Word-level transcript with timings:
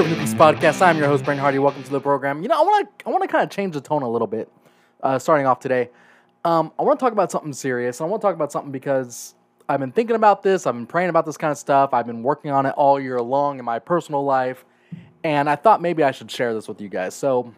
is 0.00 0.08
the 0.08 0.26
Serving 0.26 0.38
podcast. 0.38 0.80
I'm 0.80 0.96
your 0.96 1.08
host, 1.08 1.26
Brent 1.26 1.40
Hardy. 1.40 1.58
Welcome 1.58 1.82
to 1.82 1.90
the 1.90 2.00
program. 2.00 2.40
You 2.42 2.48
know, 2.48 2.58
I 2.58 2.62
want 2.62 2.98
to 2.98 3.06
I 3.06 3.10
want 3.10 3.22
to 3.22 3.28
kind 3.28 3.44
of 3.44 3.50
change 3.50 3.74
the 3.74 3.82
tone 3.82 4.00
a 4.02 4.08
little 4.08 4.26
bit, 4.26 4.50
uh, 5.02 5.18
starting 5.18 5.46
off 5.46 5.60
today. 5.60 5.90
Um, 6.42 6.72
I 6.78 6.84
want 6.84 6.98
to 6.98 7.04
talk 7.04 7.12
about 7.12 7.30
something 7.30 7.52
serious. 7.52 8.00
I 8.00 8.04
want 8.04 8.22
to 8.22 8.26
talk 8.26 8.34
about 8.34 8.50
something 8.50 8.72
because 8.72 9.34
I've 9.68 9.78
been 9.78 9.92
thinking 9.92 10.16
about 10.16 10.42
this. 10.42 10.66
I've 10.66 10.72
been 10.72 10.86
praying 10.86 11.10
about 11.10 11.26
this 11.26 11.36
kind 11.36 11.52
of 11.52 11.58
stuff. 11.58 11.92
I've 11.92 12.06
been 12.06 12.22
working 12.22 12.50
on 12.50 12.64
it 12.64 12.70
all 12.78 12.98
year 12.98 13.20
long 13.20 13.58
in 13.58 13.64
my 13.66 13.78
personal 13.78 14.24
life, 14.24 14.64
and 15.22 15.50
I 15.50 15.56
thought 15.56 15.82
maybe 15.82 16.02
I 16.02 16.12
should 16.12 16.30
share 16.30 16.54
this 16.54 16.66
with 16.66 16.80
you 16.80 16.88
guys. 16.88 17.14
So, 17.14 17.52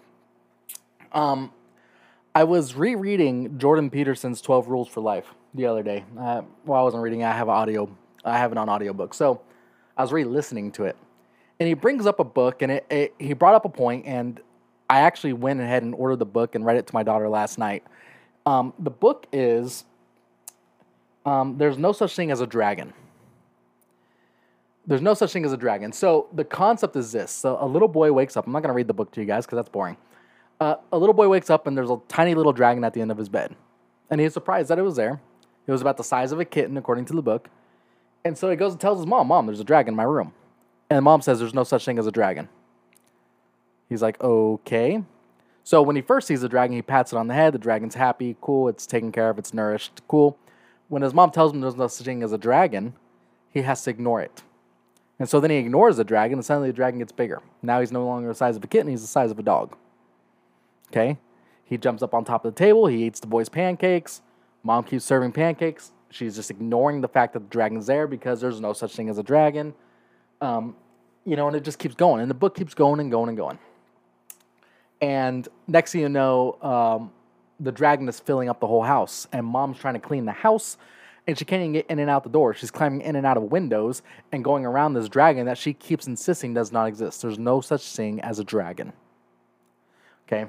um, 1.12 1.52
I 2.34 2.42
was 2.42 2.74
rereading 2.74 3.56
Jordan 3.58 3.88
Peterson's 3.88 4.40
12 4.40 4.66
Rules 4.66 4.88
for 4.88 5.00
Life 5.00 5.32
the 5.54 5.66
other 5.66 5.84
day. 5.84 6.04
Uh, 6.18 6.42
well, 6.64 6.80
I 6.80 6.82
wasn't 6.82 7.04
reading. 7.04 7.22
I 7.22 7.32
have 7.36 7.48
audio. 7.48 7.88
I 8.24 8.36
have 8.36 8.50
it 8.50 8.58
on 8.58 8.68
audiobook. 8.68 9.14
So 9.14 9.42
I 9.96 10.02
was 10.02 10.12
re-listening 10.12 10.72
to 10.72 10.86
it. 10.86 10.96
And 11.62 11.68
he 11.68 11.74
brings 11.74 12.06
up 12.06 12.18
a 12.18 12.24
book, 12.24 12.60
and 12.60 12.72
it, 12.72 12.86
it, 12.90 13.14
he 13.20 13.34
brought 13.34 13.54
up 13.54 13.64
a 13.64 13.68
point, 13.68 14.04
and 14.04 14.40
I 14.90 14.98
actually 15.02 15.32
went 15.32 15.60
ahead 15.60 15.84
and 15.84 15.94
ordered 15.94 16.18
the 16.18 16.26
book 16.26 16.56
and 16.56 16.66
read 16.66 16.76
it 16.76 16.88
to 16.88 16.92
my 16.92 17.04
daughter 17.04 17.28
last 17.28 17.56
night. 17.56 17.84
Um, 18.44 18.74
the 18.80 18.90
book 18.90 19.28
is 19.32 19.84
um, 21.24 21.58
There's 21.58 21.78
No 21.78 21.92
Such 21.92 22.16
Thing 22.16 22.32
as 22.32 22.40
a 22.40 22.48
Dragon. 22.48 22.92
There's 24.88 25.02
no 25.02 25.14
such 25.14 25.32
thing 25.32 25.44
as 25.44 25.52
a 25.52 25.56
dragon. 25.56 25.92
So 25.92 26.26
the 26.32 26.44
concept 26.44 26.96
is 26.96 27.12
this. 27.12 27.30
So 27.30 27.56
a 27.60 27.64
little 27.64 27.86
boy 27.86 28.12
wakes 28.12 28.36
up. 28.36 28.44
I'm 28.44 28.52
not 28.52 28.64
going 28.64 28.70
to 28.70 28.74
read 28.74 28.88
the 28.88 28.92
book 28.92 29.12
to 29.12 29.20
you 29.20 29.26
guys 29.28 29.46
because 29.46 29.54
that's 29.58 29.68
boring. 29.68 29.96
Uh, 30.58 30.74
a 30.90 30.98
little 30.98 31.14
boy 31.14 31.28
wakes 31.28 31.48
up 31.48 31.68
and 31.68 31.78
there's 31.78 31.90
a 31.90 32.00
tiny 32.08 32.34
little 32.34 32.52
dragon 32.52 32.82
at 32.82 32.92
the 32.92 33.00
end 33.00 33.12
of 33.12 33.16
his 33.16 33.28
bed. 33.28 33.54
And 34.10 34.20
he's 34.20 34.32
surprised 34.32 34.70
that 34.70 34.80
it 34.80 34.82
was 34.82 34.96
there. 34.96 35.20
It 35.68 35.70
was 35.70 35.82
about 35.82 35.98
the 35.98 36.02
size 36.02 36.32
of 36.32 36.40
a 36.40 36.44
kitten, 36.44 36.76
according 36.76 37.04
to 37.04 37.12
the 37.12 37.22
book. 37.22 37.48
And 38.24 38.36
so 38.36 38.50
he 38.50 38.56
goes 38.56 38.72
and 38.72 38.80
tells 38.80 38.98
his 38.98 39.06
mom, 39.06 39.28
Mom, 39.28 39.46
there's 39.46 39.60
a 39.60 39.64
dragon 39.64 39.92
in 39.92 39.96
my 39.96 40.02
room. 40.02 40.32
And 40.96 41.04
mom 41.04 41.22
says, 41.22 41.38
There's 41.38 41.54
no 41.54 41.64
such 41.64 41.84
thing 41.84 41.98
as 41.98 42.06
a 42.06 42.12
dragon. 42.12 42.48
He's 43.88 44.02
like, 44.02 44.22
Okay. 44.22 45.02
So 45.64 45.80
when 45.80 45.94
he 45.96 46.02
first 46.02 46.26
sees 46.26 46.40
the 46.40 46.48
dragon, 46.48 46.74
he 46.74 46.82
pats 46.82 47.12
it 47.12 47.16
on 47.16 47.28
the 47.28 47.34
head. 47.34 47.54
The 47.54 47.58
dragon's 47.58 47.94
happy, 47.94 48.36
cool, 48.40 48.68
it's 48.68 48.86
taken 48.86 49.12
care 49.12 49.30
of, 49.30 49.38
it's 49.38 49.54
nourished, 49.54 50.02
cool. 50.08 50.36
When 50.88 51.02
his 51.02 51.14
mom 51.14 51.30
tells 51.30 51.52
him 51.52 51.60
there's 51.60 51.76
no 51.76 51.86
such 51.86 52.04
thing 52.04 52.22
as 52.22 52.32
a 52.32 52.38
dragon, 52.38 52.94
he 53.50 53.62
has 53.62 53.82
to 53.84 53.90
ignore 53.90 54.20
it. 54.20 54.42
And 55.20 55.28
so 55.28 55.38
then 55.38 55.50
he 55.50 55.58
ignores 55.58 55.96
the 55.96 56.04
dragon, 56.04 56.38
and 56.38 56.44
suddenly 56.44 56.70
the 56.70 56.76
dragon 56.76 56.98
gets 56.98 57.12
bigger. 57.12 57.40
Now 57.62 57.78
he's 57.78 57.92
no 57.92 58.04
longer 58.04 58.28
the 58.28 58.34
size 58.34 58.56
of 58.56 58.64
a 58.64 58.66
kitten, 58.66 58.90
he's 58.90 59.02
the 59.02 59.06
size 59.06 59.30
of 59.30 59.38
a 59.38 59.42
dog. 59.42 59.76
Okay? 60.90 61.16
He 61.64 61.78
jumps 61.78 62.02
up 62.02 62.12
on 62.12 62.24
top 62.24 62.44
of 62.44 62.54
the 62.54 62.58
table. 62.58 62.86
He 62.86 63.04
eats 63.04 63.20
the 63.20 63.26
boy's 63.26 63.48
pancakes. 63.48 64.20
Mom 64.62 64.84
keeps 64.84 65.04
serving 65.04 65.32
pancakes. 65.32 65.92
She's 66.10 66.36
just 66.36 66.50
ignoring 66.50 67.00
the 67.00 67.08
fact 67.08 67.32
that 67.32 67.40
the 67.40 67.48
dragon's 67.48 67.86
there 67.86 68.06
because 68.06 68.40
there's 68.40 68.60
no 68.60 68.72
such 68.72 68.94
thing 68.94 69.08
as 69.08 69.16
a 69.16 69.22
dragon. 69.22 69.74
Um, 70.42 70.76
you 71.24 71.36
know, 71.36 71.46
and 71.46 71.56
it 71.56 71.64
just 71.64 71.78
keeps 71.78 71.94
going. 71.94 72.20
And 72.20 72.30
the 72.30 72.34
book 72.34 72.56
keeps 72.56 72.74
going 72.74 73.00
and 73.00 73.10
going 73.10 73.28
and 73.28 73.38
going. 73.38 73.58
And 75.00 75.46
next 75.66 75.92
thing 75.92 76.00
you 76.00 76.08
know, 76.08 76.58
um, 76.62 77.12
the 77.60 77.72
dragon 77.72 78.08
is 78.08 78.20
filling 78.20 78.48
up 78.48 78.60
the 78.60 78.66
whole 78.66 78.82
house. 78.82 79.26
And 79.32 79.46
mom's 79.46 79.78
trying 79.78 79.94
to 79.94 80.00
clean 80.00 80.24
the 80.24 80.32
house. 80.32 80.76
And 81.26 81.38
she 81.38 81.44
can't 81.44 81.60
even 81.60 81.72
get 81.72 81.86
in 81.86 82.00
and 82.00 82.10
out 82.10 82.24
the 82.24 82.30
door. 82.30 82.52
She's 82.54 82.70
climbing 82.70 83.02
in 83.02 83.14
and 83.14 83.24
out 83.24 83.36
of 83.36 83.44
windows 83.44 84.02
and 84.32 84.42
going 84.42 84.66
around 84.66 84.94
this 84.94 85.08
dragon 85.08 85.46
that 85.46 85.56
she 85.56 85.72
keeps 85.72 86.06
insisting 86.08 86.54
does 86.54 86.72
not 86.72 86.86
exist. 86.86 87.22
There's 87.22 87.38
no 87.38 87.60
such 87.60 87.84
thing 87.94 88.20
as 88.20 88.40
a 88.40 88.44
dragon. 88.44 88.92
Okay. 90.26 90.46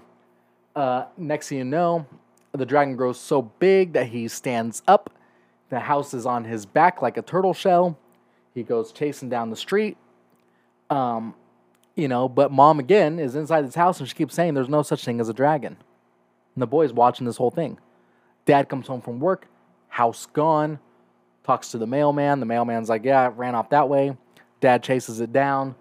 Uh, 0.76 1.06
next 1.18 1.50
thing 1.50 1.60
you 1.60 1.64
know, 1.64 2.08
the 2.54 2.66
dragon 2.66 2.96
grows 2.96 3.20
so 3.20 3.44
big 3.44 3.94
that 3.94 4.08
he 4.08 4.28
stands 4.28 4.82
up. 4.88 5.12
The 5.70 5.80
house 5.80 6.14
is 6.14 6.26
on 6.26 6.44
his 6.44 6.66
back 6.66 7.02
like 7.02 7.18
a 7.18 7.22
turtle 7.22 7.54
shell. 7.54 7.98
He 8.54 8.64
goes 8.64 8.92
chasing 8.92 9.30
down 9.30 9.50
the 9.50 9.56
street. 9.56 9.98
Um, 10.90 11.36
you 11.96 12.08
know, 12.08 12.28
but 12.28 12.52
mom 12.52 12.80
again 12.80 13.20
is 13.20 13.36
inside 13.36 13.66
this 13.66 13.76
house 13.76 14.00
and 14.00 14.10
she 14.10 14.16
keeps 14.16 14.34
saying 14.34 14.54
there's 14.54 14.70
no 14.70 14.82
such 14.82 15.06
thing 15.06 15.20
as 15.20 15.30
a 15.30 15.34
dragon. 15.34 15.78
And 16.56 16.62
the 16.62 16.68
boy's 16.68 16.94
watching 16.94 17.26
this 17.26 17.38
whole 17.38 17.52
thing. 17.52 17.80
Dad 18.46 18.68
comes 18.68 18.88
home 18.88 19.02
from 19.02 19.20
work, 19.20 19.48
house 19.90 20.26
gone, 20.26 20.80
talks 21.44 21.72
to 21.72 21.78
the 21.78 21.88
mailman. 21.88 22.40
The 22.40 22.46
mailman's 22.46 22.90
like, 22.90 23.04
Yeah, 23.04 23.28
it 23.28 23.34
ran 23.36 23.56
off 23.56 23.70
that 23.70 23.90
way. 23.90 24.18
Dad 24.60 24.82
chases 24.82 25.20
it 25.20 25.34
down, 25.34 25.76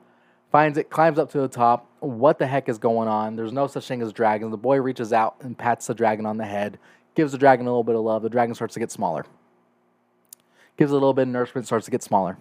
finds 0.50 0.76
it, 0.76 0.90
climbs 0.90 1.18
up 1.18 1.30
to 1.32 1.40
the 1.40 1.48
top. 1.48 1.88
What 2.00 2.38
the 2.38 2.46
heck 2.46 2.68
is 2.68 2.78
going 2.78 3.08
on? 3.08 3.36
There's 3.36 3.52
no 3.52 3.66
such 3.66 3.86
thing 3.86 4.02
as 4.02 4.12
dragons. 4.12 4.50
The 4.50 4.56
boy 4.56 4.80
reaches 4.80 5.12
out 5.12 5.36
and 5.40 5.56
pats 5.56 5.86
the 5.86 5.94
dragon 5.94 6.26
on 6.26 6.36
the 6.36 6.44
head, 6.44 6.78
gives 7.14 7.32
the 7.32 7.38
dragon 7.38 7.66
a 7.66 7.70
little 7.70 7.84
bit 7.84 7.94
of 7.94 8.02
love. 8.02 8.22
The 8.22 8.28
dragon 8.28 8.54
starts 8.54 8.74
to 8.74 8.80
get 8.80 8.90
smaller. 8.90 9.24
Gives 10.76 10.90
it 10.90 10.94
a 10.94 10.96
little 10.96 11.14
bit 11.14 11.22
of 11.22 11.28
nourishment, 11.28 11.66
starts 11.66 11.84
to 11.84 11.90
get 11.90 12.02
smaller. 12.02 12.36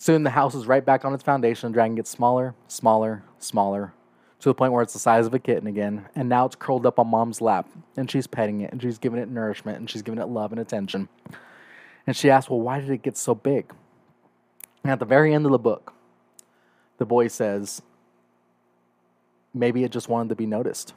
Soon 0.00 0.22
the 0.22 0.30
house 0.30 0.54
is 0.54 0.66
right 0.66 0.84
back 0.84 1.04
on 1.04 1.12
its 1.12 1.24
foundation. 1.24 1.70
The 1.70 1.74
dragon 1.74 1.96
gets 1.96 2.08
smaller, 2.08 2.54
smaller, 2.68 3.24
smaller, 3.40 3.92
to 4.38 4.48
the 4.48 4.54
point 4.54 4.72
where 4.72 4.82
it's 4.82 4.92
the 4.92 5.00
size 5.00 5.26
of 5.26 5.34
a 5.34 5.40
kitten 5.40 5.66
again. 5.66 6.06
And 6.14 6.28
now 6.28 6.46
it's 6.46 6.54
curled 6.54 6.86
up 6.86 7.00
on 7.00 7.08
mom's 7.08 7.40
lap, 7.40 7.68
and 7.96 8.08
she's 8.08 8.28
petting 8.28 8.60
it, 8.60 8.70
and 8.70 8.80
she's 8.80 8.98
giving 8.98 9.18
it 9.18 9.28
nourishment, 9.28 9.78
and 9.78 9.90
she's 9.90 10.02
giving 10.02 10.20
it 10.20 10.28
love 10.28 10.52
and 10.52 10.60
attention. 10.60 11.08
And 12.06 12.16
she 12.16 12.30
asks, 12.30 12.48
Well, 12.48 12.60
why 12.60 12.80
did 12.80 12.90
it 12.90 13.02
get 13.02 13.16
so 13.16 13.34
big? 13.34 13.72
And 14.84 14.92
at 14.92 15.00
the 15.00 15.04
very 15.04 15.34
end 15.34 15.44
of 15.44 15.52
the 15.52 15.58
book, 15.58 15.92
the 16.98 17.04
boy 17.04 17.26
says, 17.26 17.82
Maybe 19.52 19.82
it 19.82 19.90
just 19.90 20.08
wanted 20.08 20.28
to 20.28 20.36
be 20.36 20.46
noticed. 20.46 20.94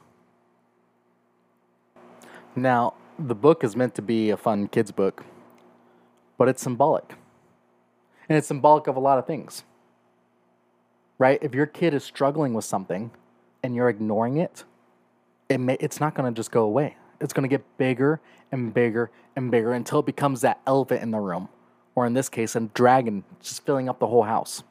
Now, 2.54 2.94
the 3.18 3.34
book 3.34 3.64
is 3.64 3.74
meant 3.74 3.96
to 3.96 4.02
be 4.02 4.30
a 4.30 4.36
fun 4.36 4.68
kids' 4.68 4.92
book, 4.92 5.24
but 6.38 6.48
it's 6.48 6.62
symbolic. 6.62 7.14
And 8.28 8.38
it's 8.38 8.46
symbolic 8.46 8.86
of 8.86 8.96
a 8.96 9.00
lot 9.00 9.18
of 9.18 9.26
things. 9.26 9.64
Right? 11.18 11.38
If 11.42 11.54
your 11.54 11.66
kid 11.66 11.94
is 11.94 12.04
struggling 12.04 12.54
with 12.54 12.64
something 12.64 13.10
and 13.62 13.74
you're 13.74 13.88
ignoring 13.88 14.38
it, 14.38 14.64
it 15.48 15.58
may, 15.58 15.76
it's 15.80 16.00
not 16.00 16.14
going 16.14 16.32
to 16.32 16.36
just 16.36 16.50
go 16.50 16.64
away. 16.64 16.96
It's 17.20 17.32
going 17.32 17.48
to 17.48 17.48
get 17.48 17.64
bigger 17.78 18.20
and 18.50 18.74
bigger 18.74 19.10
and 19.36 19.50
bigger 19.50 19.72
until 19.72 20.00
it 20.00 20.06
becomes 20.06 20.40
that 20.40 20.60
elephant 20.66 21.02
in 21.02 21.10
the 21.10 21.20
room, 21.20 21.48
or 21.94 22.06
in 22.06 22.14
this 22.14 22.28
case, 22.28 22.56
a 22.56 22.60
dragon 22.60 23.24
just 23.40 23.64
filling 23.64 23.88
up 23.88 23.98
the 23.98 24.06
whole 24.06 24.24
house. 24.24 24.62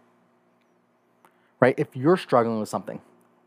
Right? 1.60 1.76
If 1.78 1.96
you're 1.96 2.18
struggling 2.18 2.60
with 2.60 2.70
something, 2.70 3.00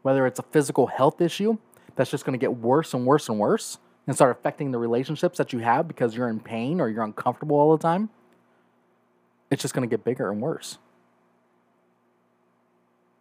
whether 0.02 0.26
it's 0.26 0.38
a 0.38 0.44
physical 0.44 0.86
health 0.86 1.20
issue 1.20 1.58
that's 1.96 2.10
just 2.10 2.24
going 2.24 2.38
to 2.38 2.42
get 2.42 2.56
worse 2.56 2.94
and 2.94 3.06
worse 3.06 3.28
and 3.28 3.38
worse 3.38 3.78
and 4.06 4.14
start 4.14 4.36
affecting 4.36 4.70
the 4.70 4.78
relationships 4.78 5.38
that 5.38 5.52
you 5.52 5.60
have 5.60 5.88
because 5.88 6.14
you're 6.16 6.28
in 6.28 6.40
pain 6.40 6.80
or 6.80 6.88
you're 6.88 7.02
uncomfortable 7.02 7.56
all 7.56 7.76
the 7.76 7.82
time, 7.82 8.10
it's 9.54 9.62
just 9.62 9.72
going 9.72 9.88
to 9.88 9.92
get 9.92 10.04
bigger 10.04 10.30
and 10.30 10.42
worse. 10.42 10.76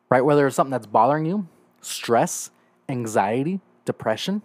Right? 0.10 0.22
Whether 0.22 0.46
it's 0.46 0.56
something 0.56 0.72
that's 0.72 0.86
bothering 0.86 1.26
you, 1.26 1.48
stress, 1.82 2.52
anxiety, 2.90 3.62
depression, 3.86 4.42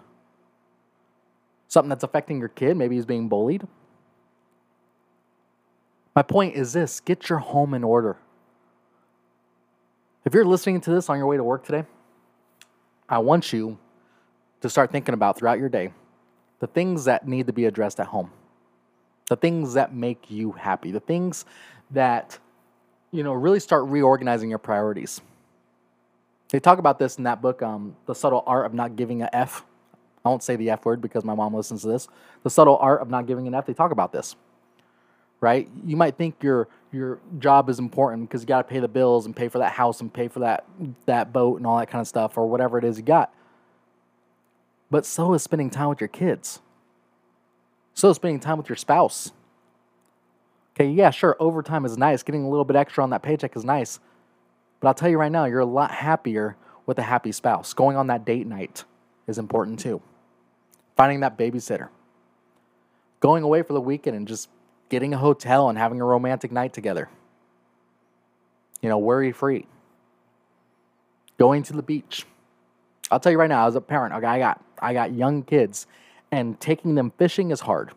something 1.66 1.88
that's 1.88 2.04
affecting 2.04 2.38
your 2.38 2.48
kid, 2.48 2.76
maybe 2.76 2.94
he's 2.94 3.06
being 3.06 3.28
bullied. 3.28 3.66
My 6.14 6.22
point 6.22 6.54
is 6.54 6.72
this 6.72 7.00
get 7.00 7.28
your 7.28 7.38
home 7.38 7.74
in 7.74 7.84
order. 7.84 8.16
If 10.24 10.34
you're 10.34 10.44
listening 10.44 10.80
to 10.82 10.90
this 10.90 11.08
on 11.08 11.16
your 11.16 11.26
way 11.26 11.36
to 11.36 11.44
work 11.44 11.64
today, 11.64 11.84
I 13.08 13.18
want 13.18 13.52
you 13.52 13.78
to 14.60 14.68
start 14.68 14.90
thinking 14.90 15.14
about 15.14 15.38
throughout 15.38 15.58
your 15.58 15.68
day 15.68 15.92
the 16.60 16.66
things 16.66 17.04
that 17.04 17.28
need 17.28 17.46
to 17.46 17.52
be 17.52 17.66
addressed 17.66 18.00
at 18.00 18.08
home, 18.08 18.30
the 19.28 19.36
things 19.36 19.74
that 19.74 19.94
make 19.94 20.30
you 20.30 20.52
happy, 20.52 20.90
the 20.90 21.00
things 21.00 21.44
that, 21.90 22.38
you 23.10 23.22
know, 23.22 23.32
really 23.32 23.60
start 23.60 23.86
reorganizing 23.86 24.50
your 24.50 24.58
priorities. 24.58 25.20
They 26.50 26.60
talk 26.60 26.78
about 26.78 26.98
this 26.98 27.18
in 27.18 27.24
that 27.24 27.42
book, 27.42 27.62
um, 27.62 27.94
The 28.06 28.14
Subtle 28.14 28.42
Art 28.46 28.66
of 28.66 28.74
Not 28.74 28.96
Giving 28.96 29.22
a 29.22 29.28
F. 29.32 29.64
I 30.24 30.28
won't 30.28 30.42
say 30.42 30.56
the 30.56 30.70
F 30.70 30.84
word 30.84 31.00
because 31.00 31.24
my 31.24 31.34
mom 31.34 31.54
listens 31.54 31.82
to 31.82 31.88
this. 31.88 32.08
The 32.42 32.50
Subtle 32.50 32.76
Art 32.78 33.00
of 33.00 33.08
Not 33.10 33.26
Giving 33.26 33.46
an 33.46 33.54
F. 33.54 33.66
They 33.66 33.74
talk 33.74 33.92
about 33.92 34.12
this, 34.12 34.36
right? 35.40 35.68
You 35.84 35.96
might 35.96 36.16
think 36.16 36.42
your 36.42 36.68
your 36.90 37.18
job 37.38 37.68
is 37.68 37.78
important 37.78 38.28
because 38.28 38.40
you 38.40 38.46
got 38.46 38.66
to 38.66 38.68
pay 38.72 38.80
the 38.80 38.88
bills 38.88 39.26
and 39.26 39.36
pay 39.36 39.48
for 39.48 39.58
that 39.58 39.72
house 39.72 40.00
and 40.00 40.12
pay 40.12 40.28
for 40.28 40.40
that 40.40 40.64
that 41.04 41.32
boat 41.32 41.58
and 41.58 41.66
all 41.66 41.78
that 41.78 41.90
kind 41.90 42.00
of 42.00 42.08
stuff 42.08 42.38
or 42.38 42.46
whatever 42.48 42.78
it 42.78 42.84
is 42.84 42.96
you 42.96 43.04
got. 43.04 43.32
But 44.90 45.04
so 45.04 45.34
is 45.34 45.42
spending 45.42 45.68
time 45.68 45.90
with 45.90 46.00
your 46.00 46.08
kids. 46.08 46.60
So 47.92 48.08
is 48.08 48.16
spending 48.16 48.40
time 48.40 48.56
with 48.56 48.68
your 48.70 48.76
spouse. 48.76 49.32
Okay, 50.78 50.90
yeah, 50.90 51.10
sure, 51.10 51.36
overtime 51.40 51.84
is 51.84 51.98
nice. 51.98 52.22
Getting 52.22 52.44
a 52.44 52.48
little 52.48 52.64
bit 52.64 52.76
extra 52.76 53.02
on 53.02 53.10
that 53.10 53.22
paycheck 53.22 53.56
is 53.56 53.64
nice. 53.64 53.98
But 54.78 54.88
I'll 54.88 54.94
tell 54.94 55.08
you 55.08 55.18
right 55.18 55.32
now, 55.32 55.44
you're 55.46 55.58
a 55.58 55.66
lot 55.66 55.90
happier 55.90 56.56
with 56.86 57.00
a 57.00 57.02
happy 57.02 57.32
spouse. 57.32 57.74
Going 57.74 57.96
on 57.96 58.06
that 58.06 58.24
date 58.24 58.46
night 58.46 58.84
is 59.26 59.38
important 59.38 59.80
too. 59.80 60.00
Finding 60.96 61.20
that 61.20 61.36
babysitter. 61.36 61.88
Going 63.18 63.42
away 63.42 63.62
for 63.62 63.72
the 63.72 63.80
weekend 63.80 64.16
and 64.16 64.28
just 64.28 64.48
getting 64.88 65.12
a 65.12 65.18
hotel 65.18 65.68
and 65.68 65.76
having 65.76 66.00
a 66.00 66.04
romantic 66.04 66.52
night 66.52 66.72
together. 66.72 67.08
You 68.80 68.88
know, 68.88 68.98
worry 68.98 69.32
free. 69.32 69.66
Going 71.38 71.64
to 71.64 71.72
the 71.72 71.82
beach. 71.82 72.24
I'll 73.10 73.18
tell 73.18 73.32
you 73.32 73.38
right 73.38 73.48
now, 73.48 73.66
as 73.66 73.74
a 73.74 73.80
parent, 73.80 74.14
okay, 74.14 74.26
I 74.26 74.38
got 74.38 74.64
I 74.80 74.92
got 74.92 75.12
young 75.12 75.42
kids, 75.42 75.88
and 76.30 76.60
taking 76.60 76.94
them 76.94 77.12
fishing 77.18 77.50
is 77.50 77.60
hard, 77.60 77.90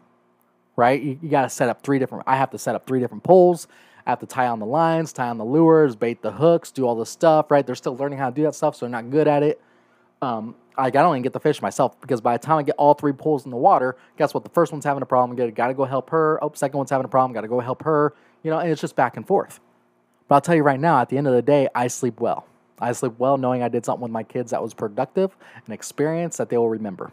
right? 0.76 1.02
You, 1.02 1.20
you 1.22 1.30
got 1.30 1.44
to 1.44 1.50
set 1.50 1.70
up 1.70 1.82
three 1.84 2.00
different. 2.00 2.24
I 2.28 2.38
have 2.38 2.52
to 2.52 2.58
set 2.58 2.76
up 2.76 2.88
three 2.88 3.00
different 3.00 3.24
poles. 3.24 3.68
I 4.06 4.10
have 4.10 4.20
to 4.20 4.26
tie 4.26 4.48
on 4.48 4.60
the 4.60 4.66
lines, 4.66 5.14
tie 5.14 5.30
on 5.30 5.38
the 5.38 5.46
lures, 5.46 5.96
bait 5.96 6.22
the 6.22 6.32
hooks, 6.32 6.72
do 6.72 6.86
all 6.86 6.96
this 6.96 7.10
stuff, 7.10 7.52
right? 7.52 7.66
They're 7.66 7.76
still 7.76 7.96
learning 7.96 8.18
how 8.18 8.30
to 8.30 8.36
do 8.36 8.44
that 8.44 8.56
stuff, 8.56 8.76
so 8.76 8.86
they're 8.86 8.90
not 8.90 9.12
good 9.12 9.28
at 9.28 9.44
it. 9.44 9.62
Um, 10.22 10.56
I, 10.78 10.90
don't 10.90 11.16
even 11.16 11.22
get 11.22 11.34
the 11.34 11.40
fish 11.40 11.62
myself 11.62 12.00
because 12.02 12.22
by 12.22 12.38
the 12.38 12.46
time 12.46 12.58
I 12.58 12.64
get 12.64 12.76
all 12.78 12.94
three 12.94 13.12
poles 13.12 13.46
in 13.46 13.52
the 13.52 13.58
water, 13.58 13.98
guess 14.18 14.34
what? 14.34 14.44
The 14.44 14.50
first 14.50 14.72
one's 14.72 14.86
having 14.86 15.04
a 15.04 15.06
problem. 15.06 15.36
Got 15.54 15.68
to 15.68 15.74
go 15.74 15.86
help 15.86 16.10
her. 16.12 16.44
Oh, 16.44 16.52
second 16.56 16.78
one's 16.78 16.90
having 16.90 17.06
a 17.06 17.10
problem. 17.10 17.34
Got 17.34 17.42
to 17.42 17.48
go 17.48 17.60
help 17.60 17.84
her. 17.84 18.14
You 18.44 18.52
know, 18.52 18.60
and 18.60 18.72
it's 18.72 18.82
just 18.82 18.96
back 18.96 19.18
and 19.18 19.28
forth. 19.28 19.60
But 20.28 20.36
I'll 20.36 20.42
tell 20.42 20.56
you 20.56 20.64
right 20.64 20.80
now, 20.80 21.00
at 21.00 21.10
the 21.10 21.18
end 21.18 21.28
of 21.28 21.34
the 21.34 21.42
day, 21.42 21.68
I 21.76 21.88
sleep 21.88 22.20
well. 22.20 22.48
I 22.80 22.94
sleep 22.94 23.14
well 23.18 23.38
knowing 23.38 23.62
I 23.62 23.68
did 23.68 23.86
something 23.86 24.02
with 24.02 24.12
my 24.12 24.24
kids 24.24 24.52
that 24.52 24.62
was 24.62 24.74
productive, 24.74 25.36
an 25.68 25.74
experience 25.74 26.38
that 26.38 26.50
they 26.50 26.58
will 26.58 26.70
remember. 26.70 27.12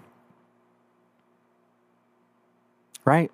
Right? 3.05 3.31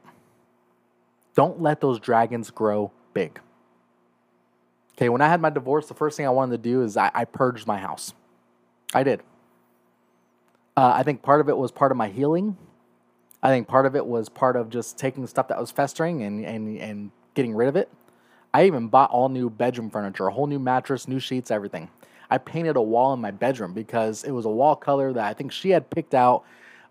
Don't 1.35 1.61
let 1.61 1.81
those 1.81 1.99
dragons 1.99 2.51
grow 2.51 2.93
big. 3.13 3.41
Okay, 4.97 5.09
when 5.09 5.21
I 5.21 5.29
had 5.29 5.41
my 5.41 5.51
divorce, 5.51 5.87
the 5.87 5.95
first 5.95 6.17
thing 6.17 6.27
I 6.27 6.31
wanted 6.31 6.53
to 6.63 6.69
do 6.69 6.83
is 6.83 6.97
I, 6.97 7.11
I 7.13 7.25
purged 7.25 7.67
my 7.67 7.79
house. 7.79 8.15
I 8.93 9.03
did. 9.03 9.23
Uh, 10.77 10.93
I 10.95 11.03
think 11.03 11.23
part 11.23 11.41
of 11.41 11.49
it 11.49 11.57
was 11.57 11.73
part 11.73 11.91
of 11.91 11.97
my 11.97 12.09
healing. 12.09 12.57
I 13.43 13.49
think 13.49 13.67
part 13.67 13.87
of 13.87 13.97
it 13.97 14.07
was 14.07 14.29
part 14.29 14.57
of 14.57 14.71
just 14.71 14.97
taking 14.97 15.27
stuff 15.27 15.49
that 15.49 15.59
was 15.59 15.71
festering 15.71 16.23
and, 16.23 16.45
and, 16.45 16.79
and 16.79 17.11
getting 17.35 17.55
rid 17.55 17.69
of 17.69 17.77
it. 17.77 17.91
I 18.53 18.67
even 18.67 18.87
bought 18.87 19.11
all 19.11 19.29
new 19.29 19.51
bedroom 19.51 19.91
furniture, 19.91 20.29
a 20.29 20.33
whole 20.33 20.47
new 20.47 20.61
mattress, 20.61 21.09
new 21.09 21.19
sheets, 21.19 21.51
everything. 21.51 21.91
I 22.31 22.39
painted 22.39 22.77
a 22.77 22.83
wall 22.83 23.13
in 23.13 23.21
my 23.21 23.33
bedroom 23.33 23.75
because 23.75 24.23
it 24.25 24.31
was 24.31 24.45
a 24.45 24.51
wall 24.51 24.77
color 24.77 25.13
that 25.13 25.25
I 25.25 25.35
think 25.35 25.53
she 25.53 25.71
had 25.71 25.91
picked 25.91 26.15
out. 26.15 26.45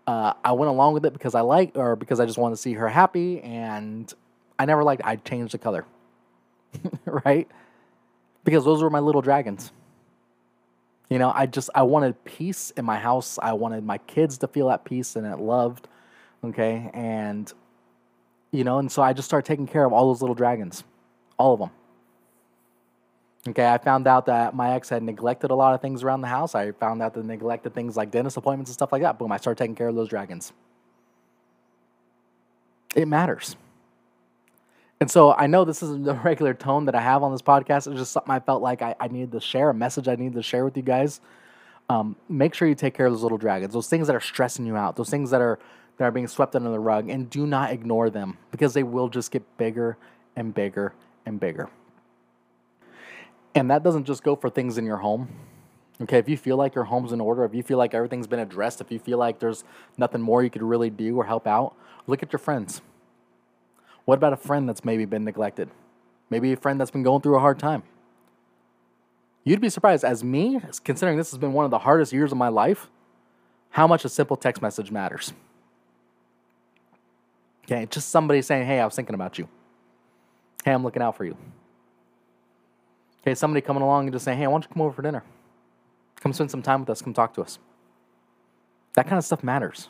Uh, 0.06 0.34
I 0.44 0.52
went 0.52 0.68
along 0.68 0.92
with 0.92 1.06
it 1.06 1.14
because 1.14 1.34
I 1.34 1.40
like, 1.40 1.76
or 1.76 1.96
because 1.96 2.20
I 2.20 2.26
just 2.26 2.38
wanted 2.38 2.56
to 2.56 2.62
see 2.62 2.74
her 2.74 2.88
happy, 2.88 3.40
and 3.40 4.12
I 4.58 4.66
never 4.66 4.84
liked. 4.84 5.02
I 5.04 5.16
changed 5.16 5.54
the 5.54 5.58
color, 5.58 5.84
right? 7.04 7.48
Because 8.44 8.64
those 8.64 8.82
were 8.82 8.90
my 8.90 9.00
little 9.00 9.22
dragons. 9.22 9.72
You 11.10 11.18
know, 11.18 11.32
I 11.34 11.46
just 11.46 11.70
I 11.74 11.82
wanted 11.82 12.22
peace 12.24 12.70
in 12.76 12.84
my 12.84 12.98
house. 12.98 13.38
I 13.42 13.52
wanted 13.52 13.84
my 13.84 13.98
kids 13.98 14.38
to 14.38 14.48
feel 14.48 14.70
at 14.70 14.84
peace 14.84 15.16
and 15.16 15.26
at 15.26 15.40
loved. 15.40 15.88
Okay, 16.42 16.90
and 16.92 17.52
you 18.52 18.64
know, 18.64 18.78
and 18.78 18.90
so 18.90 19.02
I 19.02 19.12
just 19.12 19.26
started 19.26 19.46
taking 19.46 19.66
care 19.66 19.84
of 19.84 19.92
all 19.92 20.08
those 20.08 20.22
little 20.22 20.34
dragons, 20.34 20.84
all 21.38 21.54
of 21.54 21.60
them. 21.60 21.70
Okay, 23.46 23.66
I 23.66 23.76
found 23.76 24.06
out 24.06 24.26
that 24.26 24.54
my 24.54 24.72
ex 24.72 24.88
had 24.88 25.02
neglected 25.02 25.50
a 25.50 25.54
lot 25.54 25.74
of 25.74 25.82
things 25.82 26.02
around 26.02 26.22
the 26.22 26.28
house. 26.28 26.54
I 26.54 26.72
found 26.72 27.02
out 27.02 27.12
that 27.14 27.24
neglected 27.24 27.74
things 27.74 27.96
like 27.96 28.10
dentist 28.10 28.36
appointments 28.36 28.70
and 28.70 28.74
stuff 28.74 28.90
like 28.90 29.02
that. 29.02 29.18
Boom, 29.18 29.32
I 29.32 29.36
started 29.36 29.58
taking 29.58 29.74
care 29.74 29.88
of 29.88 29.94
those 29.94 30.08
dragons. 30.08 30.52
It 32.94 33.06
matters. 33.06 33.56
And 35.04 35.10
so 35.10 35.34
I 35.34 35.48
know 35.48 35.66
this 35.66 35.82
isn't 35.82 36.04
the 36.04 36.14
regular 36.24 36.54
tone 36.54 36.86
that 36.86 36.94
I 36.94 37.02
have 37.02 37.22
on 37.22 37.30
this 37.30 37.42
podcast. 37.42 37.86
It's 37.86 37.98
just 37.98 38.12
something 38.12 38.32
I 38.32 38.40
felt 38.40 38.62
like 38.62 38.80
I, 38.80 38.94
I 38.98 39.08
needed 39.08 39.32
to 39.32 39.40
share, 39.40 39.68
a 39.68 39.74
message 39.74 40.08
I 40.08 40.14
needed 40.14 40.32
to 40.32 40.42
share 40.42 40.64
with 40.64 40.78
you 40.78 40.82
guys. 40.82 41.20
Um, 41.90 42.16
make 42.30 42.54
sure 42.54 42.66
you 42.66 42.74
take 42.74 42.94
care 42.94 43.04
of 43.04 43.12
those 43.12 43.22
little 43.22 43.36
dragons, 43.36 43.74
those 43.74 43.86
things 43.86 44.06
that 44.06 44.16
are 44.16 44.20
stressing 44.20 44.64
you 44.64 44.76
out, 44.76 44.96
those 44.96 45.10
things 45.10 45.28
that 45.28 45.42
are 45.42 45.58
that 45.98 46.04
are 46.04 46.10
being 46.10 46.26
swept 46.26 46.56
under 46.56 46.70
the 46.70 46.78
rug, 46.78 47.10
and 47.10 47.28
do 47.28 47.46
not 47.46 47.70
ignore 47.70 48.08
them 48.08 48.38
because 48.50 48.72
they 48.72 48.82
will 48.82 49.10
just 49.10 49.30
get 49.30 49.42
bigger 49.58 49.98
and 50.36 50.54
bigger 50.54 50.94
and 51.26 51.38
bigger. 51.38 51.68
And 53.54 53.70
that 53.70 53.82
doesn't 53.82 54.04
just 54.04 54.22
go 54.22 54.34
for 54.34 54.48
things 54.48 54.78
in 54.78 54.86
your 54.86 54.96
home. 54.96 55.28
Okay, 56.00 56.16
if 56.16 56.30
you 56.30 56.38
feel 56.38 56.56
like 56.56 56.74
your 56.74 56.84
home's 56.84 57.12
in 57.12 57.20
order, 57.20 57.44
if 57.44 57.54
you 57.54 57.62
feel 57.62 57.76
like 57.76 57.92
everything's 57.92 58.26
been 58.26 58.40
addressed, 58.40 58.80
if 58.80 58.90
you 58.90 58.98
feel 58.98 59.18
like 59.18 59.38
there's 59.38 59.64
nothing 59.98 60.22
more 60.22 60.42
you 60.42 60.48
could 60.48 60.62
really 60.62 60.88
do 60.88 61.14
or 61.14 61.26
help 61.26 61.46
out, 61.46 61.74
look 62.06 62.22
at 62.22 62.32
your 62.32 62.40
friends. 62.40 62.80
What 64.04 64.16
about 64.16 64.32
a 64.32 64.36
friend 64.36 64.68
that's 64.68 64.84
maybe 64.84 65.04
been 65.04 65.24
neglected? 65.24 65.70
Maybe 66.30 66.52
a 66.52 66.56
friend 66.56 66.80
that's 66.80 66.90
been 66.90 67.02
going 67.02 67.22
through 67.22 67.36
a 67.36 67.40
hard 67.40 67.58
time. 67.58 67.82
You'd 69.44 69.60
be 69.60 69.68
surprised, 69.68 70.04
as 70.04 70.24
me, 70.24 70.60
considering 70.84 71.18
this 71.18 71.30
has 71.30 71.38
been 71.38 71.52
one 71.52 71.64
of 71.64 71.70
the 71.70 71.80
hardest 71.80 72.12
years 72.12 72.32
of 72.32 72.38
my 72.38 72.48
life, 72.48 72.88
how 73.70 73.86
much 73.86 74.04
a 74.04 74.08
simple 74.08 74.36
text 74.36 74.62
message 74.62 74.90
matters. 74.90 75.32
Okay, 77.64 77.86
just 77.90 78.08
somebody 78.08 78.42
saying, 78.42 78.66
hey, 78.66 78.80
I 78.80 78.84
was 78.84 78.94
thinking 78.94 79.14
about 79.14 79.38
you. 79.38 79.48
Hey, 80.64 80.72
I'm 80.72 80.82
looking 80.82 81.02
out 81.02 81.16
for 81.16 81.24
you. 81.24 81.36
Okay, 83.22 83.34
somebody 83.34 83.60
coming 83.60 83.82
along 83.82 84.04
and 84.04 84.12
just 84.12 84.24
saying, 84.24 84.38
hey, 84.38 84.44
I 84.44 84.48
want 84.48 84.64
you 84.64 84.68
come 84.68 84.82
over 84.82 84.92
for 84.92 85.02
dinner. 85.02 85.22
Come 86.20 86.32
spend 86.32 86.50
some 86.50 86.62
time 86.62 86.80
with 86.80 86.90
us. 86.90 87.02
Come 87.02 87.14
talk 87.14 87.34
to 87.34 87.42
us. 87.42 87.58
That 88.94 89.06
kind 89.06 89.18
of 89.18 89.24
stuff 89.24 89.42
matters. 89.42 89.88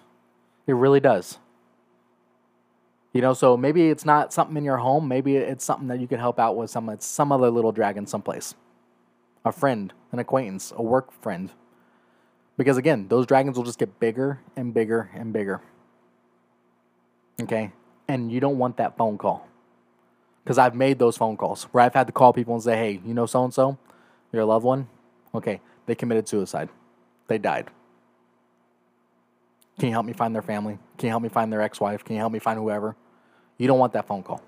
It 0.67 0.75
really 0.75 1.01
does. 1.01 1.39
You 3.15 3.21
know, 3.21 3.33
so 3.33 3.57
maybe 3.57 3.91
it's 3.91 4.05
not 4.05 4.33
something 4.33 4.57
in 4.57 4.65
your 4.65 4.77
home. 4.77 5.07
Maybe 5.07 5.37
it's 5.37 5.65
something 5.65 5.87
that 5.87 6.01
you 6.01 6.09
can 6.09 6.19
help 6.19 6.41
out 6.41 6.57
with 6.57 6.69
some 6.69 6.95
some 6.99 7.31
other 7.31 7.49
little 7.49 7.71
dragon 7.71 8.07
someplace. 8.07 8.55
A 9.45 9.53
friend, 9.53 9.93
an 10.11 10.19
acquaintance, 10.19 10.73
a 10.77 10.83
work 10.83 11.13
friend. 11.23 11.51
Because 12.57 12.77
again, 12.77 13.07
those 13.09 13.27
dragons 13.27 13.57
will 13.57 13.65
just 13.65 13.79
get 13.79 14.01
bigger 14.01 14.41
and 14.57 14.75
bigger 14.75 15.11
and 15.15 15.33
bigger. 15.33 15.63
Okay? 17.41 17.73
And 18.09 18.33
you 18.33 18.41
don't 18.41 18.59
want 18.59 18.77
that 18.79 18.97
phone 18.97 19.17
call 19.17 19.49
because 20.43 20.59
I've 20.59 20.75
made 20.75 20.99
those 20.99 21.17
phone 21.17 21.37
calls 21.37 21.65
where 21.73 21.85
I've 21.85 21.95
had 21.95 22.09
to 22.09 22.13
call 22.13 22.33
people 22.33 22.55
and 22.55 22.63
say, 22.63 22.77
hey, 22.77 23.01
you 23.05 23.15
know 23.15 23.27
so 23.27 23.45
and 23.45 23.55
so, 23.55 23.79
your 24.33 24.45
loved 24.45 24.65
one? 24.65 24.89
Okay, 25.35 25.61
they 25.87 25.95
committed 25.95 26.29
suicide. 26.29 26.69
They 27.29 27.39
died. 27.39 27.71
Can 29.79 29.89
you 29.89 29.95
help 29.95 30.07
me 30.07 30.13
find 30.13 30.35
their 30.35 30.43
family? 30.43 30.79
Can 30.99 31.07
you 31.07 31.11
help 31.11 31.23
me 31.23 31.29
find 31.29 31.53
their 31.53 31.63
ex 31.63 31.81
wife? 31.81 32.05
Can 32.05 32.15
you 32.15 32.21
help 32.21 32.33
me 32.33 32.39
find 32.39 32.59
whoever? 32.59 32.97
You 33.59 33.67
don't 33.67 33.79
want 33.79 33.93
that 33.93 34.07
phone 34.07 34.23
call. 34.23 34.43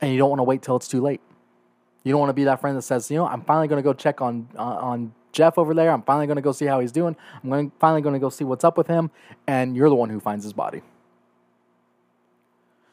And 0.00 0.12
you 0.12 0.18
don't 0.18 0.30
want 0.30 0.40
to 0.40 0.44
wait 0.44 0.62
till 0.62 0.76
it's 0.76 0.88
too 0.88 1.00
late. 1.00 1.20
You 2.04 2.12
don't 2.12 2.20
want 2.20 2.30
to 2.30 2.34
be 2.34 2.44
that 2.44 2.60
friend 2.60 2.76
that 2.76 2.82
says, 2.82 3.10
you 3.10 3.16
know, 3.16 3.26
I'm 3.26 3.42
finally 3.42 3.68
going 3.68 3.82
to 3.82 3.82
go 3.82 3.92
check 3.92 4.20
on, 4.20 4.48
uh, 4.56 4.62
on 4.62 5.12
Jeff 5.32 5.58
over 5.58 5.74
there. 5.74 5.90
I'm 5.90 6.02
finally 6.02 6.26
going 6.26 6.36
to 6.36 6.42
go 6.42 6.52
see 6.52 6.66
how 6.66 6.80
he's 6.80 6.92
doing. 6.92 7.16
I'm 7.42 7.50
going 7.50 7.72
finally 7.78 8.00
going 8.00 8.14
to 8.14 8.18
go 8.18 8.30
see 8.30 8.44
what's 8.44 8.64
up 8.64 8.78
with 8.78 8.86
him. 8.86 9.10
And 9.46 9.76
you're 9.76 9.88
the 9.88 9.94
one 9.94 10.08
who 10.08 10.20
finds 10.20 10.44
his 10.44 10.52
body. 10.52 10.82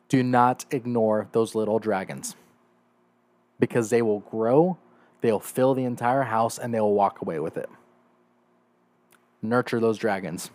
Do 0.09 0.21
not 0.21 0.65
ignore 0.71 1.27
those 1.31 1.55
little 1.55 1.79
dragons 1.79 2.35
because 3.59 3.89
they 3.89 4.01
will 4.01 4.19
grow, 4.19 4.77
they'll 5.21 5.39
fill 5.39 5.73
the 5.73 5.83
entire 5.83 6.23
house, 6.23 6.57
and 6.57 6.73
they 6.73 6.79
will 6.79 6.93
walk 6.93 7.21
away 7.21 7.39
with 7.39 7.57
it. 7.57 7.69
Nurture 9.41 9.79
those 9.79 9.97
dragons. 9.97 10.51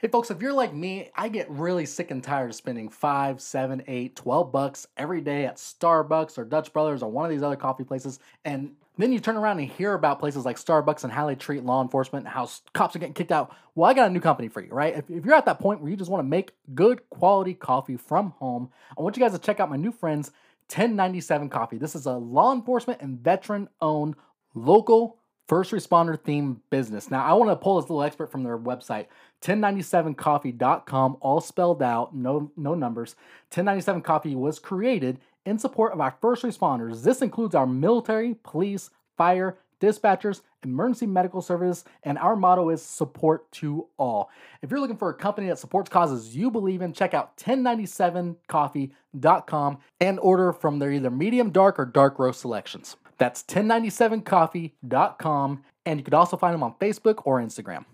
Hey 0.00 0.06
folks, 0.06 0.30
if 0.30 0.40
you're 0.40 0.52
like 0.52 0.72
me, 0.72 1.10
I 1.16 1.28
get 1.28 1.50
really 1.50 1.84
sick 1.84 2.12
and 2.12 2.22
tired 2.22 2.50
of 2.50 2.54
spending 2.54 2.88
five, 2.88 3.40
seven, 3.40 3.82
eight, 3.88 4.14
twelve 4.14 4.52
bucks 4.52 4.86
every 4.96 5.20
day 5.20 5.44
at 5.44 5.56
Starbucks 5.56 6.38
or 6.38 6.44
Dutch 6.44 6.72
Brothers 6.72 7.02
or 7.02 7.10
one 7.10 7.24
of 7.24 7.32
these 7.32 7.42
other 7.42 7.56
coffee 7.56 7.82
places. 7.82 8.20
And 8.44 8.76
then 8.96 9.12
you 9.12 9.18
turn 9.18 9.36
around 9.36 9.58
and 9.58 9.68
hear 9.68 9.94
about 9.94 10.20
places 10.20 10.44
like 10.44 10.56
Starbucks 10.56 11.02
and 11.02 11.12
how 11.12 11.26
they 11.26 11.34
treat 11.34 11.64
law 11.64 11.82
enforcement 11.82 12.26
and 12.26 12.32
how 12.32 12.48
cops 12.74 12.94
are 12.94 13.00
getting 13.00 13.12
kicked 13.12 13.32
out. 13.32 13.52
Well, 13.74 13.90
I 13.90 13.94
got 13.94 14.08
a 14.08 14.12
new 14.12 14.20
company 14.20 14.46
for 14.46 14.60
you, 14.60 14.70
right? 14.70 14.96
If, 14.96 15.10
if 15.10 15.24
you're 15.24 15.34
at 15.34 15.46
that 15.46 15.58
point 15.58 15.80
where 15.80 15.90
you 15.90 15.96
just 15.96 16.12
want 16.12 16.20
to 16.20 16.28
make 16.28 16.52
good 16.76 17.00
quality 17.10 17.54
coffee 17.54 17.96
from 17.96 18.30
home, 18.38 18.70
I 18.96 19.02
want 19.02 19.16
you 19.16 19.20
guys 19.20 19.32
to 19.32 19.38
check 19.40 19.58
out 19.58 19.68
my 19.68 19.76
new 19.76 19.90
friends, 19.90 20.30
1097 20.72 21.48
Coffee. 21.48 21.76
This 21.76 21.96
is 21.96 22.06
a 22.06 22.12
law 22.12 22.52
enforcement 22.52 23.00
and 23.02 23.18
veteran 23.18 23.68
owned 23.80 24.14
local 24.54 25.17
first 25.48 25.72
responder 25.72 26.16
themed 26.16 26.58
business. 26.70 27.10
Now, 27.10 27.24
I 27.24 27.32
want 27.32 27.50
to 27.50 27.56
pull 27.56 27.80
this 27.80 27.90
little 27.90 28.04
expert 28.04 28.30
from 28.30 28.44
their 28.44 28.58
website, 28.58 29.06
1097coffee.com, 29.42 31.16
all 31.20 31.40
spelled 31.40 31.82
out, 31.82 32.14
no 32.14 32.52
no 32.56 32.74
numbers. 32.74 33.16
1097 33.48 34.02
Coffee 34.02 34.36
was 34.36 34.58
created 34.58 35.18
in 35.46 35.58
support 35.58 35.92
of 35.92 36.00
our 36.00 36.16
first 36.20 36.44
responders. 36.44 37.02
This 37.02 37.22
includes 37.22 37.54
our 37.54 37.66
military, 37.66 38.34
police, 38.42 38.90
fire, 39.16 39.56
dispatchers, 39.80 40.42
emergency 40.64 41.06
medical 41.06 41.40
service, 41.40 41.84
and 42.02 42.18
our 42.18 42.36
motto 42.36 42.68
is 42.68 42.82
support 42.82 43.50
to 43.52 43.86
all. 43.96 44.28
If 44.60 44.70
you're 44.70 44.80
looking 44.80 44.96
for 44.96 45.08
a 45.08 45.14
company 45.14 45.46
that 45.48 45.58
supports 45.58 45.88
causes 45.88 46.36
you 46.36 46.50
believe 46.50 46.82
in, 46.82 46.92
check 46.92 47.14
out 47.14 47.36
1097coffee.com 47.38 49.78
and 50.00 50.18
order 50.18 50.52
from 50.52 50.78
their 50.78 50.92
either 50.92 51.10
medium 51.10 51.50
dark 51.50 51.78
or 51.78 51.86
dark 51.86 52.18
roast 52.18 52.40
selections. 52.40 52.96
That's 53.18 53.42
1097coffee.com, 53.42 55.64
and 55.84 55.98
you 55.98 56.04
could 56.04 56.14
also 56.14 56.36
find 56.36 56.54
them 56.54 56.62
on 56.62 56.74
Facebook 56.80 57.22
or 57.24 57.40
Instagram. 57.40 57.84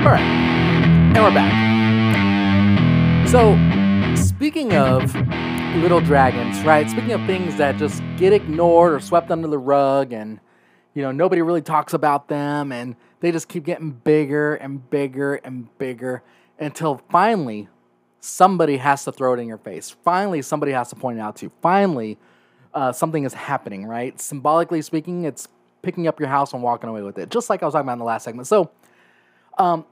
All 0.00 0.12
right, 0.12 0.22
and 0.22 1.22
we're 1.22 1.34
back. 1.34 1.52
So, 3.28 3.58
speaking 4.14 4.74
of 4.74 5.14
little 5.82 6.00
dragons, 6.00 6.64
right? 6.64 6.88
Speaking 6.88 7.12
of 7.12 7.20
things 7.26 7.56
that 7.56 7.76
just 7.76 8.00
get 8.16 8.32
ignored 8.32 8.94
or 8.94 9.00
swept 9.00 9.30
under 9.30 9.48
the 9.48 9.58
rug 9.58 10.12
and 10.12 10.40
you 10.94 11.02
know, 11.02 11.12
nobody 11.12 11.42
really 11.42 11.60
talks 11.60 11.92
about 11.92 12.28
them 12.28 12.72
and 12.72 12.96
they 13.20 13.30
just 13.30 13.48
keep 13.48 13.64
getting 13.64 13.90
bigger 13.90 14.54
and 14.54 14.88
bigger 14.88 15.34
and 15.36 15.68
bigger 15.76 16.22
until 16.58 17.02
finally 17.10 17.68
somebody 18.20 18.78
has 18.78 19.04
to 19.04 19.12
throw 19.12 19.34
it 19.34 19.40
in 19.40 19.46
your 19.46 19.58
face. 19.58 19.94
Finally, 20.04 20.40
somebody 20.40 20.72
has 20.72 20.88
to 20.88 20.96
point 20.96 21.18
it 21.18 21.20
out 21.20 21.36
to 21.36 21.46
you. 21.46 21.52
Finally, 21.60 22.16
uh, 22.72 22.92
something 22.92 23.24
is 23.24 23.34
happening, 23.34 23.84
right? 23.84 24.18
Symbolically 24.18 24.80
speaking, 24.80 25.24
it's 25.24 25.48
picking 25.82 26.08
up 26.08 26.18
your 26.18 26.30
house 26.30 26.54
and 26.54 26.62
walking 26.62 26.88
away 26.88 27.02
with 27.02 27.18
it, 27.18 27.30
just 27.30 27.50
like 27.50 27.62
I 27.62 27.66
was 27.66 27.74
talking 27.74 27.86
about 27.86 27.94
in 27.94 27.98
the 27.98 28.04
last 28.04 28.24
segment. 28.24 28.48
So, 28.48 28.70
um, 29.58 29.84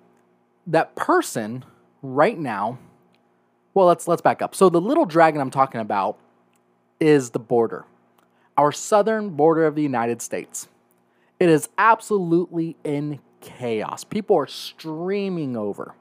that 0.67 0.97
person 0.97 1.65
right 2.03 2.39
now, 2.39 2.79
well, 3.75 3.87
let's 3.87 4.09
let's 4.09 4.23
back 4.23 4.41
up. 4.43 4.55
So 4.55 4.69
the 4.69 4.81
little 4.81 5.05
dragon 5.05 5.41
I'm 5.41 5.51
talking 5.51 5.81
about 5.81 6.19
is 6.99 7.31
the 7.31 7.39
border, 7.39 7.85
our 8.57 8.73
southern 8.73 9.31
border 9.31 9.67
of 9.67 9.75
the 9.75 9.83
United 9.83 10.23
States. 10.23 10.69
It 11.41 11.49
is 11.49 11.69
absolutely 11.77 12.77
in 12.85 13.21
chaos. 13.41 14.05
People 14.05 14.37
are 14.37 14.47
streaming 14.47 15.57
over, 15.57 15.95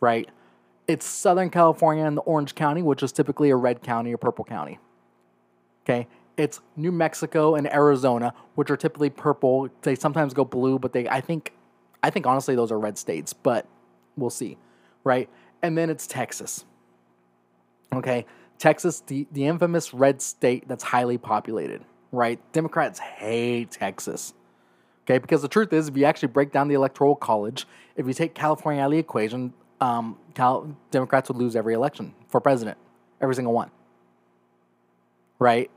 right? 0.00 0.28
It's 0.86 1.04
Southern 1.04 1.50
California 1.50 2.04
and 2.04 2.16
the 2.16 2.22
Orange 2.22 2.54
County, 2.54 2.82
which 2.82 3.02
is 3.02 3.12
typically 3.12 3.50
a 3.50 3.56
red 3.56 3.82
county 3.82 4.12
or 4.12 4.16
purple 4.16 4.44
county. 4.44 4.78
Okay. 5.84 6.06
It's 6.36 6.60
New 6.76 6.92
Mexico 6.92 7.56
and 7.56 7.70
Arizona, 7.72 8.32
which 8.54 8.70
are 8.70 8.76
typically 8.76 9.10
purple. 9.10 9.68
They 9.82 9.94
sometimes 9.94 10.32
go 10.32 10.44
blue, 10.44 10.78
but 10.78 10.92
they 10.92 11.08
I 11.08 11.20
think 11.20 11.52
I 12.02 12.10
think 12.10 12.26
honestly 12.26 12.54
those 12.54 12.72
are 12.72 12.78
red 12.78 12.96
states, 12.96 13.32
but 13.32 13.66
we'll 14.16 14.30
see. 14.30 14.56
Right? 15.04 15.28
And 15.62 15.76
then 15.76 15.90
it's 15.90 16.06
Texas. 16.06 16.64
Okay. 17.92 18.24
Texas, 18.58 19.00
the, 19.06 19.26
the 19.32 19.46
infamous 19.46 19.94
red 19.94 20.20
state 20.20 20.66
that's 20.68 20.82
highly 20.82 21.16
populated, 21.18 21.84
right? 22.12 22.40
Democrats 22.52 22.98
hate 22.98 23.70
Texas. 23.70 24.34
Okay, 25.04 25.18
because 25.18 25.42
the 25.42 25.48
truth 25.48 25.72
is, 25.72 25.88
if 25.88 25.96
you 25.96 26.04
actually 26.04 26.28
break 26.28 26.52
down 26.52 26.68
the 26.68 26.74
electoral 26.74 27.14
college, 27.14 27.66
if 27.96 28.06
you 28.06 28.12
take 28.12 28.34
California 28.34 28.82
out 28.82 28.86
of 28.86 28.92
the 28.92 28.98
equation, 28.98 29.54
um, 29.80 30.18
Cal- 30.34 30.76
Democrats 30.90 31.28
would 31.28 31.38
lose 31.38 31.56
every 31.56 31.74
election 31.74 32.14
for 32.28 32.40
president, 32.40 32.76
every 33.20 33.34
single 33.34 33.54
one. 33.54 33.70
Right? 35.38 35.70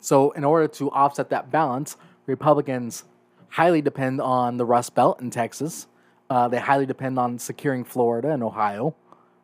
So, 0.00 0.32
in 0.32 0.44
order 0.44 0.68
to 0.68 0.90
offset 0.90 1.30
that 1.30 1.50
balance, 1.50 1.96
Republicans 2.26 3.04
highly 3.48 3.80
depend 3.80 4.20
on 4.20 4.56
the 4.56 4.66
Rust 4.66 4.94
Belt 4.94 5.20
in 5.20 5.30
Texas. 5.30 5.86
Uh, 6.28 6.48
they 6.48 6.58
highly 6.58 6.84
depend 6.84 7.18
on 7.18 7.38
securing 7.38 7.84
Florida 7.84 8.30
and 8.30 8.42
Ohio, 8.42 8.94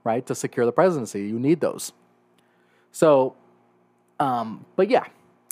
right, 0.05 0.27
to 0.27 0.35
secure 0.35 0.67
the 0.67 0.73
presidency. 0.73 1.21
You 1.21 1.39
need 1.39 1.61
those. 1.61 1.93
So, 2.95 3.35
um, 4.21 4.65
but 4.77 4.89
yeah. 4.89 5.05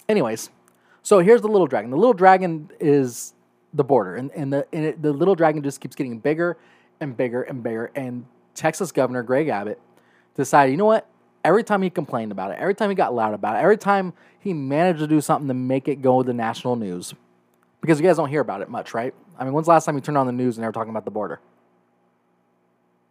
Anyways, 0.09 0.49
so 1.03 1.19
here's 1.19 1.43
the 1.43 1.49
little 1.49 1.67
dragon. 1.67 1.91
The 1.91 1.97
little 1.97 2.15
dragon 2.15 2.71
is 2.79 3.35
the 3.75 3.83
border, 3.83 4.15
and, 4.15 4.31
and 4.31 4.53
the 4.53 4.67
and 4.73 4.85
it, 4.85 5.03
the 5.03 5.13
little 5.13 5.35
dragon 5.35 5.61
just 5.63 5.81
keeps 5.81 5.97
getting 5.97 6.19
bigger 6.21 6.57
and 7.01 7.17
bigger 7.17 7.43
and 7.43 7.61
bigger. 7.61 7.91
And 7.97 8.27
Texas 8.55 8.93
Governor 8.93 9.25
Greg 9.25 9.49
Abbott 9.49 9.81
decided, 10.37 10.71
you 10.71 10.77
know 10.77 10.85
what? 10.85 11.09
Every 11.45 11.65
time 11.65 11.83
he 11.83 11.91
complained 11.91 12.31
about 12.31 12.53
it, 12.53 12.59
every 12.61 12.77
time 12.77 12.91
he 12.91 12.95
got 12.95 13.13
loud 13.13 13.35
about 13.35 13.57
it, 13.57 13.59
every 13.59 13.79
time 13.79 14.13
he 14.39 14.53
managed 14.53 15.01
to 15.01 15.09
do 15.09 15.21
something 15.21 15.49
to 15.49 15.55
make 15.55 15.89
it 15.89 16.01
go 16.01 16.23
to 16.23 16.27
the 16.27 16.33
national 16.33 16.77
news, 16.77 17.13
because 17.81 17.99
you 17.99 18.07
guys 18.07 18.19
don't 18.19 18.29
hear 18.29 18.41
about 18.41 18.63
it 18.63 18.69
much, 18.69 18.95
right? 18.95 19.15
I 19.37 19.43
mean, 19.43 19.53
when's 19.53 19.67
the 19.67 19.73
last 19.73 19.85
time 19.85 19.97
you 19.97 20.01
turned 20.01 20.19
on 20.19 20.27
the 20.27 20.33
news 20.33 20.57
and 20.57 20.63
they 20.63 20.69
were 20.69 20.73
talking 20.73 20.91
about 20.91 21.05
the 21.05 21.11
border? 21.11 21.41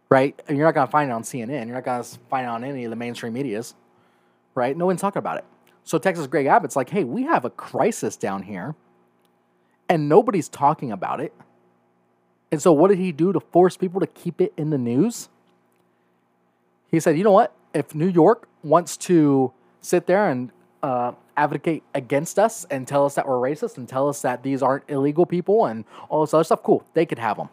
Right? 0.08 0.40
And 0.48 0.56
you're 0.56 0.66
not 0.66 0.74
going 0.74 0.86
to 0.86 0.90
find 0.90 1.10
it 1.10 1.12
on 1.12 1.22
CNN. 1.22 1.66
You're 1.66 1.74
not 1.74 1.84
going 1.84 2.02
to 2.02 2.18
find 2.30 2.46
it 2.46 2.48
on 2.48 2.64
any 2.64 2.84
of 2.84 2.90
the 2.90 2.96
mainstream 2.96 3.34
medias, 3.34 3.74
right? 4.54 4.76
No 4.76 4.86
one's 4.86 5.00
talking 5.00 5.18
about 5.18 5.38
it. 5.38 5.44
So 5.84 5.98
Texas 5.98 6.26
Greg 6.26 6.46
Abbott's 6.46 6.76
like, 6.76 6.90
hey, 6.90 7.04
we 7.04 7.24
have 7.24 7.44
a 7.44 7.50
crisis 7.50 8.16
down 8.16 8.42
here 8.42 8.74
and 9.88 10.08
nobody's 10.08 10.48
talking 10.48 10.90
about 10.90 11.20
it. 11.20 11.34
And 12.50 12.60
so, 12.60 12.72
what 12.72 12.88
did 12.88 12.98
he 12.98 13.12
do 13.12 13.32
to 13.32 13.40
force 13.40 13.76
people 13.76 14.00
to 14.00 14.06
keep 14.06 14.40
it 14.40 14.52
in 14.56 14.70
the 14.70 14.78
news? 14.78 15.28
He 16.90 17.00
said, 17.00 17.16
you 17.16 17.24
know 17.24 17.32
what? 17.32 17.54
If 17.74 17.94
New 17.94 18.08
York 18.08 18.48
wants 18.62 18.96
to 18.98 19.52
sit 19.80 20.06
there 20.06 20.28
and 20.28 20.50
uh, 20.82 21.12
advocate 21.36 21.82
against 21.94 22.38
us 22.38 22.66
and 22.70 22.86
tell 22.86 23.06
us 23.06 23.14
that 23.14 23.26
we're 23.26 23.36
racist 23.36 23.78
and 23.78 23.88
tell 23.88 24.08
us 24.08 24.22
that 24.22 24.42
these 24.42 24.62
aren't 24.62 24.84
illegal 24.88 25.26
people 25.26 25.66
and 25.66 25.84
all 26.08 26.22
this 26.22 26.34
other 26.34 26.44
stuff, 26.44 26.62
cool, 26.62 26.84
they 26.94 27.06
could 27.06 27.18
have 27.18 27.36
them. 27.38 27.48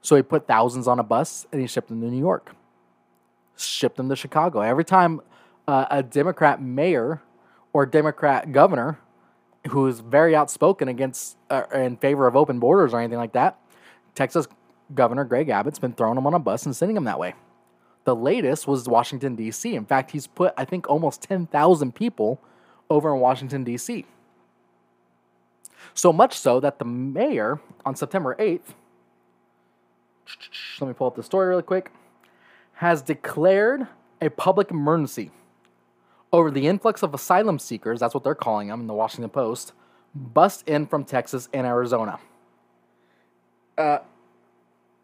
So 0.00 0.16
he 0.16 0.22
put 0.22 0.46
thousands 0.46 0.88
on 0.88 0.98
a 0.98 1.02
bus 1.02 1.46
and 1.52 1.60
he 1.60 1.66
shipped 1.66 1.88
them 1.88 2.00
to 2.00 2.06
New 2.06 2.18
York, 2.18 2.54
shipped 3.56 3.96
them 3.96 4.08
to 4.08 4.16
Chicago. 4.16 4.60
Every 4.60 4.84
time 4.84 5.20
uh, 5.68 5.86
a 5.90 6.02
Democrat 6.02 6.62
mayor 6.62 7.22
or 7.72 7.86
Democrat 7.86 8.52
governor 8.52 8.98
who's 9.68 10.00
very 10.00 10.34
outspoken 10.34 10.88
against 10.88 11.36
uh, 11.50 11.64
in 11.74 11.96
favor 11.96 12.26
of 12.26 12.36
open 12.36 12.58
borders 12.58 12.94
or 12.94 13.00
anything 13.00 13.18
like 13.18 13.32
that. 13.32 13.58
Texas 14.14 14.46
Governor 14.94 15.24
Greg 15.24 15.48
Abbott's 15.48 15.78
been 15.78 15.92
throwing 15.92 16.16
him 16.16 16.26
on 16.26 16.34
a 16.34 16.38
bus 16.38 16.64
and 16.64 16.74
sending 16.74 16.96
him 16.96 17.04
that 17.04 17.18
way. 17.18 17.34
The 18.04 18.14
latest 18.14 18.68
was 18.68 18.88
Washington 18.88 19.34
D.C. 19.34 19.74
In 19.74 19.84
fact, 19.84 20.12
he's 20.12 20.28
put 20.28 20.54
I 20.56 20.64
think 20.64 20.88
almost 20.88 21.22
ten 21.22 21.46
thousand 21.46 21.94
people 21.94 22.40
over 22.88 23.12
in 23.12 23.20
Washington 23.20 23.64
D.C. 23.64 24.06
So 25.92 26.12
much 26.12 26.34
so 26.38 26.60
that 26.60 26.78
the 26.78 26.84
mayor 26.84 27.60
on 27.84 27.96
September 27.96 28.36
eighth, 28.38 28.74
let 30.80 30.88
me 30.88 30.94
pull 30.94 31.08
up 31.08 31.16
the 31.16 31.22
story 31.22 31.48
really 31.48 31.62
quick, 31.62 31.90
has 32.74 33.02
declared 33.02 33.88
a 34.20 34.30
public 34.30 34.70
emergency 34.70 35.32
over 36.32 36.50
the 36.50 36.66
influx 36.66 37.02
of 37.02 37.14
asylum 37.14 37.58
seekers, 37.58 38.00
that's 38.00 38.14
what 38.14 38.24
they're 38.24 38.34
calling 38.34 38.68
them 38.68 38.80
in 38.80 38.86
the 38.86 38.94
Washington 38.94 39.30
Post, 39.30 39.72
bust 40.14 40.68
in 40.68 40.86
from 40.86 41.04
Texas 41.04 41.48
and 41.52 41.66
Arizona. 41.66 42.18
Uh, 43.78 43.98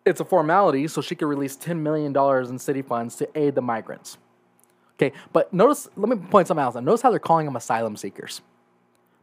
it's 0.05 0.21
a 0.21 0.25
formality 0.25 0.89
so 0.89 1.01
she 1.01 1.15
could 1.15 1.27
release 1.27 1.57
$10 1.57 1.79
million 1.79 2.17
in 2.49 2.59
city 2.59 2.83
funds 2.83 3.17
to 3.17 3.29
aid 3.39 3.55
the 3.55 3.63
migrants. 3.63 4.19
Okay, 4.97 5.13
but 5.33 5.53
notice, 5.53 5.89
let 5.97 6.09
me 6.09 6.17
point 6.29 6.49
something 6.49 6.63
else 6.63 6.77
out. 6.77 6.85
Notice 6.85 7.03
how 7.03 7.11
they're 7.11 7.19
calling 7.19 7.47
them 7.47 7.57
asylum 7.57 7.97
seekers. 7.97 8.41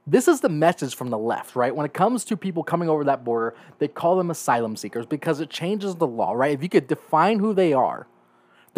This 0.08 0.28
is 0.28 0.42
the 0.42 0.50
message 0.50 0.96
from 0.96 1.10
the 1.10 1.18
left, 1.18 1.56
right? 1.56 1.76
When 1.76 1.86
it 1.86 1.94
comes 1.94 2.26
to 2.26 2.38
people 2.38 2.64
coming 2.64 2.90
over 2.90 3.04
that 3.04 3.24
border, 3.24 3.56
they 3.78 3.88
call 3.88 4.18
them 4.18 4.32
asylum 4.32 4.76
seekers 4.76 5.06
because 5.06 5.40
it 5.40 5.50
changes 5.50 5.96
the 5.96 6.08
law, 6.08 6.34
right? 6.34 6.54
If 6.54 6.64
you 6.64 6.70
could 6.70 6.88
define 6.88 7.40
who 7.40 7.54
they 7.54 7.74
are, 7.74 8.08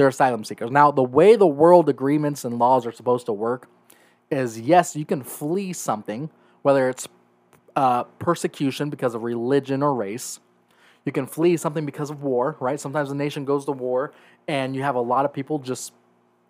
they're 0.01 0.07
asylum 0.07 0.43
seekers. 0.43 0.71
Now, 0.71 0.89
the 0.89 1.03
way 1.03 1.35
the 1.35 1.45
world 1.45 1.87
agreements 1.87 2.43
and 2.43 2.57
laws 2.57 2.87
are 2.87 2.91
supposed 2.91 3.27
to 3.27 3.33
work 3.33 3.69
is 4.31 4.59
yes, 4.59 4.95
you 4.95 5.05
can 5.05 5.21
flee 5.21 5.73
something, 5.73 6.31
whether 6.63 6.89
it's 6.89 7.07
uh, 7.75 8.05
persecution 8.17 8.89
because 8.89 9.13
of 9.13 9.21
religion 9.21 9.83
or 9.83 9.93
race. 9.93 10.39
You 11.05 11.11
can 11.11 11.27
flee 11.27 11.55
something 11.55 11.85
because 11.85 12.09
of 12.09 12.23
war, 12.23 12.57
right? 12.59 12.79
Sometimes 12.79 13.11
a 13.11 13.15
nation 13.15 13.45
goes 13.45 13.65
to 13.65 13.73
war 13.73 14.11
and 14.47 14.75
you 14.75 14.81
have 14.81 14.95
a 14.95 15.01
lot 15.01 15.23
of 15.23 15.33
people 15.33 15.59
just, 15.59 15.93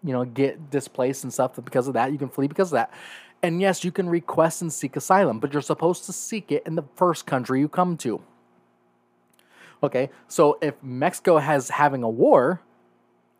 you 0.01 0.13
know, 0.13 0.23
get 0.23 0.69
displaced 0.69 1.25
and 1.25 1.33
stuff 1.33 1.59
because 1.61 1.89
of 1.89 1.95
that. 1.95 2.13
You 2.13 2.17
can 2.17 2.29
flee 2.29 2.47
because 2.47 2.69
of 2.69 2.75
that. 2.75 2.93
And 3.43 3.59
yes, 3.59 3.83
you 3.83 3.91
can 3.91 4.07
request 4.07 4.61
and 4.61 4.71
seek 4.71 4.95
asylum, 4.95 5.41
but 5.41 5.51
you're 5.51 5.61
supposed 5.61 6.05
to 6.05 6.13
seek 6.13 6.53
it 6.53 6.63
in 6.65 6.75
the 6.75 6.85
first 6.95 7.25
country 7.25 7.59
you 7.59 7.67
come 7.67 7.97
to. 7.97 8.21
Okay, 9.83 10.09
so 10.29 10.57
if 10.61 10.81
Mexico 10.81 11.39
has 11.39 11.69
having 11.69 12.01
a 12.01 12.09
war, 12.09 12.61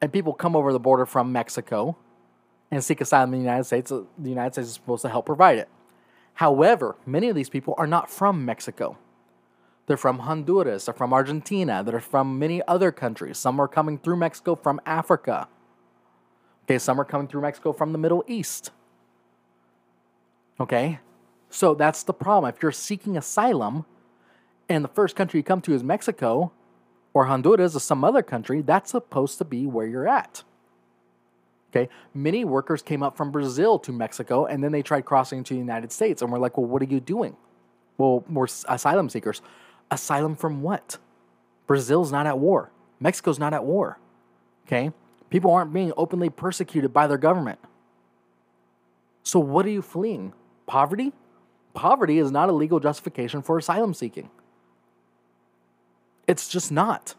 and 0.02 0.12
people 0.12 0.34
come 0.34 0.56
over 0.56 0.74
the 0.74 0.80
border 0.80 1.06
from 1.06 1.32
Mexico 1.32 1.96
and 2.72 2.84
seek 2.84 3.02
asylum 3.02 3.34
in 3.34 3.40
the 3.40 3.46
United 3.46 3.66
States, 3.66 3.92
uh, 3.92 4.04
the 4.18 4.30
United 4.30 4.54
States 4.54 4.70
is 4.70 4.74
supposed 4.74 5.04
to 5.04 5.10
help 5.10 5.26
provide 5.26 5.58
it. 5.58 5.70
However, 6.36 6.96
many 7.06 7.30
of 7.30 7.36
these 7.36 7.50
people 7.50 7.76
are 7.78 7.88
not 7.88 8.10
from 8.10 8.46
Mexico. 8.46 8.98
They're 9.86 9.98
from 9.98 10.20
Honduras, 10.20 10.86
they're 10.86 10.94
from 10.94 11.12
Argentina, 11.12 11.84
they're 11.84 12.00
from 12.00 12.40
many 12.40 12.62
other 12.68 12.92
countries. 12.92 13.38
Some 13.38 13.60
are 13.60 13.68
coming 13.68 13.98
through 13.98 14.16
Mexico 14.18 14.56
from 14.56 14.80
Africa. 14.86 15.48
Okay, 16.66 16.80
some 16.80 17.00
are 17.02 17.06
coming 17.06 17.28
through 17.28 17.42
Mexico 17.42 17.74
from 17.74 17.92
the 17.92 17.98
Middle 17.98 18.24
East. 18.28 18.72
Okay, 20.60 21.00
so 21.50 21.74
that's 21.74 22.04
the 22.04 22.14
problem. 22.14 22.54
If 22.54 22.64
you're 22.64 22.72
seeking 22.72 23.18
asylum 23.18 23.86
and 24.70 24.84
the 24.84 24.90
first 24.90 25.16
country 25.16 25.40
you 25.40 25.44
come 25.44 25.60
to 25.62 25.74
is 25.74 25.84
Mexico, 25.84 26.54
or 27.14 27.26
Honduras 27.26 27.76
or 27.76 27.80
some 27.80 28.04
other 28.04 28.22
country, 28.22 28.62
that's 28.62 28.92
supposed 28.92 29.38
to 29.38 29.46
be 29.46 29.66
where 29.66 29.86
you're 29.86 30.08
at. 30.08 30.44
Okay, 31.72 31.90
many 32.14 32.44
workers 32.44 32.82
came 32.82 33.02
up 33.02 33.16
from 33.16 33.32
Brazil 33.32 33.80
to 33.80 33.94
Mexico 33.94 34.46
and 34.46 34.62
then 34.62 34.74
they 34.74 34.82
tried 34.82 35.06
crossing 35.06 35.44
to 35.46 35.54
the 35.54 35.60
United 35.60 35.92
States 35.92 36.22
and 36.22 36.32
we're 36.32 36.40
like, 36.40 36.58
well, 36.58 36.68
what 36.68 36.82
are 36.82 36.86
you 36.86 37.00
doing? 37.00 37.38
Well, 37.98 38.26
we're 38.30 38.48
asylum 38.68 39.10
seekers. 39.10 39.42
Asylum 39.90 40.36
from 40.36 40.62
what? 40.62 40.98
Brazil's 41.68 42.12
not 42.12 42.28
at 42.28 42.38
war. 42.38 42.72
Mexico's 43.00 43.40
not 43.40 43.54
at 43.54 43.64
war. 43.64 44.00
Okay, 44.68 44.92
people 45.30 45.52
aren't 45.52 45.74
being 45.74 45.94
openly 45.96 46.30
persecuted 46.30 46.94
by 46.94 47.08
their 47.08 47.18
government. 47.18 47.60
So, 49.24 49.40
what 49.40 49.66
are 49.66 49.70
you 49.70 49.82
fleeing? 49.82 50.34
Poverty? 50.66 51.14
Poverty 51.74 52.18
is 52.18 52.32
not 52.32 52.50
a 52.50 52.52
legal 52.52 52.80
justification 52.80 53.42
for 53.42 53.58
asylum 53.58 53.94
seeking. 53.94 54.30
It's 56.32 56.48
just 56.48 56.72
not. 56.72 57.16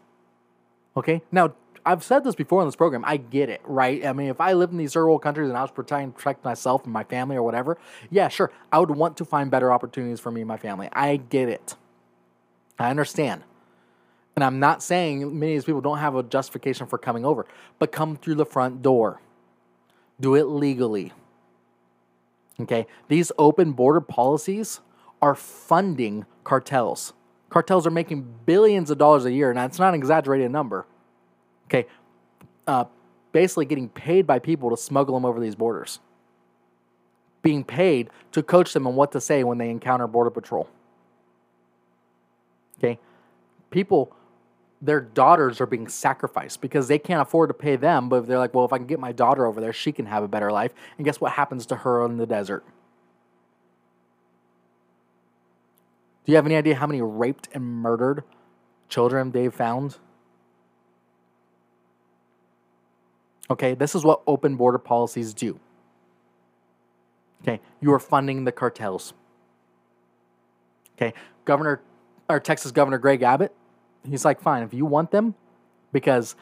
Okay? 0.97 1.21
Now, 1.31 1.53
I've 1.85 2.03
said 2.03 2.23
this 2.23 2.33
before 2.33 2.63
in 2.63 2.67
this 2.67 2.75
program. 2.75 3.03
I 3.05 3.17
get 3.17 3.47
it, 3.47 3.61
right? 3.63 4.03
I 4.03 4.11
mean, 4.11 4.29
if 4.29 4.41
I 4.41 4.53
lived 4.53 4.71
in 4.71 4.79
these 4.79 4.93
third 4.93 5.05
world 5.05 5.21
countries 5.21 5.49
and 5.49 5.57
I 5.57 5.61
was 5.61 5.69
trying 5.85 6.11
to 6.11 6.17
protect 6.17 6.43
myself 6.43 6.83
and 6.85 6.91
my 6.91 7.03
family 7.03 7.35
or 7.35 7.43
whatever, 7.43 7.77
yeah, 8.09 8.27
sure, 8.27 8.51
I 8.71 8.79
would 8.79 8.89
want 8.89 9.17
to 9.17 9.25
find 9.25 9.51
better 9.51 9.71
opportunities 9.71 10.19
for 10.19 10.31
me 10.31 10.41
and 10.41 10.47
my 10.47 10.57
family. 10.57 10.89
I 10.93 11.17
get 11.17 11.47
it. 11.47 11.75
I 12.79 12.89
understand. 12.89 13.43
And 14.35 14.43
I'm 14.43 14.59
not 14.59 14.81
saying 14.81 15.19
many 15.39 15.53
of 15.53 15.57
these 15.57 15.65
people 15.65 15.81
don't 15.81 15.99
have 15.99 16.15
a 16.15 16.23
justification 16.23 16.87
for 16.87 16.97
coming 16.97 17.23
over, 17.23 17.45
but 17.77 17.91
come 17.91 18.15
through 18.15 18.35
the 18.35 18.47
front 18.47 18.81
door. 18.81 19.21
Do 20.19 20.33
it 20.33 20.45
legally. 20.45 21.13
Okay? 22.59 22.87
These 23.09 23.31
open 23.37 23.73
border 23.73 24.01
policies 24.01 24.79
are 25.21 25.35
funding 25.35 26.25
cartels. 26.43 27.13
Cartels 27.53 27.85
are 27.85 27.91
making 27.91 28.27
billions 28.47 28.89
of 28.89 28.97
dollars 28.97 29.25
a 29.25 29.31
year, 29.31 29.51
and 29.51 29.57
that's 29.59 29.77
not 29.77 29.89
an 29.89 29.93
exaggerated 29.93 30.49
number. 30.49 30.87
Okay? 31.67 31.85
Uh, 32.65 32.85
basically 33.31 33.65
getting 33.65 33.89
paid 33.89 34.25
by 34.25 34.39
people 34.39 34.71
to 34.71 34.77
smuggle 34.77 35.13
them 35.13 35.23
over 35.23 35.39
these 35.39 35.53
borders. 35.53 35.99
Being 37.43 37.63
paid 37.63 38.09
to 38.31 38.41
coach 38.41 38.73
them 38.73 38.87
on 38.87 38.95
what 38.95 39.11
to 39.11 39.21
say 39.21 39.43
when 39.43 39.59
they 39.59 39.69
encounter 39.69 40.07
Border 40.07 40.31
Patrol. 40.31 40.67
Okay? 42.79 42.97
People 43.69 44.15
their 44.81 44.99
daughters 44.99 45.61
are 45.61 45.67
being 45.67 45.87
sacrificed 45.87 46.59
because 46.59 46.87
they 46.87 46.99
can't 46.99 47.21
afford 47.21 47.49
to 47.49 47.53
pay 47.53 47.75
them. 47.75 48.09
But 48.09 48.25
they're 48.25 48.39
like, 48.39 48.53
well, 48.55 48.65
if 48.65 48.73
I 48.73 48.77
can 48.77 48.87
get 48.87 48.99
my 48.99 49.11
daughter 49.11 49.45
over 49.45 49.61
there, 49.61 49.71
she 49.71 49.91
can 49.91 50.07
have 50.07 50.23
a 50.23 50.27
better 50.27 50.51
life. 50.51 50.73
And 50.97 51.05
guess 51.05 51.21
what 51.21 51.33
happens 51.33 51.67
to 51.67 51.75
her 51.77 52.03
in 52.05 52.17
the 52.17 52.25
desert? 52.25 52.65
Do 56.25 56.31
you 56.31 56.35
have 56.35 56.45
any 56.45 56.55
idea 56.55 56.75
how 56.75 56.87
many 56.87 57.01
raped 57.01 57.49
and 57.53 57.63
murdered 57.63 58.23
children 58.89 59.31
they've 59.31 59.53
found? 59.53 59.97
Okay, 63.49 63.73
this 63.73 63.93
is 63.93 64.03
what 64.03 64.21
open 64.25 64.55
border 64.55 64.77
policies 64.77 65.33
do. 65.33 65.59
Okay, 67.41 67.59
you 67.81 67.91
are 67.93 67.99
funding 67.99 68.45
the 68.45 68.51
cartels. 68.51 69.13
Okay, 70.95 71.13
Governor 71.43 71.81
or 72.29 72.39
Texas 72.39 72.71
Governor 72.71 72.97
Greg 72.97 73.21
Abbott 73.21 73.53
he's 74.09 74.25
like, 74.25 74.41
fine, 74.41 74.63
if 74.63 74.73
you 74.73 74.85
want 74.85 75.11
them, 75.11 75.35
because 75.91 76.35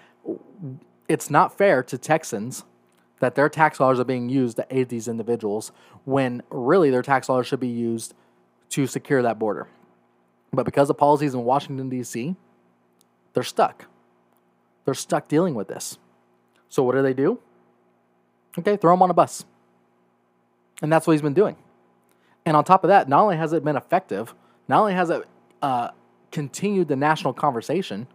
it's 1.07 1.29
not 1.29 1.57
fair 1.57 1.83
to 1.83 1.97
Texans 1.97 2.63
that 3.19 3.35
their 3.35 3.49
tax 3.49 3.77
dollars 3.77 3.99
are 3.99 4.05
being 4.05 4.29
used 4.29 4.57
to 4.57 4.65
aid 4.71 4.89
these 4.89 5.07
individuals 5.07 5.71
when 6.05 6.41
really 6.49 6.89
their 6.89 7.03
tax 7.03 7.27
dollars 7.27 7.47
should 7.47 7.59
be 7.59 7.67
used 7.67 8.13
to 8.71 8.87
secure 8.87 9.21
that 9.21 9.39
border. 9.39 9.67
But 10.51 10.65
because 10.65 10.89
of 10.89 10.97
policies 10.97 11.33
in 11.33 11.43
Washington, 11.43 11.89
D.C., 11.89 12.35
they're 13.33 13.43
stuck. 13.43 13.85
They're 14.85 14.93
stuck 14.93 15.27
dealing 15.27 15.55
with 15.55 15.67
this. 15.67 15.97
So 16.67 16.83
what 16.83 16.95
do 16.95 17.01
they 17.01 17.13
do? 17.13 17.39
Okay, 18.57 18.75
throw 18.75 18.93
them 18.93 19.01
on 19.01 19.09
a 19.09 19.13
bus. 19.13 19.45
And 20.81 20.91
that's 20.91 21.07
what 21.07 21.13
he's 21.13 21.21
been 21.21 21.33
doing. 21.33 21.55
And 22.45 22.57
on 22.57 22.63
top 22.63 22.83
of 22.83 22.89
that, 22.89 23.07
not 23.07 23.21
only 23.21 23.37
has 23.37 23.53
it 23.53 23.63
been 23.63 23.77
effective, 23.77 24.33
not 24.67 24.81
only 24.81 24.93
has 24.93 25.09
it 25.09 25.23
uh, 25.61 25.91
continued 26.31 26.87
the 26.87 26.95
national 26.95 27.33
conversation. 27.33 28.07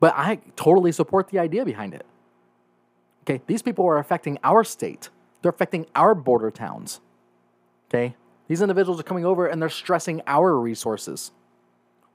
But 0.00 0.14
I 0.16 0.36
totally 0.56 0.92
support 0.92 1.28
the 1.28 1.38
idea 1.38 1.64
behind 1.64 1.94
it. 1.94 2.04
Okay, 3.22 3.40
these 3.46 3.62
people 3.62 3.86
are 3.86 3.98
affecting 3.98 4.38
our 4.44 4.62
state. 4.64 5.08
They're 5.40 5.50
affecting 5.50 5.86
our 5.94 6.14
border 6.14 6.50
towns. 6.50 7.00
Okay, 7.88 8.14
these 8.48 8.62
individuals 8.62 9.00
are 9.00 9.04
coming 9.04 9.24
over 9.24 9.46
and 9.46 9.60
they're 9.60 9.68
stressing 9.68 10.22
our 10.26 10.58
resources. 10.58 11.30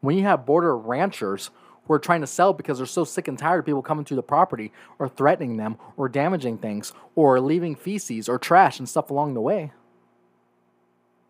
When 0.02 0.18
you 0.18 0.24
have 0.24 0.46
border 0.46 0.78
ranchers 0.78 1.50
who 1.86 1.94
are 1.94 2.00
trying 2.00 2.22
to 2.22 2.28
sell 2.28 2.54
because 2.54 2.78
they're 2.78 2.88
so 2.88 3.04
sick 3.04 3.28
and 3.28 3.38
tired 3.38 3.60
of 3.60 3.66
people 3.66 3.82
coming 3.82 4.06
to 4.06 4.16
the 4.16 4.24
property 4.24 4.72
or 5.00 5.10
threatening 5.10 5.58
them 5.58 5.78
or 5.98 6.08
damaging 6.08 6.58
things 6.58 6.94
or 7.16 7.40
leaving 7.40 7.76
feces 7.76 8.30
or 8.30 8.38
trash 8.38 8.80
and 8.80 8.88
stuff 8.88 9.10
along 9.10 9.34
the 9.34 9.42
way, 9.42 9.72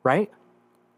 right? 0.04 0.30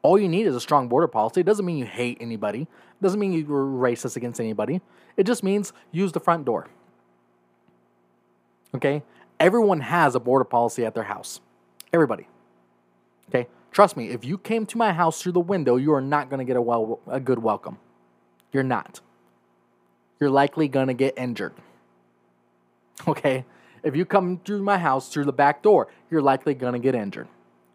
All 0.02 0.18
you 0.20 0.28
need 0.28 0.48
is 0.48 0.56
a 0.56 0.60
strong 0.60 0.88
border 0.88 1.08
policy. 1.08 1.42
It 1.42 1.46
doesn't 1.46 1.66
mean 1.66 1.78
you 1.78 1.86
hate 1.86 2.18
anybody. 2.20 2.62
It 2.62 3.04
doesn't 3.04 3.20
mean 3.20 3.34
you're 3.34 3.66
racist 3.66 4.18
against 4.18 4.40
anybody. 4.40 4.82
It 5.16 5.26
just 5.26 5.44
means 5.44 5.74
use 5.92 6.12
the 6.12 6.20
front 6.20 6.44
door. 6.44 6.68
Okay? 8.74 9.04
Everyone 9.40 9.82
has 9.82 10.16
a 10.16 10.20
border 10.20 10.46
policy 10.46 10.86
at 10.86 10.96
their 10.96 11.04
house. 11.04 11.40
Everybody. 11.94 12.28
Okay? 13.30 13.48
Trust 13.72 13.96
me, 13.96 14.10
if 14.10 14.26
you 14.26 14.38
came 14.38 14.66
to 14.68 14.78
my 14.78 14.92
house 14.92 15.22
through 15.22 15.32
the 15.32 15.40
window, 15.40 15.78
you 15.78 15.94
are 15.94 16.02
not 16.02 16.30
going 16.30 16.40
to 16.40 16.46
get 16.46 16.58
a 16.58 16.62
well 16.62 17.00
a 17.08 17.20
good 17.20 17.40
welcome. 17.40 17.78
You're 18.52 18.64
not. 18.64 19.00
You're 20.20 20.30
likely 20.30 20.68
going 20.68 20.88
to 20.88 20.94
get 20.94 21.18
injured. 21.18 21.54
Okay? 23.08 23.46
If 23.84 23.96
you 23.96 24.06
come 24.06 24.40
through 24.46 24.62
my 24.62 24.78
house 24.78 25.10
through 25.10 25.26
the 25.26 25.34
back 25.34 25.64
door, 25.64 25.88
you're 26.12 26.22
likely 26.22 26.54
going 26.54 26.74
to 26.74 26.80
get 26.80 26.94
injured. 26.94 27.28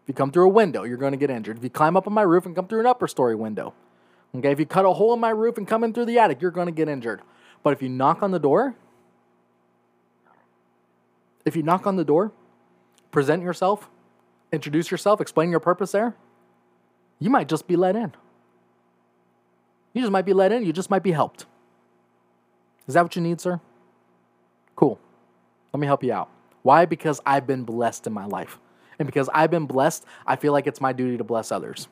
If 0.03 0.09
you 0.09 0.13
come 0.13 0.31
through 0.31 0.45
a 0.45 0.53
window, 0.53 0.83
you're 0.83 0.97
going 0.97 1.11
to 1.11 1.17
get 1.17 1.29
injured. 1.29 1.57
If 1.57 1.63
you 1.63 1.69
climb 1.69 1.97
up 1.97 2.07
on 2.07 2.13
my 2.13 2.21
roof 2.21 2.45
and 2.45 2.55
come 2.55 2.67
through 2.67 2.79
an 2.79 2.85
upper 2.85 3.07
story 3.07 3.35
window, 3.35 3.73
okay, 4.35 4.51
if 4.51 4.59
you 4.59 4.65
cut 4.65 4.85
a 4.85 4.93
hole 4.93 5.13
in 5.13 5.19
my 5.19 5.31
roof 5.31 5.57
and 5.57 5.67
come 5.67 5.83
in 5.83 5.93
through 5.93 6.05
the 6.05 6.19
attic, 6.19 6.41
you're 6.41 6.51
going 6.51 6.67
to 6.67 6.71
get 6.71 6.87
injured. 6.87 7.21
But 7.63 7.73
if 7.73 7.81
you 7.81 7.89
knock 7.89 8.23
on 8.23 8.31
the 8.31 8.39
door, 8.39 8.75
if 11.43 11.55
you 11.55 11.63
knock 11.63 11.85
on 11.85 11.97
the 11.97 12.05
door, 12.05 12.31
present 13.11 13.43
yourself, 13.43 13.89
introduce 14.51 14.91
yourself, 14.91 15.21
explain 15.21 15.51
your 15.51 15.59
purpose 15.59 15.91
there, 15.91 16.15
you 17.19 17.29
might 17.29 17.47
just 17.47 17.67
be 17.67 17.75
let 17.75 17.95
in. 17.95 18.13
You 19.93 20.01
just 20.01 20.11
might 20.11 20.25
be 20.25 20.33
let 20.33 20.51
in, 20.51 20.65
you 20.65 20.73
just 20.73 20.89
might 20.89 21.03
be 21.03 21.11
helped. 21.11 21.45
Is 22.87 22.93
that 22.93 23.03
what 23.03 23.15
you 23.15 23.21
need, 23.21 23.41
sir? 23.41 23.59
Cool. 24.75 24.99
Let 25.73 25.79
me 25.79 25.87
help 25.87 26.03
you 26.03 26.13
out. 26.13 26.29
Why? 26.61 26.85
Because 26.85 27.19
I've 27.25 27.47
been 27.47 27.63
blessed 27.63 28.07
in 28.07 28.13
my 28.13 28.25
life. 28.25 28.59
And 28.99 29.05
because 29.05 29.29
I've 29.33 29.51
been 29.51 29.65
blessed, 29.65 30.05
I 30.25 30.35
feel 30.35 30.53
like 30.53 30.67
it's 30.67 30.81
my 30.81 30.93
duty 30.93 31.17
to 31.17 31.23
bless 31.23 31.51
others. 31.51 31.87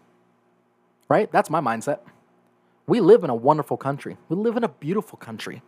Right? 1.09 1.31
That's 1.31 1.49
my 1.49 1.61
mindset. 1.61 1.99
We 2.87 2.99
live 2.99 3.23
in 3.23 3.29
a 3.29 3.35
wonderful 3.35 3.77
country. 3.77 4.17
We 4.29 4.35
live 4.35 4.57
in 4.57 4.63
a 4.63 4.69
beautiful 4.69 5.17
country 5.17 5.61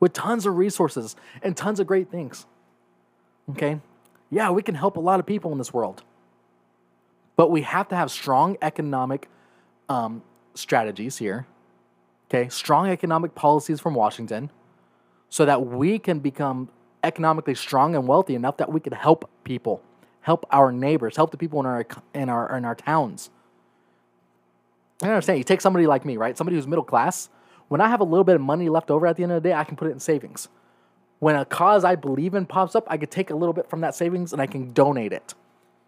with 0.00 0.12
tons 0.12 0.46
of 0.46 0.56
resources 0.56 1.16
and 1.42 1.56
tons 1.56 1.80
of 1.80 1.86
great 1.86 2.10
things. 2.10 2.46
Okay? 3.50 3.80
Yeah, 4.30 4.50
we 4.50 4.62
can 4.62 4.74
help 4.74 4.96
a 4.96 5.00
lot 5.00 5.20
of 5.20 5.26
people 5.26 5.52
in 5.52 5.58
this 5.58 5.72
world. 5.72 6.02
But 7.36 7.50
we 7.50 7.62
have 7.62 7.88
to 7.88 7.96
have 7.96 8.10
strong 8.10 8.56
economic 8.62 9.28
um, 9.88 10.22
strategies 10.54 11.18
here. 11.18 11.46
Okay? 12.28 12.48
Strong 12.48 12.88
economic 12.88 13.34
policies 13.34 13.80
from 13.80 13.94
Washington 13.94 14.50
so 15.28 15.44
that 15.44 15.66
we 15.66 15.98
can 15.98 16.20
become 16.20 16.68
economically 17.02 17.54
strong 17.54 17.94
and 17.94 18.06
wealthy 18.06 18.34
enough 18.34 18.56
that 18.58 18.72
we 18.72 18.80
can 18.80 18.92
help 18.92 19.28
people 19.44 19.82
help 20.24 20.46
our 20.50 20.72
neighbors, 20.72 21.16
help 21.16 21.30
the 21.30 21.36
people 21.36 21.60
in 21.60 21.66
our 21.66 21.86
in 22.14 22.28
our 22.30 22.56
in 22.56 22.64
our 22.64 22.74
towns. 22.74 23.30
I 25.02 25.08
understand. 25.08 25.38
You 25.38 25.44
take 25.44 25.60
somebody 25.60 25.86
like 25.86 26.04
me, 26.04 26.16
right? 26.16 26.36
Somebody 26.36 26.56
who's 26.56 26.66
middle 26.66 26.84
class. 26.84 27.28
When 27.68 27.80
I 27.80 27.88
have 27.88 28.00
a 28.00 28.04
little 28.04 28.24
bit 28.24 28.34
of 28.34 28.40
money 28.40 28.68
left 28.68 28.90
over 28.90 29.06
at 29.06 29.16
the 29.16 29.22
end 29.22 29.32
of 29.32 29.42
the 29.42 29.48
day, 29.48 29.54
I 29.54 29.64
can 29.64 29.76
put 29.76 29.88
it 29.88 29.90
in 29.90 30.00
savings. 30.00 30.48
When 31.18 31.36
a 31.36 31.44
cause 31.44 31.84
I 31.84 31.94
believe 31.94 32.34
in 32.34 32.46
pops 32.46 32.74
up, 32.74 32.86
I 32.88 32.96
could 32.96 33.10
take 33.10 33.30
a 33.30 33.36
little 33.36 33.52
bit 33.52 33.68
from 33.68 33.80
that 33.82 33.94
savings 33.94 34.32
and 34.32 34.40
I 34.40 34.46
can 34.46 34.72
donate 34.72 35.12
it. 35.12 35.34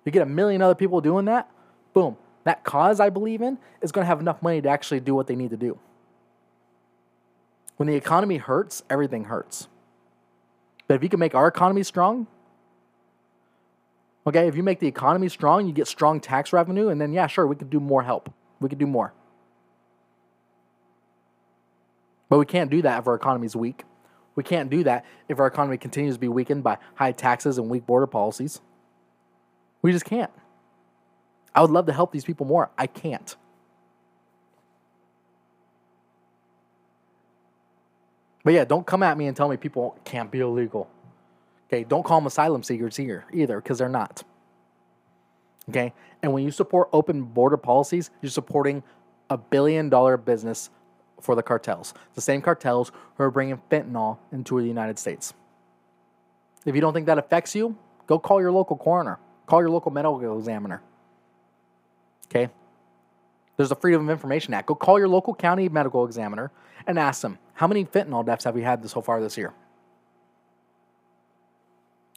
You 0.06 0.12
get 0.12 0.22
a 0.22 0.26
million 0.26 0.62
other 0.62 0.74
people 0.74 1.02
doing 1.02 1.26
that, 1.26 1.50
boom. 1.92 2.16
That 2.44 2.64
cause 2.64 3.00
I 3.00 3.10
believe 3.10 3.42
in 3.42 3.58
is 3.82 3.92
going 3.92 4.04
to 4.04 4.06
have 4.06 4.20
enough 4.20 4.40
money 4.40 4.62
to 4.62 4.68
actually 4.68 5.00
do 5.00 5.14
what 5.14 5.26
they 5.26 5.36
need 5.36 5.50
to 5.50 5.56
do. 5.58 5.78
When 7.76 7.88
the 7.88 7.94
economy 7.94 8.38
hurts, 8.38 8.82
everything 8.88 9.24
hurts. 9.24 9.68
But 10.88 10.94
if 10.94 11.02
you 11.02 11.10
can 11.10 11.20
make 11.20 11.34
our 11.34 11.48
economy 11.48 11.82
strong, 11.82 12.28
Okay, 14.26 14.48
if 14.48 14.56
you 14.56 14.62
make 14.62 14.80
the 14.80 14.88
economy 14.88 15.28
strong, 15.28 15.66
you 15.66 15.72
get 15.72 15.86
strong 15.86 16.18
tax 16.18 16.52
revenue, 16.52 16.88
and 16.88 17.00
then 17.00 17.12
yeah, 17.12 17.28
sure, 17.28 17.46
we 17.46 17.54
could 17.54 17.70
do 17.70 17.78
more 17.78 18.02
help. 18.02 18.32
We 18.60 18.68
could 18.68 18.78
do 18.78 18.86
more. 18.86 19.12
But 22.28 22.38
we 22.38 22.44
can't 22.44 22.68
do 22.68 22.82
that 22.82 22.98
if 22.98 23.06
our 23.06 23.14
economy 23.14 23.46
is 23.46 23.54
weak. 23.54 23.84
We 24.34 24.42
can't 24.42 24.68
do 24.68 24.82
that 24.82 25.04
if 25.28 25.38
our 25.38 25.46
economy 25.46 25.78
continues 25.78 26.16
to 26.16 26.20
be 26.20 26.28
weakened 26.28 26.64
by 26.64 26.78
high 26.96 27.12
taxes 27.12 27.56
and 27.56 27.70
weak 27.70 27.86
border 27.86 28.08
policies. 28.08 28.60
We 29.86 29.92
just 29.92 30.04
can't. 30.04 30.32
I 31.54 31.62
would 31.62 31.70
love 31.70 31.86
to 31.86 31.92
help 31.92 32.10
these 32.10 32.24
people 32.24 32.44
more. 32.44 32.70
I 32.76 32.88
can't. 32.88 33.36
But 38.42 38.54
yeah, 38.54 38.64
don't 38.64 38.84
come 38.84 39.04
at 39.04 39.16
me 39.16 39.28
and 39.28 39.36
tell 39.36 39.48
me 39.48 39.56
people 39.56 39.96
can't 40.02 40.28
be 40.28 40.40
illegal. 40.40 40.90
Okay, 41.68 41.84
don't 41.84 42.02
call 42.04 42.18
them 42.18 42.26
asylum 42.26 42.64
seekers 42.64 42.96
here 42.96 43.26
either, 43.32 43.60
because 43.60 43.78
they're 43.78 43.88
not. 43.88 44.24
Okay, 45.68 45.92
and 46.20 46.32
when 46.32 46.42
you 46.42 46.50
support 46.50 46.88
open 46.92 47.22
border 47.22 47.56
policies, 47.56 48.10
you're 48.20 48.30
supporting 48.30 48.82
a 49.30 49.38
billion 49.38 49.88
dollar 49.88 50.16
business 50.16 50.68
for 51.20 51.36
the 51.36 51.44
cartels. 51.44 51.94
The 52.14 52.20
same 52.20 52.42
cartels 52.42 52.90
who 53.16 53.22
are 53.22 53.30
bringing 53.30 53.62
fentanyl 53.70 54.18
into 54.32 54.60
the 54.60 54.66
United 54.66 54.98
States. 54.98 55.32
If 56.64 56.74
you 56.74 56.80
don't 56.80 56.92
think 56.92 57.06
that 57.06 57.18
affects 57.18 57.54
you, 57.54 57.76
go 58.08 58.18
call 58.18 58.40
your 58.40 58.50
local 58.50 58.76
coroner, 58.76 59.20
call 59.46 59.60
your 59.60 59.70
local 59.70 59.90
medical 59.90 60.38
examiner. 60.38 60.82
Okay? 62.26 62.50
There's 63.56 63.70
a 63.70 63.76
Freedom 63.76 64.02
of 64.02 64.10
Information 64.10 64.52
Act. 64.52 64.66
Go 64.66 64.74
call 64.74 64.98
your 64.98 65.08
local 65.08 65.34
county 65.34 65.68
medical 65.68 66.04
examiner 66.04 66.50
and 66.86 66.98
ask 66.98 67.22
them, 67.22 67.38
how 67.54 67.66
many 67.66 67.84
fentanyl 67.84 68.24
deaths 68.24 68.44
have 68.44 68.54
we 68.54 68.62
had 68.62 68.88
so 68.88 69.00
far 69.00 69.20
this 69.20 69.38
year? 69.38 69.54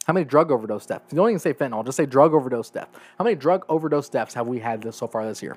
How 0.06 0.12
many 0.12 0.24
drug 0.24 0.50
overdose 0.50 0.86
deaths? 0.86 1.12
Don't 1.12 1.28
even 1.28 1.38
say 1.38 1.54
fentanyl, 1.54 1.84
just 1.84 1.96
say 1.96 2.04
drug 2.04 2.34
overdose 2.34 2.68
death. 2.68 2.88
How 3.16 3.24
many 3.24 3.36
drug 3.36 3.64
overdose 3.68 4.08
deaths 4.08 4.34
have 4.34 4.46
we 4.46 4.58
had 4.58 4.82
this 4.82 4.96
so 4.96 5.06
far 5.06 5.24
this 5.24 5.42
year? 5.42 5.56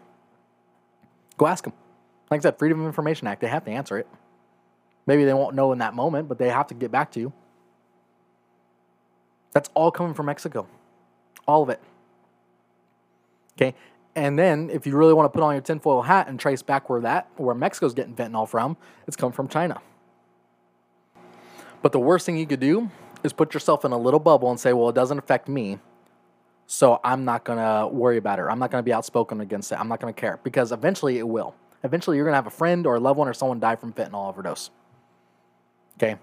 Go 1.38 1.48
ask 1.48 1.64
them. 1.64 1.74
Like 2.30 2.42
I 2.42 2.44
said, 2.44 2.60
Freedom 2.60 2.80
of 2.82 2.86
Information 2.86 3.28
Act, 3.28 3.42
they 3.42 3.48
have 3.48 3.66
to 3.66 3.72
answer 3.72 3.98
it. 3.98 4.08
Maybe 5.06 5.26
they 5.26 5.34
won't 5.34 5.56
know 5.56 5.72
in 5.72 5.80
that 5.80 5.94
moment, 5.94 6.30
but 6.30 6.38
they 6.38 6.50
have 6.50 6.68
to 6.68 6.74
get 6.74 6.92
back 6.92 7.12
to 7.14 7.20
you. 7.20 7.34
That's 9.52 9.70
all 9.74 9.92
coming 9.92 10.14
from 10.14 10.28
Mexico. 10.28 10.68
All 11.48 11.64
of 11.64 11.70
it. 11.70 11.80
Okay. 13.58 13.76
And 14.16 14.38
then 14.38 14.70
if 14.70 14.86
you 14.86 14.96
really 14.96 15.14
want 15.14 15.32
to 15.32 15.36
put 15.36 15.44
on 15.44 15.54
your 15.54 15.62
tinfoil 15.62 16.04
hat 16.04 16.28
and 16.28 16.40
trace 16.40 16.62
back 16.62 16.90
where 16.90 17.02
that 17.02 17.28
where 17.38 17.56
Mexico's 17.56 17.94
getting 17.94 18.16
fentanyl 18.16 18.48
from, 18.48 18.78
it's 19.08 19.16
come 19.16 19.32
from 19.32 19.48
China. 19.48 19.82
But 21.82 21.92
the 21.92 22.00
worst 22.00 22.26
thing 22.26 22.38
you 22.38 22.46
could 22.46 22.60
do 22.60 22.90
is 23.24 23.34
put 23.34 23.54
yourself 23.54 23.86
in 23.86 23.92
a 23.92 23.98
little 23.98 24.20
bubble 24.20 24.50
and 24.50 24.60
say, 24.60 24.74
well, 24.74 24.90
it 24.90 24.96
doesn't 24.96 25.18
affect 25.18 25.48
me. 25.48 25.80
So 26.68 27.00
I'm 27.04 27.26
not 27.26 27.44
gonna 27.44 27.88
worry 27.88 28.18
about 28.18 28.40
it. 28.40 28.44
I'm 28.44 28.60
not 28.60 28.72
gonna 28.72 28.84
be 28.84 28.94
outspoken 28.94 29.42
against 29.42 29.72
it. 29.72 29.80
I'm 29.80 29.88
not 29.88 30.00
gonna 30.00 30.14
care. 30.14 30.40
Because 30.44 30.72
eventually 30.72 31.18
it 31.18 31.28
will. 31.28 31.56
Eventually 31.84 32.18
you're 32.18 32.26
gonna 32.26 32.38
have 32.38 32.48
a 32.48 32.52
friend 32.52 32.86
or 32.86 32.96
a 32.96 33.00
loved 33.00 33.18
one 33.18 33.28
or 33.28 33.34
someone 33.34 33.60
die 33.60 33.76
from 33.76 33.94
fentanyl 33.94 34.30
overdose. 34.30 34.70
Okay. 35.98 36.18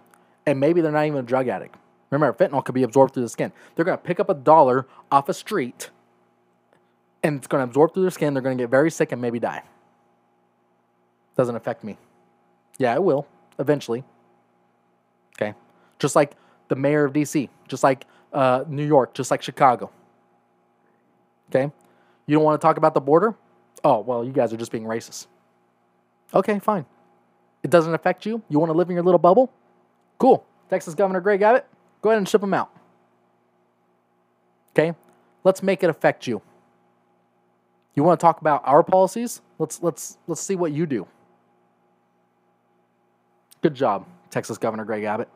And 0.46 0.58
maybe 0.58 0.80
they're 0.80 0.92
not 0.92 1.06
even 1.06 1.18
a 1.18 1.22
drug 1.22 1.48
addict. 1.48 1.76
Remember, 2.10 2.36
fentanyl 2.36 2.64
could 2.64 2.74
be 2.74 2.82
absorbed 2.82 3.14
through 3.14 3.22
the 3.22 3.28
skin. 3.28 3.52
They're 3.74 3.84
gonna 3.84 3.98
pick 3.98 4.18
up 4.20 4.28
a 4.28 4.34
dollar 4.34 4.86
off 5.10 5.28
a 5.28 5.34
street 5.34 5.90
and 7.22 7.36
it's 7.36 7.46
going 7.46 7.60
to 7.60 7.68
absorb 7.68 7.94
through 7.94 8.02
their 8.02 8.10
skin. 8.10 8.34
They're 8.34 8.42
going 8.42 8.56
to 8.56 8.62
get 8.62 8.70
very 8.70 8.90
sick 8.90 9.12
and 9.12 9.20
maybe 9.20 9.38
die. 9.38 9.62
Doesn't 11.36 11.54
affect 11.54 11.84
me. 11.84 11.96
Yeah, 12.78 12.94
it 12.94 13.02
will 13.02 13.26
eventually. 13.58 14.04
Okay. 15.36 15.54
Just 15.98 16.16
like 16.16 16.32
the 16.68 16.76
mayor 16.76 17.04
of 17.04 17.12
DC, 17.12 17.48
just 17.68 17.82
like 17.82 18.06
uh, 18.32 18.64
New 18.66 18.86
York, 18.86 19.14
just 19.14 19.30
like 19.30 19.42
Chicago. 19.42 19.90
Okay. 21.50 21.70
You 22.26 22.36
don't 22.36 22.44
want 22.44 22.60
to 22.60 22.64
talk 22.64 22.76
about 22.76 22.94
the 22.94 23.00
border? 23.00 23.34
Oh, 23.82 24.00
well, 24.00 24.24
you 24.24 24.32
guys 24.32 24.52
are 24.52 24.56
just 24.56 24.72
being 24.72 24.84
racist. 24.84 25.26
Okay, 26.32 26.58
fine. 26.58 26.86
It 27.62 27.70
doesn't 27.70 27.92
affect 27.92 28.24
you. 28.24 28.42
You 28.48 28.58
want 28.58 28.70
to 28.70 28.76
live 28.76 28.88
in 28.88 28.94
your 28.94 29.02
little 29.02 29.18
bubble? 29.18 29.52
Cool. 30.18 30.44
Texas 30.68 30.94
Governor 30.94 31.20
Greg 31.20 31.42
Abbott, 31.42 31.66
go 32.00 32.10
ahead 32.10 32.18
and 32.18 32.28
ship 32.28 32.40
them 32.40 32.54
out. 32.54 32.70
Okay? 34.72 34.94
Let's 35.44 35.62
make 35.62 35.82
it 35.82 35.90
affect 35.90 36.26
you. 36.26 36.42
You 37.94 38.04
want 38.04 38.20
to 38.20 38.24
talk 38.24 38.40
about 38.40 38.62
our 38.64 38.82
policies? 38.82 39.40
Let's 39.58 39.82
let's 39.82 40.16
let's 40.26 40.40
see 40.40 40.56
what 40.56 40.72
you 40.72 40.86
do. 40.86 41.06
Good 43.62 43.74
job, 43.74 44.06
Texas 44.30 44.56
Governor 44.58 44.84
Greg 44.84 45.04
Abbott. 45.04 45.28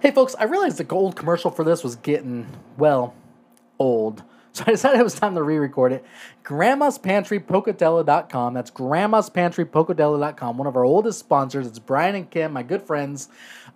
Hey 0.00 0.10
folks, 0.10 0.34
I 0.36 0.44
realized 0.44 0.78
the 0.78 0.84
gold 0.84 1.14
commercial 1.14 1.50
for 1.50 1.64
this 1.64 1.84
was 1.84 1.94
getting, 1.94 2.46
well, 2.76 3.14
old. 3.78 4.24
So 4.54 4.64
I 4.66 4.72
decided 4.72 5.00
it 5.00 5.04
was 5.04 5.14
time 5.14 5.34
to 5.36 5.42
re-record 5.42 5.92
it. 5.92 6.04
Grandma's 6.42 6.98
Pantry 6.98 7.40
Pocatello.com. 7.40 8.52
That's 8.52 8.70
Grandma's 8.70 9.30
Pantry 9.30 9.64
Pocatello.com. 9.64 10.58
One 10.58 10.66
of 10.66 10.76
our 10.76 10.84
oldest 10.84 11.20
sponsors. 11.20 11.66
It's 11.66 11.78
Brian 11.78 12.14
and 12.14 12.30
Kim, 12.30 12.52
my 12.52 12.62
good 12.62 12.82
friends. 12.82 13.30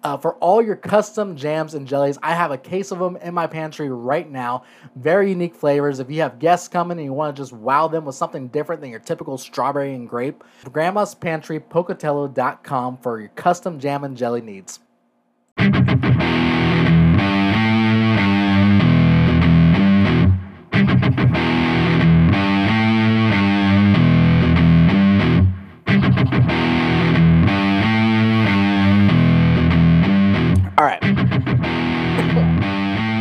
Uh, 0.04 0.18
for 0.18 0.34
all 0.34 0.60
your 0.60 0.76
custom 0.76 1.34
jams 1.34 1.72
and 1.72 1.88
jellies, 1.88 2.18
I 2.22 2.34
have 2.34 2.50
a 2.50 2.58
case 2.58 2.90
of 2.90 2.98
them 2.98 3.16
in 3.16 3.32
my 3.32 3.46
pantry 3.46 3.88
right 3.88 4.30
now. 4.30 4.64
Very 4.96 5.30
unique 5.30 5.54
flavors. 5.54 5.98
If 5.98 6.10
you 6.10 6.20
have 6.20 6.38
guests 6.38 6.68
coming 6.68 6.98
and 6.98 7.06
you 7.06 7.14
want 7.14 7.34
to 7.34 7.40
just 7.40 7.54
wow 7.54 7.88
them 7.88 8.04
with 8.04 8.14
something 8.14 8.48
different 8.48 8.82
than 8.82 8.90
your 8.90 9.00
typical 9.00 9.38
strawberry 9.38 9.94
and 9.94 10.06
grape, 10.06 10.44
Grandma's 10.70 11.14
Pantry 11.14 11.58
Pocatello.com 11.58 12.98
for 12.98 13.18
your 13.18 13.30
custom 13.30 13.80
jam 13.80 14.04
and 14.04 14.14
jelly 14.14 14.42
needs. 14.42 14.80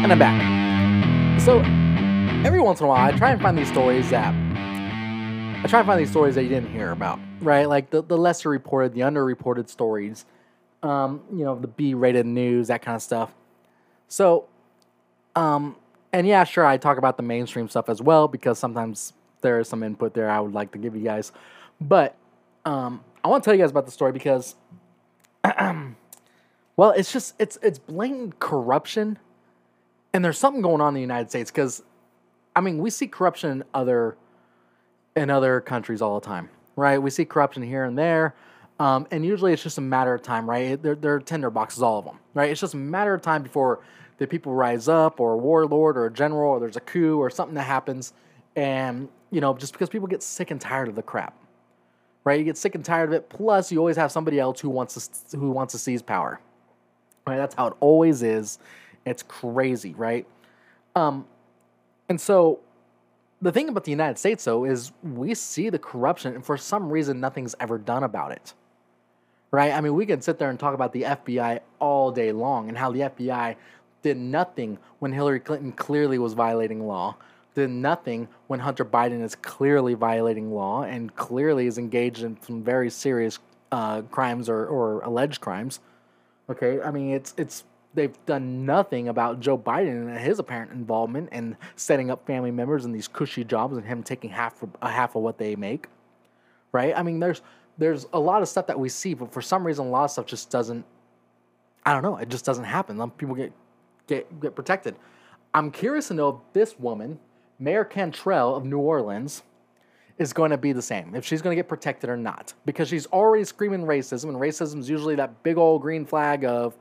And 0.05 0.11
I'm 0.11 0.19
back. 0.19 1.41
So, 1.41 1.61
every 2.45 2.61
once 2.61 2.79
in 2.79 2.85
a 2.85 2.89
while, 2.89 3.11
I 3.11 3.17
try 3.17 3.31
and 3.31 3.41
find 3.41 3.57
these 3.57 3.71
stories 3.71 4.07
that 4.11 4.35
I 4.35 5.67
try 5.67 5.79
and 5.79 5.87
find 5.87 5.99
these 5.99 6.11
stories 6.11 6.35
that 6.35 6.43
you 6.43 6.49
didn't 6.49 6.71
hear 6.71 6.91
about, 6.91 7.19
right? 7.41 7.67
Like 7.67 7.89
the, 7.89 8.03
the 8.03 8.15
lesser 8.15 8.49
reported, 8.49 8.93
the 8.93 8.99
underreported 8.99 9.67
stories, 9.67 10.25
um, 10.83 11.21
you 11.33 11.43
know, 11.43 11.57
the 11.57 11.67
B 11.67 11.95
rated 11.95 12.27
news, 12.27 12.67
that 12.67 12.83
kind 12.83 12.95
of 12.95 13.01
stuff. 13.01 13.33
So, 14.07 14.45
um, 15.35 15.75
and 16.13 16.27
yeah, 16.27 16.43
sure, 16.43 16.67
I 16.67 16.77
talk 16.77 16.99
about 16.99 17.17
the 17.17 17.23
mainstream 17.23 17.67
stuff 17.67 17.89
as 17.89 17.99
well 17.99 18.27
because 18.27 18.59
sometimes 18.59 19.13
there 19.41 19.59
is 19.59 19.67
some 19.67 19.81
input 19.81 20.13
there 20.13 20.29
I 20.29 20.39
would 20.39 20.53
like 20.53 20.71
to 20.73 20.77
give 20.77 20.95
you 20.95 21.01
guys. 21.01 21.31
But 21.81 22.15
um, 22.63 23.03
I 23.23 23.27
want 23.27 23.43
to 23.43 23.47
tell 23.47 23.55
you 23.55 23.61
guys 23.63 23.71
about 23.71 23.87
the 23.87 23.91
story 23.91 24.11
because 24.11 24.53
Well, 26.77 26.91
it's 26.91 27.11
just 27.13 27.35
it's 27.39 27.57
it's 27.61 27.79
blatant 27.79 28.39
corruption, 28.39 29.17
and 30.15 30.23
there's 30.23 30.37
something 30.37 30.61
going 30.61 30.79
on 30.79 30.89
in 30.89 30.93
the 30.93 31.01
United 31.01 31.29
States 31.29 31.51
because, 31.51 31.83
I 32.55 32.61
mean, 32.61 32.77
we 32.77 32.89
see 32.89 33.05
corruption 33.05 33.51
in 33.51 33.63
other 33.73 34.15
in 35.13 35.29
other 35.29 35.59
countries 35.59 36.01
all 36.01 36.17
the 36.17 36.25
time, 36.25 36.49
right? 36.77 36.97
We 36.99 37.09
see 37.09 37.25
corruption 37.25 37.63
here 37.63 37.83
and 37.83 37.97
there, 37.97 38.33
um, 38.79 39.07
and 39.11 39.25
usually 39.25 39.51
it's 39.51 39.61
just 39.61 39.77
a 39.77 39.81
matter 39.81 40.13
of 40.13 40.21
time, 40.21 40.49
right? 40.49 40.81
They're 40.81 40.95
they're 40.95 41.19
tender 41.19 41.49
boxes, 41.49 41.83
all 41.83 41.99
of 41.99 42.05
them, 42.05 42.19
right? 42.33 42.49
It's 42.49 42.61
just 42.61 42.73
a 42.75 42.77
matter 42.77 43.13
of 43.13 43.23
time 43.23 43.43
before 43.43 43.81
the 44.17 44.25
people 44.25 44.53
rise 44.53 44.87
up, 44.87 45.19
or 45.19 45.33
a 45.33 45.37
warlord, 45.37 45.97
or 45.97 46.05
a 46.05 46.13
general, 46.13 46.51
or 46.51 46.59
there's 46.61 46.77
a 46.77 46.81
coup, 46.81 47.17
or 47.19 47.29
something 47.29 47.55
that 47.55 47.63
happens, 47.63 48.13
and 48.55 49.09
you 49.31 49.41
know, 49.41 49.53
just 49.53 49.73
because 49.73 49.89
people 49.89 50.07
get 50.07 50.23
sick 50.23 50.49
and 50.49 50.61
tired 50.61 50.87
of 50.87 50.95
the 50.95 51.03
crap, 51.03 51.37
right? 52.23 52.39
You 52.39 52.45
get 52.45 52.57
sick 52.57 52.73
and 52.73 52.85
tired 52.85 53.09
of 53.09 53.13
it. 53.13 53.27
Plus, 53.27 53.69
you 53.69 53.79
always 53.79 53.97
have 53.97 54.13
somebody 54.13 54.39
else 54.39 54.61
who 54.61 54.69
wants 54.69 55.09
to 55.09 55.37
who 55.37 55.51
wants 55.51 55.73
to 55.73 55.77
seize 55.77 56.01
power 56.01 56.39
Right? 57.27 57.37
That's 57.37 57.55
how 57.55 57.67
it 57.67 57.73
always 57.79 58.21
is. 58.21 58.59
It's 59.05 59.23
crazy, 59.23 59.93
right? 59.93 60.25
Um, 60.95 61.25
and 62.09 62.19
so 62.19 62.59
the 63.41 63.51
thing 63.51 63.69
about 63.69 63.83
the 63.83 63.91
United 63.91 64.17
States, 64.17 64.43
though, 64.45 64.65
is 64.65 64.91
we 65.03 65.33
see 65.33 65.69
the 65.69 65.79
corruption, 65.79 66.35
and 66.35 66.45
for 66.45 66.57
some 66.57 66.91
reason, 66.91 67.19
nothing's 67.19 67.55
ever 67.59 67.77
done 67.77 68.03
about 68.03 68.31
it. 68.31 68.53
Right? 69.51 69.71
I 69.71 69.79
mean, 69.81 69.93
we 69.93 70.05
can 70.05 70.21
sit 70.21 70.39
there 70.39 70.49
and 70.49 70.59
talk 70.59 70.73
about 70.73 70.91
the 70.91 71.03
FBI 71.03 71.59
all 71.79 72.11
day 72.11 72.31
long 72.31 72.67
and 72.67 72.77
how 72.77 72.91
the 72.91 73.01
FBI 73.01 73.55
did 74.01 74.17
nothing 74.17 74.77
when 74.99 75.11
Hillary 75.11 75.39
Clinton 75.39 75.71
clearly 75.71 76.19
was 76.19 76.33
violating 76.33 76.85
law, 76.87 77.15
did 77.53 77.69
nothing 77.69 78.27
when 78.47 78.59
Hunter 78.59 78.83
Biden 78.83 79.23
is 79.23 79.35
clearly 79.35 79.93
violating 79.93 80.53
law 80.53 80.83
and 80.83 81.15
clearly 81.15 81.67
is 81.67 81.77
engaged 81.77 82.23
in 82.23 82.39
some 82.41 82.63
very 82.63 82.89
serious 82.89 83.39
uh, 83.71 84.01
crimes 84.03 84.49
or, 84.49 84.65
or 84.65 84.99
alleged 85.01 85.41
crimes. 85.41 85.79
Okay, 86.49 86.81
I 86.81 86.91
mean 86.91 87.11
it's 87.11 87.33
it's 87.37 87.63
they've 87.95 88.25
done 88.25 88.65
nothing 88.65 89.07
about 89.07 89.39
Joe 89.39 89.57
Biden 89.57 90.09
and 90.09 90.17
his 90.17 90.39
apparent 90.39 90.71
involvement 90.71 91.29
in 91.31 91.57
setting 91.75 92.11
up 92.11 92.27
family 92.27 92.51
members 92.51 92.85
in 92.85 92.91
these 92.91 93.07
cushy 93.07 93.43
jobs 93.43 93.77
and 93.77 93.85
him 93.85 94.03
taking 94.03 94.29
half 94.29 94.63
a 94.81 94.89
half 94.89 95.15
of 95.15 95.23
what 95.23 95.37
they 95.37 95.55
make. 95.55 95.87
Right? 96.71 96.93
I 96.95 97.01
mean 97.03 97.19
there's 97.19 97.41
there's 97.77 98.05
a 98.13 98.19
lot 98.19 98.41
of 98.41 98.47
stuff 98.47 98.67
that 98.67 98.79
we 98.79 98.89
see, 98.89 99.13
but 99.13 99.33
for 99.33 99.41
some 99.41 99.65
reason 99.65 99.87
a 99.87 99.89
lot 99.89 100.05
of 100.05 100.11
stuff 100.11 100.25
just 100.25 100.49
doesn't 100.49 100.85
I 101.85 101.93
don't 101.93 102.03
know, 102.03 102.17
it 102.17 102.29
just 102.29 102.45
doesn't 102.45 102.65
happen. 102.65 103.09
People 103.11 103.35
get 103.35 103.53
get 104.07 104.39
get 104.39 104.55
protected. 104.55 104.95
I'm 105.53 105.71
curious 105.71 106.09
to 106.09 106.13
know 106.13 106.29
if 106.29 106.53
this 106.53 106.77
woman, 106.77 107.19
Mayor 107.59 107.85
Cantrell 107.85 108.55
of 108.55 108.65
New 108.65 108.79
Orleans, 108.79 109.43
is 110.17 110.33
going 110.33 110.51
to 110.51 110.57
be 110.57 110.73
the 110.73 110.81
same, 110.81 111.15
if 111.15 111.25
she's 111.25 111.41
going 111.41 111.55
to 111.55 111.59
get 111.59 111.69
protected 111.69 112.09
or 112.09 112.17
not. 112.17 112.53
Because 112.65 112.89
she's 112.89 113.05
already 113.07 113.45
screaming 113.45 113.81
racism, 113.83 114.25
and 114.25 114.37
racism 114.37 114.79
is 114.79 114.89
usually 114.89 115.15
that 115.15 115.43
big 115.43 115.57
old 115.57 115.81
green 115.81 116.05
flag 116.05 116.43
of 116.43 116.77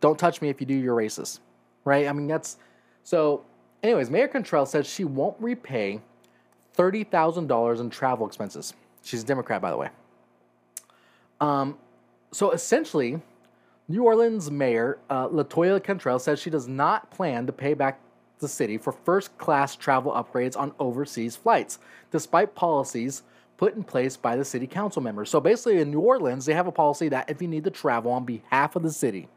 don't 0.00 0.18
touch 0.18 0.42
me 0.42 0.48
if 0.48 0.60
you 0.60 0.66
do, 0.66 0.74
you're 0.74 0.96
racist. 0.96 1.40
Right? 1.84 2.06
I 2.08 2.12
mean, 2.12 2.26
that's 2.26 2.58
so. 3.02 3.44
Anyways, 3.82 4.10
Mayor 4.10 4.28
Cantrell 4.28 4.66
says 4.66 4.86
she 4.86 5.04
won't 5.04 5.36
repay 5.38 6.00
$30,000 6.76 7.80
in 7.80 7.90
travel 7.90 8.26
expenses. 8.26 8.74
She's 9.02 9.22
a 9.22 9.26
Democrat, 9.26 9.62
by 9.62 9.70
the 9.70 9.76
way. 9.76 9.90
Um, 11.40 11.78
so 12.32 12.50
essentially, 12.50 13.20
New 13.88 14.02
Orleans 14.02 14.50
Mayor 14.50 14.98
uh, 15.08 15.28
LaToya 15.28 15.82
Cantrell 15.82 16.18
says 16.18 16.40
she 16.40 16.50
does 16.50 16.66
not 16.66 17.10
plan 17.10 17.46
to 17.46 17.52
pay 17.52 17.74
back 17.74 18.00
the 18.38 18.48
city 18.48 18.76
for 18.76 18.92
first 18.92 19.36
class 19.38 19.76
travel 19.76 20.12
upgrades 20.12 20.56
on 20.56 20.72
overseas 20.78 21.36
flights, 21.36 21.78
despite 22.10 22.54
policies 22.54 23.22
put 23.56 23.74
in 23.74 23.82
place 23.82 24.16
by 24.16 24.36
the 24.36 24.44
city 24.44 24.66
council 24.66 25.00
members. 25.00 25.30
So 25.30 25.40
basically, 25.40 25.80
in 25.80 25.90
New 25.90 26.00
Orleans, 26.00 26.44
they 26.44 26.54
have 26.54 26.66
a 26.66 26.72
policy 26.72 27.08
that 27.08 27.30
if 27.30 27.40
you 27.40 27.48
need 27.48 27.64
to 27.64 27.70
travel 27.70 28.12
on 28.12 28.24
behalf 28.24 28.76
of 28.76 28.82
the 28.82 28.92
city, 28.92 29.28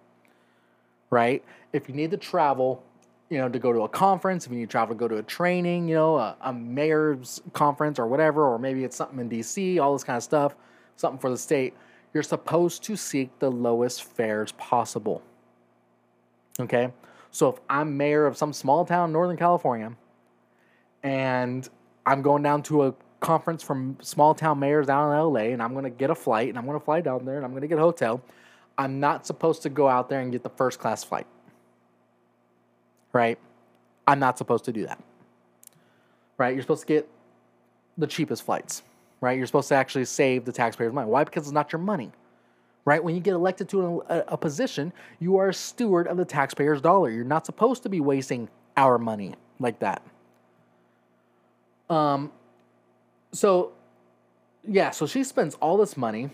right? 1.10 1.44
If 1.74 1.90
you 1.90 1.96
need 1.96 2.12
to 2.12 2.18
travel 2.18 2.84
you 3.30 3.38
know, 3.38 3.48
to 3.48 3.60
go 3.60 3.72
to 3.72 3.82
a 3.82 3.90
conference, 3.90 4.46
if 4.46 4.52
you 4.52 4.58
need 4.58 4.66
to 4.66 4.72
travel 4.72 4.96
to 4.96 5.00
go 5.00 5.08
to 5.08 5.18
a 5.18 5.24
training, 5.24 5.88
you 5.88 5.96
know, 5.96 6.18
a, 6.18 6.36
a 6.42 6.52
mayor's 6.52 7.42
conference 7.54 8.00
or 8.00 8.08
whatever, 8.08 8.44
or 8.44 8.58
maybe 8.58 8.84
it's 8.84 8.96
something 8.96 9.20
in 9.20 9.30
DC, 9.30 9.80
all 9.80 9.94
this 9.94 10.04
kind 10.04 10.18
of 10.18 10.24
stuff, 10.24 10.56
something 10.96 11.20
for 11.20 11.30
the 11.30 11.38
state, 11.38 11.76
you're 12.14 12.24
supposed 12.24 12.84
to 12.84 12.96
seek 12.96 13.38
the 13.40 13.52
lowest 13.52 14.04
fares 14.04 14.52
possible. 14.54 15.22
Okay? 16.60 16.92
So 17.32 17.50
if 17.50 17.60
I'm 17.70 17.96
mayor 17.96 18.26
of 18.26 18.36
some 18.36 18.52
small 18.52 18.84
town 18.84 19.10
in 19.10 19.14
Northern 19.14 19.38
California 19.38 19.94
and 21.04 21.70
I'm 22.06 22.24
going 22.24 22.42
down 22.42 22.64
to 22.64 22.88
a 22.88 22.96
conference 23.20 23.62
from 23.62 23.98
small 24.02 24.34
town 24.34 24.60
mayors 24.60 24.88
down 24.88 25.12
in 25.12 25.20
LA 25.20 25.52
and 25.52 25.62
I'm 25.62 25.74
going 25.74 25.84
to 25.84 25.92
get 25.92 26.10
a 26.10 26.16
flight 26.16 26.50
and 26.50 26.58
I'm 26.58 26.66
going 26.66 26.80
to 26.80 26.84
fly 26.84 27.02
down 27.02 27.26
there 27.26 27.36
and 27.36 27.46
I'm 27.46 27.52
going 27.52 27.62
to 27.62 27.68
get 27.68 27.78
a 27.78 27.82
hotel, 27.82 28.22
I'm 28.80 29.00
not 29.00 29.28
supposed 29.28 29.62
to 29.64 29.70
go 29.70 29.88
out 29.88 30.10
there 30.10 30.22
and 30.22 30.32
get 30.32 30.42
the 30.42 30.50
first 30.50 30.80
class 30.80 31.04
flight 31.04 31.28
right? 33.14 33.38
I'm 34.08 34.20
not 34.20 34.38
supposed 34.38 34.66
to 34.66 34.72
do 34.72 34.86
that. 34.86 35.02
Right? 36.38 36.54
You're 36.54 36.62
supposed 36.62 36.82
to 36.82 36.88
get 36.88 37.10
the 37.98 38.08
cheapest 38.08 38.44
flights, 38.44 38.84
right? 39.22 39.38
You're 39.38 39.46
supposed 39.46 39.70
to 39.70 39.76
actually 39.76 40.06
save 40.06 40.46
the 40.46 40.52
taxpayers' 40.52 40.94
money. 40.94 41.10
Why? 41.10 41.24
Because 41.24 41.44
it's 41.44 41.52
not 41.52 41.72
your 41.72 41.82
money, 41.82 42.12
right? 42.86 43.04
When 43.04 43.14
you 43.14 43.22
get 43.22 43.34
elected 43.34 43.68
to 43.70 44.04
a, 44.10 44.24
a 44.30 44.38
position, 44.38 44.94
you 45.20 45.38
are 45.38 45.50
a 45.50 45.54
steward 45.54 46.08
of 46.08 46.18
the 46.18 46.26
taxpayers' 46.26 46.82
dollar. 46.82 47.10
You're 47.10 47.26
not 47.26 47.46
supposed 47.46 47.84
to 47.84 47.90
be 47.90 48.00
wasting 48.00 48.50
our 48.78 48.98
money 48.98 49.36
like 49.60 49.80
that. 49.80 50.02
Um, 51.90 52.32
so 53.34 53.74
yeah, 54.66 54.92
so 54.92 55.08
she 55.08 55.24
spends 55.24 55.56
all 55.56 55.78
this 55.78 55.98
money, 55.98 56.30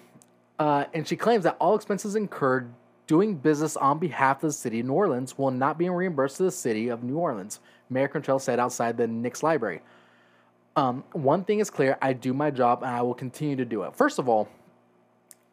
uh, 0.59 0.85
and 0.93 1.07
she 1.07 1.15
claims 1.15 1.43
that 1.43 1.57
all 1.59 1.75
expenses 1.75 2.15
incurred 2.15 2.71
doing 3.07 3.35
business 3.35 3.75
on 3.77 3.99
behalf 3.99 4.37
of 4.37 4.49
the 4.49 4.53
city 4.53 4.79
of 4.79 4.87
New 4.87 4.93
Orleans 4.93 5.37
will 5.37 5.51
not 5.51 5.77
be 5.77 5.89
reimbursed 5.89 6.37
to 6.37 6.43
the 6.43 6.51
city 6.51 6.87
of 6.89 7.03
New 7.03 7.17
Orleans, 7.17 7.59
Mayor 7.89 8.07
Cantrell 8.07 8.39
said 8.39 8.59
outside 8.59 8.97
the 8.97 9.07
Nix 9.07 9.43
Library. 9.43 9.81
Um, 10.75 11.03
one 11.13 11.43
thing 11.43 11.59
is 11.59 11.69
clear 11.69 11.97
I 12.01 12.13
do 12.13 12.33
my 12.33 12.51
job 12.51 12.83
and 12.83 12.91
I 12.91 13.01
will 13.01 13.13
continue 13.13 13.55
to 13.57 13.65
do 13.65 13.83
it. 13.83 13.95
First 13.95 14.19
of 14.19 14.27
all, 14.27 14.49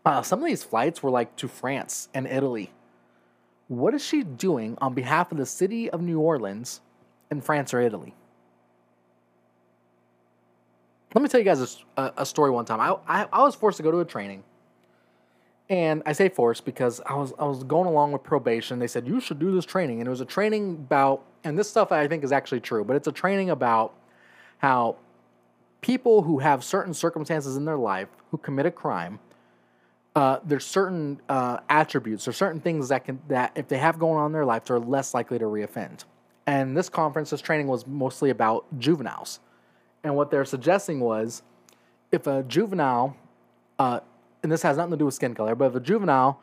uh, 0.05 0.23
some 0.23 0.41
of 0.41 0.47
these 0.47 0.65
flights 0.65 1.03
were 1.03 1.11
like 1.11 1.37
to 1.37 1.49
France 1.49 2.09
and 2.15 2.27
Italy. 2.27 2.73
What 3.69 3.95
is 3.95 4.05
she 4.05 4.23
doing 4.23 4.77
on 4.81 4.95
behalf 4.95 5.31
of 5.31 5.39
the 5.39 5.47
city 5.47 5.89
of 5.91 6.01
New 6.01 6.19
Orleans 6.19 6.81
in 7.31 7.41
France 7.41 7.73
or 7.73 7.81
Italy? 7.81 8.15
Let 11.15 11.23
me 11.23 11.29
tell 11.29 11.39
you 11.39 11.45
guys 11.45 11.85
a, 11.97 12.13
a 12.17 12.27
story 12.27 12.51
one 12.51 12.65
time. 12.65 12.81
I, 12.81 12.97
I, 13.07 13.27
I 13.33 13.43
was 13.43 13.55
forced 13.55 13.77
to 13.77 13.83
go 13.83 13.91
to 13.91 14.01
a 14.01 14.05
training 14.05 14.43
and 15.73 16.03
I 16.05 16.13
say 16.13 16.29
forced 16.29 16.67
because 16.67 17.01
I 17.07 17.15
was 17.15 17.33
I 17.39 17.45
was 17.45 17.65
going 17.65 17.89
along 17.89 18.13
with 18.13 18.23
probation. 18.23 18.79
They 18.79 18.87
said 18.87 19.09
you 19.09 19.21
should 19.21 19.39
do 19.39 19.55
this 19.55 19.65
training, 19.65 20.01
and 20.01 20.07
it 20.07 20.11
was 20.11 20.21
a 20.21 20.27
training 20.27 20.75
about 20.75 21.25
and 21.45 21.59
this 21.59 21.69
stuff 21.69 21.91
I 21.91 22.07
think 22.07 22.23
is 22.23 22.31
actually 22.31 22.61
true, 22.61 22.85
but 22.85 22.95
it's 22.95 23.09
a 23.09 23.13
training 23.13 23.49
about 23.49 23.95
how 24.59 24.97
people 25.81 26.23
who 26.23 26.41
have 26.41 26.63
certain 26.63 26.93
circumstances 26.93 27.57
in 27.57 27.65
their 27.65 27.79
life 27.79 28.09
who 28.31 28.37
commit 28.37 28.67
a 28.67 28.71
crime, 28.71 29.19
uh, 30.15 30.41
there's 30.45 30.67
certain 30.67 31.19
uh, 31.31 31.57
attributes 31.71 32.29
or 32.29 32.33
certain 32.33 32.61
things 32.61 32.91
that 32.91 33.07
can 33.07 33.19
that 33.29 33.53
if 33.55 33.67
they 33.69 33.79
have 33.79 33.99
going 33.99 34.19
on 34.19 34.27
in 34.27 34.33
their 34.33 34.45
life, 34.45 34.67
they're 34.67 34.79
less 34.79 35.15
likely 35.15 35.39
to 35.39 35.47
reoffend. 35.47 36.05
And 36.47 36.77
this 36.77 36.91
conference, 36.91 37.31
this 37.31 37.41
training 37.41 37.67
was 37.67 37.87
mostly 37.87 38.29
about 38.29 38.67
juveniles, 38.79 39.41
and 40.05 40.17
what 40.17 40.31
they're 40.31 40.45
suggesting 40.45 41.01
was 41.01 41.43
if 42.11 42.27
a 42.27 42.43
juvenile 42.43 43.17
uh, 43.79 44.01
and 44.43 44.51
this 44.51 44.63
has 44.63 44.77
nothing 44.77 44.93
to 44.93 44.97
do 44.97 45.05
with 45.05 45.15
skin 45.15 45.35
color, 45.35 45.55
but 45.55 45.67
if 45.67 45.75
a 45.75 45.81
juvenile 45.81 46.41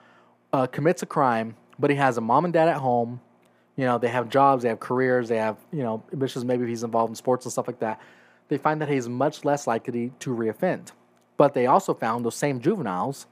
uh, 0.54 0.68
commits 0.68 1.04
a 1.04 1.06
crime, 1.06 1.56
but 1.78 1.90
he 1.90 1.96
has 1.96 2.18
a 2.18 2.22
mom 2.22 2.46
and 2.46 2.54
dad 2.54 2.68
at 2.68 2.78
home, 2.78 3.22
you 3.76 3.86
know, 3.86 3.98
they 3.98 4.10
have 4.10 4.30
jobs, 4.30 4.64
they 4.64 4.70
have 4.70 4.80
careers, 4.80 5.30
they 5.30 5.38
have, 5.38 5.58
you 5.72 5.84
know, 5.84 6.04
ambitions, 6.12 6.44
maybe 6.44 6.64
if 6.64 6.70
he's 6.70 6.84
involved 6.84 7.12
in 7.12 7.16
sports 7.16 7.46
and 7.46 7.52
stuff 7.52 7.68
like 7.68 7.80
that, 7.80 8.02
they 8.50 8.58
find 8.58 8.82
that 8.82 8.90
he's 8.90 9.08
much 9.08 9.46
less 9.46 9.68
likely 9.68 10.12
to 10.20 10.32
reoffend. 10.32 10.92
But 11.38 11.54
they 11.54 11.66
also 11.66 11.94
found 11.94 12.26
those 12.26 12.36
same 12.36 12.60
juveniles 12.60 13.28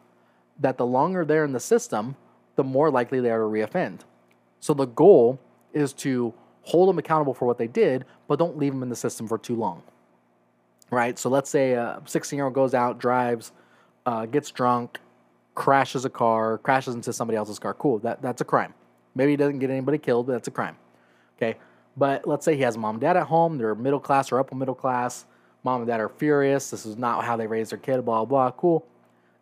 that 0.60 0.78
the 0.78 0.86
longer 0.86 1.26
they're 1.26 1.44
in 1.44 1.52
the 1.52 1.60
system, 1.60 2.16
the 2.56 2.64
more 2.64 2.90
likely 2.90 3.20
they 3.20 3.30
are 3.30 3.40
to 3.40 3.46
reoffend. 3.46 4.02
So 4.60 4.74
the 4.74 4.86
goal 4.86 5.40
is 5.74 5.94
to 5.94 6.34
hold 6.62 6.90
them 6.90 6.98
accountable 6.98 7.34
for 7.34 7.46
what 7.46 7.58
they 7.58 7.68
did, 7.68 8.06
but 8.28 8.40
don't 8.40 8.58
leave 8.58 8.74
them 8.74 8.84
in 8.84 8.90
the 8.90 8.96
system 8.96 9.28
for 9.28 9.38
too 9.38 9.56
long. 9.56 9.84
Right? 10.90 11.20
So 11.20 11.30
let's 11.30 11.50
say 11.50 11.74
a 11.74 12.02
16 12.06 12.38
year 12.38 12.46
old 12.46 12.54
goes 12.54 12.74
out, 12.74 13.00
drives, 13.00 13.52
uh, 14.08 14.26
gets 14.26 14.50
drunk, 14.50 15.00
crashes 15.54 16.06
a 16.06 16.10
car, 16.10 16.58
crashes 16.60 16.96
into 16.96 17.12
somebody 17.12 17.36
else's 17.36 17.60
car. 17.60 17.74
Cool, 17.74 18.00
that, 18.00 18.22
that's 18.22 18.42
a 18.42 18.46
crime. 18.46 18.74
Maybe 19.14 19.34
he 19.34 19.38
doesn't 19.38 19.60
get 19.60 19.70
anybody 19.70 19.98
killed, 19.98 20.28
but 20.28 20.34
that's 20.34 20.48
a 20.48 20.52
crime. 20.52 20.78
Okay, 21.38 21.58
but 21.98 22.26
let's 22.26 22.46
say 22.46 22.56
he 22.56 22.62
has 22.62 22.78
mom 22.78 22.96
and 22.96 23.02
dad 23.02 23.18
at 23.18 23.28
home. 23.28 23.58
They're 23.58 23.76
middle 23.76 24.00
class 24.00 24.32
or 24.32 24.40
upper 24.40 24.56
middle 24.56 24.74
class. 24.74 25.26
Mom 25.64 25.82
and 25.82 25.88
dad 25.88 26.00
are 26.00 26.10
furious. 26.10 26.72
This 26.72 26.86
is 26.86 26.96
not 26.96 27.26
how 27.26 27.36
they 27.36 27.46
raise 27.46 27.70
their 27.70 27.80
kid. 27.80 28.04
Blah 28.06 28.26
blah. 28.26 28.52
Cool. 28.52 28.86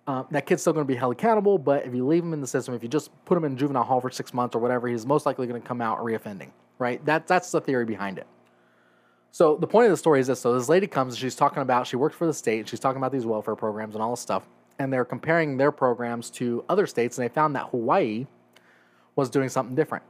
Uh, 0.07 0.23
that 0.31 0.45
kid's 0.45 0.61
still 0.61 0.73
going 0.73 0.85
to 0.85 0.87
be 0.87 0.97
held 0.97 1.13
accountable, 1.13 1.57
but 1.57 1.85
if 1.85 1.93
you 1.95 2.05
leave 2.05 2.23
him 2.23 2.31
in 2.31 2.39
the 2.39 2.47
system, 2.47 2.75
if 2.75 2.83
you 2.83 2.89
just 2.89 3.09
put 3.25 3.35
him 3.37 3.43
in 3.43 3.57
juvenile 3.57 3.83
hall 3.83 3.99
for 3.99 4.11
six 4.11 4.33
months 4.33 4.55
or 4.55 4.59
whatever, 4.59 4.87
he's 4.87 5.03
most 5.05 5.25
likely 5.25 5.47
going 5.47 5.59
to 5.59 5.67
come 5.67 5.81
out 5.81 5.99
reoffending. 5.99 6.49
Right? 6.79 7.03
That 7.05 7.27
that's 7.27 7.51
the 7.51 7.61
theory 7.61 7.85
behind 7.85 8.17
it. 8.17 8.27
So 9.35 9.57
the 9.57 9.67
point 9.67 9.83
of 9.83 9.91
the 9.91 9.97
story 9.97 10.21
is 10.21 10.27
this: 10.27 10.39
so 10.39 10.57
this 10.57 10.69
lady 10.69 10.87
comes, 10.87 11.13
and 11.13 11.19
she's 11.19 11.35
talking 11.35 11.61
about 11.61 11.87
she 11.87 11.97
worked 11.97 12.15
for 12.15 12.25
the 12.25 12.33
state, 12.33 12.69
she's 12.69 12.79
talking 12.79 12.95
about 12.95 13.11
these 13.11 13.25
welfare 13.25 13.57
programs 13.57 13.93
and 13.93 14.01
all 14.01 14.11
this 14.11 14.21
stuff, 14.21 14.47
and 14.79 14.93
they're 14.93 15.03
comparing 15.03 15.57
their 15.57 15.73
programs 15.73 16.29
to 16.29 16.63
other 16.69 16.87
states, 16.87 17.17
and 17.17 17.25
they 17.25 17.33
found 17.33 17.53
that 17.53 17.67
Hawaii 17.71 18.27
was 19.17 19.29
doing 19.29 19.49
something 19.49 19.75
different, 19.75 20.05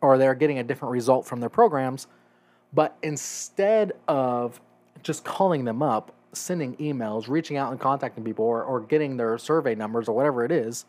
or 0.00 0.18
they're 0.18 0.34
getting 0.34 0.58
a 0.58 0.64
different 0.64 0.90
result 0.90 1.24
from 1.24 1.38
their 1.38 1.48
programs. 1.48 2.08
But 2.72 2.96
instead 3.00 3.92
of 4.08 4.60
just 5.04 5.22
calling 5.22 5.64
them 5.64 5.80
up, 5.80 6.12
sending 6.32 6.74
emails, 6.78 7.28
reaching 7.28 7.56
out 7.56 7.70
and 7.70 7.78
contacting 7.78 8.24
people, 8.24 8.44
or, 8.44 8.64
or 8.64 8.80
getting 8.80 9.16
their 9.16 9.38
survey 9.38 9.76
numbers 9.76 10.08
or 10.08 10.16
whatever 10.16 10.44
it 10.44 10.50
is, 10.50 10.84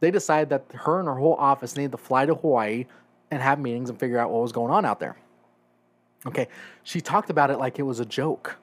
they 0.00 0.10
decided 0.10 0.48
that 0.48 0.64
her 0.74 0.98
and 0.98 1.06
her 1.06 1.14
whole 1.14 1.34
office 1.34 1.76
needed 1.76 1.92
to 1.92 1.98
fly 1.98 2.26
to 2.26 2.34
Hawaii 2.34 2.86
and 3.30 3.40
have 3.40 3.60
meetings 3.60 3.90
and 3.90 4.00
figure 4.00 4.18
out 4.18 4.32
what 4.32 4.42
was 4.42 4.50
going 4.50 4.72
on 4.72 4.84
out 4.84 4.98
there. 4.98 5.16
Okay, 6.26 6.48
she 6.82 7.00
talked 7.00 7.30
about 7.30 7.50
it 7.50 7.58
like 7.58 7.78
it 7.78 7.82
was 7.82 8.00
a 8.00 8.04
joke. 8.04 8.56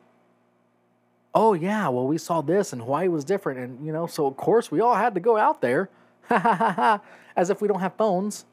Oh 1.34 1.54
yeah, 1.54 1.88
well 1.88 2.06
we 2.06 2.18
saw 2.18 2.42
this 2.42 2.74
and 2.74 2.82
Hawaii 2.82 3.08
was 3.08 3.24
different, 3.24 3.60
and 3.60 3.86
you 3.86 3.94
know, 3.94 4.06
so 4.06 4.26
of 4.26 4.38
course 4.38 4.70
we 4.70 4.82
all 4.82 4.96
had 4.96 5.14
to 5.16 5.20
go 5.20 5.38
out 5.38 5.62
there, 5.62 5.90
as 6.30 7.50
if 7.50 7.62
we 7.62 7.68
don't 7.68 7.80
have 7.80 7.96
phones. 7.96 8.46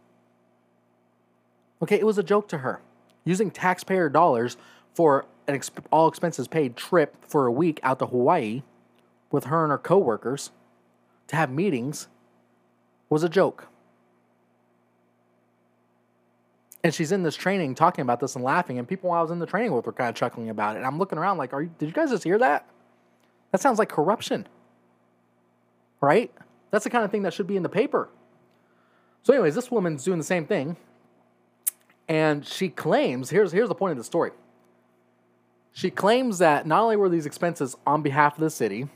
Okay, 1.82 1.96
it 1.96 2.06
was 2.06 2.18
a 2.18 2.22
joke 2.22 2.48
to 2.48 2.58
her, 2.58 2.80
using 3.24 3.50
taxpayer 3.50 4.08
dollars 4.08 4.56
for 4.94 5.26
an 5.46 5.58
exp- 5.58 5.84
all 5.90 6.08
expenses 6.08 6.46
paid 6.46 6.76
trip 6.76 7.16
for 7.26 7.46
a 7.46 7.52
week 7.52 7.80
out 7.82 7.98
to 7.98 8.06
Hawaii, 8.06 8.62
with 9.30 9.44
her 9.44 9.64
and 9.64 9.70
her 9.70 9.78
coworkers, 9.78 10.50
to 11.28 11.36
have 11.36 11.50
meetings, 11.50 12.08
was 13.08 13.22
a 13.22 13.28
joke. 13.28 13.68
And 16.82 16.94
she's 16.94 17.12
in 17.12 17.22
this 17.22 17.36
training 17.36 17.74
talking 17.74 18.02
about 18.02 18.20
this 18.20 18.34
and 18.34 18.44
laughing, 18.44 18.78
and 18.78 18.88
people 18.88 19.12
I 19.12 19.20
was 19.20 19.30
in 19.30 19.38
the 19.38 19.46
training 19.46 19.72
with 19.72 19.86
were 19.86 19.92
kind 19.92 20.08
of 20.08 20.14
chuckling 20.14 20.48
about 20.48 20.76
it. 20.76 20.78
And 20.78 20.86
I'm 20.86 20.98
looking 20.98 21.18
around 21.18 21.38
like, 21.38 21.52
are 21.52 21.62
you, 21.62 21.70
did 21.78 21.86
you 21.86 21.92
guys 21.92 22.10
just 22.10 22.24
hear 22.24 22.38
that? 22.38 22.66
That 23.52 23.60
sounds 23.60 23.78
like 23.78 23.88
corruption, 23.88 24.46
right? 26.00 26.32
That's 26.70 26.84
the 26.84 26.90
kind 26.90 27.04
of 27.04 27.10
thing 27.10 27.22
that 27.22 27.34
should 27.34 27.46
be 27.46 27.56
in 27.56 27.62
the 27.62 27.68
paper. 27.68 28.08
So, 29.22 29.34
anyways, 29.34 29.54
this 29.54 29.70
woman's 29.70 30.04
doing 30.04 30.18
the 30.18 30.24
same 30.24 30.46
thing, 30.46 30.76
and 32.08 32.46
she 32.46 32.68
claims 32.70 33.30
here's 33.30 33.52
here's 33.52 33.68
the 33.68 33.74
point 33.74 33.92
of 33.92 33.98
the 33.98 34.04
story. 34.04 34.30
She 35.72 35.90
claims 35.90 36.38
that 36.38 36.66
not 36.66 36.82
only 36.82 36.96
were 36.96 37.08
these 37.08 37.26
expenses 37.26 37.76
on 37.86 38.02
behalf 38.02 38.34
of 38.34 38.40
the 38.40 38.50
city, 38.50 38.88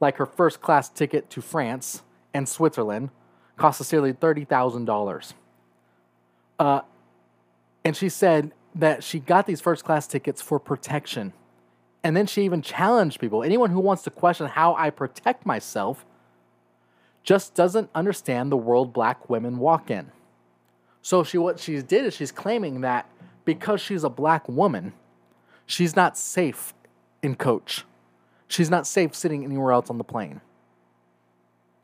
like 0.00 0.16
her 0.16 0.26
first 0.26 0.60
class 0.60 0.88
ticket 0.88 1.30
to 1.30 1.40
France 1.40 2.02
and 2.34 2.48
Switzerland, 2.48 3.10
cost 3.56 3.80
us 3.80 3.92
nearly 3.92 4.12
thirty 4.12 4.44
thousand 4.44 4.86
dollars 4.86 5.34
uh, 6.62 6.82
and 7.84 7.96
she 7.96 8.08
said 8.08 8.52
that 8.76 9.02
she 9.02 9.18
got 9.18 9.46
these 9.46 9.60
first 9.60 9.84
class 9.84 10.06
tickets 10.06 10.40
for 10.40 10.60
protection. 10.60 11.32
And 12.04 12.16
then 12.16 12.26
she 12.26 12.44
even 12.44 12.62
challenged 12.62 13.18
people 13.18 13.42
anyone 13.42 13.70
who 13.70 13.80
wants 13.80 14.04
to 14.04 14.10
question 14.10 14.46
how 14.46 14.76
I 14.76 14.90
protect 14.90 15.44
myself 15.44 16.06
just 17.24 17.54
doesn't 17.54 17.90
understand 17.96 18.52
the 18.52 18.56
world 18.56 18.92
black 18.92 19.28
women 19.28 19.58
walk 19.58 19.90
in. 19.90 20.12
So 21.02 21.24
she 21.24 21.36
what 21.36 21.58
she 21.58 21.82
did 21.82 22.04
is 22.04 22.14
she's 22.14 22.30
claiming 22.30 22.82
that 22.82 23.10
because 23.44 23.80
she's 23.80 24.04
a 24.04 24.08
black 24.08 24.48
woman, 24.48 24.92
she's 25.66 25.96
not 25.96 26.16
safe 26.16 26.74
in 27.22 27.34
coach. 27.34 27.84
She's 28.46 28.70
not 28.70 28.86
safe 28.86 29.16
sitting 29.16 29.44
anywhere 29.44 29.72
else 29.72 29.90
on 29.90 29.98
the 29.98 30.04
plane. 30.04 30.40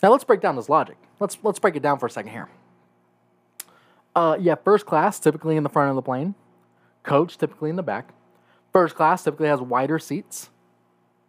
Now 0.05 0.13
let's 0.13 0.23
break 0.23 0.41
down 0.41 0.55
this 0.55 0.69
logic. 0.69 0.99
Let's 1.19 1.37
let's 1.43 1.59
break 1.59 1.75
it 1.75 1.83
down 1.83 1.99
for 1.99 2.07
a 2.07 2.11
second 2.11 2.31
here. 2.31 2.49
Uh, 4.15 4.37
yeah, 4.41 4.55
first 4.55 4.87
class 4.87 5.19
typically 5.19 5.57
in 5.57 5.63
the 5.63 5.69
front 5.69 5.91
of 5.91 5.97
the 5.97 6.03
plane, 6.03 6.35
coach 7.03 7.39
typically 7.39 7.71
in 7.71 7.77
the 7.77 7.83
back. 7.83 8.13
First 8.73 8.95
class 8.95 9.25
typically 9.25 9.49
has 9.49 9.61
wider 9.61 9.99
seats. 9.99 10.51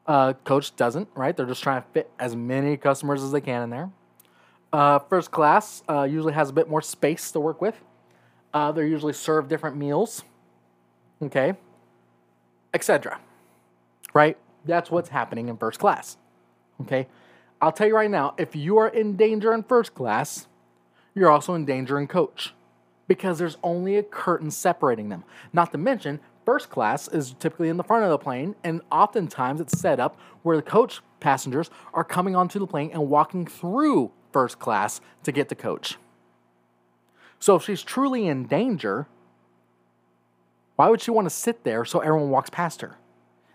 Uh, 0.08 0.34
coach 0.44 0.76
doesn't, 0.76 1.08
right? 1.16 1.36
They're 1.38 1.46
just 1.46 1.62
trying 1.62 1.82
to 1.84 1.88
fit 1.94 2.12
as 2.18 2.36
many 2.36 2.78
customers 2.78 3.22
as 3.22 3.32
they 3.32 3.42
can 3.42 3.62
in 3.62 3.70
there. 3.70 3.92
Uh, 4.72 5.00
first 5.00 5.32
class 5.32 5.84
uh, 5.90 6.04
usually 6.04 6.34
has 6.34 6.50
a 6.50 6.54
bit 6.54 6.70
more 6.70 6.82
space 6.82 7.32
to 7.32 7.40
work 7.40 7.62
with. 7.62 7.76
Uh, 8.54 8.72
they're 8.72 8.88
usually 8.88 9.14
served 9.14 9.50
different 9.50 9.78
meals, 9.78 10.24
okay, 11.22 11.54
etc. 12.74 13.20
Right? 14.14 14.38
That's 14.66 14.90
what's 14.90 15.10
happening 15.10 15.48
in 15.48 15.58
first 15.58 15.80
class. 15.80 16.18
Okay? 16.82 17.08
I'll 17.62 17.72
tell 17.72 17.88
you 17.88 17.96
right 17.96 18.10
now, 18.10 18.34
if 18.38 18.56
you 18.56 18.78
are 18.78 18.88
in 18.88 19.16
danger 19.16 19.54
in 19.54 19.64
first 19.64 19.94
class, 19.94 20.48
you're 21.14 21.30
also 21.30 21.54
in 21.54 21.66
danger 21.66 22.00
in 22.00 22.08
coach 22.08 22.54
because 23.10 23.40
there's 23.40 23.58
only 23.64 23.98
a 23.98 24.04
curtain 24.04 24.52
separating 24.52 25.10
them. 25.10 25.26
Not 25.52 25.74
to 25.74 25.78
mention, 25.78 26.22
first 26.46 26.70
class 26.70 27.10
is 27.10 27.34
typically 27.40 27.68
in 27.68 27.76
the 27.76 27.84
front 27.84 28.06
of 28.06 28.12
the 28.12 28.20
plane, 28.20 28.56
and 28.64 28.82
oftentimes 28.90 29.60
it's 29.60 29.78
set 29.78 30.00
up 30.00 30.18
where 30.44 30.56
the 30.56 30.62
coach 30.62 31.02
passengers 31.20 31.70
are 31.94 32.06
coming 32.06 32.36
onto 32.36 32.60
the 32.60 32.68
plane 32.68 32.92
and 32.94 33.10
walking 33.10 33.46
through 33.46 34.12
first 34.32 34.60
class 34.60 35.02
to 35.24 35.32
get 35.32 35.50
to 35.50 35.56
coach. 35.56 35.98
So 37.40 37.56
if 37.56 37.64
she's 37.64 37.82
truly 37.82 38.28
in 38.28 38.46
danger, 38.46 39.08
why 40.76 40.90
would 40.90 41.02
she 41.02 41.10
want 41.10 41.26
to 41.26 41.32
sit 41.32 41.64
there 41.64 41.84
so 41.84 42.00
everyone 42.00 42.30
walks 42.30 42.52
past 42.52 42.82
her? 42.82 42.98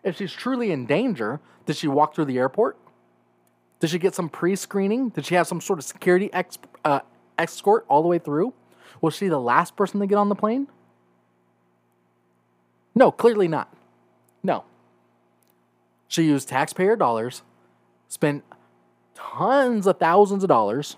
If 0.02 0.16
she's 0.16 0.32
truly 0.32 0.72
in 0.72 0.84
danger, 0.84 1.40
did 1.64 1.76
she 1.76 1.86
walk 1.86 2.14
through 2.14 2.26
the 2.26 2.38
airport? 2.38 2.76
Did 3.78 3.90
she 3.90 4.00
get 4.00 4.14
some 4.16 4.28
pre 4.28 4.56
screening? 4.56 5.10
Did 5.10 5.26
she 5.26 5.36
have 5.36 5.46
some 5.46 5.60
sort 5.60 5.78
of 5.78 5.84
security 5.84 6.30
uh, 6.84 7.00
escort 7.38 7.84
all 7.88 8.02
the 8.02 8.08
way 8.08 8.18
through? 8.18 8.52
Was 9.04 9.14
she 9.14 9.28
the 9.28 9.38
last 9.38 9.76
person 9.76 10.00
to 10.00 10.06
get 10.06 10.16
on 10.16 10.30
the 10.30 10.34
plane? 10.34 10.66
No, 12.94 13.12
clearly 13.12 13.48
not. 13.48 13.70
No. 14.42 14.64
She 16.08 16.22
used 16.22 16.48
taxpayer 16.48 16.96
dollars, 16.96 17.42
spent 18.08 18.44
tons 19.14 19.86
of 19.86 19.98
thousands 19.98 20.42
of 20.42 20.48
dollars 20.48 20.96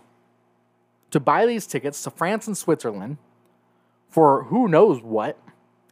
to 1.11 1.19
buy 1.19 1.47
these 1.47 1.66
tickets 1.66 2.01
to 2.05 2.11
France 2.11 2.47
and 2.47 2.57
Switzerland 2.57 3.16
for 4.09 4.45
who 4.45 4.69
knows 4.69 5.03
what. 5.03 5.37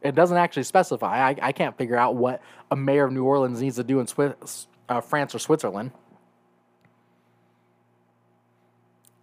It 0.01 0.15
doesn't 0.15 0.37
actually 0.37 0.63
specify. 0.63 1.19
I, 1.19 1.37
I 1.43 1.51
can't 1.51 1.77
figure 1.77 1.97
out 1.97 2.15
what 2.15 2.41
a 2.71 2.77
mayor 2.77 3.07
of 3.07 3.13
New 3.13 3.25
Orleans 3.25 3.61
needs 3.61 3.75
to 3.75 3.83
do 3.83 3.99
in 3.99 4.07
Swiss, 4.07 4.69
uh, 4.89 5.01
France 5.01 5.35
or 5.35 5.41
Switzerland. 5.41 5.91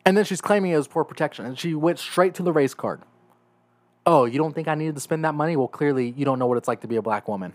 And 0.06 0.18
then 0.18 0.26
she's 0.26 0.42
claiming 0.42 0.72
it 0.72 0.78
was 0.78 0.88
poor 0.88 1.04
protection. 1.04 1.46
And 1.46 1.58
she 1.58 1.76
went 1.76 2.00
straight 2.00 2.34
to 2.36 2.44
the 2.44 2.52
race 2.52 2.74
card. 2.74 3.02
Oh, 4.06 4.26
you 4.26 4.40
don't 4.40 4.54
think 4.54 4.68
I 4.68 4.76
needed 4.76 4.96
to 4.96 5.02
spend 5.02 5.26
that 5.26 5.36
money? 5.36 5.56
Well, 5.56 5.68
clearly 5.68 6.14
you 6.18 6.26
don't 6.26 6.40
know 6.40 6.48
what 6.48 6.58
it's 6.58 6.68
like 6.68 6.82
to 6.82 6.88
be 6.88 6.96
a 6.96 7.02
black 7.02 7.28
woman. 7.28 7.54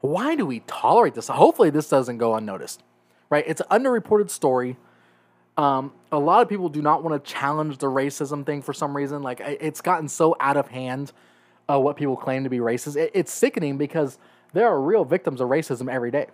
Why 0.00 0.34
do 0.34 0.44
we 0.44 0.60
tolerate 0.60 1.14
this? 1.14 1.28
Hopefully, 1.28 1.70
this 1.70 1.88
doesn't 1.88 2.18
go 2.18 2.34
unnoticed, 2.34 2.82
right? 3.30 3.42
It's 3.46 3.62
an 3.62 3.82
underreported 3.82 4.28
story. 4.28 4.76
Um, 5.56 5.92
a 6.12 6.18
lot 6.18 6.42
of 6.42 6.48
people 6.50 6.68
do 6.68 6.82
not 6.82 7.02
want 7.02 7.24
to 7.24 7.32
challenge 7.32 7.78
the 7.78 7.86
racism 7.86 8.44
thing 8.44 8.60
for 8.60 8.74
some 8.74 8.94
reason. 8.94 9.22
Like, 9.22 9.40
it's 9.40 9.80
gotten 9.80 10.08
so 10.08 10.36
out 10.40 10.58
of 10.58 10.68
hand 10.68 11.12
uh, 11.70 11.80
what 11.80 11.96
people 11.96 12.16
claim 12.18 12.44
to 12.44 12.50
be 12.50 12.58
racist. 12.58 12.96
It, 12.96 13.12
it's 13.14 13.32
sickening 13.32 13.78
because 13.78 14.18
there 14.52 14.68
are 14.68 14.78
real 14.78 15.06
victims 15.06 15.40
of 15.40 15.48
racism 15.48 15.90
every 15.90 16.10
day 16.10 16.26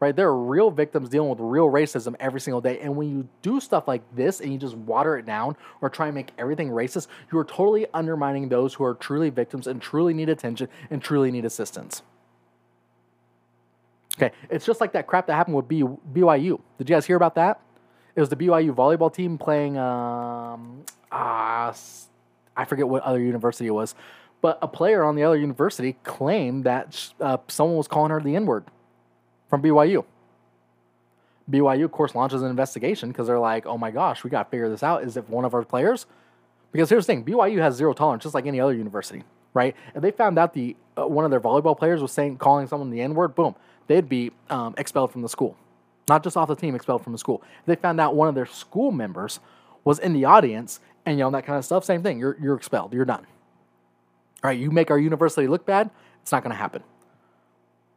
right? 0.00 0.14
There 0.14 0.28
are 0.28 0.38
real 0.38 0.70
victims 0.70 1.08
dealing 1.08 1.30
with 1.30 1.40
real 1.40 1.68
racism 1.68 2.14
every 2.20 2.40
single 2.40 2.60
day. 2.60 2.80
And 2.80 2.96
when 2.96 3.10
you 3.10 3.28
do 3.42 3.60
stuff 3.60 3.88
like 3.88 4.02
this 4.14 4.40
and 4.40 4.52
you 4.52 4.58
just 4.58 4.76
water 4.76 5.16
it 5.16 5.26
down 5.26 5.56
or 5.80 5.88
try 5.88 6.06
and 6.06 6.14
make 6.14 6.32
everything 6.38 6.68
racist, 6.68 7.06
you 7.32 7.38
are 7.38 7.44
totally 7.44 7.86
undermining 7.94 8.48
those 8.48 8.74
who 8.74 8.84
are 8.84 8.94
truly 8.94 9.30
victims 9.30 9.66
and 9.66 9.80
truly 9.80 10.12
need 10.12 10.28
attention 10.28 10.68
and 10.90 11.02
truly 11.02 11.30
need 11.30 11.44
assistance. 11.44 12.02
Okay, 14.16 14.32
it's 14.48 14.64
just 14.64 14.80
like 14.80 14.92
that 14.92 15.06
crap 15.06 15.26
that 15.26 15.34
happened 15.34 15.56
with 15.56 15.68
BYU. 15.68 16.60
Did 16.78 16.88
you 16.88 16.94
guys 16.94 17.04
hear 17.04 17.16
about 17.16 17.34
that? 17.36 17.60
It 18.14 18.20
was 18.20 18.28
the 18.28 18.36
BYU 18.36 18.72
volleyball 18.72 19.12
team 19.12 19.38
playing, 19.38 19.76
um, 19.76 20.84
uh, 21.10 21.72
I 22.56 22.64
forget 22.66 22.86
what 22.86 23.02
other 23.02 23.20
university 23.20 23.66
it 23.66 23.72
was, 23.72 23.96
but 24.40 24.58
a 24.62 24.68
player 24.68 25.02
on 25.02 25.16
the 25.16 25.24
other 25.24 25.36
university 25.36 25.96
claimed 26.04 26.64
that 26.64 27.12
uh, 27.20 27.38
someone 27.48 27.76
was 27.76 27.88
calling 27.88 28.10
her 28.10 28.20
the 28.20 28.36
N 28.36 28.46
word 28.46 28.64
from 29.54 29.62
BYU. 29.62 30.04
BYU, 31.48 31.84
of 31.84 31.92
course, 31.92 32.14
launches 32.16 32.42
an 32.42 32.50
investigation 32.50 33.10
because 33.10 33.28
they're 33.28 33.38
like, 33.38 33.66
oh 33.66 33.78
my 33.78 33.92
gosh, 33.92 34.24
we 34.24 34.30
got 34.30 34.44
to 34.44 34.50
figure 34.50 34.68
this 34.68 34.82
out. 34.82 35.04
Is 35.04 35.16
it 35.16 35.28
one 35.28 35.44
of 35.44 35.54
our 35.54 35.62
players? 35.62 36.06
Because 36.72 36.90
here's 36.90 37.06
the 37.06 37.12
thing 37.12 37.24
BYU 37.24 37.60
has 37.60 37.76
zero 37.76 37.92
tolerance, 37.92 38.24
just 38.24 38.34
like 38.34 38.46
any 38.46 38.58
other 38.58 38.74
university, 38.74 39.22
right? 39.52 39.76
If 39.94 40.02
they 40.02 40.10
found 40.10 40.40
out 40.40 40.54
the 40.54 40.74
uh, 40.98 41.06
one 41.06 41.24
of 41.24 41.30
their 41.30 41.40
volleyball 41.40 41.78
players 41.78 42.02
was 42.02 42.10
saying 42.10 42.38
calling 42.38 42.66
someone 42.66 42.90
the 42.90 43.00
N 43.00 43.14
word, 43.14 43.36
boom, 43.36 43.54
they'd 43.86 44.08
be 44.08 44.32
um, 44.50 44.74
expelled 44.76 45.12
from 45.12 45.22
the 45.22 45.28
school. 45.28 45.56
Not 46.08 46.24
just 46.24 46.36
off 46.36 46.48
the 46.48 46.56
team, 46.56 46.74
expelled 46.74 47.04
from 47.04 47.12
the 47.12 47.18
school. 47.18 47.40
If 47.60 47.66
they 47.66 47.76
found 47.76 48.00
out 48.00 48.16
one 48.16 48.26
of 48.26 48.34
their 48.34 48.46
school 48.46 48.90
members 48.90 49.38
was 49.84 50.00
in 50.00 50.14
the 50.14 50.24
audience 50.24 50.80
and 51.06 51.16
yelling 51.16 51.34
that 51.34 51.46
kind 51.46 51.58
of 51.58 51.64
stuff, 51.64 51.84
same 51.84 52.02
thing. 52.02 52.18
You're, 52.18 52.36
you're 52.40 52.56
expelled. 52.56 52.92
You're 52.92 53.04
done. 53.04 53.24
All 54.42 54.48
right, 54.48 54.58
you 54.58 54.72
make 54.72 54.90
our 54.90 54.98
university 54.98 55.46
look 55.46 55.64
bad, 55.64 55.90
it's 56.22 56.32
not 56.32 56.42
going 56.42 56.50
to 56.50 56.56
happen. 56.56 56.82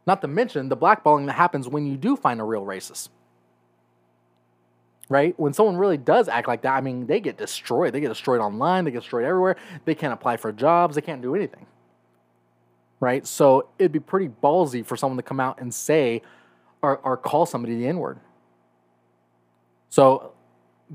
Not 0.08 0.22
to 0.22 0.26
mention 0.26 0.70
the 0.70 0.76
blackballing 0.76 1.26
that 1.26 1.34
happens 1.34 1.68
when 1.68 1.86
you 1.86 1.98
do 1.98 2.16
find 2.16 2.40
a 2.40 2.44
real 2.44 2.64
racist. 2.64 3.10
Right? 5.10 5.38
When 5.38 5.52
someone 5.52 5.76
really 5.76 5.98
does 5.98 6.30
act 6.30 6.48
like 6.48 6.62
that, 6.62 6.72
I 6.72 6.80
mean, 6.80 7.06
they 7.06 7.20
get 7.20 7.36
destroyed. 7.36 7.92
They 7.92 8.00
get 8.00 8.08
destroyed 8.08 8.40
online, 8.40 8.86
they 8.86 8.90
get 8.90 9.00
destroyed 9.00 9.26
everywhere. 9.26 9.56
They 9.84 9.94
can't 9.94 10.14
apply 10.14 10.38
for 10.38 10.50
jobs, 10.50 10.94
they 10.94 11.02
can't 11.02 11.20
do 11.20 11.34
anything. 11.34 11.66
Right? 13.00 13.26
So 13.26 13.68
it'd 13.78 13.92
be 13.92 14.00
pretty 14.00 14.30
ballsy 14.42 14.84
for 14.84 14.96
someone 14.96 15.18
to 15.18 15.22
come 15.22 15.40
out 15.40 15.60
and 15.60 15.74
say 15.74 16.22
or, 16.80 16.96
or 17.04 17.18
call 17.18 17.44
somebody 17.44 17.76
the 17.76 17.86
N 17.86 17.98
word. 17.98 18.18
So 19.90 20.32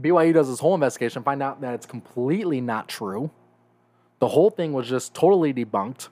BYU 0.01 0.33
does 0.33 0.49
this 0.49 0.59
whole 0.59 0.73
investigation, 0.73 1.21
find 1.21 1.43
out 1.43 1.61
that 1.61 1.75
it's 1.75 1.85
completely 1.85 2.61
not 2.61 2.87
true. 2.89 3.29
The 4.17 4.29
whole 4.29 4.49
thing 4.49 4.73
was 4.73 4.89
just 4.89 5.13
totally 5.13 5.53
debunked. 5.53 6.09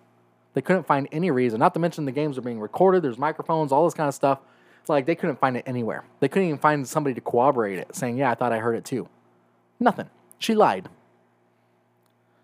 They 0.54 0.62
couldn't 0.62 0.86
find 0.86 1.08
any 1.12 1.32
reason. 1.32 1.60
Not 1.60 1.74
to 1.76 1.80
mention 1.80 2.06
the 2.06 2.12
games 2.12 2.38
are 2.38 2.42
being 2.42 2.60
recorded. 2.60 3.04
There's 3.04 3.18
microphones, 3.18 3.72
all 3.72 3.86
this 3.86 3.94
kind 3.94 4.08
of 4.08 4.14
stuff. 4.14 4.40
It's 4.82 4.90
like 4.90 5.06
they 5.06 5.16
couldn't 5.16 5.40
find 5.40 5.56
it 5.56 5.64
anywhere. 5.66 6.04
They 6.20 6.28
couldn't 6.28 6.48
even 6.48 6.60
find 6.60 6.88
somebody 6.88 7.14
to 7.14 7.22
corroborate 7.22 7.78
it, 7.78 7.96
saying, 7.96 8.18
"Yeah, 8.18 8.32
I 8.32 8.36
thought 8.36 8.52
I 8.52 8.58
heard 8.58 8.76
it 8.76 8.84
too." 8.84 9.08
Nothing. 9.80 10.10
She 10.40 10.56
lied. 10.56 10.90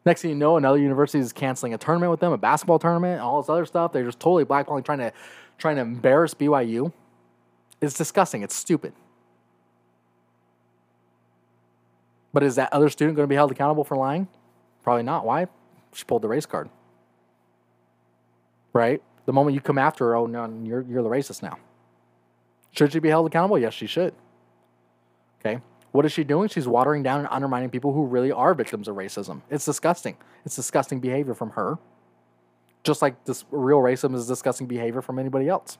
Next 0.05 0.21
thing 0.21 0.29
you 0.29 0.35
know, 0.35 0.55
another 0.55 0.77
university 0.77 1.19
is 1.19 1.33
canceling 1.33 1.73
a 1.73 1.77
tournament 1.77 2.11
with 2.11 2.19
them, 2.19 2.31
a 2.31 2.37
basketball 2.37 2.79
tournament, 2.79 3.21
all 3.21 3.41
this 3.41 3.49
other 3.49 3.65
stuff. 3.65 3.91
They're 3.91 4.05
just 4.05 4.19
totally 4.19 4.45
blackballing, 4.45 4.85
trying 4.85 4.99
to 4.99 5.11
trying 5.57 5.75
to 5.75 5.81
embarrass 5.81 6.33
BYU. 6.33 6.93
It's 7.81 7.95
disgusting. 7.95 8.43
It's 8.43 8.55
stupid. 8.55 8.93
But 12.31 12.43
is 12.43 12.55
that 12.55 12.71
other 12.71 12.89
student 12.89 13.15
going 13.15 13.23
to 13.23 13.29
be 13.29 13.35
held 13.35 13.51
accountable 13.51 13.83
for 13.83 13.97
lying? 13.97 14.27
Probably 14.83 15.03
not. 15.03 15.25
Why? 15.25 15.47
She 15.93 16.05
pulled 16.05 16.21
the 16.21 16.27
race 16.27 16.45
card 16.45 16.69
right? 18.77 19.01
The 19.25 19.33
moment 19.33 19.55
you 19.55 19.61
come 19.61 19.77
after 19.77 20.05
her, 20.05 20.15
oh 20.15 20.27
no, 20.27 20.49
you're 20.63 20.81
you're 20.83 21.03
the 21.03 21.09
racist 21.09 21.41
now. 21.43 21.57
Should 22.71 22.93
she 22.93 22.99
be 22.99 23.09
held 23.09 23.25
accountable? 23.27 23.57
Yes, 23.59 23.73
she 23.73 23.87
should. 23.87 24.13
Okay. 25.39 25.59
What 25.91 26.05
is 26.05 26.11
she 26.11 26.23
doing? 26.23 26.47
She's 26.47 26.67
watering 26.67 27.01
down 27.01 27.19
and 27.19 27.27
undermining 27.31 27.69
people 27.69 27.91
who 27.91 28.05
really 28.05 28.31
are 28.31 28.53
victims 28.53 28.87
of 28.87 28.95
racism. 28.95 29.41
It's 29.49 29.65
disgusting. 29.65 30.15
It's 30.45 30.55
disgusting 30.55 30.99
behavior 30.99 31.33
from 31.33 31.51
her. 31.51 31.77
Just 32.83 33.01
like 33.01 33.25
this 33.25 33.45
real 33.51 33.79
racism 33.79 34.13
is 34.15 34.27
disgusting 34.27 34.67
behavior 34.67 35.01
from 35.01 35.17
anybody 35.17 35.49
else. 35.49 35.77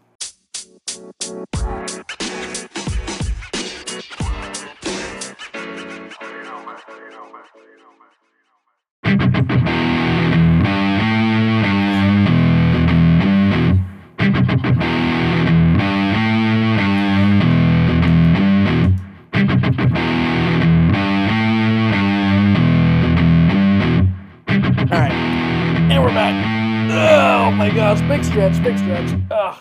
Big 27.74 28.24
stretch, 28.24 28.63
big 28.63 28.78
stretch. 28.78 29.20
Ugh. 29.30 29.55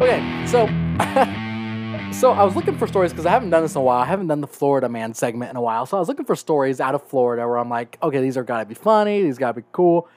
Okay, 0.00 0.46
so 0.46 0.66
so 2.12 2.32
I 2.32 2.42
was 2.42 2.56
looking 2.56 2.78
for 2.78 2.86
stories 2.86 3.12
because 3.12 3.26
I 3.26 3.30
haven't 3.30 3.50
done 3.50 3.62
this 3.62 3.74
in 3.74 3.80
a 3.80 3.84
while. 3.84 4.00
I 4.00 4.06
haven't 4.06 4.28
done 4.28 4.40
the 4.40 4.46
Florida 4.46 4.88
man 4.88 5.12
segment 5.14 5.50
in 5.50 5.56
a 5.56 5.60
while. 5.60 5.84
So 5.84 5.96
I 5.96 6.00
was 6.00 6.08
looking 6.08 6.24
for 6.24 6.36
stories 6.36 6.80
out 6.80 6.94
of 6.94 7.02
Florida 7.06 7.46
where 7.46 7.58
I'm 7.58 7.68
like, 7.68 7.98
okay, 8.02 8.20
these 8.20 8.36
are 8.36 8.44
gotta 8.44 8.64
be 8.64 8.74
funny, 8.74 9.22
these 9.22 9.36
gotta 9.36 9.60
be 9.60 9.66
cool. 9.72 10.08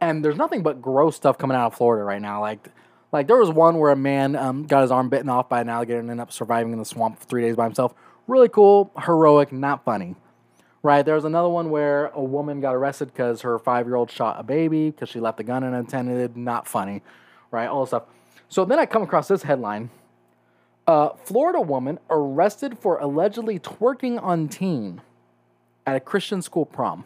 And 0.00 0.24
there's 0.24 0.36
nothing 0.36 0.62
but 0.62 0.80
gross 0.80 1.16
stuff 1.16 1.38
coming 1.38 1.56
out 1.56 1.66
of 1.66 1.74
Florida 1.74 2.04
right 2.04 2.22
now. 2.22 2.40
Like 2.40 2.68
like 3.12 3.26
there 3.26 3.36
was 3.36 3.50
one 3.50 3.78
where 3.78 3.90
a 3.90 3.96
man 3.96 4.36
um, 4.36 4.64
got 4.64 4.82
his 4.82 4.90
arm 4.90 5.08
bitten 5.08 5.28
off 5.28 5.48
by 5.48 5.60
an 5.60 5.68
alligator 5.68 5.98
and 5.98 6.10
ended 6.10 6.22
up 6.22 6.32
surviving 6.32 6.72
in 6.72 6.78
the 6.78 6.84
swamp 6.84 7.18
for 7.18 7.26
three 7.26 7.42
days 7.42 7.56
by 7.56 7.64
himself. 7.64 7.94
Really 8.26 8.48
cool, 8.48 8.92
heroic, 8.96 9.52
not 9.52 9.84
funny 9.84 10.14
right? 10.86 11.04
There 11.04 11.14
was 11.14 11.24
another 11.24 11.48
one 11.48 11.70
where 11.70 12.06
a 12.08 12.22
woman 12.22 12.60
got 12.60 12.74
arrested 12.74 13.12
because 13.12 13.42
her 13.42 13.58
five 13.58 13.86
year 13.86 13.96
old 13.96 14.10
shot 14.10 14.36
a 14.38 14.42
baby 14.42 14.90
because 14.90 15.08
she 15.08 15.20
left 15.20 15.36
the 15.36 15.44
gun 15.44 15.64
unattended. 15.64 16.36
Not 16.36 16.66
funny, 16.68 17.02
right? 17.50 17.66
All 17.66 17.80
this 17.80 17.90
stuff. 17.90 18.04
So 18.48 18.64
then 18.64 18.78
I 18.78 18.86
come 18.86 19.02
across 19.02 19.28
this 19.28 19.42
headline 19.42 19.90
uh, 20.86 21.10
Florida 21.24 21.60
woman 21.60 21.98
arrested 22.10 22.78
for 22.78 22.98
allegedly 22.98 23.58
twerking 23.58 24.22
on 24.22 24.48
teen 24.48 25.00
at 25.86 25.96
a 25.96 26.00
Christian 26.00 26.42
school 26.42 26.64
prom. 26.64 27.04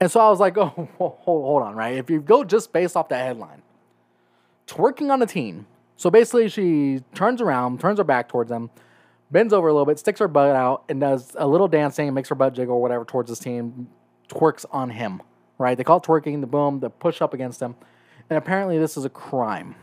And 0.00 0.10
so 0.10 0.20
I 0.20 0.30
was 0.30 0.38
like, 0.38 0.56
oh, 0.58 0.88
hold, 0.96 1.18
hold 1.20 1.62
on, 1.62 1.74
right? 1.74 1.96
If 1.96 2.08
you 2.08 2.20
go 2.20 2.44
just 2.44 2.72
based 2.72 2.96
off 2.96 3.08
that 3.08 3.26
headline, 3.26 3.62
twerking 4.66 5.10
on 5.10 5.22
a 5.22 5.26
teen. 5.26 5.66
So 5.96 6.10
basically, 6.10 6.48
she 6.48 7.02
turns 7.14 7.40
around, 7.40 7.80
turns 7.80 7.98
her 7.98 8.04
back 8.04 8.28
towards 8.28 8.50
them, 8.50 8.70
bends 9.30 9.52
over 9.52 9.68
a 9.68 9.72
little 9.72 9.86
bit, 9.86 9.98
sticks 9.98 10.20
her 10.20 10.28
butt 10.28 10.54
out, 10.54 10.84
and 10.88 11.00
does 11.00 11.34
a 11.38 11.46
little 11.46 11.68
dancing, 11.68 12.12
makes 12.14 12.28
her 12.28 12.34
butt 12.34 12.54
jiggle 12.54 12.76
or 12.76 12.82
whatever 12.82 13.04
towards 13.04 13.28
his 13.28 13.38
team, 13.38 13.88
twerks 14.28 14.64
on 14.70 14.90
him, 14.90 15.22
right? 15.58 15.76
They 15.76 15.84
call 15.84 15.98
it 15.98 16.04
twerking, 16.04 16.40
the 16.40 16.46
boom, 16.46 16.80
the 16.80 16.90
push 16.90 17.20
up 17.20 17.34
against 17.34 17.60
him. 17.60 17.76
And 18.30 18.36
apparently, 18.36 18.78
this 18.78 18.96
is 18.96 19.04
a 19.04 19.10
crime. 19.10 19.74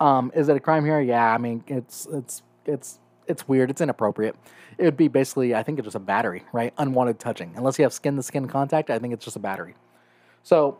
Um, 0.00 0.32
is 0.34 0.48
it 0.48 0.56
a 0.56 0.60
crime 0.60 0.84
here? 0.84 1.00
Yeah, 1.00 1.32
I 1.32 1.38
mean, 1.38 1.64
it's 1.66 2.06
it's 2.12 2.42
it's 2.64 2.98
it's 3.26 3.48
weird. 3.48 3.70
It's 3.70 3.80
inappropriate. 3.80 4.36
It 4.76 4.84
would 4.84 4.96
be 4.96 5.08
basically, 5.08 5.54
I 5.54 5.62
think 5.62 5.78
it's 5.78 5.86
just 5.86 5.96
a 5.96 6.00
battery, 6.00 6.44
right? 6.52 6.74
Unwanted 6.78 7.18
touching. 7.18 7.52
Unless 7.56 7.78
you 7.78 7.84
have 7.84 7.92
skin 7.92 8.16
to 8.16 8.22
skin 8.22 8.48
contact, 8.48 8.90
I 8.90 8.98
think 8.98 9.14
it's 9.14 9.24
just 9.24 9.36
a 9.36 9.40
battery. 9.40 9.74
So, 10.42 10.78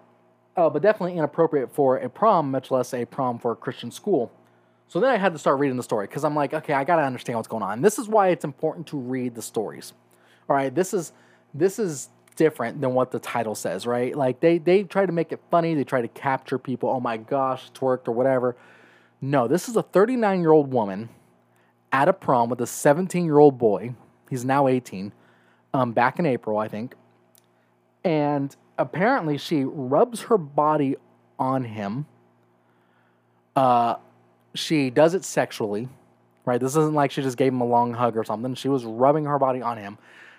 uh, 0.57 0.68
but 0.68 0.82
definitely 0.82 1.16
inappropriate 1.16 1.72
for 1.72 1.97
a 1.97 2.09
prom, 2.09 2.51
much 2.51 2.70
less 2.70 2.92
a 2.92 3.05
prom 3.05 3.38
for 3.38 3.53
a 3.53 3.57
Christian 3.57 3.90
school. 3.90 4.32
So 4.95 5.01
then 5.01 5.11
I 5.11 5.16
had 5.16 5.32
to 5.32 5.40
start 5.40 5.59
reading 5.59 5.76
the 5.76 5.82
story 5.82 6.07
because 6.07 6.22
I'm 6.22 6.36
like, 6.36 6.55
okay, 6.55 6.72
I 6.72 6.84
got 6.84 6.97
to 6.97 7.03
understand 7.03 7.36
what's 7.36 7.49
going 7.49 7.64
on. 7.64 7.82
This 7.82 7.99
is 7.99 8.07
why 8.07 8.28
it's 8.28 8.45
important 8.45 8.86
to 8.86 8.97
read 8.97 9.34
the 9.34 9.42
stories. 9.42 9.92
All 10.49 10.55
right, 10.55 10.72
this 10.72 10.95
is 10.95 11.12
this 11.53 11.80
is 11.80 12.11
different 12.36 12.80
than 12.80 12.95
what 12.95 13.11
the 13.11 13.18
title 13.18 13.57
says, 13.57 13.88
right? 13.88 14.16
Like 14.16 14.38
they 14.38 14.59
they 14.59 14.84
try 14.84 15.05
to 15.05 15.11
make 15.11 15.32
it 15.32 15.40
funny, 15.51 15.74
they 15.74 15.82
try 15.82 16.01
to 16.01 16.07
capture 16.07 16.61
people. 16.61 16.90
Oh 16.90 17.01
my 17.01 17.16
gosh, 17.16 17.72
twerked 17.72 18.07
or 18.07 18.12
whatever. 18.12 18.55
No, 19.20 19.49
this 19.49 19.68
is 19.68 19.74
a 19.74 19.82
39 19.82 20.40
year 20.40 20.53
old 20.53 20.72
woman 20.72 21.09
at 21.90 22.09
a 22.09 22.12
prom 22.12 22.49
with 22.49 22.61
a 22.61 22.66
17 22.68 23.24
year 23.24 23.40
old 23.40 23.59
boy. 23.59 23.97
He's 24.30 24.45
now 24.45 24.68
18, 24.68 25.12
um, 25.72 25.90
back 25.90 26.20
in 26.20 26.26
April, 26.26 26.57
I 26.57 26.68
think. 26.68 26.95
And 28.05 28.55
apparently, 28.78 29.38
she 29.38 29.64
rubs 29.64 30.22
her 30.22 30.38
body 30.38 30.95
on 31.36 31.64
him. 31.64 32.07
Uh, 33.57 33.97
she 34.55 34.90
does 34.90 35.14
it 35.14 35.24
sexually, 35.24 35.88
right? 36.44 36.61
This 36.61 36.72
isn't 36.76 36.94
like 36.94 37.11
she 37.11 37.22
just 37.22 37.36
gave 37.36 37.52
him 37.52 37.61
a 37.61 37.66
long 37.66 37.94
hug 37.94 38.16
or 38.16 38.24
something. 38.24 38.55
She 38.55 38.68
was 38.68 38.84
rubbing 38.84 39.24
her 39.24 39.38
body 39.38 39.61
on 39.61 39.76
him. 39.76 39.98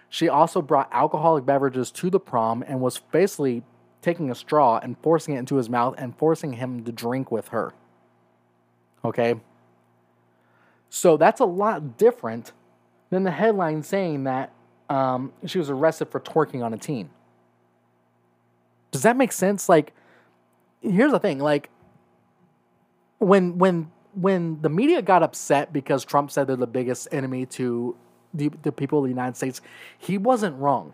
She 0.09 0.29
also 0.29 0.61
brought 0.61 0.89
alcoholic 0.91 1.45
beverages 1.45 1.91
to 1.91 2.09
the 2.09 2.19
prom 2.19 2.63
and 2.67 2.79
was 2.79 2.99
basically 3.11 3.63
taking 4.01 4.29
a 4.31 4.35
straw 4.35 4.79
and 4.81 4.95
forcing 4.99 5.35
it 5.35 5.39
into 5.39 5.55
his 5.55 5.69
mouth 5.69 5.95
and 5.97 6.15
forcing 6.17 6.53
him 6.53 6.83
to 6.83 6.91
drink 6.91 7.31
with 7.31 7.49
her. 7.49 7.73
Okay? 9.03 9.35
So 10.89 11.17
that's 11.17 11.41
a 11.41 11.45
lot 11.45 11.97
different 11.97 12.53
than 13.09 13.23
the 13.23 13.31
headline 13.31 13.83
saying 13.83 14.23
that 14.25 14.51
um, 14.89 15.33
she 15.45 15.57
was 15.57 15.69
arrested 15.69 16.09
for 16.09 16.19
twerking 16.19 16.63
on 16.63 16.73
a 16.73 16.77
teen. 16.77 17.09
Does 18.91 19.01
that 19.01 19.17
make 19.17 19.31
sense? 19.31 19.67
Like, 19.67 19.93
here's 20.81 21.11
the 21.11 21.19
thing: 21.19 21.39
like, 21.39 21.69
when 23.17 23.57
when 23.57 23.91
when 24.15 24.61
the 24.61 24.69
media 24.69 25.01
got 25.01 25.23
upset 25.23 25.73
because 25.73 26.05
Trump 26.05 26.31
said 26.31 26.47
they're 26.47 26.55
the 26.55 26.67
biggest 26.67 27.07
enemy 27.11 27.45
to 27.47 27.95
the, 28.33 28.49
the 28.63 28.71
people 28.71 28.99
of 28.99 29.03
the 29.05 29.09
United 29.09 29.35
States, 29.35 29.61
he 29.97 30.17
wasn't 30.17 30.57
wrong. 30.57 30.93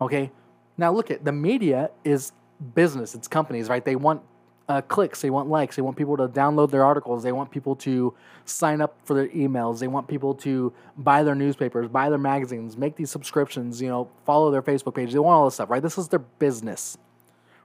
Okay, 0.00 0.30
now 0.76 0.92
look 0.92 1.10
at 1.10 1.24
the 1.24 1.32
media 1.32 1.90
is 2.04 2.32
business; 2.74 3.14
it's 3.14 3.28
companies, 3.28 3.68
right? 3.68 3.84
They 3.84 3.96
want 3.96 4.22
uh, 4.68 4.80
clicks, 4.82 5.20
they 5.20 5.30
want 5.30 5.48
likes, 5.48 5.76
they 5.76 5.82
want 5.82 5.96
people 5.96 6.16
to 6.16 6.28
download 6.28 6.70
their 6.70 6.84
articles, 6.84 7.22
they 7.22 7.32
want 7.32 7.50
people 7.50 7.76
to 7.76 8.14
sign 8.44 8.80
up 8.80 8.96
for 9.04 9.14
their 9.14 9.28
emails, 9.28 9.80
they 9.80 9.88
want 9.88 10.08
people 10.08 10.34
to 10.34 10.72
buy 10.96 11.22
their 11.22 11.34
newspapers, 11.34 11.88
buy 11.88 12.08
their 12.08 12.18
magazines, 12.18 12.76
make 12.76 12.96
these 12.96 13.10
subscriptions, 13.10 13.80
you 13.80 13.88
know, 13.88 14.08
follow 14.24 14.50
their 14.50 14.62
Facebook 14.62 14.94
page. 14.94 15.12
They 15.12 15.18
want 15.18 15.34
all 15.34 15.44
this 15.44 15.54
stuff, 15.54 15.70
right? 15.70 15.82
This 15.82 15.98
is 15.98 16.08
their 16.08 16.20
business. 16.20 16.96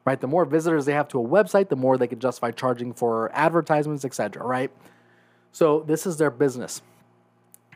Right? 0.08 0.20
The 0.20 0.28
more 0.28 0.46
visitors 0.46 0.86
they 0.86 0.94
have 0.94 1.10
to 1.10 1.20
a 1.20 1.28
website, 1.28 1.70
the 1.70 1.76
more 1.76 1.98
they 1.98 2.08
can 2.08 2.20
justify 2.20 2.52
charging 2.52 2.94
for 2.94 3.30
advertisements, 3.34 4.06
etc., 4.06 4.44
right? 4.44 4.72
So 5.52 5.82
this 5.82 6.08
is 6.08 6.18
their 6.18 6.32
business. 6.32 6.82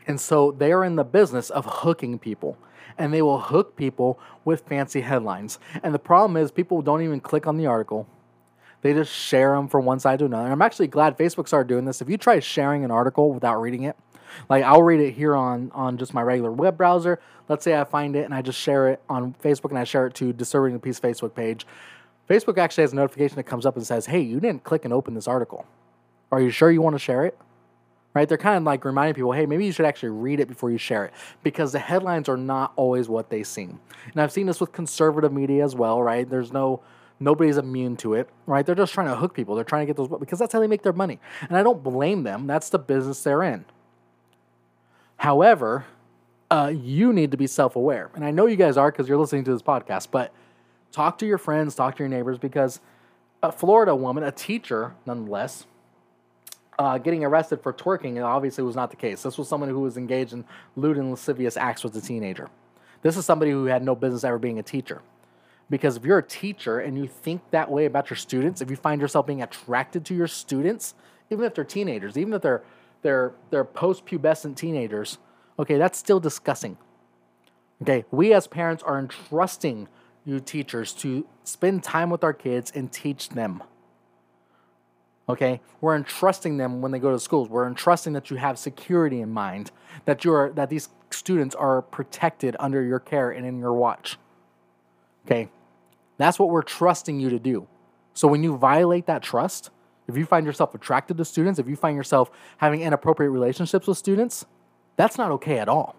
And 0.06 0.20
so 0.20 0.50
they 0.50 0.72
are 0.72 0.82
in 0.82 0.96
the 0.96 1.04
business 1.04 1.50
of 1.50 1.66
hooking 1.66 2.18
people 2.18 2.56
and 2.98 3.12
they 3.12 3.22
will 3.22 3.38
hook 3.38 3.76
people 3.76 4.18
with 4.44 4.62
fancy 4.62 5.02
headlines. 5.02 5.58
And 5.82 5.94
the 5.94 5.98
problem 5.98 6.36
is 6.36 6.50
people 6.50 6.82
don't 6.82 7.02
even 7.02 7.20
click 7.20 7.46
on 7.46 7.56
the 7.56 7.66
article 7.66 8.08
they 8.82 8.92
just 8.92 9.12
share 9.12 9.54
them 9.54 9.68
from 9.68 9.84
one 9.84 10.00
side 10.00 10.18
to 10.18 10.26
another. 10.26 10.44
And 10.44 10.52
I'm 10.52 10.60
actually 10.60 10.88
glad 10.88 11.16
Facebook 11.16 11.46
started 11.46 11.68
doing 11.68 11.84
this. 11.84 12.02
If 12.02 12.10
you 12.10 12.18
try 12.18 12.40
sharing 12.40 12.84
an 12.84 12.90
article 12.90 13.32
without 13.32 13.60
reading 13.60 13.84
it, 13.84 13.96
like 14.48 14.64
I'll 14.64 14.82
read 14.82 15.00
it 15.00 15.12
here 15.12 15.36
on 15.36 15.70
on 15.72 15.98
just 15.98 16.12
my 16.12 16.22
regular 16.22 16.50
web 16.50 16.76
browser. 16.76 17.20
Let's 17.48 17.64
say 17.64 17.78
I 17.78 17.84
find 17.84 18.16
it 18.16 18.24
and 18.24 18.34
I 18.34 18.42
just 18.42 18.58
share 18.58 18.88
it 18.88 19.00
on 19.08 19.34
Facebook 19.42 19.70
and 19.70 19.78
I 19.78 19.84
share 19.84 20.06
it 20.06 20.14
to 20.14 20.32
Disturbing 20.32 20.72
the 20.72 20.78
Peace 20.80 20.98
Facebook 20.98 21.34
page. 21.34 21.66
Facebook 22.32 22.58
actually 22.58 22.82
has 22.82 22.92
a 22.92 22.96
notification 22.96 23.36
that 23.36 23.44
comes 23.44 23.66
up 23.66 23.76
and 23.76 23.86
says, 23.86 24.06
"Hey, 24.06 24.20
you 24.20 24.40
didn't 24.40 24.64
click 24.64 24.84
and 24.84 24.94
open 24.94 25.14
this 25.14 25.28
article. 25.28 25.66
Are 26.30 26.40
you 26.40 26.50
sure 26.50 26.70
you 26.70 26.80
want 26.80 26.94
to 26.94 26.98
share 26.98 27.24
it?" 27.24 27.36
Right? 28.14 28.28
They're 28.28 28.38
kind 28.38 28.56
of 28.56 28.62
like 28.62 28.84
reminding 28.84 29.14
people, 29.14 29.32
"Hey, 29.32 29.46
maybe 29.46 29.66
you 29.66 29.72
should 29.72 29.86
actually 29.86 30.10
read 30.10 30.40
it 30.40 30.48
before 30.48 30.70
you 30.70 30.78
share 30.78 31.04
it 31.04 31.12
because 31.42 31.72
the 31.72 31.78
headlines 31.78 32.28
are 32.28 32.36
not 32.36 32.72
always 32.76 33.08
what 33.08 33.30
they 33.30 33.42
seem." 33.42 33.80
And 34.12 34.20
I've 34.20 34.32
seen 34.32 34.46
this 34.46 34.60
with 34.60 34.72
conservative 34.72 35.32
media 35.32 35.64
as 35.64 35.74
well, 35.74 36.02
right? 36.02 36.28
There's 36.28 36.52
no 36.52 36.80
Nobody's 37.22 37.56
immune 37.56 37.96
to 37.98 38.14
it, 38.14 38.28
right? 38.46 38.66
They're 38.66 38.74
just 38.74 38.92
trying 38.92 39.06
to 39.06 39.14
hook 39.14 39.32
people. 39.32 39.54
They're 39.54 39.62
trying 39.62 39.82
to 39.82 39.86
get 39.86 39.96
those 39.96 40.08
because 40.08 40.40
that's 40.40 40.52
how 40.52 40.58
they 40.58 40.66
make 40.66 40.82
their 40.82 40.92
money. 40.92 41.20
And 41.48 41.56
I 41.56 41.62
don't 41.62 41.80
blame 41.80 42.24
them. 42.24 42.48
That's 42.48 42.68
the 42.68 42.80
business 42.80 43.22
they're 43.22 43.44
in. 43.44 43.64
However, 45.18 45.84
uh, 46.50 46.72
you 46.74 47.12
need 47.12 47.30
to 47.30 47.36
be 47.36 47.46
self 47.46 47.76
aware. 47.76 48.10
And 48.16 48.24
I 48.24 48.32
know 48.32 48.46
you 48.46 48.56
guys 48.56 48.76
are 48.76 48.90
because 48.90 49.08
you're 49.08 49.18
listening 49.18 49.44
to 49.44 49.52
this 49.52 49.62
podcast, 49.62 50.08
but 50.10 50.34
talk 50.92 51.18
to 51.18 51.26
your 51.26 51.38
friends, 51.38 51.74
talk 51.74 51.96
to 51.96 52.02
your 52.02 52.08
neighbors 52.08 52.38
because 52.38 52.80
a 53.42 53.50
Florida 53.50 53.94
woman, 53.96 54.22
a 54.22 54.30
teacher 54.30 54.94
nonetheless, 55.06 55.66
uh, 56.78 56.98
getting 56.98 57.24
arrested 57.24 57.62
for 57.62 57.72
twerking 57.72 58.16
it 58.16 58.22
obviously 58.22 58.64
was 58.64 58.76
not 58.76 58.90
the 58.90 58.96
case. 58.96 59.22
This 59.22 59.36
was 59.36 59.48
someone 59.48 59.68
who 59.68 59.80
was 59.80 59.96
engaged 59.96 60.32
in 60.32 60.44
lewd 60.76 60.96
and 60.96 61.10
lascivious 61.10 61.56
acts 61.56 61.84
with 61.84 61.96
a 61.96 62.00
teenager. 62.00 62.48
This 63.02 63.16
is 63.16 63.26
somebody 63.26 63.50
who 63.50 63.64
had 63.64 63.82
no 63.82 63.94
business 63.94 64.24
ever 64.24 64.38
being 64.38 64.58
a 64.58 64.62
teacher. 64.62 65.02
Because 65.68 65.96
if 65.96 66.04
you're 66.04 66.18
a 66.18 66.22
teacher 66.22 66.78
and 66.80 66.96
you 66.98 67.06
think 67.06 67.40
that 67.50 67.70
way 67.70 67.86
about 67.86 68.10
your 68.10 68.16
students, 68.16 68.60
if 68.60 68.70
you 68.70 68.76
find 68.76 69.00
yourself 69.00 69.26
being 69.26 69.42
attracted 69.42 70.04
to 70.06 70.14
your 70.14 70.26
students, 70.26 70.94
even 71.30 71.44
if 71.44 71.54
they're 71.54 71.64
teenagers, 71.64 72.16
even 72.18 72.34
if 72.34 72.42
they're 72.42 72.62
they're 73.00 73.32
they're 73.50 73.64
post-pubescent 73.64 74.54
teenagers, 74.56 75.18
okay, 75.58 75.78
that's 75.78 75.98
still 75.98 76.20
disgusting. 76.20 76.76
Okay, 77.80 78.04
we 78.10 78.32
as 78.32 78.46
parents 78.46 78.82
are 78.82 78.98
entrusting 78.98 79.88
you 80.24 80.40
teachers 80.40 80.92
to 80.92 81.26
spend 81.44 81.82
time 81.82 82.10
with 82.10 82.22
our 82.22 82.32
kids 82.32 82.72
and 82.74 82.92
teach 82.92 83.30
them. 83.30 83.62
Okay, 85.28 85.60
we're 85.80 85.96
entrusting 85.96 86.56
them 86.56 86.82
when 86.82 86.90
they 86.92 86.98
go 86.98 87.12
to 87.12 87.18
schools. 87.18 87.48
We're 87.48 87.66
entrusting 87.66 88.12
that 88.14 88.30
you 88.30 88.36
have 88.36 88.58
security 88.58 89.20
in 89.20 89.30
mind, 89.30 89.70
that 90.04 90.24
you're 90.24 90.52
that 90.52 90.68
these 90.68 90.88
students 91.10 91.54
are 91.54 91.82
protected 91.82 92.56
under 92.58 92.82
your 92.82 92.98
care 92.98 93.30
and 93.30 93.46
in 93.46 93.58
your 93.58 93.72
watch. 93.72 94.18
Okay, 95.26 95.48
that's 96.18 96.38
what 96.38 96.50
we're 96.50 96.62
trusting 96.62 97.20
you 97.20 97.30
to 97.30 97.38
do. 97.38 97.68
So 98.14 98.28
when 98.28 98.42
you 98.42 98.56
violate 98.56 99.06
that 99.06 99.22
trust, 99.22 99.70
if 100.08 100.16
you 100.16 100.26
find 100.26 100.44
yourself 100.44 100.74
attracted 100.74 101.16
to 101.18 101.24
students, 101.24 101.58
if 101.58 101.68
you 101.68 101.76
find 101.76 101.96
yourself 101.96 102.30
having 102.58 102.82
inappropriate 102.82 103.32
relationships 103.32 103.86
with 103.86 103.96
students, 103.96 104.44
that's 104.96 105.16
not 105.16 105.30
okay 105.30 105.58
at 105.58 105.68
all. 105.68 105.96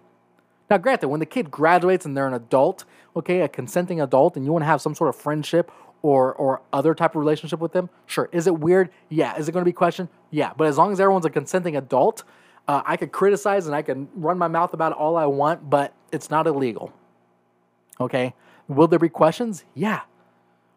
Now, 0.70 0.78
granted, 0.78 1.08
when 1.08 1.20
the 1.20 1.26
kid 1.26 1.50
graduates 1.50 2.06
and 2.06 2.16
they're 2.16 2.26
an 2.26 2.34
adult, 2.34 2.84
okay, 3.16 3.40
a 3.40 3.48
consenting 3.48 4.00
adult, 4.00 4.36
and 4.36 4.44
you 4.44 4.52
want 4.52 4.62
to 4.62 4.66
have 4.66 4.80
some 4.80 4.94
sort 4.94 5.08
of 5.08 5.16
friendship 5.16 5.70
or 6.02 6.34
or 6.34 6.60
other 6.72 6.94
type 6.94 7.12
of 7.12 7.20
relationship 7.20 7.60
with 7.60 7.72
them, 7.72 7.88
sure. 8.06 8.28
Is 8.30 8.46
it 8.46 8.58
weird? 8.58 8.90
Yeah. 9.08 9.36
Is 9.38 9.48
it 9.48 9.52
going 9.52 9.62
to 9.62 9.68
be 9.68 9.72
questioned? 9.72 10.10
Yeah. 10.30 10.52
But 10.56 10.66
as 10.66 10.76
long 10.76 10.92
as 10.92 11.00
everyone's 11.00 11.24
a 11.24 11.30
consenting 11.30 11.76
adult, 11.76 12.24
uh, 12.68 12.82
I 12.84 12.96
could 12.98 13.10
criticize 13.10 13.66
and 13.66 13.74
I 13.74 13.80
can 13.82 14.08
run 14.14 14.36
my 14.36 14.48
mouth 14.48 14.74
about 14.74 14.92
it 14.92 14.98
all 14.98 15.16
I 15.16 15.24
want, 15.26 15.70
but 15.70 15.94
it's 16.12 16.30
not 16.30 16.46
illegal. 16.46 16.92
Okay. 17.98 18.34
Will 18.68 18.86
there 18.86 18.98
be 18.98 19.08
questions? 19.08 19.64
Yeah. 19.74 20.02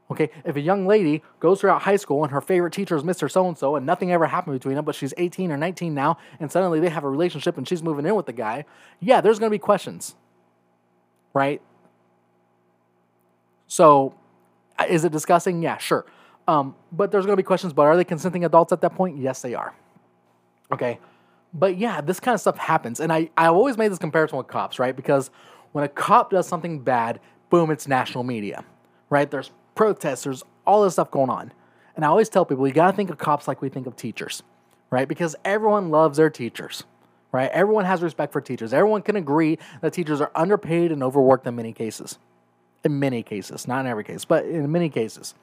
Okay, 0.09 0.29
if 0.45 0.55
a 0.55 0.61
young 0.61 0.87
lady 0.87 1.21
goes 1.41 1.59
throughout 1.59 1.81
high 1.81 1.97
school 1.97 2.23
and 2.23 2.31
her 2.31 2.39
favorite 2.39 2.71
teacher 2.71 2.95
is 2.95 3.03
Mr. 3.03 3.29
So 3.29 3.45
and 3.45 3.57
so 3.57 3.75
and 3.75 3.85
nothing 3.85 4.11
ever 4.13 4.25
happened 4.25 4.55
between 4.57 4.75
them, 4.75 4.85
but 4.85 4.95
she's 4.95 5.13
18 5.17 5.51
or 5.51 5.57
19 5.57 5.93
now, 5.93 6.17
and 6.39 6.49
suddenly 6.49 6.79
they 6.79 6.87
have 6.87 7.03
a 7.03 7.09
relationship 7.09 7.57
and 7.57 7.67
she's 7.67 7.83
moving 7.83 8.05
in 8.05 8.15
with 8.15 8.25
the 8.25 8.33
guy, 8.33 8.63
yeah, 9.01 9.19
there's 9.19 9.37
going 9.37 9.49
to 9.49 9.53
be 9.53 9.59
questions. 9.59 10.15
Right? 11.33 11.61
So, 13.67 14.15
uh, 14.79 14.85
is 14.89 15.03
it 15.03 15.11
disgusting? 15.11 15.61
Yeah, 15.61 15.77
sure. 15.77 16.05
Um, 16.47 16.75
but 16.91 17.11
there's 17.11 17.25
going 17.25 17.33
to 17.33 17.41
be 17.41 17.45
questions, 17.45 17.73
but 17.73 17.83
are 17.83 17.97
they 17.97 18.05
consenting 18.05 18.45
adults 18.45 18.71
at 18.71 18.81
that 18.81 18.95
point? 18.95 19.17
Yes, 19.17 19.41
they 19.41 19.53
are. 19.53 19.73
Okay. 20.71 20.99
But 21.53 21.77
yeah, 21.77 22.01
this 22.01 22.19
kind 22.19 22.33
of 22.33 22.41
stuff 22.41 22.57
happens. 22.57 22.99
And 22.99 23.11
I, 23.11 23.29
I 23.37 23.47
always 23.47 23.77
made 23.77 23.91
this 23.91 23.99
comparison 23.99 24.37
with 24.37 24.47
cops, 24.47 24.79
right? 24.79 24.95
Because 24.95 25.29
when 25.71 25.83
a 25.83 25.87
cop 25.87 26.31
does 26.31 26.47
something 26.47 26.79
bad, 26.79 27.19
boom, 27.49 27.69
it's 27.71 27.87
national 27.87 28.23
media, 28.23 28.63
right? 29.09 29.29
There's 29.29 29.51
protesters, 29.75 30.43
all 30.65 30.83
this 30.83 30.93
stuff 30.93 31.11
going 31.11 31.29
on. 31.29 31.51
And 31.95 32.05
I 32.05 32.09
always 32.09 32.29
tell 32.29 32.45
people, 32.45 32.67
you 32.67 32.73
got 32.73 32.91
to 32.91 32.95
think 32.95 33.09
of 33.09 33.17
cops 33.17 33.47
like 33.47 33.61
we 33.61 33.69
think 33.69 33.87
of 33.87 33.95
teachers, 33.95 34.43
right? 34.89 35.07
Because 35.07 35.35
everyone 35.43 35.89
loves 35.89 36.17
their 36.17 36.29
teachers, 36.29 36.83
right? 37.31 37.49
Everyone 37.51 37.85
has 37.85 38.01
respect 38.01 38.31
for 38.31 38.39
teachers. 38.41 38.73
Everyone 38.73 39.01
can 39.01 39.15
agree 39.15 39.57
that 39.81 39.93
teachers 39.93 40.21
are 40.21 40.31
underpaid 40.35 40.91
and 40.91 41.01
overworked 41.01 41.47
in 41.47 41.55
many 41.55 41.73
cases. 41.73 42.19
In 42.87 42.99
many 42.99 43.21
cases, 43.21 43.67
not 43.67 43.81
in 43.81 43.87
every 43.87 44.05
case, 44.05 44.23
but 44.23 44.45
in 44.45 44.71
many 44.71 44.87
cases. 44.87 45.35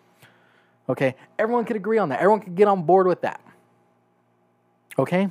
Okay? 0.89 1.15
Everyone 1.39 1.67
could 1.67 1.77
agree 1.77 1.99
on 1.99 2.09
that. 2.09 2.21
Everyone 2.21 2.41
could 2.41 2.55
get 2.55 2.69
on 2.69 2.85
board 2.85 3.07
with 3.07 3.21
that. 3.21 3.39
Okay? 4.99 5.29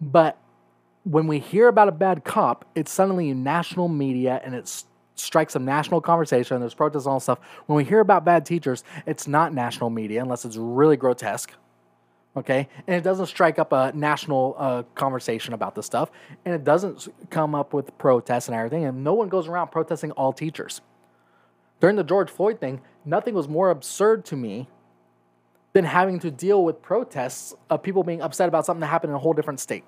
But 0.00 0.38
when 1.04 1.26
we 1.26 1.40
hear 1.40 1.68
about 1.68 1.88
a 1.88 1.92
bad 1.92 2.24
cop, 2.24 2.64
it's 2.74 2.90
suddenly 2.90 3.34
national 3.34 3.88
media 3.88 4.40
and 4.42 4.54
it 4.54 4.82
strikes 5.14 5.54
a 5.54 5.58
national 5.58 6.00
conversation. 6.00 6.58
There's 6.58 6.72
protests 6.72 7.04
and 7.04 7.12
all 7.12 7.20
stuff. 7.20 7.40
When 7.66 7.76
we 7.76 7.84
hear 7.84 8.00
about 8.00 8.24
bad 8.24 8.46
teachers, 8.46 8.82
it's 9.04 9.28
not 9.28 9.52
national 9.52 9.90
media 9.90 10.22
unless 10.22 10.46
it's 10.46 10.56
really 10.56 10.96
grotesque. 10.96 11.52
Okay, 12.36 12.68
and 12.86 12.94
it 12.94 13.02
doesn't 13.02 13.26
strike 13.26 13.58
up 13.58 13.72
a 13.72 13.90
national 13.92 14.54
uh, 14.56 14.82
conversation 14.94 15.52
about 15.52 15.74
this 15.74 15.84
stuff, 15.84 16.12
and 16.44 16.54
it 16.54 16.62
doesn't 16.62 17.08
come 17.28 17.56
up 17.56 17.72
with 17.74 17.96
protests 17.98 18.46
and 18.46 18.56
everything, 18.56 18.84
and 18.84 19.02
no 19.02 19.14
one 19.14 19.28
goes 19.28 19.48
around 19.48 19.72
protesting 19.72 20.12
all 20.12 20.32
teachers. 20.32 20.80
During 21.80 21.96
the 21.96 22.04
George 22.04 22.30
Floyd 22.30 22.60
thing, 22.60 22.82
nothing 23.04 23.34
was 23.34 23.48
more 23.48 23.70
absurd 23.70 24.24
to 24.26 24.36
me 24.36 24.68
than 25.72 25.84
having 25.84 26.20
to 26.20 26.30
deal 26.30 26.62
with 26.64 26.82
protests 26.82 27.54
of 27.68 27.82
people 27.82 28.04
being 28.04 28.22
upset 28.22 28.48
about 28.48 28.64
something 28.64 28.80
that 28.80 28.88
happened 28.88 29.10
in 29.10 29.16
a 29.16 29.20
whole 29.20 29.32
different 29.32 29.58
state. 29.58 29.84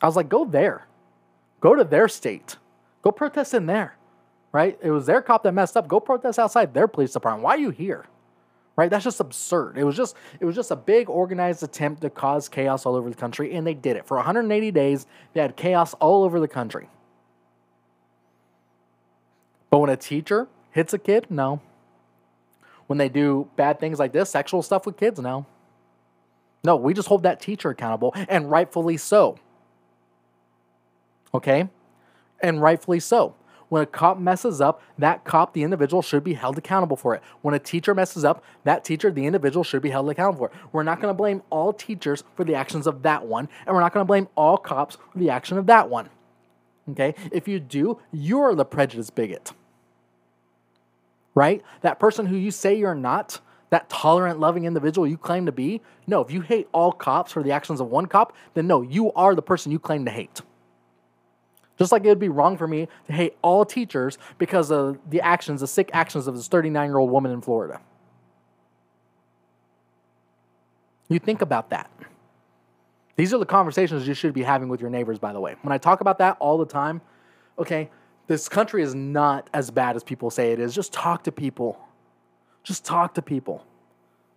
I 0.00 0.06
was 0.06 0.16
like, 0.16 0.28
go 0.28 0.44
there. 0.44 0.86
Go 1.60 1.74
to 1.74 1.84
their 1.84 2.08
state. 2.08 2.56
Go 3.02 3.10
protest 3.12 3.54
in 3.54 3.66
there. 3.66 3.96
Right? 4.52 4.78
It 4.82 4.90
was 4.90 5.06
their 5.06 5.20
cop 5.20 5.42
that 5.42 5.52
messed 5.52 5.76
up. 5.76 5.88
Go 5.88 6.00
protest 6.00 6.38
outside 6.38 6.72
their 6.72 6.88
police 6.88 7.12
department. 7.12 7.44
Why 7.44 7.52
are 7.52 7.58
you 7.58 7.70
here? 7.70 8.06
Right? 8.76 8.90
That's 8.90 9.04
just 9.04 9.20
absurd. 9.20 9.78
It 9.78 9.84
was 9.84 9.96
just 9.96 10.14
it 10.38 10.44
was 10.44 10.54
just 10.54 10.70
a 10.70 10.76
big 10.76 11.08
organized 11.08 11.62
attempt 11.62 12.02
to 12.02 12.10
cause 12.10 12.48
chaos 12.48 12.84
all 12.84 12.94
over 12.94 13.08
the 13.08 13.16
country, 13.16 13.54
and 13.54 13.66
they 13.66 13.74
did 13.74 13.96
it. 13.96 14.06
For 14.06 14.18
180 14.18 14.70
days, 14.70 15.06
they 15.32 15.40
had 15.40 15.56
chaos 15.56 15.94
all 15.94 16.24
over 16.24 16.40
the 16.40 16.48
country. 16.48 16.88
But 19.70 19.78
when 19.78 19.90
a 19.90 19.96
teacher 19.96 20.48
hits 20.70 20.92
a 20.92 20.98
kid, 20.98 21.26
no. 21.30 21.60
When 22.86 22.98
they 22.98 23.08
do 23.08 23.48
bad 23.56 23.80
things 23.80 23.98
like 23.98 24.12
this, 24.12 24.30
sexual 24.30 24.62
stuff 24.62 24.86
with 24.86 24.96
kids, 24.96 25.18
no. 25.20 25.46
No, 26.62 26.76
we 26.76 26.94
just 26.94 27.08
hold 27.08 27.22
that 27.22 27.40
teacher 27.40 27.70
accountable, 27.70 28.12
and 28.28 28.50
rightfully 28.50 28.96
so. 28.96 29.38
Okay? 31.32 31.68
And 32.40 32.60
rightfully 32.60 33.00
so. 33.00 33.34
When 33.68 33.82
a 33.82 33.86
cop 33.86 34.18
messes 34.18 34.60
up, 34.60 34.80
that 34.98 35.24
cop, 35.24 35.52
the 35.52 35.64
individual, 35.64 36.00
should 36.02 36.22
be 36.22 36.34
held 36.34 36.56
accountable 36.56 36.96
for 36.96 37.14
it. 37.14 37.22
When 37.42 37.54
a 37.54 37.58
teacher 37.58 37.94
messes 37.94 38.24
up, 38.24 38.44
that 38.64 38.84
teacher, 38.84 39.10
the 39.10 39.26
individual, 39.26 39.64
should 39.64 39.82
be 39.82 39.90
held 39.90 40.08
accountable 40.08 40.46
for 40.46 40.54
it. 40.54 40.62
We're 40.72 40.84
not 40.84 41.00
going 41.00 41.10
to 41.12 41.16
blame 41.16 41.42
all 41.50 41.72
teachers 41.72 42.22
for 42.36 42.44
the 42.44 42.54
actions 42.54 42.86
of 42.86 43.02
that 43.02 43.26
one, 43.26 43.48
and 43.66 43.74
we're 43.74 43.80
not 43.80 43.92
going 43.92 44.02
to 44.02 44.08
blame 44.08 44.28
all 44.36 44.56
cops 44.56 44.96
for 45.12 45.18
the 45.18 45.30
action 45.30 45.58
of 45.58 45.66
that 45.66 45.90
one. 45.90 46.08
Okay? 46.90 47.14
If 47.32 47.48
you 47.48 47.58
do, 47.58 47.98
you're 48.12 48.54
the 48.54 48.64
prejudice 48.64 49.10
bigot. 49.10 49.52
Right? 51.34 51.62
That 51.80 51.98
person 51.98 52.26
who 52.26 52.36
you 52.36 52.52
say 52.52 52.78
you're 52.78 52.94
not, 52.94 53.40
that 53.70 53.88
tolerant, 53.90 54.38
loving 54.38 54.64
individual 54.64 55.08
you 55.08 55.18
claim 55.18 55.44
to 55.46 55.52
be, 55.52 55.82
no, 56.06 56.20
if 56.20 56.30
you 56.30 56.40
hate 56.40 56.68
all 56.72 56.92
cops 56.92 57.32
for 57.32 57.42
the 57.42 57.50
actions 57.50 57.80
of 57.80 57.88
one 57.88 58.06
cop, 58.06 58.32
then 58.54 58.68
no, 58.68 58.80
you 58.80 59.12
are 59.14 59.34
the 59.34 59.42
person 59.42 59.72
you 59.72 59.80
claim 59.80 60.04
to 60.04 60.10
hate. 60.10 60.40
Just 61.78 61.92
like 61.92 62.04
it 62.04 62.08
would 62.08 62.18
be 62.18 62.28
wrong 62.28 62.56
for 62.56 62.66
me 62.66 62.88
to 63.06 63.12
hate 63.12 63.36
all 63.42 63.64
teachers 63.64 64.18
because 64.38 64.70
of 64.70 64.98
the 65.08 65.20
actions, 65.20 65.60
the 65.60 65.66
sick 65.66 65.90
actions 65.92 66.26
of 66.26 66.34
this 66.34 66.48
39 66.48 66.88
year 66.88 66.98
old 66.98 67.10
woman 67.10 67.32
in 67.32 67.40
Florida. 67.40 67.80
You 71.08 71.18
think 71.18 71.42
about 71.42 71.70
that. 71.70 71.90
These 73.16 73.32
are 73.32 73.38
the 73.38 73.46
conversations 73.46 74.06
you 74.06 74.14
should 74.14 74.34
be 74.34 74.42
having 74.42 74.68
with 74.68 74.80
your 74.80 74.90
neighbors, 74.90 75.18
by 75.18 75.32
the 75.32 75.40
way. 75.40 75.56
When 75.62 75.72
I 75.72 75.78
talk 75.78 76.00
about 76.00 76.18
that 76.18 76.36
all 76.38 76.58
the 76.58 76.66
time, 76.66 77.00
okay, 77.58 77.90
this 78.26 78.48
country 78.48 78.82
is 78.82 78.94
not 78.94 79.48
as 79.54 79.70
bad 79.70 79.96
as 79.96 80.04
people 80.04 80.30
say 80.30 80.52
it 80.52 80.60
is. 80.60 80.74
Just 80.74 80.92
talk 80.92 81.24
to 81.24 81.32
people. 81.32 81.78
Just 82.62 82.84
talk 82.84 83.14
to 83.14 83.22
people, 83.22 83.64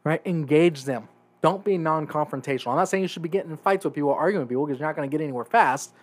right? 0.03 0.21
Engage 0.25 0.83
them. 0.83 1.09
Don't 1.41 1.63
be 1.63 1.77
non 1.77 2.05
confrontational. 2.05 2.67
I'm 2.67 2.75
not 2.75 2.89
saying 2.89 3.01
you 3.01 3.07
should 3.07 3.21
be 3.21 3.29
getting 3.29 3.51
in 3.51 3.57
fights 3.57 3.85
with 3.85 3.93
people 3.93 4.13
arguing 4.13 4.41
with 4.41 4.49
people 4.49 4.65
because 4.65 4.79
you're 4.79 4.87
not 4.87 4.95
going 4.95 5.09
to 5.09 5.17
get 5.17 5.23
anywhere 5.23 5.45
fast. 5.45 5.93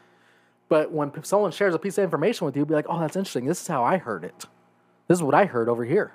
But 0.69 0.91
when 0.91 1.13
someone 1.25 1.53
shares 1.53 1.75
a 1.75 1.79
piece 1.79 1.97
of 1.99 2.05
information 2.05 2.45
with 2.45 2.57
you, 2.57 2.67
be 2.67 2.75
like, 2.75 2.87
oh, 2.89 2.99
that's 2.99 3.17
interesting. 3.17 3.47
This 3.47 3.61
is 3.61 3.67
how 3.69 3.85
I 3.85 3.99
heard 3.99 4.25
it. 4.25 4.45
This 5.09 5.19
is 5.19 5.23
what 5.23 5.35
I 5.35 5.45
heard 5.45 5.69
over 5.69 5.85
here. 5.85 6.13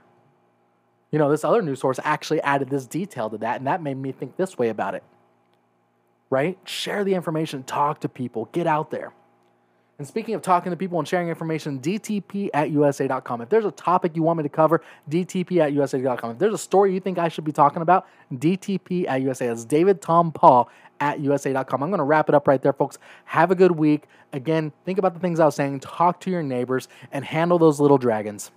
You 1.11 1.19
know, 1.19 1.29
this 1.29 1.43
other 1.43 1.61
news 1.61 1.79
source 1.79 1.99
actually 2.03 2.41
added 2.41 2.69
this 2.69 2.85
detail 2.85 3.29
to 3.29 3.37
that, 3.39 3.57
and 3.57 3.67
that 3.67 3.81
made 3.81 3.97
me 3.97 4.11
think 4.11 4.37
this 4.37 4.57
way 4.57 4.69
about 4.69 4.95
it. 4.95 5.03
Right? 6.29 6.57
Share 6.65 7.03
the 7.03 7.13
information, 7.13 7.63
talk 7.63 8.01
to 8.01 8.09
people, 8.09 8.49
get 8.53 8.67
out 8.67 8.91
there. 8.91 9.13
And 10.01 10.07
speaking 10.07 10.33
of 10.33 10.41
talking 10.41 10.71
to 10.71 10.75
people 10.75 10.97
and 10.97 11.07
sharing 11.07 11.29
information, 11.29 11.79
DTP 11.79 12.49
at 12.55 12.71
USA.com. 12.71 13.41
If 13.41 13.49
there's 13.49 13.65
a 13.65 13.71
topic 13.71 14.15
you 14.15 14.23
want 14.23 14.37
me 14.37 14.43
to 14.43 14.49
cover, 14.49 14.81
DTP 15.09 15.59
at 15.59 15.73
USA.com. 15.73 16.31
If 16.31 16.39
there's 16.39 16.55
a 16.55 16.57
story 16.57 16.91
you 16.91 16.99
think 16.99 17.19
I 17.19 17.27
should 17.27 17.43
be 17.43 17.51
talking 17.51 17.83
about, 17.83 18.07
DTP 18.33 19.07
at 19.07 19.21
USA. 19.21 19.47
That's 19.47 19.63
David 19.63 20.01
Tom 20.01 20.31
Paul 20.31 20.69
at 21.01 21.19
USA.com. 21.19 21.83
I'm 21.83 21.89
going 21.89 21.97
to 21.97 22.05
wrap 22.05 22.29
it 22.29 22.35
up 22.35 22.47
right 22.47 22.61
there, 22.61 22.71
folks. 22.71 22.97
Have 23.25 23.51
a 23.51 23.55
good 23.55 23.71
week. 23.71 24.05
Again, 24.31 24.71
think 24.85 24.97
about 24.97 25.13
the 25.13 25.19
things 25.19 25.41
I 25.41 25.45
was 25.45 25.55
saying, 25.55 25.81
talk 25.81 26.21
to 26.21 26.31
your 26.31 26.43
neighbors, 26.43 26.87
and 27.11 27.25
handle 27.25 27.59
those 27.59 27.81
little 27.81 27.97
dragons 27.97 28.51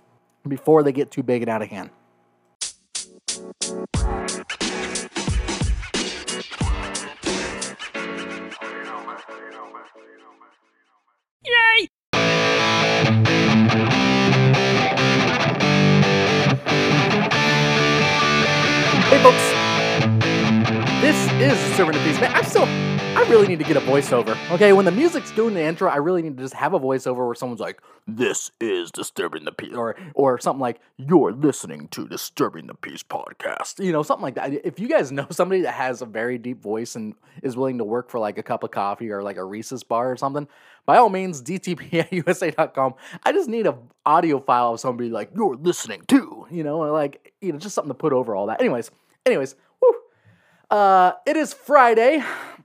before 0.47 0.83
they 0.83 0.93
get 0.93 1.11
too 1.11 1.23
big 1.23 1.41
and 1.41 1.49
out 1.49 1.61
of 1.61 1.67
hand. 1.67 1.89
Is 21.41 21.77
the 21.77 21.85
Peace. 21.85 22.19
Man, 22.21 22.31
I'm 22.33 22.45
still, 22.45 22.63
I 22.63 23.25
really 23.29 23.47
need 23.47 23.59
to 23.59 23.65
get 23.65 23.75
a 23.75 23.81
voiceover. 23.81 24.37
Okay, 24.51 24.71
when 24.71 24.85
the 24.85 24.91
music's 24.91 25.31
doing 25.31 25.53
the 25.53 25.61
intro, 25.61 25.89
I 25.89 25.97
really 25.97 26.21
need 26.21 26.37
to 26.37 26.43
just 26.43 26.53
have 26.53 26.73
a 26.73 26.79
voiceover 26.79 27.25
where 27.25 27.35
someone's 27.35 27.59
like, 27.59 27.81
"This 28.07 28.51
is 28.61 28.89
Disturbing 28.89 29.43
the 29.43 29.51
Peace," 29.51 29.75
or 29.75 29.97
or 30.13 30.39
something 30.39 30.61
like, 30.61 30.79
"You're 30.95 31.33
listening 31.33 31.89
to 31.89 32.07
Disturbing 32.07 32.67
the 32.67 32.73
Peace 32.73 33.03
podcast." 33.03 33.83
You 33.83 33.91
know, 33.91 34.01
something 34.01 34.23
like 34.23 34.35
that. 34.35 34.65
If 34.65 34.79
you 34.79 34.87
guys 34.87 35.11
know 35.11 35.27
somebody 35.29 35.61
that 35.61 35.73
has 35.73 36.01
a 36.01 36.05
very 36.05 36.37
deep 36.37 36.61
voice 36.61 36.95
and 36.95 37.15
is 37.43 37.57
willing 37.57 37.79
to 37.79 37.83
work 37.83 38.09
for 38.09 38.19
like 38.19 38.37
a 38.37 38.43
cup 38.43 38.63
of 38.63 38.71
coffee 38.71 39.09
or 39.09 39.21
like 39.21 39.35
a 39.35 39.43
Reese's 39.43 39.83
bar 39.83 40.09
or 40.09 40.15
something, 40.15 40.47
by 40.85 40.95
all 40.95 41.09
means, 41.09 41.41
DTP 41.41 41.99
at 41.99 42.13
USA.com. 42.13 42.93
I 43.23 43.33
just 43.33 43.49
need 43.49 43.67
a 43.67 43.77
audio 44.05 44.39
file 44.39 44.75
of 44.75 44.79
somebody 44.79 45.09
like, 45.09 45.31
"You're 45.35 45.57
listening 45.57 46.03
to," 46.07 46.47
you 46.49 46.63
know, 46.63 46.79
like 46.79 47.33
you 47.41 47.51
know, 47.51 47.59
just 47.59 47.75
something 47.75 47.89
to 47.89 47.93
put 47.93 48.13
over 48.13 48.35
all 48.35 48.45
that. 48.47 48.61
Anyways, 48.61 48.89
anyways. 49.25 49.55
Uh, 50.75 51.13
it 51.25 51.37
is 51.37 51.53
Friday. 51.53 52.21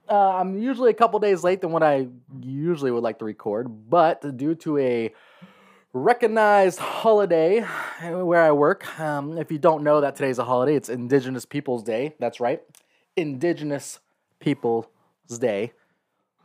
Uh, 0.08 0.30
I'm 0.34 0.58
usually 0.58 0.90
a 0.90 0.94
couple 0.94 1.20
days 1.20 1.44
late 1.44 1.60
than 1.60 1.70
what 1.70 1.84
I 1.84 2.08
usually 2.42 2.90
would 2.90 3.04
like 3.04 3.20
to 3.20 3.24
record, 3.24 3.88
but 3.88 4.36
due 4.36 4.56
to 4.56 4.78
a 4.78 5.14
recognized 5.92 6.80
holiday 6.80 7.60
where 8.00 8.42
I 8.42 8.50
work, 8.50 8.98
um, 8.98 9.38
if 9.38 9.52
you 9.52 9.58
don't 9.58 9.84
know 9.84 10.00
that 10.00 10.16
today's 10.16 10.40
a 10.40 10.44
holiday, 10.44 10.74
it's 10.74 10.88
Indigenous 10.88 11.44
Peoples 11.44 11.84
Day. 11.84 12.16
That's 12.18 12.40
right, 12.40 12.60
Indigenous 13.14 14.00
Peoples 14.40 14.88
Day. 15.38 15.72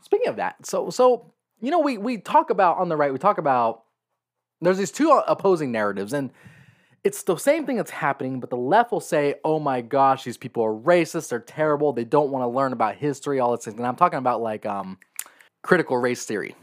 Speaking 0.03 0.27
of 0.27 0.35
that, 0.35 0.67
so 0.67 0.91
so 0.91 1.33
you 1.61 1.71
know 1.71 1.79
we 1.79 1.97
we 1.97 2.19
talk 2.19 2.51
about 2.51 2.77
on 2.77 2.89
the 2.89 2.95
right, 2.95 3.11
we 3.11 3.17
talk 3.17 3.39
about 3.39 3.85
there's 4.61 4.77
these 4.77 4.91
two 4.91 5.09
opposing 5.25 5.71
narratives 5.71 6.13
and 6.13 6.29
it's 7.05 7.21
the 7.21 7.37
same 7.37 7.67
thing 7.67 7.75
that's 7.75 7.91
happening, 7.91 8.39
but 8.39 8.49
the 8.49 8.57
left 8.57 8.91
will 8.91 8.99
say, 8.99 9.35
oh 9.43 9.59
my 9.59 9.79
gosh, 9.79 10.23
these 10.23 10.37
people 10.37 10.63
are 10.63 10.73
racist, 10.73 11.29
they're 11.29 11.39
terrible, 11.39 11.93
they 11.93 12.03
don't 12.03 12.31
want 12.31 12.41
to 12.41 12.47
learn 12.47 12.73
about 12.73 12.95
history, 12.95 13.39
all 13.39 13.55
this 13.55 13.63
things. 13.63 13.77
And 13.77 13.85
I'm 13.85 13.95
talking 13.95 14.17
about 14.17 14.41
like 14.41 14.65
um, 14.65 14.97
critical 15.61 15.97
race 15.97 16.25
theory, 16.25 16.55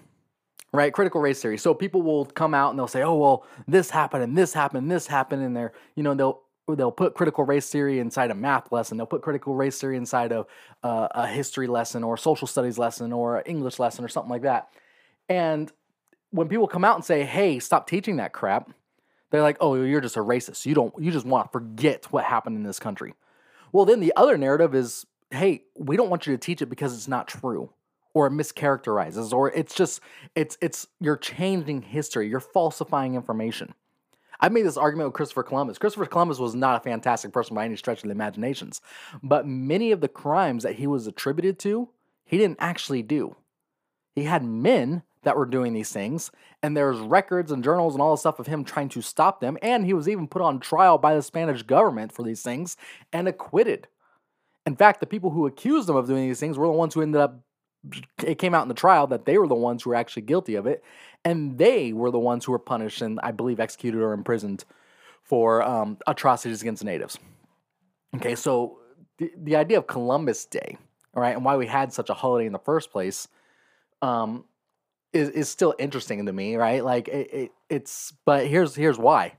right? 0.73 0.93
Critical 0.93 1.21
race 1.21 1.41
theory. 1.41 1.59
So 1.59 1.75
people 1.75 2.03
will 2.03 2.25
come 2.25 2.55
out 2.55 2.71
and 2.71 2.79
they'll 2.79 2.89
say, 2.89 3.03
oh, 3.03 3.15
well, 3.15 3.47
this 3.69 3.89
happened 3.89 4.25
and 4.25 4.37
this 4.37 4.53
happened, 4.53 4.83
and 4.83 4.91
this 4.91 5.07
happened, 5.07 5.45
and 5.45 5.57
they're, 5.57 5.73
you 5.95 6.03
know, 6.03 6.15
they'll 6.15 6.43
they'll 6.77 6.91
put 6.91 7.15
critical 7.15 7.45
race 7.45 7.71
theory 7.71 8.01
inside 8.01 8.33
a 8.33 8.35
math 8.35 8.73
lesson. 8.73 8.97
They'll 8.97 9.07
put 9.07 9.23
critical 9.23 9.55
race 9.55 9.81
theory 9.81 9.97
inside 9.97 10.33
of 10.33 10.47
uh, 10.83 11.07
a 11.13 11.29
history 11.29 11.69
lesson 11.69 12.03
or 12.03 12.17
social 12.17 12.49
studies 12.49 12.79
lesson 12.79 13.13
or 13.13 13.45
English 13.47 13.79
lesson 13.79 14.05
or 14.05 14.09
something 14.09 14.31
like 14.31 14.43
that. 14.43 14.71
And 15.29 15.71
when 16.31 16.49
people 16.49 16.67
come 16.67 16.85
out 16.85 16.97
and 16.97 17.05
say, 17.05 17.25
hey, 17.25 17.61
stop 17.61 17.87
teaching 17.87 18.17
that 18.17 18.33
crap, 18.33 18.71
they're 19.33 19.43
like, 19.43 19.57
"Oh, 19.61 19.75
you're 19.75 20.01
just 20.01 20.17
a 20.17 20.21
racist. 20.21 20.65
You 20.65 20.75
don't 20.75 20.95
you 20.99 21.11
just 21.11 21.27
want 21.27 21.47
to 21.47 21.53
forget 21.53 22.13
what 22.13 22.25
happened 22.25 22.57
in 22.57 22.63
this 22.63 22.79
country." 22.79 23.15
Well, 23.73 23.85
then 23.85 23.99
the 23.99 24.13
other 24.15 24.39
narrative 24.39 24.75
is, 24.75 25.05
"Hey, 25.31 25.65
we 25.77 25.97
don't 25.97 26.11
want 26.11 26.27
you 26.27 26.35
to 26.35 26.39
teach 26.39 26.63
it 26.63 26.67
because 26.67 26.95
it's 26.95 27.09
not 27.09 27.27
true." 27.27 27.71
Or 28.15 28.27
it 28.27 28.33
mischaracterizes, 28.33 29.33
or 29.33 29.51
it's 29.51 29.75
just 29.75 30.01
it's 30.35 30.59
it's 30.61 30.87
you're 31.01 31.17
changing 31.17 31.83
history, 31.83 32.29
you're 32.29 32.41
falsifying 32.41 33.15
information. 33.15 33.75
I've 34.39 34.53
made 34.53 34.67
this 34.67 34.77
argument 34.77 35.09
with 35.09 35.15
Christopher 35.15 35.45
Columbus. 35.45 35.79
Christopher 35.79 36.05
Columbus 36.05 36.39
was 36.39 36.55
not 36.55 36.77
a 36.77 36.81
fantastic 36.81 37.33
person 37.33 37.55
by 37.55 37.65
any 37.65 37.77
stretch 37.77 37.99
of 38.03 38.09
the 38.09 38.11
imaginations, 38.11 38.81
but 39.23 39.47
many 39.47 39.93
of 39.93 40.01
the 40.01 40.09
crimes 40.09 40.65
that 40.65 40.75
he 40.75 40.87
was 40.87 41.07
attributed 41.07 41.59
to, 41.61 41.89
he 42.25 42.39
didn't 42.39 42.59
actually 42.61 43.03
do. 43.03 43.37
He 44.15 44.25
had 44.25 44.45
men 44.45 45.05
that 45.23 45.37
were 45.37 45.47
doing 45.47 45.73
these 45.73 45.93
things, 45.93 46.31
and 46.63 46.77
there's 46.77 46.99
records 46.99 47.53
and 47.53 47.63
journals 47.63 47.95
and 47.95 48.03
all 48.03 48.13
the 48.13 48.19
stuff 48.19 48.39
of 48.39 48.47
him 48.47 48.65
trying 48.65 48.89
to 48.91 49.03
stop 49.03 49.41
them, 49.41 49.57
and 49.63 49.87
he 49.87 49.95
was 49.95 50.09
even 50.09 50.27
put 50.27 50.43
on 50.43 50.61
trial 50.61 50.99
by 50.99 51.15
the 51.15 51.23
Spanish 51.23 51.63
government 51.63 52.13
for 52.13 52.23
these 52.23 52.43
things 52.43 52.77
and 53.13 53.29
acquitted. 53.29 53.87
In 54.67 54.77
fact, 54.77 55.01
the 55.01 55.07
people 55.07 55.31
who 55.31 55.47
accused 55.47 55.89
him 55.89 55.97
of 55.97 56.07
doing 56.07 56.29
these 56.29 56.41
things 56.41 56.59
were 56.59 56.67
the 56.67 56.73
ones 56.73 56.95
who 56.95 57.03
ended 57.03 57.21
up 57.21 57.41
it 58.23 58.39
came 58.39 58.55
out 58.55 58.63
in 58.63 58.69
the 58.69 58.75
trial 58.75 59.09
that 59.09 59.25
they 59.25 59.39
were 59.39 59.49
the 59.49 59.55
ones 59.55 59.83
who 59.83 59.91
were 59.91 59.97
actually 59.97 60.23
guilty 60.23 60.55
of 60.55 60.67
it, 60.67 60.85
and 61.25 61.59
they 61.59 61.93
were 61.93 62.11
the 62.11 62.19
ones 62.19 62.45
who 62.45 62.53
were 62.53 62.59
punished 62.59 63.03
and 63.03 63.19
I 63.23 63.33
believe 63.33 63.61
executed 63.61 64.01
or 64.01 64.13
imprisoned 64.13 64.65
for 65.23 65.63
um, 65.63 65.99
atrocities 66.07 66.63
against 66.63 66.85
natives. 66.85 67.19
Okay, 68.17 68.35
so 68.35 68.79
the, 69.19 69.33
the 69.37 69.57
idea 69.57 69.79
of 69.79 69.87
Columbus 69.87 70.45
Day, 70.45 70.77
all 71.15 71.23
right, 71.23 71.35
and 71.35 71.45
why 71.45 71.57
we 71.57 71.67
had 71.67 71.93
such 71.93 72.11
a 72.11 72.15
holiday 72.15 72.47
in 72.47 72.53
the 72.53 72.59
first 72.59 72.93
place, 72.93 73.27
um, 74.01 74.45
is 75.13 75.29
is 75.31 75.49
still 75.49 75.75
interesting 75.79 76.27
to 76.27 76.33
me, 76.33 76.57
right? 76.57 76.85
Like 76.85 77.09
it, 77.09 77.33
it, 77.33 77.53
it's, 77.69 78.13
but 78.25 78.47
here's 78.47 78.75
here's 78.75 78.99
why. 78.99 79.35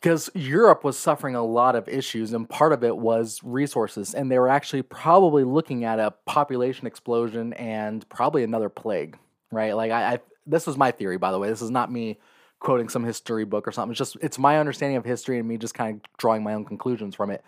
Because 0.00 0.30
Europe 0.34 0.82
was 0.82 0.98
suffering 0.98 1.34
a 1.34 1.44
lot 1.44 1.76
of 1.76 1.86
issues, 1.86 2.32
and 2.32 2.48
part 2.48 2.72
of 2.72 2.82
it 2.82 2.96
was 2.96 3.40
resources, 3.42 4.14
and 4.14 4.30
they 4.30 4.38
were 4.38 4.48
actually 4.48 4.82
probably 4.82 5.44
looking 5.44 5.84
at 5.84 5.98
a 5.98 6.14
population 6.24 6.86
explosion 6.86 7.52
and 7.52 8.08
probably 8.08 8.42
another 8.42 8.70
plague, 8.70 9.18
right? 9.52 9.76
Like 9.76 9.92
I, 9.92 10.14
I 10.14 10.18
this 10.46 10.66
was 10.66 10.76
my 10.76 10.90
theory, 10.90 11.18
by 11.18 11.30
the 11.32 11.38
way. 11.38 11.48
This 11.48 11.62
is 11.62 11.70
not 11.70 11.92
me 11.92 12.18
quoting 12.60 12.88
some 12.88 13.04
history 13.04 13.44
book 13.44 13.66
or 13.66 13.72
something. 13.72 13.92
It's 13.92 13.98
just 13.98 14.16
it's 14.22 14.38
my 14.38 14.58
understanding 14.58 14.96
of 14.96 15.04
history 15.04 15.38
and 15.38 15.48
me 15.48 15.58
just 15.58 15.74
kind 15.74 15.96
of 15.96 16.16
drawing 16.16 16.42
my 16.42 16.54
own 16.54 16.64
conclusions 16.64 17.14
from 17.14 17.30
it. 17.30 17.44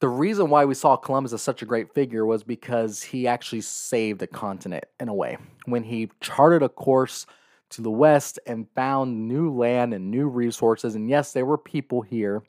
The 0.00 0.08
reason 0.08 0.50
why 0.50 0.64
we 0.64 0.74
saw 0.74 0.96
Columbus 0.96 1.32
as 1.32 1.42
such 1.42 1.62
a 1.62 1.66
great 1.66 1.94
figure 1.94 2.26
was 2.26 2.42
because 2.42 3.02
he 3.02 3.26
actually 3.26 3.62
saved 3.62 4.22
a 4.22 4.26
continent 4.26 4.84
in 5.00 5.08
a 5.08 5.14
way. 5.14 5.38
When 5.66 5.82
he 5.82 6.10
charted 6.20 6.62
a 6.62 6.68
course 6.68 7.26
to 7.70 7.82
the 7.82 7.90
west 7.90 8.38
and 8.46 8.68
found 8.74 9.28
new 9.28 9.52
land 9.52 9.94
and 9.94 10.10
new 10.10 10.28
resources, 10.28 10.94
and 10.94 11.08
yes, 11.08 11.32
there 11.32 11.46
were 11.46 11.58
people 11.58 12.02
here. 12.02 12.42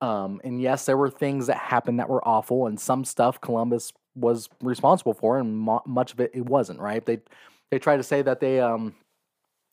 Um, 0.00 0.40
and 0.44 0.60
yes, 0.60 0.86
there 0.86 0.96
were 0.96 1.10
things 1.10 1.46
that 1.46 1.56
happened 1.56 1.98
that 1.98 2.08
were 2.08 2.26
awful, 2.26 2.66
and 2.66 2.78
some 2.78 3.04
stuff 3.04 3.40
Columbus 3.40 3.92
was 4.14 4.48
responsible 4.62 5.14
for, 5.14 5.38
and 5.38 5.56
mo- 5.56 5.82
much 5.86 6.12
of 6.12 6.20
it 6.20 6.30
it 6.34 6.44
wasn't. 6.44 6.78
Right? 6.78 7.04
They 7.04 7.20
they 7.70 7.78
try 7.78 7.96
to 7.96 8.02
say 8.02 8.20
that 8.22 8.40
they 8.40 8.60
um, 8.60 8.94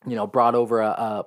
you 0.06 0.16
know, 0.16 0.26
brought 0.26 0.54
over 0.54 0.80
a, 0.80 0.88
a 0.88 1.26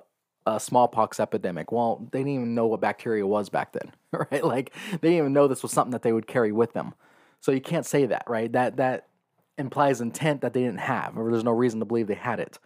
a 0.54 0.60
smallpox 0.60 1.20
epidemic. 1.20 1.70
Well, 1.70 2.08
they 2.10 2.20
didn't 2.20 2.32
even 2.32 2.54
know 2.54 2.66
what 2.66 2.80
bacteria 2.80 3.26
was 3.26 3.48
back 3.48 3.72
then, 3.72 3.92
right? 4.12 4.44
Like 4.44 4.74
they 4.92 5.08
didn't 5.08 5.18
even 5.18 5.32
know 5.32 5.46
this 5.46 5.62
was 5.62 5.72
something 5.72 5.92
that 5.92 6.02
they 6.02 6.12
would 6.12 6.26
carry 6.26 6.52
with 6.52 6.72
them. 6.72 6.94
So 7.40 7.52
you 7.52 7.60
can't 7.60 7.86
say 7.86 8.06
that, 8.06 8.24
right? 8.26 8.50
That 8.52 8.76
that 8.78 9.08
implies 9.56 10.00
intent 10.00 10.40
that 10.40 10.54
they 10.54 10.62
didn't 10.62 10.80
have, 10.80 11.16
or 11.16 11.30
there's 11.30 11.44
no 11.44 11.52
reason 11.52 11.80
to 11.80 11.86
believe 11.86 12.06
they 12.06 12.14
had 12.14 12.40
it, 12.40 12.58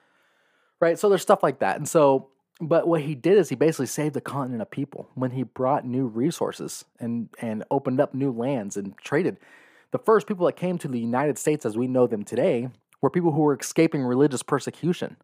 right? 0.80 0.98
So 0.98 1.08
there's 1.08 1.22
stuff 1.22 1.42
like 1.42 1.58
that, 1.60 1.76
and 1.76 1.88
so. 1.88 2.28
But 2.60 2.86
what 2.86 3.00
he 3.00 3.16
did 3.16 3.38
is 3.38 3.48
he 3.48 3.56
basically 3.56 3.86
saved 3.86 4.16
a 4.16 4.20
continent 4.20 4.62
of 4.62 4.70
people 4.70 5.08
when 5.14 5.32
he 5.32 5.42
brought 5.42 5.84
new 5.84 6.06
resources 6.06 6.84
and 7.00 7.28
and 7.40 7.64
opened 7.72 8.00
up 8.00 8.14
new 8.14 8.30
lands 8.30 8.76
and 8.76 8.96
traded. 8.98 9.38
The 9.90 9.98
first 9.98 10.28
people 10.28 10.46
that 10.46 10.52
came 10.52 10.78
to 10.78 10.86
the 10.86 11.00
United 11.00 11.38
States 11.38 11.66
as 11.66 11.76
we 11.76 11.88
know 11.88 12.06
them 12.06 12.24
today 12.24 12.68
were 13.00 13.10
people 13.10 13.32
who 13.32 13.40
were 13.40 13.56
escaping 13.58 14.02
religious 14.04 14.44
persecution. 14.44 15.16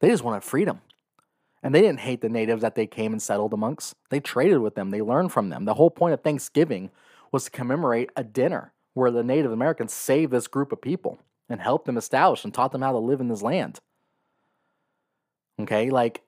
They 0.00 0.08
just 0.10 0.22
wanted 0.22 0.44
freedom. 0.44 0.82
And 1.62 1.74
they 1.74 1.80
didn't 1.80 2.00
hate 2.00 2.20
the 2.20 2.28
natives 2.28 2.62
that 2.62 2.74
they 2.74 2.86
came 2.86 3.12
and 3.12 3.20
settled 3.20 3.52
amongst. 3.52 3.94
They 4.10 4.20
traded 4.20 4.60
with 4.60 4.74
them, 4.74 4.90
they 4.90 5.02
learned 5.02 5.32
from 5.32 5.48
them. 5.48 5.64
The 5.64 5.74
whole 5.74 5.90
point 5.90 6.14
of 6.14 6.22
Thanksgiving 6.22 6.90
was 7.32 7.44
to 7.44 7.50
commemorate 7.50 8.10
a 8.16 8.24
dinner 8.24 8.72
where 8.94 9.10
the 9.10 9.22
Native 9.22 9.52
Americans 9.52 9.92
saved 9.92 10.32
this 10.32 10.46
group 10.46 10.72
of 10.72 10.80
people 10.80 11.18
and 11.48 11.60
helped 11.60 11.86
them 11.86 11.96
establish 11.96 12.44
and 12.44 12.52
taught 12.52 12.72
them 12.72 12.82
how 12.82 12.92
to 12.92 12.98
live 12.98 13.20
in 13.20 13.28
this 13.28 13.42
land. 13.42 13.80
Okay, 15.60 15.90
like, 15.90 16.22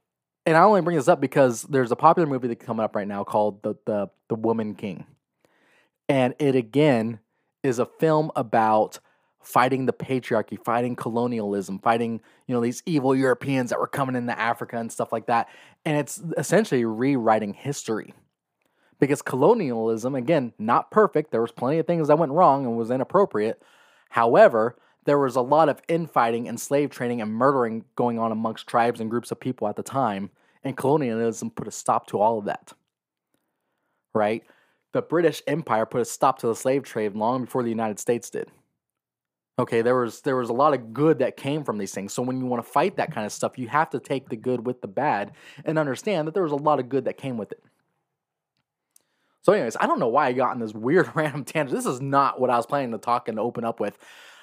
and 0.46 0.56
I 0.56 0.62
only 0.62 0.80
bring 0.80 0.96
this 0.96 1.08
up 1.08 1.20
because 1.20 1.62
there's 1.62 1.92
a 1.92 1.96
popular 1.96 2.28
movie 2.28 2.48
that's 2.48 2.64
coming 2.64 2.82
up 2.82 2.96
right 2.96 3.06
now 3.06 3.24
called 3.24 3.62
The 3.62 3.74
the 3.86 4.10
The 4.28 4.34
Woman 4.34 4.74
King, 4.74 5.06
and 6.08 6.34
it 6.38 6.56
again 6.56 7.20
is 7.62 7.78
a 7.78 7.86
film 7.86 8.32
about 8.34 8.98
fighting 9.40 9.86
the 9.86 9.92
patriarchy, 9.92 10.62
fighting 10.62 10.94
colonialism, 10.94 11.78
fighting, 11.78 12.20
you 12.46 12.54
know, 12.54 12.60
these 12.60 12.82
evil 12.84 13.14
Europeans 13.14 13.70
that 13.70 13.80
were 13.80 13.86
coming 13.86 14.16
into 14.16 14.38
Africa 14.38 14.76
and 14.76 14.92
stuff 14.92 15.12
like 15.12 15.26
that. 15.26 15.48
And 15.84 15.96
it's 15.96 16.20
essentially 16.36 16.84
rewriting 16.84 17.54
history. 17.54 18.14
Because 18.98 19.22
colonialism, 19.22 20.14
again, 20.14 20.52
not 20.58 20.90
perfect. 20.90 21.30
There 21.30 21.40
was 21.40 21.52
plenty 21.52 21.78
of 21.78 21.86
things 21.86 22.08
that 22.08 22.18
went 22.18 22.32
wrong 22.32 22.66
and 22.66 22.76
was 22.76 22.90
inappropriate. 22.90 23.62
However, 24.10 24.76
there 25.06 25.18
was 25.18 25.36
a 25.36 25.40
lot 25.40 25.70
of 25.70 25.80
infighting 25.88 26.46
and 26.46 26.60
slave 26.60 26.90
trading 26.90 27.22
and 27.22 27.32
murdering 27.32 27.86
going 27.96 28.18
on 28.18 28.30
amongst 28.30 28.66
tribes 28.66 29.00
and 29.00 29.08
groups 29.08 29.30
of 29.30 29.40
people 29.40 29.68
at 29.68 29.76
the 29.76 29.82
time. 29.82 30.30
And 30.62 30.76
colonialism 30.76 31.50
put 31.50 31.66
a 31.66 31.70
stop 31.70 32.08
to 32.08 32.20
all 32.20 32.38
of 32.38 32.44
that. 32.44 32.74
Right? 34.12 34.44
The 34.92 35.00
British 35.00 35.40
Empire 35.46 35.86
put 35.86 36.02
a 36.02 36.04
stop 36.04 36.38
to 36.40 36.48
the 36.48 36.54
slave 36.54 36.82
trade 36.82 37.14
long 37.14 37.46
before 37.46 37.62
the 37.62 37.70
United 37.70 37.98
States 37.98 38.28
did. 38.28 38.50
Okay, 39.58 39.82
there 39.82 39.96
was 39.96 40.22
there 40.22 40.36
was 40.36 40.48
a 40.48 40.54
lot 40.54 40.72
of 40.72 40.94
good 40.94 41.18
that 41.18 41.36
came 41.36 41.64
from 41.64 41.76
these 41.76 41.92
things. 41.92 42.14
So 42.14 42.22
when 42.22 42.38
you 42.38 42.46
want 42.46 42.64
to 42.64 42.70
fight 42.70 42.96
that 42.96 43.12
kind 43.12 43.26
of 43.26 43.32
stuff, 43.32 43.58
you 43.58 43.68
have 43.68 43.90
to 43.90 44.00
take 44.00 44.28
the 44.28 44.36
good 44.36 44.66
with 44.66 44.80
the 44.80 44.88
bad 44.88 45.32
and 45.64 45.78
understand 45.78 46.26
that 46.26 46.34
there 46.34 46.42
was 46.42 46.52
a 46.52 46.56
lot 46.56 46.80
of 46.80 46.88
good 46.88 47.04
that 47.04 47.18
came 47.18 47.36
with 47.36 47.52
it. 47.52 47.62
So, 49.42 49.54
anyways, 49.54 49.76
I 49.80 49.86
don't 49.86 49.98
know 49.98 50.08
why 50.08 50.26
I 50.26 50.32
got 50.32 50.54
in 50.54 50.60
this 50.60 50.74
weird 50.74 51.10
random 51.14 51.44
tangent. 51.44 51.76
This 51.76 51.86
is 51.86 52.00
not 52.00 52.40
what 52.40 52.50
I 52.50 52.56
was 52.56 52.66
planning 52.66 52.92
to 52.92 52.98
talk 52.98 53.28
and 53.28 53.38
open 53.38 53.64
up 53.64 53.80
with. 53.80 53.98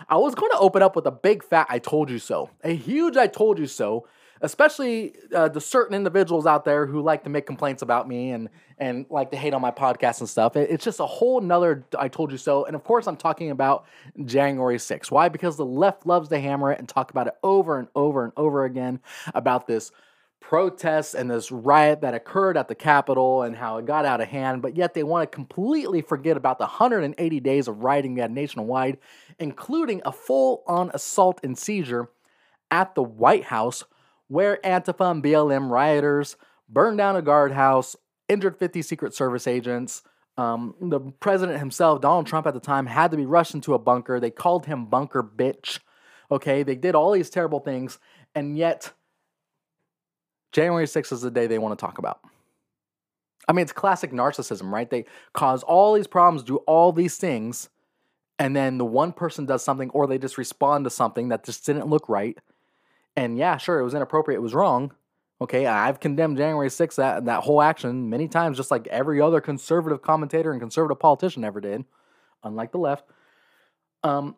I 0.09 0.17
was 0.17 0.35
going 0.35 0.51
to 0.51 0.59
open 0.59 0.81
up 0.81 0.95
with 0.95 1.05
a 1.05 1.11
big 1.11 1.43
fat 1.43 1.67
I 1.69 1.79
told 1.79 2.09
you 2.09 2.19
so. 2.19 2.49
A 2.63 2.75
huge 2.75 3.17
I 3.17 3.27
told 3.27 3.59
you 3.59 3.67
so 3.67 4.07
especially 4.41 5.15
uh, 5.33 5.49
the 5.49 5.61
certain 5.61 5.95
individuals 5.95 6.45
out 6.45 6.65
there 6.65 6.85
who 6.85 7.01
like 7.01 7.23
to 7.23 7.29
make 7.29 7.45
complaints 7.45 7.81
about 7.81 8.07
me 8.07 8.31
and 8.31 8.49
and 8.79 9.05
like 9.09 9.31
to 9.31 9.38
hate 9.38 9.53
on 9.53 9.61
my 9.61 9.71
podcast 9.71 10.19
and 10.19 10.29
stuff. 10.29 10.55
It, 10.55 10.69
it's 10.69 10.83
just 10.83 10.99
a 10.99 11.05
whole 11.05 11.41
nother 11.41 11.85
I 11.97 12.07
told 12.07 12.31
you 12.31 12.38
so. 12.38 12.65
And 12.65 12.75
of 12.75 12.83
course, 12.83 13.07
I'm 13.07 13.17
talking 13.17 13.49
about 13.49 13.85
January 14.25 14.77
6th. 14.77 15.09
Why? 15.09 15.29
Because 15.29 15.57
the 15.57 15.65
left 15.65 16.05
loves 16.05 16.29
to 16.29 16.39
hammer 16.39 16.71
it 16.71 16.79
and 16.79 16.88
talk 16.88 17.09
about 17.09 17.27
it 17.27 17.33
over 17.43 17.79
and 17.79 17.88
over 17.95 18.23
and 18.23 18.33
over 18.38 18.65
again 18.65 18.99
about 19.33 19.67
this 19.67 19.91
protest 20.39 21.13
and 21.13 21.29
this 21.29 21.51
riot 21.51 22.01
that 22.01 22.13
occurred 22.13 22.57
at 22.57 22.67
the 22.67 22.75
Capitol 22.75 23.43
and 23.43 23.55
how 23.55 23.77
it 23.77 23.85
got 23.85 24.05
out 24.05 24.21
of 24.21 24.27
hand, 24.27 24.61
but 24.61 24.77
yet 24.77 24.93
they 24.93 25.03
want 25.03 25.29
to 25.29 25.35
completely 25.35 26.01
forget 26.01 26.38
about 26.38 26.57
the 26.57 26.63
180 26.63 27.39
days 27.39 27.67
of 27.67 27.83
rioting 27.83 28.15
had 28.17 28.31
nationwide, 28.31 28.97
including 29.39 30.01
a 30.05 30.11
full 30.11 30.63
on 30.67 30.89
assault 30.93 31.41
and 31.43 31.57
seizure 31.57 32.09
at 32.71 32.95
the 32.95 33.03
White 33.03 33.45
House 33.45 33.83
where 34.28 34.59
Antifa 34.63 35.11
and 35.11 35.23
BLM 35.23 35.69
rioters 35.69 36.36
burned 36.69 36.97
down 36.97 37.15
a 37.15 37.21
guardhouse, 37.21 37.95
injured 38.28 38.57
50 38.57 38.82
Secret 38.82 39.13
Service 39.13 39.47
agents. 39.47 40.03
Um, 40.38 40.75
the 40.80 40.99
president 40.99 41.59
himself, 41.59 42.01
Donald 42.01 42.28
Trump 42.28 42.45
at 42.45 42.53
the 42.53 42.59
time, 42.59 42.86
had 42.86 43.11
to 43.11 43.17
be 43.17 43.25
rushed 43.25 43.55
into 43.55 43.73
a 43.73 43.80
bunker. 43.80 44.19
They 44.19 44.30
called 44.30 44.65
him 44.65 44.86
Bunker 44.86 45.23
Bitch. 45.23 45.80
Okay, 46.32 46.63
they 46.63 46.75
did 46.75 46.93
all 46.93 47.11
these 47.11 47.30
terrible 47.30 47.59
things, 47.59 47.99
and 48.36 48.57
yet 48.57 48.91
January 50.51 50.86
6th 50.86 51.13
is 51.13 51.21
the 51.21 51.32
day 51.32 51.47
they 51.47 51.57
want 51.57 51.78
to 51.78 51.84
talk 51.84 51.97
about. 51.97 52.19
I 53.47 53.53
mean, 53.53 53.63
it's 53.63 53.71
classic 53.71 54.11
narcissism, 54.11 54.71
right? 54.71 54.89
They 54.89 55.05
cause 55.34 55.63
all 55.63 55.93
these 55.93 56.07
problems, 56.07 56.43
do 56.43 56.57
all 56.57 56.91
these 56.91 57.15
things, 57.15 57.69
and 58.38 58.55
then 58.55 58.78
the 58.78 58.86
one 58.86 59.13
person 59.13 59.45
does 59.45 59.63
something, 59.63 59.89
or 59.91 60.05
they 60.05 60.17
just 60.17 60.38
respond 60.38 60.84
to 60.84 60.89
something 60.89 61.30
that 61.30 61.45
just 61.45 61.65
didn't 61.65 61.88
look 61.88 62.09
right, 62.09 62.38
and 63.18 63.38
yeah, 63.38 63.57
sure, 63.57 63.80
it 63.80 63.84
was 63.84 63.95
inappropriate, 63.95 64.38
it 64.38 64.41
was 64.43 64.53
wrong. 64.53 64.93
Okay, 65.41 65.65
I've 65.65 65.99
condemned 65.99 66.38
January 66.38 66.70
6th, 66.70 66.95
that, 66.95 67.26
that 67.26 67.43
whole 67.43 67.61
action, 67.61 68.09
many 68.09 68.28
times, 68.28 68.57
just 68.57 68.72
like 68.72 68.88
every 68.88 69.20
other 69.20 69.41
conservative 69.41 70.01
commentator 70.01 70.51
and 70.51 70.61
conservative 70.61 70.99
politician 70.99 71.43
ever 71.43 71.59
did, 71.59 71.84
unlike 72.43 72.72
the 72.72 72.80
left. 72.80 73.05
Um, 74.03 74.36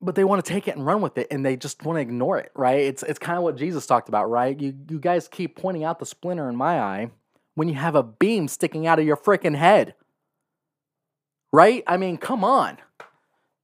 but 0.00 0.14
they 0.14 0.24
want 0.24 0.44
to 0.44 0.52
take 0.52 0.68
it 0.68 0.76
and 0.76 0.84
run 0.84 1.00
with 1.00 1.16
it 1.16 1.28
and 1.30 1.44
they 1.44 1.56
just 1.56 1.82
want 1.84 1.96
to 1.96 2.00
ignore 2.00 2.38
it, 2.38 2.52
right? 2.54 2.80
It's 2.80 3.02
it's 3.02 3.18
kind 3.18 3.38
of 3.38 3.44
what 3.44 3.56
Jesus 3.56 3.86
talked 3.86 4.08
about, 4.08 4.28
right? 4.28 4.58
You 4.60 4.74
you 4.90 4.98
guys 4.98 5.26
keep 5.26 5.56
pointing 5.56 5.84
out 5.84 5.98
the 5.98 6.06
splinter 6.06 6.48
in 6.48 6.56
my 6.56 6.78
eye 6.78 7.10
when 7.54 7.68
you 7.68 7.74
have 7.74 7.94
a 7.94 8.02
beam 8.02 8.46
sticking 8.48 8.86
out 8.86 8.98
of 8.98 9.06
your 9.06 9.16
freaking 9.16 9.56
head. 9.56 9.94
Right? 11.52 11.82
I 11.86 11.96
mean, 11.96 12.18
come 12.18 12.44
on. 12.44 12.78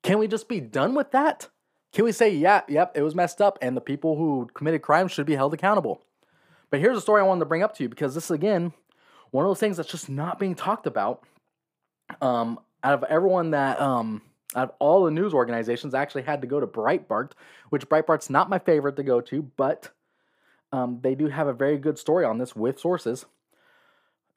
Can 0.02 0.18
we 0.18 0.26
just 0.26 0.48
be 0.48 0.60
done 0.60 0.94
with 0.94 1.10
that? 1.10 1.50
Can 1.92 2.04
we 2.04 2.12
say, 2.12 2.34
yeah, 2.34 2.62
yep, 2.68 2.92
it 2.94 3.02
was 3.02 3.14
messed 3.14 3.42
up 3.42 3.58
and 3.60 3.76
the 3.76 3.80
people 3.80 4.16
who 4.16 4.48
committed 4.54 4.82
crimes 4.82 5.12
should 5.12 5.26
be 5.26 5.34
held 5.34 5.52
accountable? 5.52 6.02
But 6.70 6.80
here's 6.80 6.96
a 6.96 7.02
story 7.02 7.20
I 7.20 7.24
wanted 7.24 7.40
to 7.40 7.46
bring 7.46 7.62
up 7.62 7.76
to 7.76 7.82
you 7.82 7.88
because 7.88 8.14
this, 8.14 8.24
is 8.24 8.30
again, 8.30 8.72
one 9.30 9.44
of 9.44 9.50
those 9.50 9.60
things 9.60 9.76
that's 9.76 9.90
just 9.90 10.08
not 10.08 10.38
being 10.38 10.54
talked 10.54 10.86
about. 10.86 11.22
Um, 12.20 12.58
out 12.82 12.94
of 12.94 13.04
everyone 13.04 13.50
that, 13.50 13.80
um, 13.80 14.22
out 14.56 14.70
of 14.70 14.74
all 14.78 15.04
the 15.04 15.10
news 15.10 15.34
organizations, 15.34 15.92
I 15.94 16.00
actually 16.00 16.22
had 16.22 16.40
to 16.40 16.46
go 16.46 16.60
to 16.60 16.66
Breitbart, 16.66 17.32
which 17.68 17.88
Breitbart's 17.88 18.30
not 18.30 18.48
my 18.48 18.58
favorite 18.58 18.96
to 18.96 19.02
go 19.02 19.20
to, 19.20 19.42
but 19.56 19.90
um, 20.72 21.00
they 21.02 21.14
do 21.14 21.28
have 21.28 21.46
a 21.46 21.52
very 21.52 21.76
good 21.76 21.98
story 21.98 22.24
on 22.24 22.38
this 22.38 22.56
with 22.56 22.78
sources. 22.78 23.26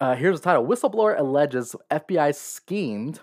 Uh, 0.02 0.16
here's 0.16 0.42
the 0.42 0.44
title 0.44 0.66
Whistleblower 0.66 1.18
alleges 1.18 1.74
FBI 1.90 2.36
schemed 2.36 3.22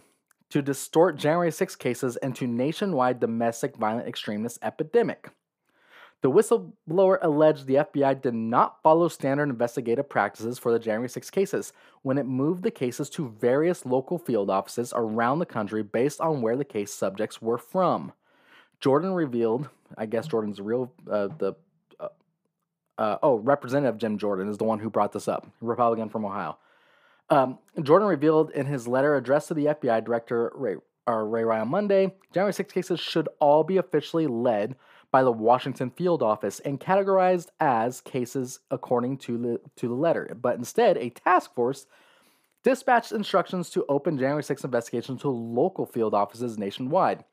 to 0.53 0.61
distort 0.61 1.17
January 1.17 1.51
6 1.51 1.77
cases 1.77 2.19
into 2.23 2.47
nationwide 2.47 3.19
domestic 3.19 3.75
violent 3.75 4.07
extremist 4.07 4.59
epidemic. 4.61 5.31
The 6.21 6.31
whistleblower 6.31 7.19
alleged 7.23 7.67
the 7.67 7.77
FBI 7.77 8.21
did 8.21 8.35
not 8.35 8.83
follow 8.83 9.09
standard 9.09 9.49
investigative 9.49 10.11
practices 10.11 10.59
for 10.59 10.71
the 10.71 10.79
January 10.79 11.09
6 11.09 11.31
cases 11.31 11.73
when 12.03 12.19
it 12.19 12.27
moved 12.27 12.65
the 12.65 12.71
cases 12.71 13.09
to 13.11 13.31
various 13.41 13.87
local 13.87 14.19
field 14.19 14.51
offices 14.51 14.93
around 14.95 15.39
the 15.39 15.47
country 15.47 15.83
based 15.83 16.21
on 16.21 16.43
where 16.43 16.57
the 16.57 16.67
case 16.67 16.93
subjects 16.93 17.41
were 17.41 17.59
from. 17.59 18.13
Jordan 18.79 19.15
revealed, 19.15 19.71
I 19.97 20.05
guess 20.05 20.27
Jordan's 20.27 20.61
real, 20.61 20.93
uh, 21.11 21.29
the, 21.39 21.55
uh, 21.99 22.09
uh, 22.99 23.17
oh, 23.23 23.37
Representative 23.37 23.97
Jim 23.97 24.19
Jordan 24.19 24.51
is 24.51 24.59
the 24.59 24.65
one 24.65 24.81
who 24.81 24.91
brought 24.91 25.13
this 25.13 25.29
up, 25.29 25.47
Republican 25.63 26.11
from 26.11 26.27
Ohio. 26.27 26.59
Um, 27.33 27.59
Jordan 27.83 28.09
revealed 28.09 28.51
in 28.51 28.67
his 28.67 28.87
letter 28.87 29.17
addressed 29.17 29.49
to 29.49 29.55
the 29.55 29.65
FBI 29.65 30.05
Director 30.05 30.53
Wray, 30.55 30.77
uh, 31.09 31.15
Wray 31.15 31.45
Ryan 31.45 31.69
Monday 31.69 32.13
January 32.35 32.53
6 32.53 32.71
cases 32.71 33.01
should 33.01 33.27
all 33.41 33.65
be 33.65 33.79
officially 33.79 34.27
led 34.27 34.77
by 35.11 35.23
the 35.23 35.33
Washington 35.33 35.89
field 35.89 36.23
office 36.23 36.61
and 36.61 36.79
categorized 36.79 37.49
as 37.59 38.03
cases 38.03 38.61
according 38.71 39.17
to 39.17 39.39
the, 39.39 39.61
to 39.77 39.89
the 39.89 39.95
letter. 39.95 40.37
But 40.39 40.59
instead, 40.59 40.99
a 40.99 41.09
task 41.09 41.55
force 41.55 41.87
dispatched 42.63 43.13
instructions 43.13 43.71
to 43.71 43.87
open 43.89 44.19
January 44.19 44.43
6 44.43 44.63
investigations 44.63 45.23
to 45.23 45.31
local 45.31 45.87
field 45.87 46.13
offices 46.13 46.59
nationwide. 46.59 47.25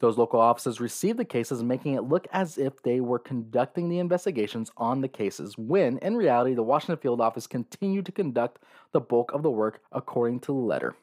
Those 0.00 0.16
local 0.16 0.38
offices 0.38 0.80
received 0.80 1.18
the 1.18 1.24
cases, 1.24 1.62
making 1.62 1.94
it 1.94 2.04
look 2.04 2.28
as 2.32 2.56
if 2.56 2.82
they 2.82 3.00
were 3.00 3.18
conducting 3.18 3.88
the 3.88 3.98
investigations 3.98 4.70
on 4.76 5.00
the 5.00 5.08
cases, 5.08 5.58
when 5.58 5.98
in 5.98 6.16
reality, 6.16 6.54
the 6.54 6.62
Washington 6.62 6.98
field 6.98 7.20
office 7.20 7.48
continued 7.48 8.06
to 8.06 8.12
conduct 8.12 8.62
the 8.92 9.00
bulk 9.00 9.32
of 9.32 9.42
the 9.42 9.50
work 9.50 9.80
according 9.90 10.40
to 10.40 10.52
the 10.52 10.52
letter. 10.52 10.94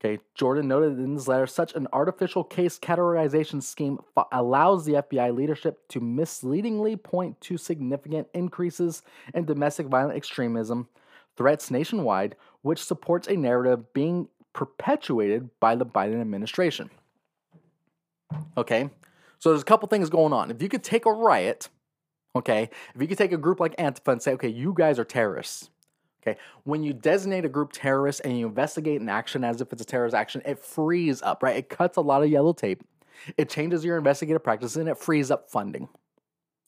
Okay, 0.00 0.20
Jordan 0.34 0.68
noted 0.68 0.98
in 0.98 1.14
his 1.14 1.26
letter 1.26 1.46
such 1.46 1.74
an 1.74 1.88
artificial 1.92 2.44
case 2.44 2.78
categorization 2.78 3.60
scheme 3.60 3.98
allows 4.30 4.84
the 4.84 4.94
FBI 4.94 5.34
leadership 5.34 5.88
to 5.88 6.00
misleadingly 6.00 6.94
point 6.94 7.40
to 7.40 7.56
significant 7.56 8.28
increases 8.32 9.02
in 9.34 9.44
domestic 9.44 9.86
violent 9.86 10.16
extremism 10.16 10.88
threats 11.36 11.70
nationwide, 11.70 12.36
which 12.62 12.82
supports 12.82 13.26
a 13.26 13.36
narrative 13.36 13.92
being 13.92 14.28
perpetuated 14.52 15.50
by 15.58 15.74
the 15.74 15.86
Biden 15.86 16.20
administration. 16.20 16.90
Okay, 18.56 18.90
so 19.38 19.50
there's 19.50 19.62
a 19.62 19.66
couple 19.66 19.88
things 19.88 20.10
going 20.10 20.32
on. 20.32 20.50
If 20.50 20.62
you 20.62 20.68
could 20.68 20.82
take 20.82 21.06
a 21.06 21.12
riot, 21.12 21.68
okay, 22.36 22.70
if 22.94 23.00
you 23.00 23.06
could 23.06 23.18
take 23.18 23.32
a 23.32 23.36
group 23.36 23.60
like 23.60 23.76
Antifa 23.76 24.12
and 24.12 24.22
say, 24.22 24.32
okay, 24.32 24.48
you 24.48 24.74
guys 24.76 24.98
are 24.98 25.04
terrorists, 25.04 25.70
Okay, 26.28 26.38
when 26.64 26.82
you 26.82 26.92
designate 26.92 27.44
a 27.44 27.48
group 27.48 27.70
terrorist 27.72 28.20
and 28.24 28.38
you 28.38 28.46
investigate 28.46 29.00
an 29.00 29.08
action 29.08 29.44
as 29.44 29.60
if 29.60 29.72
it's 29.72 29.82
a 29.82 29.84
terrorist 29.84 30.14
action, 30.14 30.42
it 30.44 30.58
frees 30.58 31.22
up, 31.22 31.42
right? 31.42 31.56
It 31.56 31.68
cuts 31.68 31.96
a 31.96 32.00
lot 32.00 32.22
of 32.22 32.30
yellow 32.30 32.52
tape. 32.52 32.82
It 33.36 33.48
changes 33.48 33.84
your 33.84 33.96
investigative 33.96 34.42
practices 34.42 34.76
and 34.76 34.88
it 34.88 34.98
frees 34.98 35.30
up 35.30 35.50
funding. 35.50 35.88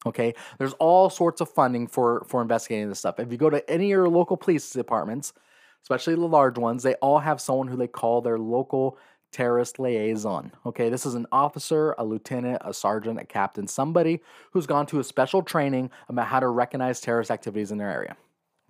Okay, 0.07 0.35
there's 0.59 0.73
all 0.75 1.11
sorts 1.11 1.41
of 1.41 1.51
funding 1.51 1.87
for 1.87 2.25
for 2.27 2.41
investigating 2.41 2.89
this 2.89 3.01
stuff. 3.01 3.21
If 3.21 3.31
you 3.31 3.37
go 3.37 3.51
to 3.51 3.69
any 3.69 3.87
of 3.87 3.91
your 3.91 4.09
local 4.09 4.37
police 4.37 4.71
departments, 4.71 5.35
especially 5.83 6.15
the 6.15 6.23
large 6.23 6.57
ones, 6.57 6.83
they 6.83 6.95
all 6.95 7.19
have 7.19 7.41
someone 7.41 7.69
who 7.69 7.77
they 7.77 7.89
call 7.89 8.23
their 8.23 8.39
local 8.39 8.99
terrorist 9.33 9.79
liaison. 9.79 10.53
Okay, 10.67 10.89
this 10.89 11.07
is 11.07 11.15
an 11.15 11.27
officer, 11.31 11.95
a 11.99 12.05
lieutenant, 12.05 12.63
a 12.65 12.75
sergeant, 12.75 13.21
a 13.21 13.25
captain, 13.25 13.67
somebody 13.67 14.21
who's 14.53 14.67
gone 14.67 14.87
to 14.87 15.01
a 15.01 15.05
special 15.05 15.43
training 15.43 15.91
about 16.09 16.27
how 16.27 16.41
to 16.41 16.49
recognize 16.49 17.01
terrorist 17.01 17.31
activities 17.31 17.71
in 17.71 17.79
their 17.79 17.91
area. 17.91 18.17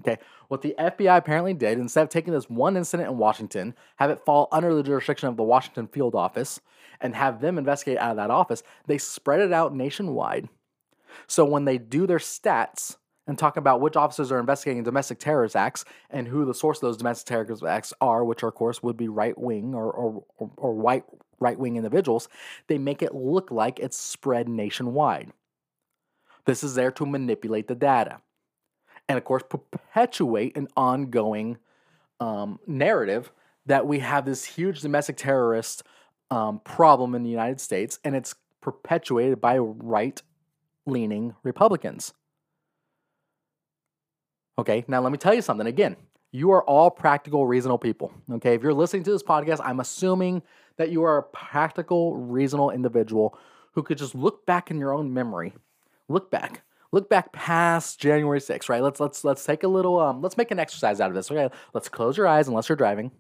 Okay, 0.03 0.19
what 0.49 0.63
the 0.63 0.75
FBI 0.79 1.19
apparently 1.19 1.53
did, 1.53 1.79
instead 1.79 2.03
of 2.03 2.09
taking 2.09 2.33
this 2.33 2.49
one 2.49 2.77
incident 2.77 3.11
in 3.11 3.19
Washington, 3.19 3.75
have 3.97 4.11
it 4.11 4.25
fall 4.25 4.49
under 4.51 4.75
the 4.75 4.83
jurisdiction 4.83 5.29
of 5.29 5.37
the 5.37 5.43
Washington 5.43 5.87
field 5.87 6.15
office, 6.15 6.61
and 7.01 7.15
have 7.15 7.41
them 7.41 7.59
investigate 7.59 7.99
out 7.99 8.11
of 8.11 8.17
that 8.17 8.31
office, 8.31 8.63
they 8.87 8.99
spread 8.99 9.41
it 9.41 9.53
out 9.53 9.75
nationwide. 9.75 10.49
So 11.27 11.45
when 11.45 11.65
they 11.65 11.79
do 11.79 12.07
their 12.07 12.19
stats 12.19 12.97
and 13.31 13.39
talk 13.39 13.57
about 13.57 13.81
which 13.81 13.95
officers 13.95 14.33
are 14.33 14.41
investigating 14.41 14.83
domestic 14.83 15.21
terrorist 15.21 15.55
acts 15.55 15.85
and 16.11 16.27
who 16.27 16.45
the 16.45 16.53
source 16.53 16.79
of 16.79 16.81
those 16.81 16.97
domestic 16.97 17.29
terrorist 17.29 17.63
acts 17.63 17.93
are, 18.01 18.25
which 18.25 18.43
of 18.43 18.53
course 18.57 18.83
would 18.83 18.97
be 18.97 19.07
right 19.07 19.39
wing 19.39 19.73
or, 19.73 19.89
or, 19.89 20.25
or, 20.39 20.51
or 20.57 20.75
white 20.75 21.05
right 21.39 21.57
wing 21.57 21.77
individuals, 21.77 22.29
they 22.67 22.77
make 22.77 23.03
it 23.03 23.15
look 23.15 23.53
like 23.53 23.79
it's 23.79 23.97
spread 23.97 24.49
nationwide. 24.49 25.33
This 26.45 26.65
is 26.65 26.75
there 26.75 26.91
to 26.91 27.07
manipulate 27.07 27.69
the 27.69 27.77
data 27.77 28.21
and 29.09 29.17
of 29.17 29.25
course 29.25 29.45
perpetuate 29.49 30.57
an 30.57 30.67
ongoing 30.77 31.57
um, 32.19 32.59
narrative 32.67 33.31
that 33.65 33.87
we 33.87 34.01
have 34.01 34.25
this 34.25 34.45
huge 34.45 34.81
domestic 34.81 35.17
terrorist 35.17 35.85
um, 36.33 36.59
problem 36.65 37.15
in 37.15 37.23
the 37.23 37.31
United 37.31 37.61
States, 37.61 38.01
and 38.05 38.17
it's 38.17 38.35
perpetuated 38.61 39.41
by 39.41 39.57
right 39.57 40.21
leaning 40.85 41.37
Republicans. 41.45 42.13
Okay, 44.61 44.85
now 44.89 45.01
let 45.01 45.13
me 45.13 45.19
tell 45.19 45.35
you 45.35 45.43
something 45.43 45.67
again. 45.67 45.97
You 46.33 46.53
are 46.53 46.63
all 46.65 46.91
practical, 46.91 47.47
reasonable 47.47 47.79
people. 47.79 48.13
Okay, 48.33 48.55
if 48.55 48.63
you're 48.63 48.75
listening 48.75 49.03
to 49.05 49.11
this 49.11 49.23
podcast, 49.23 49.61
I'm 49.63 49.81
assuming 49.81 50.43
that 50.77 50.91
you 50.91 51.03
are 51.03 51.19
a 51.19 51.23
practical, 51.23 52.17
reasonable 52.17 52.71
individual 52.71 53.37
who 53.73 53.83
could 53.83 53.99
just 53.99 54.15
look 54.15 54.47
back 54.47 54.71
in 54.71 54.79
your 54.79 54.93
own 54.93 55.13
memory, 55.13 55.55
look 56.09 56.31
back 56.31 56.63
look 56.93 57.09
back 57.09 57.33
past 57.33 58.01
January 58.01 58.41
6th, 58.41 58.69
right? 58.69 58.83
Let's 58.83 59.01
let's 59.01 59.25
let's 59.25 59.45
take 59.45 59.63
a 59.63 59.69
little 59.69 59.99
um 60.01 60.23
let's 60.23 60.37
make 60.37 60.51
an 60.51 60.59
exercise 60.59 61.01
out 61.01 61.09
of 61.09 61.15
this. 61.15 61.31
Okay, 61.31 61.55
let's 61.75 61.89
close 61.89 62.17
your 62.17 62.27
eyes 62.27 62.49
unless 62.49 62.69
you're 62.69 62.77
driving. 62.77 63.11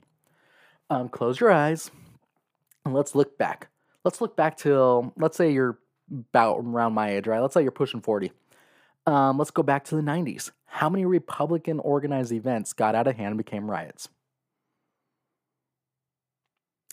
Um, 0.88 1.08
close 1.08 1.38
your 1.38 1.52
eyes 1.52 1.90
and 2.84 2.94
let's 2.94 3.14
look 3.14 3.38
back. 3.38 3.68
Let's 4.04 4.20
look 4.20 4.36
back 4.36 4.56
till 4.56 5.12
let's 5.16 5.36
say 5.36 5.52
you're 5.52 5.78
about 6.10 6.58
around 6.58 6.94
my 6.94 7.10
age, 7.10 7.26
right? 7.26 7.40
Let's 7.40 7.54
say 7.54 7.62
you're 7.62 7.70
pushing 7.70 8.00
40. 8.00 8.32
Um, 9.06 9.38
let's 9.38 9.50
go 9.50 9.62
back 9.62 9.84
to 9.84 9.96
the 9.96 10.02
90s. 10.02 10.50
How 10.72 10.88
many 10.88 11.04
Republican 11.04 11.80
organized 11.80 12.32
events 12.32 12.72
got 12.72 12.94
out 12.94 13.08
of 13.08 13.16
hand 13.16 13.30
and 13.30 13.38
became 13.38 13.68
riots? 13.68 14.08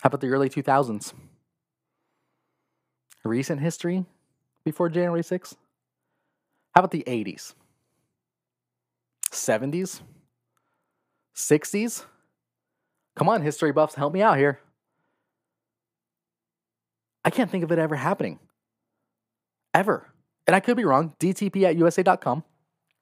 How 0.02 0.08
about 0.08 0.20
the 0.20 0.28
early 0.28 0.50
2000s? 0.50 1.12
Recent 3.24 3.60
history 3.60 4.04
before 4.64 4.88
January 4.88 5.22
6th? 5.22 5.54
How 6.74 6.80
about 6.80 6.90
the 6.90 7.04
80s? 7.06 7.54
70s? 9.30 10.00
60s? 11.36 12.04
Come 13.16 13.28
on, 13.28 13.42
history 13.42 13.72
buffs, 13.72 13.94
help 13.94 14.12
me 14.12 14.22
out 14.22 14.38
here. 14.38 14.60
I 17.24 17.30
can't 17.30 17.50
think 17.50 17.62
of 17.62 17.70
it 17.70 17.78
ever 17.78 17.96
happening. 17.96 18.40
Ever. 19.72 20.08
And 20.46 20.56
I 20.56 20.60
could 20.60 20.76
be 20.76 20.84
wrong. 20.84 21.14
DTP 21.20 21.62
at 21.64 21.76
USA.com, 21.76 22.42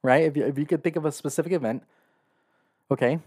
right? 0.07 0.25
If 0.25 0.37
you, 0.37 0.45
if 0.45 0.59
you 0.59 0.65
could 0.65 0.83
think 0.83 0.97
of 0.97 1.05
a 1.05 1.13
specific 1.13 1.53
event, 1.53 1.83
okay, 2.91 3.19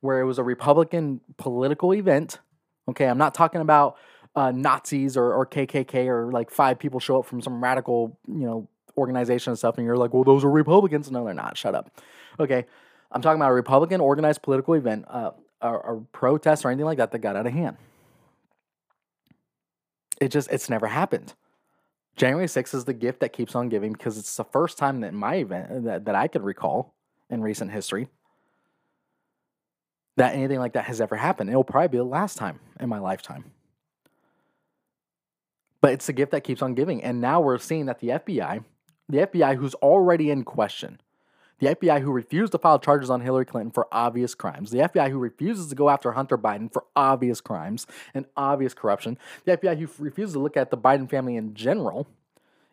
where 0.00 0.20
it 0.20 0.24
was 0.24 0.38
a 0.38 0.42
Republican 0.42 1.20
political 1.38 1.94
event, 1.94 2.40
okay, 2.88 3.06
I'm 3.06 3.18
not 3.18 3.34
talking 3.34 3.60
about 3.60 3.96
uh, 4.36 4.50
Nazis 4.50 5.16
or, 5.16 5.32
or 5.32 5.46
KKK 5.46 6.06
or 6.06 6.30
like 6.30 6.50
five 6.50 6.78
people 6.78 7.00
show 7.00 7.20
up 7.20 7.26
from 7.26 7.40
some 7.40 7.62
radical, 7.62 8.18
you 8.26 8.46
know, 8.46 8.68
organization 8.98 9.52
and 9.52 9.58
stuff, 9.58 9.78
and 9.78 9.86
you're 9.86 9.96
like, 9.96 10.12
well, 10.12 10.24
those 10.24 10.44
are 10.44 10.50
Republicans. 10.50 11.10
No, 11.10 11.24
they're 11.24 11.34
not. 11.34 11.56
Shut 11.56 11.74
up. 11.74 11.90
Okay. 12.38 12.66
I'm 13.10 13.22
talking 13.22 13.40
about 13.40 13.52
a 13.52 13.54
Republican 13.54 14.00
organized 14.00 14.42
political 14.42 14.74
event, 14.74 15.04
uh, 15.08 15.30
or 15.62 16.04
protest 16.12 16.64
or 16.64 16.70
anything 16.70 16.84
like 16.84 16.98
that 16.98 17.10
that 17.12 17.20
got 17.20 17.36
out 17.36 17.46
of 17.46 17.52
hand. 17.52 17.76
It 20.20 20.28
just, 20.28 20.50
it's 20.50 20.68
never 20.68 20.86
happened. 20.88 21.32
January 22.16 22.46
6th 22.46 22.74
is 22.74 22.84
the 22.84 22.94
gift 22.94 23.20
that 23.20 23.32
keeps 23.32 23.54
on 23.54 23.68
giving 23.68 23.92
because 23.92 24.18
it's 24.18 24.36
the 24.36 24.44
first 24.44 24.78
time 24.78 25.00
that 25.00 25.12
my 25.12 25.36
event 25.36 25.70
uh, 25.70 25.80
that, 25.80 26.04
that 26.04 26.14
I 26.14 26.28
could 26.28 26.42
recall 26.42 26.94
in 27.28 27.42
recent 27.42 27.72
history 27.72 28.08
that 30.16 30.34
anything 30.34 30.60
like 30.60 30.74
that 30.74 30.84
has 30.84 31.00
ever 31.00 31.16
happened. 31.16 31.50
It'll 31.50 31.64
probably 31.64 31.88
be 31.88 31.98
the 31.98 32.04
last 32.04 32.38
time 32.38 32.60
in 32.78 32.88
my 32.88 33.00
lifetime. 33.00 33.50
But 35.80 35.92
it's 35.92 36.06
the 36.06 36.12
gift 36.12 36.30
that 36.32 36.44
keeps 36.44 36.62
on 36.62 36.74
giving. 36.74 37.02
And 37.02 37.20
now 37.20 37.40
we're 37.40 37.58
seeing 37.58 37.86
that 37.86 37.98
the 37.98 38.08
FBI 38.08 38.64
the 39.08 39.18
FBI, 39.18 39.56
who's 39.56 39.74
already 39.74 40.30
in 40.30 40.44
question, 40.44 41.00
the 41.58 41.74
FBI 41.74 42.00
who 42.00 42.10
refused 42.10 42.52
to 42.52 42.58
file 42.58 42.78
charges 42.78 43.10
on 43.10 43.20
Hillary 43.20 43.44
Clinton 43.44 43.70
for 43.70 43.88
obvious 43.92 44.34
crimes, 44.34 44.70
the 44.70 44.78
FBI 44.78 45.10
who 45.10 45.18
refuses 45.18 45.68
to 45.68 45.74
go 45.74 45.88
after 45.88 46.12
Hunter 46.12 46.38
Biden 46.38 46.72
for 46.72 46.84
obvious 46.94 47.40
crimes 47.40 47.86
and 48.12 48.26
obvious 48.36 48.74
corruption, 48.74 49.18
the 49.44 49.56
FBI 49.56 49.78
who 49.78 49.88
refuses 50.02 50.34
to 50.34 50.40
look 50.40 50.56
at 50.56 50.70
the 50.70 50.78
Biden 50.78 51.08
family 51.08 51.36
in 51.36 51.54
general, 51.54 52.06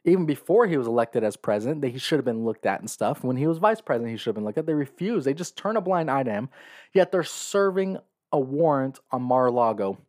even 0.03 0.25
before 0.25 0.67
he 0.67 0.77
was 0.77 0.87
elected 0.87 1.23
as 1.23 1.35
president, 1.35 1.81
that 1.81 1.89
he 1.89 1.99
should 1.99 2.17
have 2.17 2.25
been 2.25 2.43
looked 2.43 2.65
at 2.65 2.79
and 2.79 2.89
stuff. 2.89 3.23
When 3.23 3.37
he 3.37 3.47
was 3.47 3.59
vice 3.59 3.81
president, 3.81 4.11
he 4.11 4.17
should 4.17 4.29
have 4.29 4.35
been 4.35 4.45
looked 4.45 4.57
at. 4.57 4.65
They 4.65 4.73
refuse. 4.73 5.25
They 5.25 5.33
just 5.33 5.55
turn 5.55 5.77
a 5.77 5.81
blind 5.81 6.09
eye 6.09 6.23
to 6.23 6.31
him. 6.31 6.49
Yet 6.91 7.11
they're 7.11 7.23
serving 7.23 7.97
a 8.31 8.39
warrant 8.39 8.99
on 9.11 9.21
Mar-a-Lago. 9.21 9.99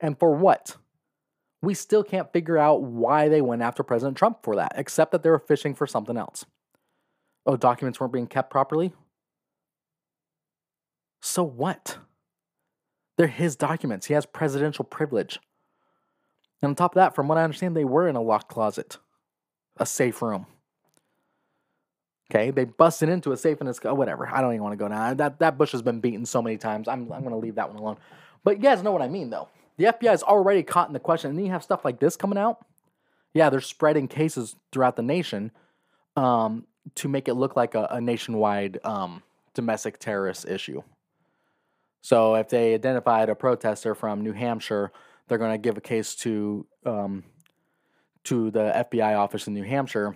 And 0.00 0.18
for 0.18 0.34
what? 0.34 0.76
we 1.62 1.74
still 1.74 2.04
can't 2.04 2.32
figure 2.32 2.58
out 2.58 2.82
why 2.82 3.28
they 3.28 3.40
went 3.40 3.62
after 3.62 3.82
President 3.82 4.16
Trump 4.16 4.42
for 4.42 4.56
that, 4.56 4.72
except 4.76 5.12
that 5.12 5.22
they 5.22 5.30
were 5.30 5.38
fishing 5.38 5.74
for 5.74 5.86
something 5.86 6.16
else. 6.16 6.46
Oh, 7.46 7.56
documents 7.56 8.00
weren't 8.00 8.12
being 8.12 8.26
kept 8.26 8.50
properly? 8.50 8.92
So 11.20 11.42
what? 11.42 11.98
They're 13.16 13.28
his 13.28 13.56
documents. 13.56 14.06
He 14.06 14.14
has 14.14 14.26
presidential 14.26 14.84
privilege. 14.84 15.38
And 16.62 16.70
on 16.70 16.74
top 16.74 16.92
of 16.92 16.96
that, 16.96 17.14
from 17.14 17.28
what 17.28 17.38
I 17.38 17.44
understand, 17.44 17.76
they 17.76 17.84
were 17.84 18.08
in 18.08 18.16
a 18.16 18.22
locked 18.22 18.48
closet. 18.48 18.98
a 19.78 19.86
safe 19.86 20.22
room. 20.22 20.46
Okay, 22.30 22.50
they 22.50 22.64
busted 22.64 23.08
into 23.08 23.30
a 23.32 23.36
safe 23.36 23.60
in 23.60 23.68
his 23.68 23.78
oh, 23.84 23.94
whatever. 23.94 24.26
I 24.26 24.40
don't 24.40 24.52
even 24.52 24.62
want 24.64 24.72
to 24.72 24.76
go 24.76 24.88
down. 24.88 25.16
That 25.16 25.38
that 25.38 25.56
bush 25.56 25.72
has 25.72 25.82
been 25.82 26.00
beaten 26.00 26.26
so 26.26 26.42
many 26.42 26.56
times. 26.56 26.88
I'm 26.88 27.12
I'm 27.12 27.22
gonna 27.22 27.38
leave 27.38 27.54
that 27.54 27.68
one 27.68 27.78
alone. 27.78 27.98
But 28.42 28.56
you 28.56 28.62
guys 28.62 28.82
know 28.82 28.90
what 28.90 29.02
I 29.02 29.08
mean 29.08 29.30
though. 29.30 29.48
The 29.76 29.84
FBI 29.84 30.12
is 30.12 30.22
already 30.22 30.62
caught 30.62 30.88
in 30.88 30.92
the 30.92 31.00
question, 31.00 31.30
and 31.30 31.38
then 31.38 31.46
you 31.46 31.52
have 31.52 31.62
stuff 31.62 31.84
like 31.84 32.00
this 32.00 32.16
coming 32.16 32.38
out. 32.38 32.64
Yeah, 33.34 33.50
they're 33.50 33.60
spreading 33.60 34.08
cases 34.08 34.56
throughout 34.72 34.96
the 34.96 35.02
nation 35.02 35.52
um, 36.16 36.66
to 36.94 37.08
make 37.08 37.28
it 37.28 37.34
look 37.34 37.56
like 37.56 37.74
a, 37.74 37.86
a 37.90 38.00
nationwide 38.00 38.78
um, 38.84 39.22
domestic 39.54 39.98
terrorist 39.98 40.46
issue. 40.48 40.82
So 42.02 42.36
if 42.36 42.48
they 42.48 42.74
identified 42.74 43.28
a 43.28 43.34
protester 43.34 43.94
from 43.94 44.22
New 44.22 44.32
Hampshire, 44.32 44.92
they're 45.26 45.38
going 45.38 45.52
to 45.52 45.58
give 45.58 45.76
a 45.76 45.80
case 45.80 46.14
to 46.16 46.64
um, 46.84 47.24
to 48.24 48.50
the 48.50 48.86
FBI 48.90 49.18
office 49.18 49.46
in 49.46 49.54
New 49.54 49.64
Hampshire. 49.64 50.14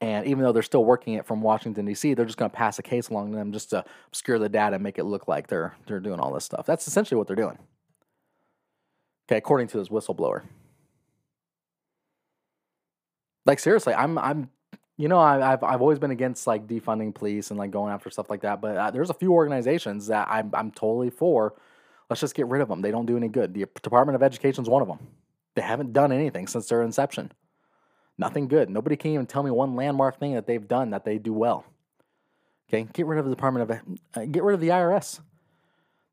And 0.00 0.26
even 0.26 0.44
though 0.44 0.52
they're 0.52 0.62
still 0.62 0.84
working 0.84 1.14
it 1.14 1.26
from 1.26 1.42
Washington 1.42 1.84
D.C., 1.84 2.14
they're 2.14 2.24
just 2.24 2.38
going 2.38 2.50
to 2.50 2.56
pass 2.56 2.78
a 2.78 2.82
case 2.82 3.10
along 3.10 3.32
to 3.32 3.36
them 3.36 3.52
just 3.52 3.70
to 3.70 3.84
obscure 4.06 4.38
the 4.38 4.48
data 4.48 4.74
and 4.76 4.82
make 4.82 4.98
it 4.98 5.04
look 5.04 5.28
like 5.28 5.48
they're 5.48 5.74
they're 5.86 6.00
doing 6.00 6.20
all 6.20 6.32
this 6.32 6.44
stuff. 6.44 6.64
That's 6.64 6.86
essentially 6.86 7.18
what 7.18 7.26
they're 7.26 7.36
doing. 7.36 7.58
Okay, 9.28 9.38
according 9.38 9.68
to 9.68 9.78
this 9.78 9.88
whistleblower. 9.88 10.42
Like 13.46 13.58
seriously, 13.58 13.94
I'm 13.94 14.16
I'm 14.16 14.50
you 14.96 15.08
know 15.08 15.18
I, 15.18 15.38
have 15.38 15.62
I've 15.62 15.80
always 15.80 15.98
been 15.98 16.10
against 16.10 16.46
like 16.46 16.66
defunding 16.66 17.14
police 17.14 17.50
and 17.50 17.58
like 17.58 17.70
going 17.70 17.92
after 17.92 18.10
stuff 18.10 18.30
like 18.30 18.42
that, 18.42 18.60
but 18.60 18.76
uh, 18.76 18.90
there's 18.90 19.10
a 19.10 19.14
few 19.14 19.32
organizations 19.32 20.06
that 20.08 20.28
I'm 20.30 20.50
I'm 20.54 20.70
totally 20.70 21.10
for. 21.10 21.54
Let's 22.08 22.20
just 22.20 22.34
get 22.34 22.46
rid 22.46 22.60
of 22.60 22.68
them. 22.68 22.82
They 22.82 22.90
don't 22.90 23.06
do 23.06 23.16
any 23.16 23.28
good. 23.28 23.54
The 23.54 23.66
Department 23.82 24.14
of 24.14 24.22
Education 24.22 24.62
is 24.62 24.68
one 24.68 24.82
of 24.82 24.88
them. 24.88 24.98
They 25.54 25.62
haven't 25.62 25.92
done 25.92 26.12
anything 26.12 26.46
since 26.46 26.68
their 26.68 26.82
inception. 26.82 27.32
Nothing 28.18 28.46
good. 28.46 28.70
Nobody 28.70 28.96
can 28.96 29.12
even 29.12 29.26
tell 29.26 29.42
me 29.42 29.50
one 29.50 29.74
landmark 29.74 30.18
thing 30.18 30.34
that 30.34 30.46
they've 30.46 30.66
done 30.66 30.90
that 30.90 31.04
they 31.04 31.18
do 31.18 31.32
well. 31.32 31.64
Okay, 32.68 32.86
get 32.92 33.06
rid 33.06 33.18
of 33.18 33.24
the 33.24 33.30
Department 33.30 33.70
of 33.70 33.98
uh, 34.14 34.24
get 34.26 34.42
rid 34.42 34.54
of 34.54 34.60
the 34.60 34.68
IRS. 34.68 35.20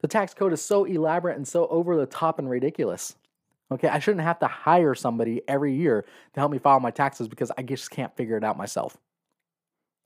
The 0.02 0.08
tax 0.08 0.34
code 0.34 0.54
is 0.54 0.62
so 0.62 0.86
elaborate 0.86 1.38
and 1.38 1.48
so 1.48 1.68
over 1.68 1.96
the 1.96 2.08
top 2.08 2.40
and 2.40 2.50
ridiculous. 2.50 3.16
Okay, 3.72 3.88
I 3.88 4.00
shouldn't 4.00 4.24
have 4.24 4.40
to 4.40 4.48
hire 4.48 4.94
somebody 4.94 5.42
every 5.48 5.74
year 5.74 6.02
to 6.34 6.40
help 6.40 6.52
me 6.52 6.60
file 6.60 6.80
my 6.80 6.92
taxes 6.92 7.28
because 7.28 7.52
I 7.58 7.64
just 7.64 7.90
can't 7.90 8.16
figure 8.18 8.36
it 8.36 8.44
out 8.44 8.58
myself. 8.58 8.98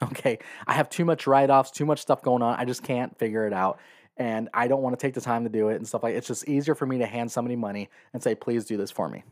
Okay, 0.03 0.39
I 0.67 0.73
have 0.73 0.89
too 0.89 1.05
much 1.05 1.25
write 1.25 1.49
offs, 1.49 1.71
too 1.71 1.85
much 1.85 1.99
stuff 1.99 2.21
going 2.21 2.43
on. 2.43 2.59
I 2.59 2.65
just 2.65 2.83
can't 2.83 3.17
figure 3.17 3.47
it 3.47 3.53
out. 3.53 3.79
And 4.17 4.49
I 4.53 4.67
don't 4.67 4.81
want 4.81 4.97
to 4.97 5.03
take 5.03 5.13
the 5.13 5.21
time 5.21 5.43
to 5.43 5.49
do 5.49 5.69
it 5.69 5.75
and 5.75 5.87
stuff 5.87 6.03
like 6.03 6.15
It's 6.15 6.27
just 6.27 6.47
easier 6.47 6.75
for 6.75 6.85
me 6.85 6.99
to 6.99 7.05
hand 7.05 7.31
somebody 7.31 7.55
money 7.55 7.89
and 8.13 8.21
say, 8.21 8.35
please 8.35 8.65
do 8.65 8.77
this 8.77 8.91
for 8.91 9.09
me. 9.09 9.23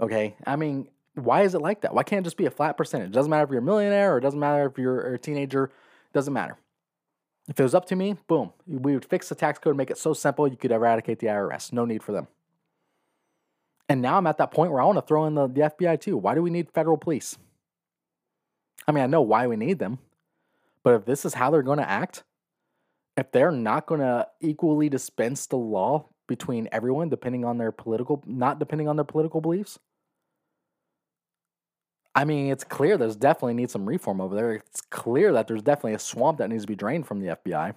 Okay, 0.00 0.34
I 0.46 0.56
mean, 0.56 0.88
why 1.14 1.42
is 1.42 1.54
it 1.54 1.60
like 1.60 1.82
that? 1.82 1.94
Why 1.94 2.02
can't 2.02 2.24
it 2.24 2.24
just 2.24 2.36
be 2.36 2.46
a 2.46 2.50
flat 2.50 2.76
percentage? 2.76 3.08
It 3.08 3.12
doesn't 3.12 3.30
matter 3.30 3.44
if 3.44 3.50
you're 3.50 3.60
a 3.60 3.62
millionaire 3.62 4.14
or 4.14 4.18
it 4.18 4.22
doesn't 4.22 4.40
matter 4.40 4.66
if 4.66 4.78
you're 4.78 5.14
a 5.14 5.18
teenager, 5.18 5.64
it 5.64 6.12
doesn't 6.12 6.32
matter. 6.32 6.56
If 7.48 7.60
it 7.60 7.62
was 7.62 7.74
up 7.74 7.86
to 7.86 7.96
me, 7.96 8.16
boom, 8.28 8.52
we 8.66 8.94
would 8.94 9.04
fix 9.04 9.28
the 9.28 9.34
tax 9.34 9.58
code, 9.58 9.72
and 9.72 9.78
make 9.78 9.90
it 9.90 9.98
so 9.98 10.14
simple 10.14 10.48
you 10.48 10.56
could 10.56 10.72
eradicate 10.72 11.18
the 11.18 11.26
IRS. 11.26 11.72
No 11.72 11.84
need 11.84 12.02
for 12.02 12.12
them. 12.12 12.28
And 13.90 14.00
now 14.00 14.16
I'm 14.16 14.26
at 14.28 14.38
that 14.38 14.52
point 14.52 14.70
where 14.70 14.80
I 14.80 14.84
want 14.84 14.98
to 14.98 15.02
throw 15.02 15.26
in 15.26 15.34
the, 15.34 15.48
the 15.48 15.62
FBI 15.62 16.00
too. 16.00 16.16
Why 16.16 16.36
do 16.36 16.42
we 16.42 16.48
need 16.48 16.70
federal 16.70 16.96
police? 16.96 17.36
I 18.86 18.92
mean, 18.92 19.02
I 19.02 19.08
know 19.08 19.20
why 19.20 19.48
we 19.48 19.56
need 19.56 19.80
them, 19.80 19.98
but 20.84 20.94
if 20.94 21.04
this 21.06 21.24
is 21.24 21.34
how 21.34 21.50
they're 21.50 21.64
going 21.64 21.80
to 21.80 21.90
act, 21.90 22.22
if 23.16 23.32
they're 23.32 23.50
not 23.50 23.86
going 23.86 24.00
to 24.00 24.28
equally 24.40 24.88
dispense 24.88 25.46
the 25.46 25.56
law 25.56 26.06
between 26.28 26.68
everyone, 26.70 27.08
depending 27.08 27.44
on 27.44 27.58
their 27.58 27.72
political, 27.72 28.22
not 28.26 28.60
depending 28.60 28.86
on 28.86 28.94
their 28.94 29.04
political 29.04 29.40
beliefs, 29.40 29.80
I 32.14 32.24
mean, 32.24 32.52
it's 32.52 32.62
clear 32.62 32.96
there's 32.96 33.16
definitely 33.16 33.54
needs 33.54 33.72
some 33.72 33.86
reform 33.86 34.20
over 34.20 34.36
there. 34.36 34.52
It's 34.52 34.82
clear 34.82 35.32
that 35.32 35.48
there's 35.48 35.62
definitely 35.62 35.94
a 35.94 35.98
swamp 35.98 36.38
that 36.38 36.48
needs 36.48 36.62
to 36.62 36.68
be 36.68 36.76
drained 36.76 37.08
from 37.08 37.20
the 37.20 37.36
FBI. 37.36 37.74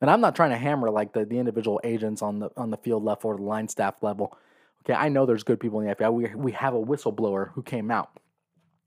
And 0.00 0.10
I'm 0.10 0.22
not 0.22 0.34
trying 0.34 0.50
to 0.50 0.56
hammer 0.56 0.90
like 0.90 1.12
the, 1.12 1.26
the 1.26 1.38
individual 1.38 1.82
agents 1.84 2.22
on 2.22 2.38
the 2.38 2.50
on 2.56 2.70
the 2.70 2.78
field 2.78 3.04
level 3.04 3.30
or 3.30 3.36
the 3.36 3.42
line 3.42 3.68
staff 3.68 4.02
level. 4.02 4.38
Okay, 4.84 4.94
I 4.94 5.08
know 5.08 5.26
there's 5.26 5.44
good 5.44 5.60
people 5.60 5.80
in 5.80 5.86
the 5.86 5.94
FBI. 5.94 6.12
We 6.12 6.34
we 6.34 6.52
have 6.52 6.74
a 6.74 6.80
whistleblower 6.80 7.52
who 7.52 7.62
came 7.62 7.90
out. 7.90 8.10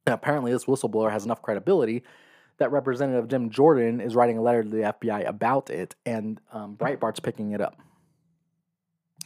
And 0.06 0.14
apparently, 0.14 0.52
this 0.52 0.66
whistleblower 0.66 1.12
has 1.12 1.26
enough 1.26 1.41
credibility 1.41 2.04
that 2.58 2.72
Representative 2.72 3.28
Jim 3.28 3.50
Jordan 3.50 4.00
is 4.00 4.16
writing 4.16 4.38
a 4.38 4.41
letter 4.41 4.64
to 4.64 4.70
the 4.70 4.94
FBI 4.94 5.28
about 5.28 5.70
it, 5.70 5.96
and 6.06 6.39
um, 6.52 6.76
Breitbart's 6.76 7.20
picking 7.20 7.52
it 7.52 7.62
up. 7.62 7.78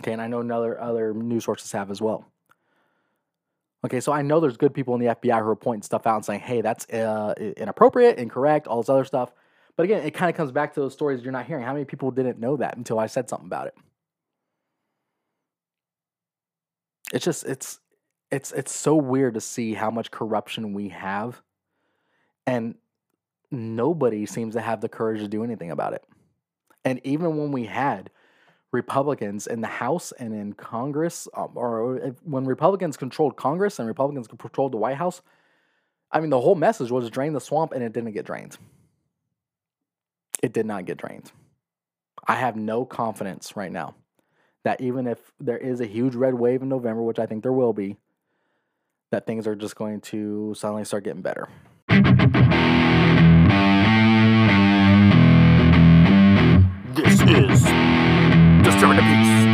Okay, 0.02 0.14
and 0.14 0.22
I 0.22 0.28
know 0.28 0.40
other 0.40 0.80
other 0.80 1.14
news 1.14 1.46
sources 1.46 1.72
have 1.72 1.90
as 1.92 2.02
well. 2.02 2.26
Okay, 3.86 4.00
so 4.00 4.12
I 4.12 4.22
know 4.22 4.40
there's 4.40 4.58
good 4.58 4.74
people 4.74 4.96
in 4.96 5.02
the 5.02 5.16
FBI 5.16 5.40
who 5.40 5.50
are 5.50 5.56
pointing 5.56 5.84
stuff 5.84 6.08
out 6.08 6.16
and 6.16 6.26
saying, 6.26 6.40
hey, 6.42 6.62
that's 6.62 6.90
uh, 6.90 7.34
inappropriate, 7.38 8.18
incorrect, 8.18 8.68
all 8.68 8.82
this 8.82 8.90
other 8.90 9.06
stuff. 9.06 9.32
But 9.76 9.84
again, 9.84 10.04
it 10.04 10.12
kind 10.12 10.30
of 10.30 10.36
comes 10.36 10.52
back 10.52 10.74
to 10.74 10.80
those 10.80 10.94
stories 10.94 11.24
you're 11.24 11.32
not 11.32 11.46
hearing. 11.46 11.64
How 11.64 11.74
many 11.74 11.86
people 11.86 12.10
didn't 12.10 12.40
know 12.40 12.58
that 12.58 12.76
until 12.76 12.98
I 12.98 13.06
said 13.06 13.30
something 13.30 13.46
about 13.46 13.68
it? 13.68 13.76
It's 17.14 17.26
just 17.26 17.46
it's 17.46 17.80
it's 18.32 18.52
it's 18.52 18.72
so 18.72 18.96
weird 18.96 19.36
to 19.36 19.42
see 19.42 19.74
how 19.74 19.90
much 19.90 20.12
corruption 20.12 20.74
we 20.74 20.90
have 20.90 21.42
and 22.46 22.76
nobody 23.52 24.26
seems 24.26 24.56
to 24.56 24.62
have 24.62 24.82
the 24.82 24.90
courage 24.90 25.20
to 25.20 25.28
do 25.28 25.44
anything 25.44 25.72
about 25.72 25.94
it. 25.94 26.04
And 26.84 27.02
even 27.04 27.38
when 27.38 27.52
we 27.52 27.66
had 27.66 28.10
Republicans 28.72 29.48
in 29.48 29.62
the 29.62 29.68
House 29.68 30.14
and 30.14 30.34
in 30.34 30.54
Congress, 30.54 31.28
um, 31.34 31.52
or 31.56 32.16
when 32.24 32.46
Republicans 32.46 32.98
controlled 32.98 33.36
Congress 33.36 33.80
and 33.80 33.88
Republicans 33.88 34.28
controlled 34.28 34.74
the 34.74 34.78
White 34.78 34.98
House, 34.98 35.22
I 36.12 36.22
mean, 36.22 36.30
the 36.30 36.40
whole 36.40 36.56
message 36.56 36.90
was 36.90 37.10
drain 37.10 37.34
the 37.34 37.42
swamp, 37.42 37.74
and 37.74 37.84
it 37.84 37.92
didn't 37.92 38.14
get 38.14 38.26
drained. 38.26 38.58
It 40.42 40.54
did 40.54 40.66
not 40.66 40.86
get 40.86 40.98
drained. 40.98 41.32
I 42.26 42.36
have 42.36 42.56
no 42.56 42.86
confidence 42.86 43.56
right 43.56 43.72
now 43.72 43.96
that 44.68 44.82
even 44.82 45.08
if 45.08 45.32
there 45.40 45.58
is 45.58 45.80
a 45.80 45.86
huge 45.86 46.14
red 46.14 46.34
wave 46.34 46.62
in 46.62 46.68
November, 46.68 47.02
which 47.02 47.20
I 47.20 47.26
think 47.26 47.42
there 47.42 47.54
will 47.54 47.72
be, 47.72 47.96
that 49.12 49.26
things 49.26 49.48
are 49.48 49.56
just 49.56 49.78
going 49.78 50.02
to 50.02 50.54
suddenly 50.58 50.84
start 50.84 51.06
getting 51.06 51.22
better. 51.22 51.48
This 56.92 57.14
is 57.22 57.64
Disturbing 58.62 58.98
the 58.98 59.08
Peace 59.08 59.48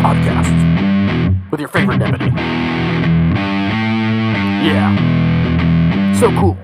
podcast 0.00 1.50
with 1.50 1.60
your 1.60 1.68
favorite 1.68 1.98
deputy. 1.98 2.30
Yeah. 4.64 6.14
So 6.18 6.30
cool. 6.40 6.56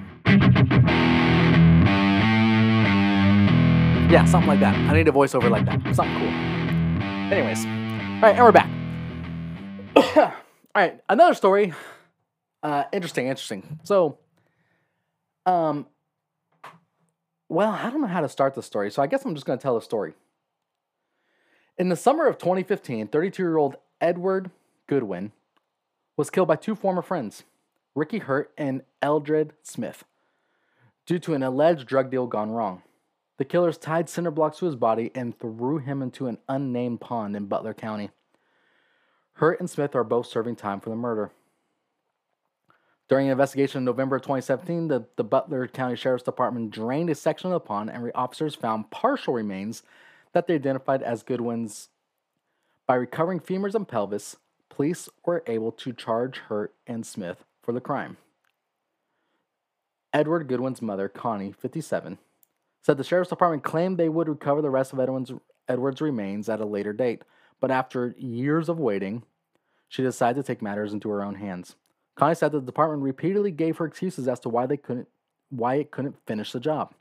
Yeah, 4.11 4.25
something 4.25 4.49
like 4.49 4.61
that. 4.61 4.75
I 4.75 4.95
need 4.95 5.09
a 5.09 5.13
voiceover 5.13 5.51
like 5.51 5.67
that. 5.67 5.95
Something 5.95 6.19
cool. 6.21 6.50
Anyways. 7.31 7.64
All 7.64 8.22
right, 8.22 8.35
and 8.35 8.43
we're 8.43 8.51
back. 8.51 8.68
All 10.16 10.33
right, 10.74 11.01
another 11.09 11.35
story. 11.35 11.72
Uh, 12.61 12.85
interesting, 12.93 13.28
interesting. 13.28 13.78
So, 13.85 14.18
um, 15.47 15.87
well, 17.49 17.70
I 17.70 17.89
don't 17.89 18.01
know 18.01 18.09
how 18.09 18.22
to 18.22 18.28
start 18.28 18.57
the 18.57 18.64
story, 18.64 18.91
so 18.91 19.01
I 19.01 19.07
guess 19.07 19.24
I'm 19.24 19.37
just 19.37 19.47
going 19.47 19.57
to 19.57 19.62
tell 19.62 19.76
the 19.76 19.81
story. 19.81 20.14
In 21.78 21.89
the 21.89 21.95
summer 21.95 22.26
of 22.26 22.37
2015, 22.39 23.07
32 23.07 23.41
year 23.41 23.57
old 23.57 23.76
Edward 24.01 24.51
Goodwin 24.89 25.31
was 26.16 26.31
killed 26.31 26.49
by 26.49 26.57
two 26.57 26.74
former 26.74 27.01
friends, 27.01 27.45
Ricky 27.95 28.18
Hurt 28.18 28.51
and 28.59 28.83
Eldred 29.01 29.53
Smith, 29.62 30.03
due 31.07 31.20
to 31.20 31.35
an 31.35 31.45
alleged 31.45 31.87
drug 31.87 32.11
deal 32.11 32.26
gone 32.26 32.51
wrong. 32.51 32.83
The 33.41 33.47
killers 33.47 33.78
tied 33.78 34.11
cinder 34.11 34.30
blocks 34.30 34.59
to 34.59 34.66
his 34.66 34.76
body 34.76 35.11
and 35.14 35.38
threw 35.38 35.78
him 35.78 36.03
into 36.03 36.26
an 36.26 36.36
unnamed 36.47 37.01
pond 37.01 37.34
in 37.34 37.47
Butler 37.47 37.72
County. 37.72 38.11
Hurt 39.32 39.59
and 39.61 39.70
Smith 39.70 39.95
are 39.95 40.05
both 40.05 40.26
serving 40.26 40.57
time 40.57 40.78
for 40.78 40.91
the 40.91 40.97
murder. 40.97 41.30
During 43.09 43.28
an 43.28 43.32
investigation 43.32 43.78
in 43.78 43.86
November 43.86 44.16
of 44.16 44.22
2017, 44.24 44.88
the, 44.88 45.07
the 45.16 45.24
Butler 45.24 45.66
County 45.68 45.97
Sheriff's 45.97 46.22
Department 46.22 46.70
drained 46.70 47.09
a 47.09 47.14
section 47.14 47.47
of 47.47 47.55
the 47.55 47.61
pond 47.61 47.88
and 47.88 48.12
officers 48.14 48.55
found 48.55 48.91
partial 48.91 49.32
remains 49.32 49.84
that 50.34 50.47
they 50.47 50.57
identified 50.57 51.03
as 51.03 51.22
Goodwin's. 51.22 51.88
By 52.86 52.97
recovering 52.97 53.41
femurs 53.41 53.74
and 53.74 53.88
pelvis, 53.88 54.36
police 54.68 55.09
were 55.24 55.43
able 55.47 55.72
to 55.72 55.95
charge 55.95 56.41
Hurt 56.51 56.74
and 56.86 57.07
Smith 57.07 57.47
for 57.62 57.72
the 57.72 57.80
crime. 57.80 58.18
Edward 60.12 60.47
Goodwin's 60.47 60.82
mother, 60.82 61.09
Connie, 61.09 61.53
57, 61.53 62.18
said 62.83 62.97
the 62.97 63.05
sheriff's 63.05 63.31
department 63.31 63.62
claimed 63.62 63.97
they 63.97 64.09
would 64.09 64.28
recover 64.28 64.62
the 64.62 64.70
rest 64.70 64.93
of 64.93 65.01
Edwin's, 65.01 65.33
Edward's 65.68 66.01
remains 66.01 66.49
at 66.49 66.61
a 66.61 66.64
later 66.64 66.93
date, 66.93 67.22
but 67.61 67.70
after 67.70 68.14
years 68.18 68.68
of 68.68 68.78
waiting, 68.78 69.22
she 69.89 70.03
decided 70.03 70.41
to 70.41 70.47
take 70.47 70.62
matters 70.62 70.93
into 70.93 71.11
her 71.11 71.22
own 71.22 71.35
hands. 71.35 71.76
Connie 72.14 72.35
said 72.35 72.53
the 72.53 72.61
department 72.61 73.03
repeatedly 73.03 73.51
gave 73.51 73.76
her 73.78 73.87
excuses 73.87 74.28
as 74.28 74.41
to 74.41 74.49
why 74.49 74.66
they 74.66 74.76
couldn't 74.76 75.09
why 75.51 75.74
it 75.74 75.91
couldn't 75.91 76.16
finish 76.26 76.53
the 76.53 76.61
job. 76.61 76.95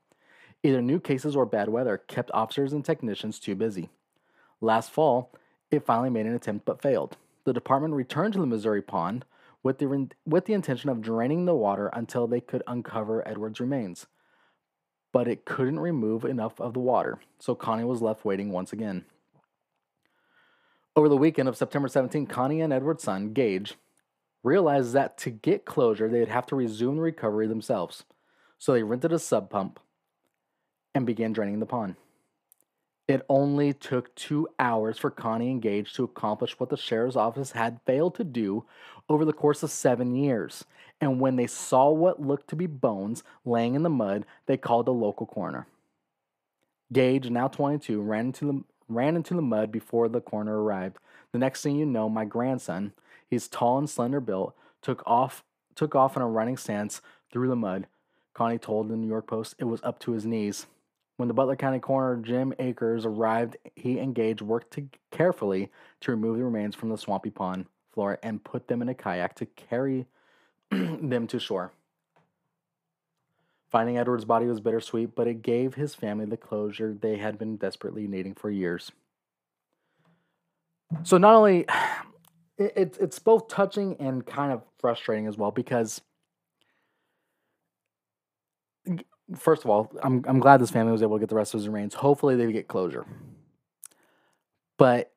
Either 0.63 0.81
new 0.81 0.99
cases 0.99 1.35
or 1.35 1.45
bad 1.45 1.69
weather 1.69 1.97
kept 1.97 2.31
officers 2.33 2.73
and 2.73 2.83
technicians 2.83 3.39
too 3.39 3.55
busy. 3.55 3.89
Last 4.59 4.91
fall, 4.91 5.31
it 5.71 5.85
finally 5.85 6.09
made 6.09 6.25
an 6.25 6.33
attempt 6.33 6.65
but 6.65 6.81
failed. 6.81 7.15
The 7.45 7.53
department 7.53 7.93
returned 7.93 8.33
to 8.33 8.39
the 8.39 8.47
Missouri 8.47 8.81
pond 8.81 9.23
with 9.61 9.77
the, 9.77 10.09
with 10.25 10.45
the 10.45 10.53
intention 10.53 10.89
of 10.89 11.01
draining 11.01 11.45
the 11.45 11.55
water 11.55 11.89
until 11.93 12.27
they 12.27 12.41
could 12.41 12.63
uncover 12.65 13.25
Edward's 13.27 13.59
remains. 13.59 14.07
But 15.11 15.27
it 15.27 15.45
couldn't 15.45 15.79
remove 15.79 16.23
enough 16.23 16.59
of 16.61 16.73
the 16.73 16.79
water, 16.79 17.19
so 17.39 17.55
Connie 17.55 17.83
was 17.83 18.01
left 18.01 18.25
waiting 18.25 18.51
once 18.51 18.71
again. 18.71 19.05
Over 20.95 21.09
the 21.09 21.17
weekend 21.17 21.49
of 21.49 21.57
September 21.57 21.87
17, 21.87 22.27
Connie 22.27 22.61
and 22.61 22.73
Edward's 22.73 23.03
son, 23.03 23.33
Gage, 23.33 23.75
realized 24.43 24.93
that 24.93 25.17
to 25.19 25.29
get 25.29 25.65
closure, 25.65 26.09
they'd 26.09 26.27
have 26.27 26.45
to 26.47 26.55
resume 26.55 26.97
the 26.97 27.01
recovery 27.01 27.47
themselves. 27.47 28.03
So 28.57 28.73
they 28.73 28.83
rented 28.83 29.13
a 29.13 29.19
sump 29.19 29.49
pump 29.49 29.79
and 30.93 31.05
began 31.05 31.33
draining 31.33 31.59
the 31.59 31.65
pond. 31.65 31.95
It 33.09 33.25
only 33.27 33.73
took 33.73 34.13
two 34.13 34.47
hours 34.59 34.99
for 34.99 35.09
Connie 35.09 35.49
and 35.49 35.59
Gage 35.59 35.93
to 35.93 36.03
accomplish 36.03 36.59
what 36.59 36.69
the 36.69 36.77
sheriff's 36.77 37.15
office 37.15 37.53
had 37.53 37.81
failed 37.83 38.13
to 38.15 38.23
do 38.23 38.65
over 39.09 39.25
the 39.25 39.33
course 39.33 39.63
of 39.63 39.71
seven 39.71 40.13
years. 40.13 40.63
And 41.01 41.19
when 41.19 41.35
they 41.35 41.47
saw 41.47 41.89
what 41.89 42.21
looked 42.21 42.51
to 42.51 42.55
be 42.55 42.67
bones 42.67 43.23
laying 43.43 43.73
in 43.73 43.81
the 43.81 43.89
mud, 43.89 44.27
they 44.45 44.57
called 44.57 44.85
the 44.85 44.93
local 44.93 45.25
coroner. 45.25 45.65
Gage, 46.93 47.31
now 47.31 47.47
22, 47.47 47.99
ran 47.99 48.27
into 48.27 48.45
the 48.45 48.63
ran 48.87 49.15
into 49.15 49.33
the 49.33 49.41
mud 49.41 49.71
before 49.71 50.07
the 50.07 50.21
coroner 50.21 50.61
arrived. 50.61 50.97
The 51.31 51.39
next 51.39 51.63
thing 51.63 51.77
you 51.77 51.87
know, 51.87 52.09
my 52.09 52.25
grandson, 52.25 52.93
he's 53.27 53.47
tall 53.47 53.79
and 53.79 53.89
slender 53.89 54.19
built, 54.19 54.55
took 54.83 55.01
off 55.07 55.43
took 55.73 55.95
off 55.95 56.15
in 56.15 56.21
a 56.21 56.27
running 56.27 56.57
stance 56.57 57.01
through 57.31 57.47
the 57.47 57.55
mud. 57.55 57.87
Connie 58.35 58.59
told 58.59 58.87
the 58.87 58.95
New 58.95 59.07
York 59.07 59.25
Post 59.25 59.55
it 59.57 59.63
was 59.63 59.81
up 59.81 59.99
to 60.01 60.11
his 60.11 60.27
knees. 60.27 60.67
When 61.19 61.27
the 61.27 61.33
Butler 61.33 61.57
County 61.57 61.79
coroner 61.79 62.21
Jim 62.21 62.53
Akers 62.59 63.05
arrived, 63.05 63.57
he 63.75 63.99
and 63.99 64.15
Gage 64.15 64.41
worked 64.41 64.71
to 64.75 64.87
carefully 65.11 65.69
to 65.99 66.11
remove 66.11 66.37
the 66.37 66.45
remains 66.45 66.75
from 66.75 66.87
the 66.87 66.97
swampy 66.97 67.29
pond 67.29 67.65
floor 67.91 68.17
and 68.23 68.41
put 68.41 68.69
them 68.69 68.81
in 68.81 68.87
a 68.87 68.93
kayak 68.93 69.35
to 69.35 69.45
carry 69.45 70.05
them 70.71 71.27
to 71.27 71.37
shore. 71.37 71.73
Finding 73.69 73.97
Edward's 73.97 74.23
body 74.23 74.45
was 74.45 74.61
bittersweet, 74.61 75.13
but 75.13 75.27
it 75.27 75.41
gave 75.41 75.73
his 75.73 75.93
family 75.93 76.23
the 76.23 76.37
closure 76.37 76.93
they 76.93 77.17
had 77.17 77.37
been 77.37 77.57
desperately 77.57 78.07
needing 78.07 78.33
for 78.33 78.49
years. 78.49 78.89
So 81.03 81.17
not 81.17 81.35
only 81.35 81.65
it, 82.57 82.71
it's 82.77 82.97
it's 82.97 83.19
both 83.19 83.49
touching 83.49 83.97
and 83.99 84.25
kind 84.25 84.53
of 84.53 84.61
frustrating 84.79 85.27
as 85.27 85.37
well 85.37 85.51
because 85.51 85.99
first 89.35 89.63
of 89.63 89.69
all, 89.69 89.91
I'm 90.03 90.23
I'm 90.27 90.39
glad 90.39 90.59
this 90.59 90.71
family 90.71 90.91
was 90.91 91.01
able 91.01 91.17
to 91.17 91.19
get 91.19 91.29
the 91.29 91.35
rest 91.35 91.53
of 91.53 91.59
his 91.59 91.67
remains. 91.67 91.93
Hopefully 91.93 92.35
they 92.35 92.51
get 92.51 92.67
closure. 92.67 93.05
But 94.77 95.11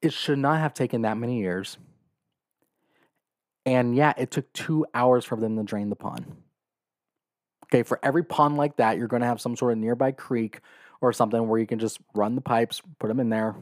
it 0.00 0.12
should 0.12 0.38
not 0.38 0.58
have 0.58 0.74
taken 0.74 1.02
that 1.02 1.16
many 1.16 1.40
years. 1.40 1.78
And 3.64 3.94
yeah, 3.94 4.12
it 4.16 4.30
took 4.30 4.52
two 4.52 4.86
hours 4.92 5.24
for 5.24 5.36
them 5.36 5.56
to 5.56 5.62
drain 5.62 5.88
the 5.88 5.96
pond. 5.96 6.36
Okay, 7.66 7.84
for 7.84 7.98
every 8.02 8.24
pond 8.24 8.56
like 8.56 8.76
that, 8.76 8.98
you're 8.98 9.08
going 9.08 9.22
to 9.22 9.28
have 9.28 9.40
some 9.40 9.56
sort 9.56 9.72
of 9.72 9.78
nearby 9.78 10.12
creek 10.12 10.60
or 11.00 11.12
something 11.12 11.48
where 11.48 11.58
you 11.58 11.66
can 11.66 11.78
just 11.78 11.98
run 12.14 12.34
the 12.34 12.40
pipes, 12.40 12.82
put 12.98 13.08
them 13.08 13.20
in 13.20 13.30
there, 13.30 13.54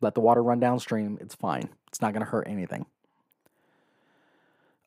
let 0.00 0.14
the 0.14 0.20
water 0.20 0.42
run 0.42 0.60
downstream. 0.60 1.16
It's 1.20 1.34
fine. 1.34 1.68
It's 1.88 2.00
not 2.00 2.12
going 2.12 2.24
to 2.24 2.30
hurt 2.30 2.48
anything. 2.48 2.84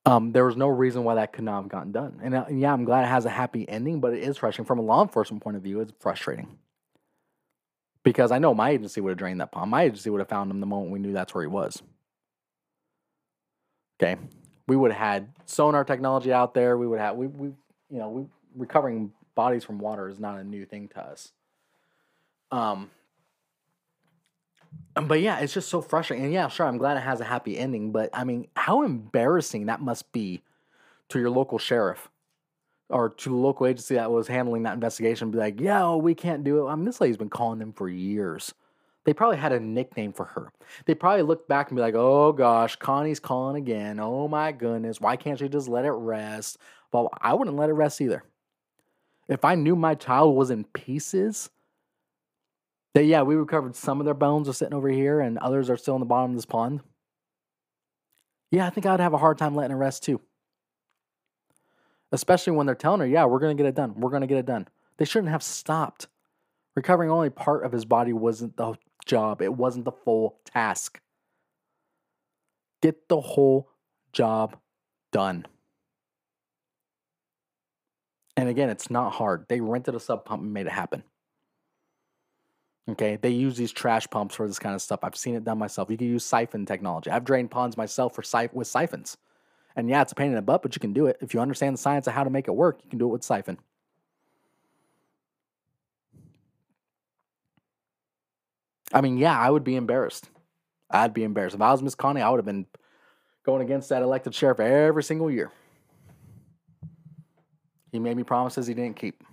Um, 0.05 0.33
there 0.33 0.45
was 0.45 0.57
no 0.57 0.67
reason 0.67 1.03
why 1.03 1.15
that 1.15 1.31
could 1.31 1.45
not 1.45 1.61
have 1.61 1.69
gotten 1.69 1.91
done. 1.91 2.19
And 2.21 2.35
uh, 2.35 2.45
yeah, 2.49 2.73
I'm 2.73 2.83
glad 2.83 3.05
it 3.05 3.07
has 3.07 3.25
a 3.25 3.29
happy 3.29 3.67
ending, 3.69 4.01
but 4.01 4.13
it 4.13 4.21
is 4.21 4.37
frustrating 4.37 4.65
from 4.65 4.79
a 4.79 4.81
law 4.81 5.01
enforcement 5.01 5.41
point 5.41 5.55
of 5.55 5.63
view. 5.63 5.79
It's 5.79 5.93
frustrating 5.99 6.57
because 8.03 8.31
I 8.31 8.39
know 8.39 8.53
my 8.53 8.71
agency 8.71 8.99
would 8.99 9.11
have 9.11 9.17
drained 9.17 9.39
that 9.39 9.51
pond. 9.51 9.71
My 9.71 9.83
agency 9.83 10.09
would 10.09 10.19
have 10.19 10.27
found 10.27 10.51
him 10.51 10.59
the 10.59 10.65
moment 10.65 10.91
we 10.91 10.99
knew 10.99 11.13
that's 11.13 11.33
where 11.33 11.43
he 11.43 11.47
was. 11.47 11.81
Okay, 14.01 14.19
we 14.67 14.75
would 14.75 14.91
have 14.91 14.99
had 14.99 15.29
sonar 15.45 15.85
technology 15.85 16.33
out 16.33 16.53
there. 16.53 16.77
We 16.77 16.87
would 16.87 16.99
have 16.99 17.15
we 17.15 17.27
we 17.27 17.47
you 17.89 17.99
know 17.99 18.09
we 18.09 18.25
recovering 18.55 19.13
bodies 19.35 19.63
from 19.63 19.79
water 19.79 20.09
is 20.09 20.19
not 20.19 20.37
a 20.37 20.43
new 20.43 20.65
thing 20.65 20.89
to 20.89 20.99
us. 20.99 21.31
Um, 22.51 22.91
Um, 24.95 25.07
but 25.07 25.21
yeah, 25.21 25.39
it's 25.39 25.53
just 25.53 25.69
so 25.69 25.81
frustrating. 25.81 26.25
And 26.25 26.33
yeah, 26.33 26.47
sure, 26.47 26.67
I'm 26.67 26.77
glad 26.77 26.97
it 26.97 27.03
has 27.03 27.19
a 27.19 27.25
happy 27.25 27.57
ending, 27.57 27.91
but 27.91 28.09
I 28.13 28.23
mean, 28.23 28.47
how 28.55 28.83
embarrassing 28.83 29.65
that 29.65 29.81
must 29.81 30.11
be 30.11 30.41
to 31.09 31.19
your 31.19 31.29
local 31.29 31.57
sheriff 31.57 32.09
or 32.89 33.09
to 33.09 33.29
the 33.29 33.35
local 33.35 33.65
agency 33.65 33.95
that 33.95 34.11
was 34.11 34.27
handling 34.27 34.63
that 34.63 34.73
investigation. 34.75 35.31
Be 35.31 35.37
like, 35.37 35.59
yeah, 35.59 35.95
we 35.95 36.13
can't 36.13 36.43
do 36.43 36.65
it. 36.65 36.69
I 36.69 36.75
mean, 36.75 36.85
this 36.85 37.01
lady's 37.01 37.17
been 37.17 37.29
calling 37.29 37.59
them 37.59 37.73
for 37.73 37.89
years. 37.89 38.53
They 39.05 39.13
probably 39.13 39.37
had 39.37 39.51
a 39.51 39.59
nickname 39.59 40.13
for 40.13 40.25
her. 40.25 40.51
They 40.85 40.93
probably 40.93 41.23
looked 41.23 41.49
back 41.49 41.69
and 41.69 41.75
be 41.75 41.81
like, 41.81 41.95
oh 41.95 42.31
gosh, 42.31 42.75
Connie's 42.77 43.19
calling 43.19 43.57
again. 43.57 43.99
Oh 43.99 44.27
my 44.27 44.51
goodness, 44.51 45.01
why 45.01 45.17
can't 45.17 45.39
she 45.39 45.49
just 45.49 45.67
let 45.67 45.85
it 45.85 45.91
rest? 45.91 46.57
Well, 46.91 47.09
I 47.19 47.33
wouldn't 47.33 47.57
let 47.57 47.69
it 47.69 47.73
rest 47.73 47.99
either. 47.99 48.23
If 49.27 49.43
I 49.43 49.55
knew 49.55 49.75
my 49.75 49.95
child 49.95 50.35
was 50.35 50.51
in 50.51 50.63
pieces, 50.65 51.49
that 52.93 53.05
yeah, 53.05 53.23
we 53.23 53.35
recovered 53.35 53.75
some 53.75 53.99
of 53.99 54.05
their 54.05 54.13
bones 54.13 54.47
are 54.47 54.53
sitting 54.53 54.73
over 54.73 54.89
here 54.89 55.19
and 55.19 55.37
others 55.39 55.69
are 55.69 55.77
still 55.77 55.95
in 55.95 55.99
the 55.99 56.05
bottom 56.05 56.31
of 56.31 56.37
this 56.37 56.45
pond. 56.45 56.81
Yeah, 58.51 58.67
I 58.67 58.69
think 58.69 58.85
I'd 58.85 58.99
have 58.99 59.13
a 59.13 59.17
hard 59.17 59.37
time 59.37 59.55
letting 59.55 59.75
it 59.75 59.79
rest 59.79 60.03
too. 60.03 60.21
Especially 62.11 62.53
when 62.53 62.67
they're 62.67 62.75
telling 62.75 62.99
her, 62.99 63.07
yeah, 63.07 63.25
we're 63.25 63.39
going 63.39 63.57
to 63.57 63.61
get 63.61 63.67
it 63.67 63.75
done. 63.75 63.95
We're 63.99 64.11
going 64.11 64.21
to 64.21 64.27
get 64.27 64.37
it 64.37 64.45
done. 64.45 64.67
They 64.97 65.05
shouldn't 65.05 65.31
have 65.31 65.41
stopped. 65.41 66.07
Recovering 66.75 67.09
only 67.09 67.31
part 67.31 67.65
of 67.65 67.71
his 67.71 67.85
body 67.85 68.13
wasn't 68.13 68.57
the 68.57 68.75
job, 69.05 69.41
it 69.41 69.53
wasn't 69.53 69.85
the 69.85 69.91
full 69.91 70.39
task. 70.45 70.99
Get 72.81 73.07
the 73.09 73.21
whole 73.21 73.69
job 74.11 74.57
done. 75.11 75.45
And 78.35 78.49
again, 78.49 78.69
it's 78.69 78.89
not 78.89 79.13
hard. 79.13 79.45
They 79.47 79.61
rented 79.61 79.95
a 79.95 79.99
sump 79.99 80.25
pump 80.25 80.43
and 80.43 80.53
made 80.53 80.65
it 80.65 80.71
happen. 80.71 81.03
Okay, 82.89 83.17
they 83.21 83.29
use 83.29 83.55
these 83.55 83.71
trash 83.71 84.07
pumps 84.09 84.35
for 84.35 84.45
this 84.45 84.59
kind 84.59 84.75
of 84.75 84.81
stuff. 84.81 84.99
I've 85.03 85.15
seen 85.15 85.35
it 85.35 85.45
done 85.45 85.57
myself. 85.57 85.89
You 85.89 85.97
can 85.97 86.07
use 86.07 86.25
siphon 86.25 86.65
technology. 86.65 87.09
I've 87.09 87.23
drained 87.23 87.49
ponds 87.49 87.77
myself 87.77 88.13
for 88.13 88.23
siph- 88.23 88.53
with 88.53 88.67
siphons. 88.67 89.17
And 89.75 89.89
yeah, 89.89 90.01
it's 90.01 90.11
a 90.11 90.15
pain 90.15 90.27
in 90.27 90.35
the 90.35 90.41
butt, 90.41 90.61
but 90.61 90.75
you 90.75 90.79
can 90.79 90.91
do 90.93 91.07
it. 91.07 91.17
If 91.21 91.33
you 91.33 91.39
understand 91.39 91.75
the 91.75 91.81
science 91.81 92.07
of 92.07 92.13
how 92.13 92.23
to 92.23 92.29
make 92.29 92.47
it 92.47 92.51
work, 92.51 92.81
you 92.83 92.89
can 92.89 92.99
do 92.99 93.05
it 93.05 93.11
with 93.11 93.23
siphon. 93.23 93.57
I 98.91 99.01
mean, 99.01 99.17
yeah, 99.17 99.37
I 99.37 99.49
would 99.49 99.63
be 99.63 99.75
embarrassed. 99.75 100.29
I'd 100.89 101.13
be 101.13 101.23
embarrassed. 101.23 101.55
If 101.55 101.61
I 101.61 101.71
was 101.71 101.81
Miss 101.81 101.95
Connie, 101.95 102.21
I 102.21 102.29
would 102.29 102.37
have 102.37 102.45
been 102.45 102.67
going 103.43 103.61
against 103.61 103.89
that 103.89 104.03
elected 104.03 104.35
sheriff 104.35 104.59
every 104.59 105.03
single 105.03 105.31
year. 105.31 105.51
He 107.91 107.99
made 107.99 108.17
me 108.17 108.23
promises 108.23 108.67
he 108.67 108.73
didn't 108.73 108.97
keep. 108.97 109.23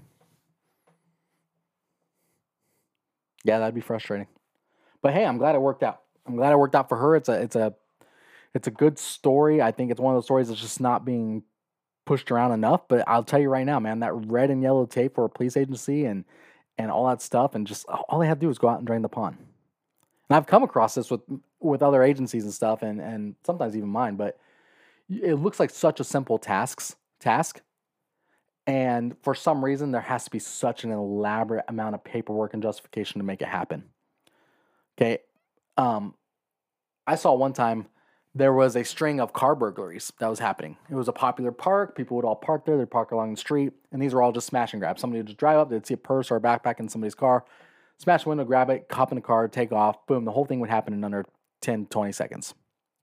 Yeah, 3.45 3.59
that'd 3.59 3.75
be 3.75 3.81
frustrating. 3.81 4.27
But 5.03 5.15
hey, 5.15 5.25
I'm 5.25 5.39
glad 5.39 5.55
it 5.55 5.61
worked 5.61 5.83
out. 5.83 6.01
I'm 6.27 6.37
glad 6.37 6.53
it 6.53 6.59
worked 6.59 6.75
out 6.75 6.89
for 6.89 6.97
her. 6.99 7.17
It's 7.17 7.29
a 7.29 7.41
it's 7.41 7.57
a 7.57 7.75
it's 8.55 8.67
a 8.67 8.71
good 8.71 8.99
story. 8.99 9.63
I 9.63 9.71
think 9.71 9.91
it's 9.91 10.01
one 10.01 10.15
of 10.15 10.17
those 10.17 10.25
stories 10.25 10.49
that's 10.49 10.61
just 10.61 10.81
not 10.81 11.05
being 11.05 11.43
pushed 12.05 12.31
around 12.31 12.53
enough. 12.53 12.89
But 12.89 13.05
I'll 13.09 13.25
tell 13.25 13.41
you 13.41 13.49
right 13.49 13.65
now, 13.65 13.81
man, 13.81 14.01
that 14.01 14.13
red 14.13 14.51
and 14.51 14.63
yellow 14.63 14.87
tape 14.87 15.15
for 15.15 15.25
a 15.25 15.29
police 15.29 15.57
agency 15.57 16.05
and 16.05 16.25
and 16.79 16.91
all 16.91 17.07
that 17.09 17.21
stuff, 17.21 17.55
and 17.55 17.67
just 17.67 17.87
all 17.87 18.19
they 18.19 18.27
have 18.27 18.39
to 18.39 18.47
do 18.47 18.51
is 18.51 18.59
go 18.59 18.69
out 18.69 18.79
and 18.79 18.87
drain 18.87 19.03
the 19.03 19.09
pond. 19.09 19.37
And 20.29 20.37
I've 20.37 20.47
come 20.47 20.63
across 20.63 20.95
this 20.95 21.11
with 21.11 21.21
with 21.61 21.83
other 21.83 22.03
agencies 22.03 22.45
and 22.45 22.53
stuff, 22.53 22.83
and 22.83 23.01
and 23.01 23.35
sometimes 23.45 23.77
even 23.77 23.89
mine. 23.89 24.17
But 24.17 24.39
it 25.09 25.35
looks 25.35 25.61
like 25.61 25.71
such 25.71 26.01
a 26.01 26.05
simple 26.05 26.39
tasks 26.39 26.97
task, 27.19 27.61
and 28.67 29.17
for 29.23 29.35
some 29.35 29.65
reason, 29.65 29.91
there 29.91 30.01
has 30.01 30.25
to 30.25 30.31
be 30.31 30.39
such 30.39 30.85
an 30.85 30.91
elaborate 30.91 31.65
amount 31.69 31.95
of 31.95 32.05
paperwork 32.05 32.55
and 32.55 32.63
justification 32.63 33.19
to 33.19 33.25
make 33.25 33.43
it 33.43 33.49
happen. 33.49 33.85
Okay. 34.97 35.19
Um, 35.77 36.15
I 37.07 37.15
saw 37.15 37.35
one 37.35 37.53
time 37.53 37.87
there 38.35 38.53
was 38.53 38.77
a 38.77 38.85
string 38.85 39.21
of 39.21 39.33
car 39.33 39.57
burglaries 39.57 40.13
that 40.21 40.29
was 40.29 40.39
happening. 40.39 40.77
It 40.89 40.95
was 40.95 41.09
a 41.09 41.13
popular 41.13 41.51
park. 41.51 41.97
People 41.97 42.17
would 42.17 42.25
all 42.25 42.37
park 42.37 42.65
there. 42.65 42.77
They'd 42.77 42.91
park 42.91 43.11
along 43.11 43.33
the 43.33 43.37
street. 43.37 43.73
And 43.91 44.01
these 44.01 44.15
were 44.15 44.23
all 44.23 44.31
just 44.31 44.47
smash 44.47 44.73
and 44.73 44.81
grab. 44.81 44.99
Somebody 44.99 45.21
would 45.21 45.27
just 45.27 45.39
drive 45.39 45.59
up, 45.59 45.71
they'd 45.71 45.87
see 45.87 45.95
a 45.95 45.99
purse 45.99 46.31
or 46.31 46.37
a 46.37 46.41
backpack 46.41 46.79
in 46.79 46.89
somebody's 46.89 47.15
car, 47.15 47.45
smash 47.99 48.23
the 48.23 48.29
window, 48.29 48.45
grab 48.45 48.71
it, 48.71 48.89
cop 48.89 49.11
in 49.11 49.17
the 49.17 49.23
car, 49.23 49.49
take 49.49 49.73
off. 49.73 50.07
Boom. 50.07 50.25
The 50.25 50.33
whole 50.33 50.45
thing 50.45 50.61
would 50.61 50.71
happen 50.71 50.95
in 50.95 51.03
under 51.03 51.25
10, 51.63 51.87
20 51.87 52.13
seconds. 52.13 52.55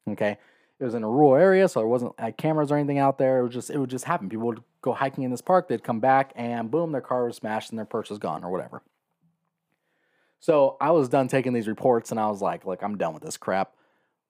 Okay. 0.07 0.37
It 0.79 0.83
was 0.83 0.93
in 0.93 1.03
a 1.03 1.09
rural 1.09 1.35
area, 1.35 1.67
so 1.67 1.79
there 1.79 1.87
wasn't 1.87 2.19
like 2.19 2.37
cameras 2.37 2.71
or 2.71 2.77
anything 2.77 2.99
out 2.99 3.17
there. 3.17 3.39
It 3.39 3.43
was 3.43 3.53
just 3.53 3.69
it 3.69 3.79
would 3.79 3.89
just 3.89 4.05
happen. 4.05 4.29
People 4.29 4.47
would 4.47 4.63
go 4.81 4.93
hiking 4.93 5.23
in 5.23 5.31
this 5.31 5.41
park, 5.41 5.67
they'd 5.67 5.83
come 5.83 5.99
back, 5.99 6.31
and 6.35 6.69
boom, 6.69 6.91
their 6.91 7.01
car 7.01 7.25
was 7.25 7.37
smashed 7.37 7.71
and 7.71 7.79
their 7.79 7.85
purse 7.85 8.09
was 8.09 8.19
gone 8.19 8.43
or 8.43 8.51
whatever. 8.51 8.83
So 10.39 10.77
I 10.79 10.91
was 10.91 11.09
done 11.09 11.27
taking 11.27 11.53
these 11.53 11.67
reports, 11.67 12.11
and 12.11 12.19
I 12.19 12.27
was 12.27 12.41
like, 12.41 12.65
"Look, 12.65 12.83
I'm 12.83 12.97
done 12.97 13.13
with 13.13 13.23
this 13.23 13.37
crap. 13.37 13.73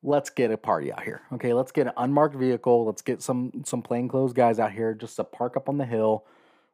Let's 0.04 0.30
get 0.30 0.52
a 0.52 0.58
party 0.58 0.92
out 0.92 1.04
here. 1.04 1.22
Okay, 1.34 1.54
let's 1.54 1.72
get 1.74 1.88
an 1.88 1.94
unmarked 1.98 2.36
vehicle. 2.36 2.86
Let's 2.86 3.02
get 3.02 3.22
some 3.22 3.52
some 3.66 3.82
plainclothes 3.82 4.34
guys 4.34 4.58
out 4.58 4.72
here 4.72 4.94
just 4.94 5.18
to 5.18 5.26
park 5.26 5.58
up 5.58 5.68
on 5.68 5.78
the 5.78 5.86
hill, 5.86 6.26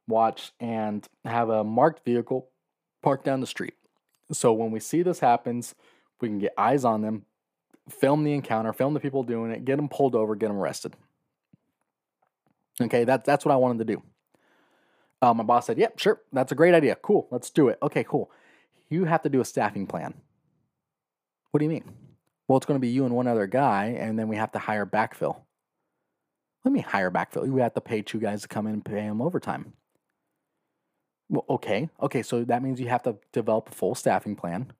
watch, 0.06 0.52
and 0.60 1.08
have 1.24 1.48
a 1.48 1.64
marked 1.64 2.04
vehicle 2.04 2.48
parked 3.02 3.24
down 3.24 3.40
the 3.40 3.46
street. 3.46 3.74
So 4.32 4.52
when 4.52 4.70
we 4.70 4.80
see 4.80 5.02
this 5.02 5.20
happens, 5.20 5.74
we 6.20 6.28
can 6.28 6.38
get 6.38 6.54
eyes 6.56 6.84
on 6.84 7.02
them, 7.02 7.26
film 7.88 8.24
the 8.24 8.32
encounter, 8.32 8.72
film 8.72 8.94
the 8.94 9.00
people 9.00 9.22
doing 9.22 9.50
it, 9.50 9.64
get 9.64 9.76
them 9.76 9.88
pulled 9.88 10.14
over, 10.14 10.34
get 10.34 10.48
them 10.48 10.56
arrested. 10.56 10.94
Okay, 12.80 13.04
that, 13.04 13.24
that's 13.24 13.44
what 13.44 13.52
I 13.52 13.56
wanted 13.56 13.86
to 13.86 13.94
do. 13.94 14.02
Uh, 15.22 15.32
my 15.32 15.44
boss 15.44 15.66
said, 15.66 15.78
Yep, 15.78 15.98
sure, 15.98 16.20
that's 16.32 16.52
a 16.52 16.54
great 16.54 16.74
idea. 16.74 16.96
Cool, 16.96 17.28
let's 17.30 17.50
do 17.50 17.68
it. 17.68 17.78
Okay, 17.82 18.04
cool. 18.04 18.30
You 18.90 19.04
have 19.04 19.22
to 19.22 19.28
do 19.28 19.40
a 19.40 19.44
staffing 19.44 19.86
plan. 19.86 20.14
What 21.50 21.58
do 21.58 21.64
you 21.64 21.70
mean? 21.70 21.84
Well, 22.48 22.56
it's 22.56 22.66
going 22.66 22.78
to 22.78 22.80
be 22.80 22.88
you 22.88 23.06
and 23.06 23.14
one 23.14 23.26
other 23.26 23.46
guy, 23.46 23.96
and 23.98 24.18
then 24.18 24.28
we 24.28 24.36
have 24.36 24.52
to 24.52 24.58
hire 24.58 24.84
backfill. 24.84 25.40
Let 26.64 26.72
me 26.72 26.80
hire 26.80 27.10
backfill. 27.10 27.46
We 27.46 27.60
have 27.60 27.74
to 27.74 27.80
pay 27.80 28.02
two 28.02 28.18
guys 28.18 28.42
to 28.42 28.48
come 28.48 28.66
in 28.66 28.74
and 28.74 28.84
pay 28.84 28.94
them 28.96 29.22
overtime. 29.22 29.72
Well, 31.28 31.44
okay. 31.48 31.88
Okay, 32.02 32.22
so 32.22 32.44
that 32.44 32.62
means 32.62 32.80
you 32.80 32.88
have 32.88 33.02
to 33.04 33.16
develop 33.32 33.70
a 33.70 33.72
full 33.72 33.94
staffing 33.94 34.36
plan, 34.36 34.72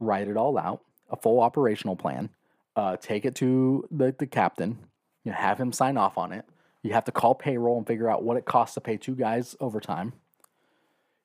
write 0.00 0.28
it 0.28 0.36
all 0.36 0.56
out, 0.56 0.82
a 1.10 1.16
full 1.16 1.40
operational 1.40 1.96
plan, 1.96 2.30
uh, 2.76 2.96
take 2.96 3.24
it 3.24 3.34
to 3.36 3.86
the, 3.90 4.14
the 4.18 4.26
captain, 4.26 4.78
you 5.24 5.32
know, 5.32 5.38
have 5.38 5.58
him 5.58 5.72
sign 5.72 5.96
off 5.96 6.18
on 6.18 6.32
it. 6.32 6.44
You 6.82 6.92
have 6.92 7.04
to 7.04 7.12
call 7.12 7.34
payroll 7.34 7.78
and 7.78 7.86
figure 7.86 8.10
out 8.10 8.22
what 8.22 8.36
it 8.36 8.44
costs 8.44 8.74
to 8.74 8.80
pay 8.80 8.96
two 8.96 9.14
guys 9.14 9.56
overtime. 9.60 10.12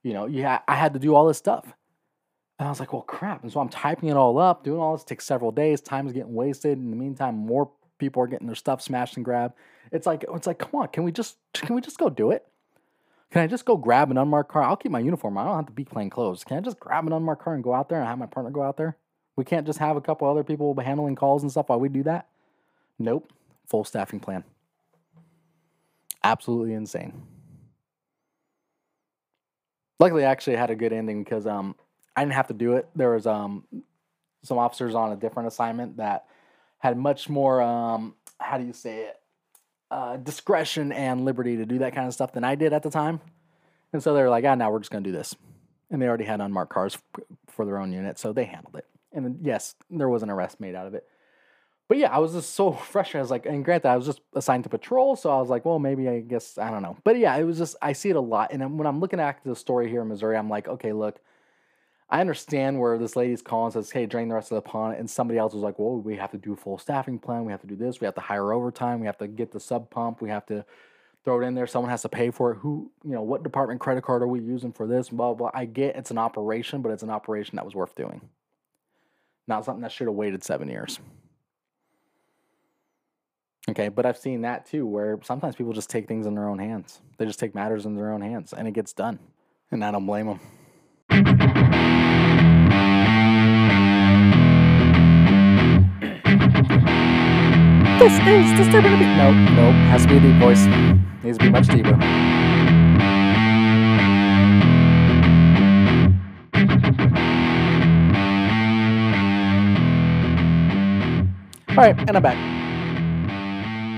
You 0.04 0.14
know, 0.14 0.26
yeah, 0.26 0.60
I 0.68 0.76
had 0.76 0.94
to 0.94 1.00
do 1.00 1.16
all 1.16 1.28
this 1.28 1.38
stuff. 1.38 1.74
And 2.58 2.68
I 2.68 2.72
was 2.72 2.80
like, 2.80 2.94
well, 2.94 3.02
crap. 3.02 3.44
And 3.44 3.52
so 3.52 3.60
I'm 3.60 3.70
typing 3.70 4.10
it 4.10 4.16
all 4.16 4.38
up, 4.38 4.64
doing 4.64 4.80
all 4.80 4.96
this 4.96 5.04
takes 5.04 5.26
several 5.26 5.52
days. 5.52 5.82
Time 5.82 6.08
is 6.08 6.14
getting 6.14 6.34
wasted. 6.34 6.78
In 6.78 6.92
the 6.92 6.96
meantime, 6.96 7.36
more 7.36 7.72
people 7.98 8.22
are 8.22 8.28
getting 8.28 8.48
their 8.48 8.56
stuff 8.56 8.82
smashed 8.82 9.16
and 9.18 9.26
grabbed. 9.26 9.56
It's 9.92 10.06
like, 10.06 10.24
it's 10.34 10.48
like, 10.48 10.60
come 10.60 10.82
on, 10.82 10.88
can 10.90 11.04
we 11.04 11.12
just, 11.12 11.38
can 11.54 11.76
we 11.76 11.82
just 11.82 11.98
go 11.98 12.10
do 12.10 12.32
it? 12.32 12.46
Can 13.32 13.42
I 13.42 13.48
just 13.48 13.66
go 13.66 13.78
grab 13.78 14.12
an 14.12 14.18
unmarked 14.18 14.52
car? 14.52 14.64
I'll 14.64 14.76
keep 14.76 14.92
my 14.92 15.00
uniform. 15.00 15.38
I 15.38 15.44
don't 15.44 15.56
have 15.56 15.68
to 15.68 15.72
be 15.72 15.86
plain 15.86 16.10
clothes. 16.10 16.44
Can 16.44 16.58
I 16.58 16.62
just 16.62 16.80
grab 16.80 17.06
an 17.06 17.14
unmarked 17.14 17.44
car 17.44 17.54
and 17.54 17.64
go 17.64 17.74
out 17.74 17.90
there 17.90 18.00
and 18.00 18.08
have 18.08 18.18
my 18.18 18.26
partner 18.26 18.52
go 18.52 18.64
out 18.64 18.78
there? 18.78 18.98
We 19.40 19.46
can't 19.46 19.66
just 19.66 19.80
have 19.80 19.96
a 19.96 20.02
couple 20.02 20.28
other 20.28 20.44
people 20.44 20.78
handling 20.78 21.16
calls 21.16 21.44
and 21.44 21.50
stuff 21.50 21.70
while 21.70 21.80
we 21.80 21.88
do 21.88 22.04
that. 22.04 22.28
Nope. 23.00 23.32
Full 23.68 23.86
staffing 23.86 24.20
plan. 24.20 24.44
Absolutely 26.22 26.74
insane. 26.74 27.24
Luckily, 29.98 30.26
I 30.26 30.30
actually 30.30 30.58
had 30.58 30.72
a 30.72 30.76
good 30.76 30.92
ending 30.92 31.24
because 31.24 31.48
um, 31.48 31.74
I 32.18 32.22
didn't 32.22 32.34
have 32.34 32.48
to 32.48 32.54
do 32.54 32.74
it. 32.74 32.90
There 32.98 33.12
was 33.12 33.26
um, 33.26 33.64
some 34.44 34.58
officers 34.58 34.94
on 34.94 35.14
a 35.14 35.16
different 35.16 35.48
assignment 35.48 35.96
that 35.96 36.26
had 36.80 36.98
much 36.98 37.30
more 37.30 37.62
um, 37.62 38.16
how 38.42 38.58
do 38.58 38.66
you 38.66 38.74
say 38.74 39.04
it 39.04 39.22
uh, 39.90 40.18
discretion 40.18 40.92
and 40.92 41.24
liberty 41.24 41.56
to 41.56 41.66
do 41.66 41.78
that 41.78 41.96
kind 41.96 42.10
of 42.10 42.14
stuff 42.14 42.34
than 42.34 42.44
I 42.44 42.56
did 42.56 42.74
at 42.74 42.84
the 42.84 42.90
time. 42.90 43.22
And 43.94 44.04
so 44.04 44.14
they 44.14 44.22
were 44.22 44.30
like, 44.30 44.44
ah, 44.44 44.56
now 44.56 44.70
we're 44.70 44.80
just 44.80 44.92
going 44.92 45.06
to 45.06 45.10
do 45.10 45.16
this. 45.16 45.34
And 45.90 46.02
they 46.02 46.10
already 46.10 46.26
had 46.26 46.42
unmarked 46.42 46.74
cars 46.74 46.98
for 47.48 47.64
their 47.64 47.78
own 47.78 47.94
unit, 47.94 48.20
so 48.20 48.34
they 48.34 48.44
handled 48.44 48.76
it. 48.76 48.86
And 49.14 49.40
yes, 49.42 49.76
there 49.90 50.10
was 50.10 50.24
an 50.24 50.30
arrest 50.30 50.60
made 50.60 50.76
out 50.76 50.88
of 50.88 50.94
it. 50.94 51.06
But 51.88 51.98
yeah, 51.98 52.14
I 52.14 52.20
was 52.20 52.34
just 52.34 52.54
so 52.54 52.72
frustrated. 52.92 53.20
I 53.20 53.22
was 53.24 53.32
like, 53.32 53.46
and 53.46 53.66
granted, 53.66 53.90
I 53.90 53.98
was 53.98 54.06
just 54.06 54.22
assigned 54.34 54.64
to 54.64 54.70
patrol, 54.70 55.16
so 55.16 55.32
I 55.32 55.40
was 55.40 55.50
like, 55.50 55.66
well, 55.66 55.80
maybe 55.80 56.08
I 56.08 56.20
guess 56.22 56.58
I 56.58 56.70
don't 56.70 56.84
know. 56.84 56.98
But 57.04 57.18
yeah, 57.18 57.36
it 57.36 57.44
was 57.44 57.58
just 57.58 57.76
I 57.82 57.94
see 57.94 58.10
it 58.10 58.16
a 58.16 58.22
lot. 58.22 58.54
And 58.54 58.78
when 58.78 58.88
I'm 58.88 59.00
looking 59.00 59.20
at 59.20 59.44
the 59.44 59.56
story 59.56 59.90
here 59.90 60.04
in 60.04 60.08
Missouri, 60.08 60.38
I'm 60.38 60.50
like, 60.50 60.68
okay, 60.68 60.94
look, 60.94 61.20
I 62.12 62.22
understand 62.22 62.80
where 62.80 62.98
this 62.98 63.16
lady's 63.16 63.42
calling 63.42 63.72
says, 63.72 63.92
hey, 63.92 64.06
drain 64.06 64.30
the 64.30 64.36
rest 64.36 64.52
of 64.52 64.56
the 64.56 64.62
pond, 64.62 64.98
and 64.98 65.10
somebody 65.10 65.38
else 65.38 65.54
was 65.54 65.62
like, 65.62 65.78
well, 65.78 65.98
we 65.98 66.16
have 66.16 66.32
to 66.32 66.38
do 66.38 66.54
a 66.54 66.56
full 66.56 66.78
staffing 66.78 67.20
plan, 67.20 67.46
we 67.46 67.52
have 67.52 67.62
to 67.62 67.68
do 67.68 67.76
this, 67.76 68.02
we 68.02 68.06
have 68.06 68.16
to 68.16 68.22
hire 68.22 68.52
overtime, 68.52 69.00
we 69.00 69.06
have 69.06 69.18
to 69.20 69.28
get 69.28 69.52
the 69.52 69.60
sump 69.60 69.90
pump, 69.92 70.22
we 70.22 70.30
have 70.30 70.46
to 70.48 70.66
throw 71.24 71.42
it 71.42 71.46
in 71.46 71.54
there, 71.54 71.68
someone 71.68 71.92
has 71.92 72.02
to 72.02 72.10
pay 72.10 72.32
for 72.32 72.52
it. 72.52 72.58
Who, 72.58 72.92
you 73.04 73.12
know, 73.12 73.22
what 73.22 73.44
department 73.44 73.80
credit 73.80 74.04
card 74.04 74.24
are 74.24 74.28
we 74.28 74.40
using 74.40 74.72
for 74.72 74.88
this? 74.88 75.10
Blah 75.10 75.34
blah. 75.36 75.52
I 75.54 75.66
get 75.66 75.96
it's 75.96 76.12
an 76.12 76.18
operation, 76.18 76.82
but 76.82 76.92
it's 76.92 77.04
an 77.04 77.10
operation 77.10 77.58
that 77.58 77.66
was 77.66 77.76
worth 77.76 77.96
doing. 77.96 78.22
Not 79.50 79.66
something 79.66 79.82
that 79.82 79.92
should 79.92 80.06
have 80.06 80.16
waited 80.16 80.44
seven 80.44 80.70
years. 80.70 81.00
Okay, 83.68 83.90
but 83.90 84.06
I've 84.06 84.18
seen 84.18 84.42
that 84.42 84.68
too, 84.68 84.86
where 84.86 85.20
sometimes 85.24 85.56
people 85.56 85.74
just 85.74 85.90
take 85.90 86.08
things 86.08 86.28
in 86.28 86.36
their 86.36 86.48
own 86.48 86.60
hands. 86.60 87.02
They 87.18 87.26
just 87.26 87.40
take 87.40 87.56
matters 87.56 87.88
in 87.88 87.96
their 87.96 88.12
own 88.12 88.22
hands, 88.22 88.54
and 88.54 88.68
it 88.68 88.76
gets 88.76 88.94
done. 88.94 89.18
And 89.72 89.84
I 89.84 89.90
don't 89.90 90.06
blame 90.06 90.28
them. 90.28 90.40
This 97.98 98.14
is 98.14 98.58
disturbing. 98.58 99.00
Nope, 99.18 99.36
nope. 99.56 99.76
Has 99.90 100.04
to 100.04 100.10
be 100.10 100.18
a 100.18 100.20
deep 100.20 100.40
voice. 100.40 100.66
Needs 101.24 101.40
to 101.40 101.46
be 101.46 101.50
much 101.50 101.68
deeper. 101.68 102.39
All 111.80 111.86
right, 111.86 111.98
and 111.98 112.18
I'm 112.18 112.22
back. 112.22 112.36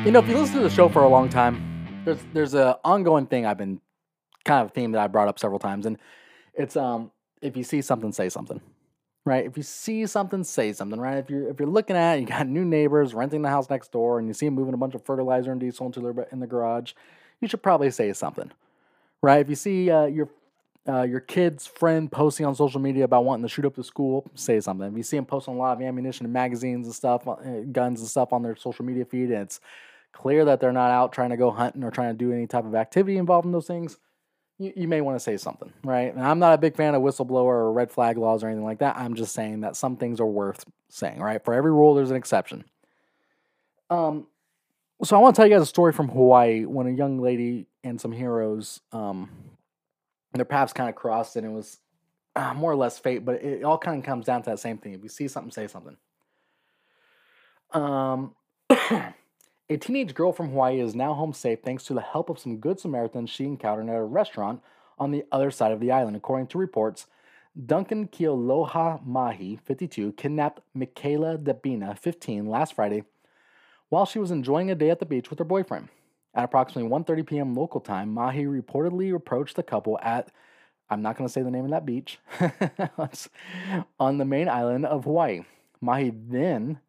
You 0.05 0.11
know, 0.11 0.19
if 0.19 0.29
you 0.29 0.37
listen 0.37 0.57
to 0.57 0.61
the 0.61 0.69
show 0.69 0.87
for 0.87 1.01
a 1.01 1.09
long 1.09 1.29
time, 1.29 2.03
there's 2.05 2.19
there's 2.31 2.53
a 2.53 2.77
ongoing 2.85 3.25
thing 3.25 3.47
I've 3.47 3.57
been 3.57 3.81
kind 4.45 4.63
of 4.63 4.67
a 4.67 4.69
theme 4.71 4.91
that 4.91 5.01
I 5.01 5.07
brought 5.07 5.27
up 5.27 5.39
several 5.39 5.57
times, 5.57 5.87
and 5.87 5.97
it's 6.53 6.75
um 6.77 7.09
if 7.41 7.57
you 7.57 7.63
see 7.63 7.81
something, 7.81 8.11
say 8.11 8.29
something. 8.29 8.61
Right? 9.25 9.47
If 9.47 9.57
you 9.57 9.63
see 9.63 10.05
something, 10.05 10.43
say 10.43 10.73
something, 10.73 10.99
right? 10.99 11.17
If 11.17 11.31
you're 11.31 11.49
if 11.49 11.59
you're 11.59 11.69
looking 11.69 11.95
at 11.95 12.17
it, 12.17 12.21
you 12.21 12.27
got 12.27 12.47
new 12.47 12.63
neighbors 12.63 13.15
renting 13.15 13.41
the 13.41 13.49
house 13.49 13.67
next 13.67 13.91
door 13.91 14.19
and 14.19 14.27
you 14.27 14.35
see 14.35 14.45
them 14.45 14.53
moving 14.53 14.75
a 14.75 14.77
bunch 14.77 14.93
of 14.93 15.03
fertilizer 15.03 15.51
and 15.51 15.59
diesel 15.59 15.87
into 15.87 16.01
their 16.01 16.27
in 16.31 16.39
the 16.39 16.45
garage, 16.45 16.93
you 17.39 17.47
should 17.47 17.63
probably 17.63 17.89
say 17.89 18.13
something. 18.13 18.51
Right? 19.23 19.39
If 19.39 19.49
you 19.49 19.55
see 19.55 19.89
uh, 19.89 20.05
your 20.05 20.29
uh, 20.87 21.03
your 21.03 21.19
kid's 21.19 21.67
friend 21.67 22.11
posting 22.11 22.45
on 22.45 22.55
social 22.55 22.81
media 22.81 23.03
about 23.03 23.23
wanting 23.23 23.43
to 23.43 23.49
shoot 23.49 23.65
up 23.65 23.75
the 23.75 23.83
school, 23.83 24.29
say 24.35 24.59
something. 24.59 24.87
If 24.87 24.97
you 24.97 25.03
see 25.03 25.17
them 25.17 25.25
posting 25.25 25.53
a 25.53 25.57
lot 25.57 25.77
of 25.77 25.81
ammunition 25.81 26.25
and 26.25 26.33
magazines 26.33 26.87
and 26.87 26.95
stuff, 26.95 27.27
uh, 27.27 27.35
guns 27.71 28.01
and 28.01 28.09
stuff 28.09 28.33
on 28.33 28.41
their 28.41 28.55
social 28.55 28.83
media 28.83 29.05
feed, 29.05 29.31
and 29.31 29.43
it's 29.43 29.59
clear 30.11 30.45
that 30.45 30.59
they're 30.59 30.71
not 30.71 30.91
out 30.91 31.13
trying 31.13 31.29
to 31.29 31.37
go 31.37 31.51
hunting 31.51 31.83
or 31.83 31.91
trying 31.91 32.13
to 32.13 32.17
do 32.17 32.31
any 32.31 32.47
type 32.47 32.65
of 32.65 32.75
activity 32.75 33.17
involved 33.17 33.45
in 33.45 33.51
those 33.51 33.67
things, 33.67 33.97
you, 34.57 34.73
you 34.75 34.87
may 34.87 35.01
want 35.01 35.15
to 35.15 35.19
say 35.19 35.37
something, 35.37 35.71
right? 35.83 36.13
And 36.13 36.23
I'm 36.23 36.39
not 36.39 36.53
a 36.53 36.57
big 36.57 36.75
fan 36.75 36.95
of 36.95 37.01
whistleblower 37.01 37.45
or 37.45 37.71
red 37.71 37.91
flag 37.91 38.17
laws 38.17 38.43
or 38.43 38.47
anything 38.47 38.65
like 38.65 38.79
that. 38.79 38.97
I'm 38.97 39.15
just 39.15 39.33
saying 39.33 39.61
that 39.61 39.75
some 39.75 39.97
things 39.97 40.19
are 40.19 40.25
worth 40.25 40.65
saying, 40.89 41.19
right? 41.19 41.43
For 41.43 41.53
every 41.53 41.71
rule, 41.71 41.93
there's 41.93 42.11
an 42.11 42.17
exception. 42.17 42.65
Um, 43.89 44.27
so 45.03 45.15
I 45.15 45.19
want 45.19 45.35
to 45.35 45.39
tell 45.39 45.47
you 45.47 45.55
guys 45.55 45.63
a 45.63 45.67
story 45.67 45.93
from 45.93 46.09
Hawaii 46.09 46.65
when 46.65 46.87
a 46.87 46.91
young 46.91 47.19
lady 47.19 47.67
and 47.83 47.99
some 47.99 48.11
heroes, 48.11 48.81
um, 48.91 49.29
their 50.33 50.45
paths 50.45 50.73
kind 50.73 50.89
of 50.89 50.95
crossed, 50.95 51.35
and 51.35 51.45
it 51.45 51.51
was 51.51 51.77
uh, 52.35 52.53
more 52.53 52.71
or 52.71 52.75
less 52.75 52.97
fate. 52.97 53.25
But 53.25 53.43
it 53.43 53.63
all 53.63 53.77
kind 53.77 53.99
of 53.99 54.05
comes 54.05 54.25
down 54.25 54.43
to 54.43 54.49
that 54.51 54.59
same 54.59 54.77
thing. 54.77 54.93
If 54.93 55.03
you 55.03 55.09
see 55.09 55.27
something, 55.27 55.51
say 55.51 55.67
something. 55.67 55.97
Um. 57.71 58.35
A 59.69 59.77
teenage 59.77 60.13
girl 60.13 60.33
from 60.33 60.49
Hawaii 60.49 60.81
is 60.81 60.95
now 60.95 61.13
home 61.13 61.31
safe 61.31 61.59
thanks 61.63 61.85
to 61.85 61.93
the 61.93 62.01
help 62.01 62.29
of 62.29 62.37
some 62.37 62.57
good 62.57 62.77
Samaritans 62.77 63.29
she 63.29 63.45
encountered 63.45 63.87
at 63.87 63.95
a 63.95 64.03
restaurant 64.03 64.61
on 64.99 65.11
the 65.11 65.23
other 65.31 65.49
side 65.49 65.71
of 65.71 65.79
the 65.79 65.93
island. 65.93 66.17
According 66.17 66.47
to 66.47 66.57
reports, 66.57 67.07
Duncan 67.65 68.09
Kioloha 68.09 69.01
Mahi, 69.05 69.57
52, 69.63 70.11
kidnapped 70.11 70.59
Michaela 70.73 71.37
Dabina, 71.37 71.97
15, 71.97 72.47
last 72.47 72.73
Friday 72.73 73.05
while 73.87 74.05
she 74.05 74.19
was 74.19 74.31
enjoying 74.31 74.71
a 74.71 74.75
day 74.75 74.89
at 74.89 74.99
the 74.99 75.05
beach 75.05 75.29
with 75.29 75.37
her 75.39 75.45
boyfriend. 75.45 75.89
At 76.33 76.45
approximately 76.45 76.89
1:30 76.89 77.25
p.m. 77.25 77.55
local 77.55 77.81
time, 77.81 78.13
Mahi 78.13 78.45
reportedly 78.45 79.13
approached 79.13 79.55
the 79.55 79.63
couple 79.63 79.99
at 80.01 80.31
I'm 80.89 81.01
not 81.01 81.17
going 81.17 81.27
to 81.27 81.31
say 81.31 81.41
the 81.41 81.51
name 81.51 81.63
of 81.63 81.71
that 81.71 81.85
beach 81.85 82.19
on 83.99 84.17
the 84.17 84.25
main 84.25 84.49
island 84.49 84.85
of 84.85 85.05
Hawaii. 85.05 85.43
Mahi 85.79 86.11
then 86.11 86.79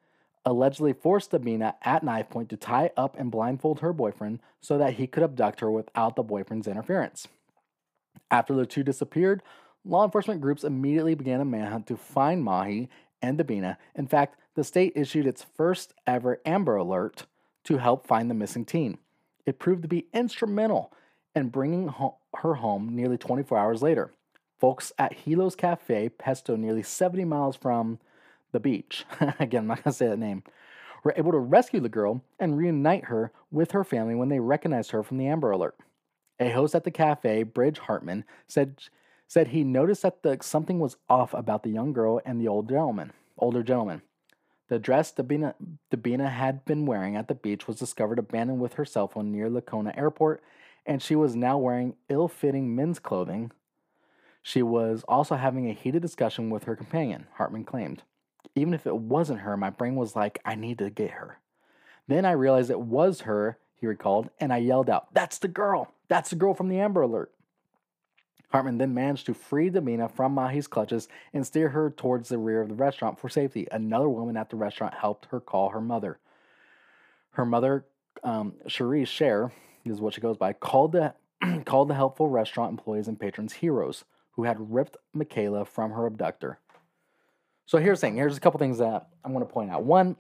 allegedly 0.45 0.93
forced 0.93 1.31
Dabina 1.31 1.75
at 1.83 2.03
knife 2.03 2.29
point 2.29 2.49
to 2.51 2.57
tie 2.57 2.91
up 2.97 3.17
and 3.17 3.31
blindfold 3.31 3.79
her 3.79 3.93
boyfriend 3.93 4.41
so 4.61 4.77
that 4.77 4.95
he 4.95 5.07
could 5.07 5.23
abduct 5.23 5.61
her 5.61 5.71
without 5.71 6.17
the 6.17 6.25
boyfriend's 6.25 6.67
interference. 6.67 7.29
After 8.29 8.55
the 8.55 8.67
two 8.67 8.83
disappeared, 8.83 9.43
law 9.85 10.05
enforcement 10.05 10.41
groups 10.41 10.65
immediately 10.65 11.15
began 11.15 11.41
a 11.41 11.45
manhunt 11.45 11.87
to 11.87 11.97
find 11.97 12.43
Mahi 12.43 12.89
and 13.21 13.39
Dabina. 13.39 13.77
In 13.95 14.09
fact, 14.09 14.37
the 14.57 14.65
state 14.65 14.93
issued 14.97 15.27
its 15.27 15.47
first 15.57 15.95
ever 16.09 16.41
Amber 16.45 16.77
Alert 16.77 17.27
to 17.65 17.79
help 17.79 18.07
find 18.07 18.29
the 18.29 18.35
missing 18.35 18.65
teen. 18.65 18.99
It 19.47 19.59
proved 19.59 19.83
to 19.83 19.89
be 19.89 20.07
instrumental 20.13 20.93
in 21.35 21.49
bringing 21.49 21.89
her 21.89 22.55
home 22.55 22.95
nearly 22.95 23.19
24 23.19 23.59
hours 23.59 23.83
later. 23.83 24.13
Folks 24.61 24.93
at 24.99 25.25
Hilo's 25.25 25.57
Cafe, 25.57 26.09
Pesto, 26.11 26.57
nearly 26.57 26.83
70 26.83 27.25
miles 27.25 27.57
from 27.57 27.99
the 28.53 28.61
beach, 28.61 29.05
again, 29.41 29.63
I'm 29.63 29.69
not 29.69 29.85
to 29.85 29.93
say 29.93 30.09
that 30.09 30.19
name, 30.19 30.45
were 31.03 31.15
able 31.17 31.33
to 31.33 31.39
rescue 31.39 31.81
the 31.81 31.89
girl 31.89 32.23
and 32.39 32.57
reunite 32.57 33.07
her 33.07 33.33
with 33.51 33.73
her 33.73 33.83
family 33.83 34.15
when 34.15 34.29
they 34.29 34.39
recognized 34.39 34.93
her 34.93 35.03
from 35.03 35.19
the 35.19 35.27
Amber 35.27 35.51
Alert. 35.51 35.77
A 36.39 36.51
host 36.51 36.75
at 36.75 36.85
the 36.85 36.91
cafe, 36.91 37.43
Bridge 37.43 37.79
Hartman, 37.79 38.25
said 38.47 38.83
said 39.27 39.49
he 39.49 39.65
noticed 39.65 40.03
that 40.03 40.23
the, 40.23 40.37
something 40.43 40.79
was 40.79 40.99
off 41.09 41.33
about 41.33 41.63
the 41.63 41.71
young 41.71 41.95
girl 41.95 42.21
and 42.27 42.39
the 42.39 42.49
old 42.49 42.69
gentleman, 42.69 43.13
older 43.39 43.63
gentleman. 43.63 44.03
The 44.69 44.79
dress 44.79 45.13
Dabina, 45.13 45.55
Dabina 45.91 46.31
had 46.31 46.65
been 46.65 46.87
wearing 46.87 47.17
at 47.17 47.29
the 47.29 47.35
beach 47.35 47.67
was 47.67 47.77
discovered 47.77 48.19
abandoned 48.19 48.61
with 48.61 48.75
her 48.75 48.85
cell 48.85 49.09
phone 49.09 49.31
near 49.31 49.51
Lacona 49.51 49.97
Airport, 49.97 50.43
and 50.87 51.03
she 51.03 51.15
was 51.15 51.37
now 51.37 51.59
wearing 51.59 51.95
ill-fitting 52.09 52.75
men's 52.75 52.99
clothing. 52.99 53.53
She 54.43 54.63
was 54.63 55.05
also 55.07 55.37
having 55.37 55.69
a 55.69 55.75
heated 55.75 56.03
discussion 56.03 56.51
with 56.51 56.65
her 56.65 56.75
companion, 56.75 57.27
Hartman 57.35 57.65
claimed. 57.65 58.03
even 58.55 58.75
if 58.75 58.87
it 58.87 58.97
wasn't 58.97 59.41
her, 59.41 59.57
my 59.57 59.71
brain 59.71 59.95
was 59.95 60.17
like, 60.17 60.41
I 60.45 60.55
need 60.55 60.79
to 60.79 60.91
get 60.91 61.13
her. 61.13 61.39
Then 62.09 62.25
I 62.25 62.33
realized 62.33 62.71
it 62.71 62.81
was 62.81 63.23
her, 63.23 63.59
he 63.75 63.87
recalled, 63.87 64.31
and 64.41 64.53
I 64.53 64.59
yelled 64.59 64.91
out, 64.91 65.13
That's 65.15 65.39
the 65.39 65.49
girl! 65.49 65.93
That's 66.09 66.31
the 66.31 66.37
girl 66.37 66.55
from 66.55 66.69
the 66.69 66.81
Amber 66.81 67.03
Alert. 67.03 67.33
Hartman 68.53 68.77
then 68.77 68.93
managed 68.93 69.27
to 69.27 69.35
free 69.35 69.71
Dabina 69.71 70.11
from 70.11 70.35
Mahi's 70.35 70.67
clutches 70.67 71.09
and 71.33 71.47
steer 71.47 71.71
her 71.71 71.91
towards 71.91 72.29
the 72.29 72.37
rear 72.37 72.61
of 72.61 72.69
the 72.69 72.75
restaurant 72.75 73.19
for 73.19 73.31
safety. 73.31 73.67
Another 73.73 74.11
woman 74.11 74.37
at 74.37 74.51
the 74.51 74.57
restaurant 74.57 74.93
helped 74.93 75.27
her 75.31 75.41
call 75.41 75.71
her 75.71 75.81
mother. 75.81 76.19
Her 77.31 77.47
mother, 77.47 77.87
um, 78.23 78.53
Cherise 78.69 79.09
Cher, 79.09 79.53
is 79.87 80.03
what 80.03 80.13
she 80.13 80.21
goes 80.21 80.37
by, 80.37 80.53
called 80.53 80.93
the 80.93 81.15
called 81.65 81.89
the 81.89 81.95
helpful 81.95 82.29
restaurant 82.29 82.71
employees 82.71 83.09
and 83.09 83.19
patrons 83.19 83.55
heroes 83.55 84.05
who 84.33 84.45
had 84.45 84.73
ripped 84.73 84.97
Michaela 85.15 85.65
from 85.65 85.91
her 85.93 86.07
abductor. 86.07 86.59
So 87.65 87.79
here's 87.79 88.01
the 88.01 88.07
thing. 88.07 88.17
Here's 88.17 88.37
a 88.37 88.41
couple 88.41 88.59
things 88.59 88.79
that 88.79 89.09
I'm 89.25 89.33
going 89.33 89.45
to 89.45 89.53
point 89.53 89.71
out. 89.71 89.83
One, 89.83 90.17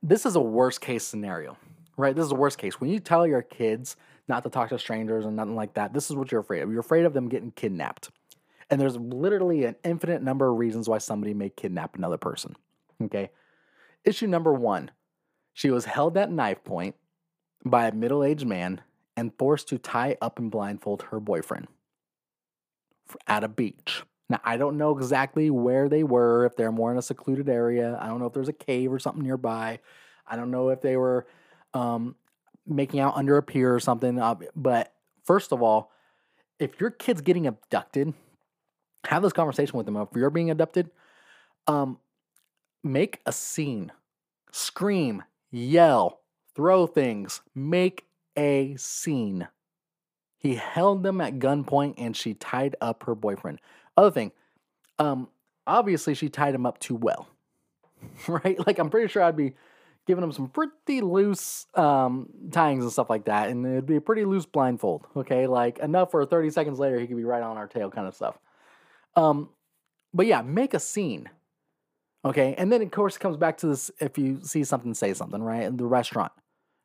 this 0.00 0.24
is 0.24 0.36
a 0.36 0.40
worst 0.40 0.80
case 0.80 1.04
scenario, 1.04 1.58
right? 1.96 2.14
This 2.14 2.24
is 2.24 2.32
a 2.32 2.36
worst 2.36 2.56
case. 2.56 2.80
When 2.80 2.88
you 2.88 3.00
tell 3.00 3.26
your 3.26 3.42
kids 3.42 3.96
not 4.28 4.42
to 4.42 4.50
talk 4.50 4.70
to 4.70 4.78
strangers 4.78 5.24
and 5.24 5.36
nothing 5.36 5.56
like 5.56 5.74
that, 5.74 5.92
this 5.92 6.10
is 6.10 6.16
what 6.16 6.32
you're 6.32 6.40
afraid 6.40 6.62
of. 6.62 6.70
You're 6.70 6.80
afraid 6.80 7.04
of 7.04 7.14
them 7.14 7.28
getting 7.28 7.52
kidnapped. 7.52 8.10
And 8.70 8.80
there's 8.80 8.96
literally 8.96 9.64
an 9.64 9.76
infinite 9.84 10.22
number 10.22 10.50
of 10.50 10.58
reasons 10.58 10.88
why 10.88 10.98
somebody 10.98 11.34
may 11.34 11.50
kidnap 11.50 11.96
another 11.96 12.16
person. 12.16 12.56
Okay. 13.02 13.30
Issue 14.04 14.26
number 14.26 14.52
one 14.52 14.90
she 15.52 15.70
was 15.70 15.86
held 15.86 16.18
at 16.18 16.30
knife 16.30 16.62
point 16.64 16.96
by 17.64 17.86
a 17.86 17.92
middle 17.92 18.22
aged 18.22 18.46
man 18.46 18.82
and 19.16 19.32
forced 19.38 19.68
to 19.68 19.78
tie 19.78 20.16
up 20.20 20.38
and 20.38 20.50
blindfold 20.50 21.04
her 21.04 21.18
boyfriend 21.18 21.66
at 23.26 23.42
a 23.42 23.48
beach. 23.48 24.02
Now, 24.28 24.40
I 24.44 24.56
don't 24.56 24.76
know 24.76 24.96
exactly 24.96 25.50
where 25.50 25.88
they 25.88 26.02
were, 26.02 26.44
if 26.44 26.56
they're 26.56 26.72
more 26.72 26.92
in 26.92 26.98
a 26.98 27.02
secluded 27.02 27.48
area. 27.48 27.96
I 28.00 28.08
don't 28.08 28.18
know 28.18 28.26
if 28.26 28.32
there's 28.32 28.48
a 28.48 28.52
cave 28.52 28.92
or 28.92 28.98
something 28.98 29.22
nearby. 29.22 29.78
I 30.26 30.36
don't 30.36 30.50
know 30.50 30.68
if 30.70 30.82
they 30.82 30.96
were 30.96 31.26
um, 31.72 32.16
making 32.66 33.00
out 33.00 33.16
under 33.16 33.36
a 33.36 33.42
pier 33.42 33.74
or 33.74 33.80
something. 33.80 34.18
Uh, 34.18 34.36
but 34.54 34.92
first 35.24 35.52
of 35.52 35.62
all, 35.62 35.90
if 36.58 36.80
your 36.80 36.90
kid's 36.90 37.20
getting 37.20 37.46
abducted, 37.46 38.14
have 39.06 39.22
this 39.22 39.32
conversation 39.32 39.76
with 39.76 39.86
them. 39.86 39.96
If 39.96 40.08
you're 40.14 40.30
being 40.30 40.50
abducted, 40.50 40.90
um, 41.66 41.98
make 42.82 43.20
a 43.26 43.32
scene, 43.32 43.92
scream, 44.52 45.22
yell, 45.50 46.20
throw 46.54 46.86
things, 46.86 47.40
make 47.54 48.04
a 48.36 48.74
scene. 48.76 49.48
He 50.38 50.54
held 50.54 51.02
them 51.02 51.20
at 51.20 51.38
gunpoint 51.38 51.94
and 51.98 52.16
she 52.16 52.34
tied 52.34 52.76
up 52.80 53.04
her 53.04 53.14
boyfriend. 53.14 53.60
Other 53.96 54.10
thing, 54.10 54.32
um, 54.98 55.28
obviously 55.66 56.14
she 56.14 56.28
tied 56.28 56.54
him 56.54 56.66
up 56.66 56.78
too 56.78 56.94
well, 56.94 57.28
right? 58.28 58.64
Like 58.66 58.78
I'm 58.78 58.90
pretty 58.90 59.08
sure 59.08 59.22
I'd 59.22 59.36
be 59.36 59.54
giving 60.06 60.22
him 60.22 60.32
some 60.32 60.48
pretty 60.48 61.00
loose 61.00 61.66
um, 61.74 62.28
and 62.54 62.92
stuff 62.92 63.10
like 63.10 63.24
that, 63.24 63.48
and 63.48 63.66
it'd 63.66 63.86
be 63.86 63.96
a 63.96 64.00
pretty 64.00 64.24
loose 64.24 64.46
blindfold. 64.46 65.06
Okay, 65.16 65.46
like 65.46 65.78
enough 65.78 66.10
for 66.10 66.24
30 66.24 66.50
seconds 66.50 66.78
later 66.78 66.98
he 66.98 67.06
could 67.06 67.16
be 67.16 67.24
right 67.24 67.42
on 67.42 67.56
our 67.56 67.66
tail, 67.66 67.90
kind 67.90 68.06
of 68.06 68.14
stuff. 68.14 68.38
Um, 69.16 69.50
but 70.14 70.26
yeah, 70.26 70.42
make 70.42 70.74
a 70.74 70.80
scene. 70.80 71.28
Okay, 72.24 72.54
and 72.56 72.72
then 72.72 72.82
of 72.82 72.90
course 72.90 73.16
it 73.16 73.20
comes 73.20 73.36
back 73.36 73.58
to 73.58 73.66
this: 73.66 73.90
if 74.00 74.16
you 74.16 74.40
see 74.42 74.64
something, 74.64 74.94
say 74.94 75.12
something, 75.12 75.42
right? 75.42 75.62
In 75.62 75.76
the 75.76 75.86
restaurant, 75.86 76.32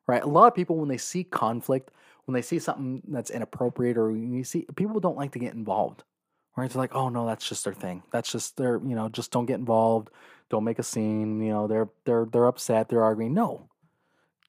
right? 0.07 0.23
A 0.23 0.27
lot 0.27 0.47
of 0.47 0.55
people 0.55 0.77
when 0.77 0.89
they 0.89 0.97
see 0.97 1.23
conflict, 1.23 1.91
when 2.25 2.33
they 2.33 2.41
see 2.41 2.59
something 2.59 3.01
that's 3.07 3.29
inappropriate, 3.29 3.97
or 3.97 4.11
you 4.11 4.43
see 4.43 4.65
people 4.75 4.99
don't 4.99 5.17
like 5.17 5.31
to 5.33 5.39
get 5.39 5.53
involved. 5.53 6.03
Right? 6.57 6.65
It's 6.65 6.75
like, 6.75 6.93
oh 6.93 7.07
no, 7.07 7.25
that's 7.25 7.47
just 7.47 7.63
their 7.63 7.73
thing. 7.73 8.03
That's 8.11 8.29
just 8.29 8.57
their, 8.57 8.81
you 8.85 8.93
know, 8.93 9.07
just 9.07 9.31
don't 9.31 9.45
get 9.45 9.59
involved. 9.59 10.09
Don't 10.51 10.65
make 10.65 10.79
a 10.79 10.83
scene. 10.83 11.41
You 11.41 11.49
know, 11.49 11.67
they're 11.67 11.89
they're 12.03 12.25
they're 12.25 12.45
upset. 12.45 12.89
They're 12.89 13.03
arguing. 13.03 13.33
No, 13.33 13.69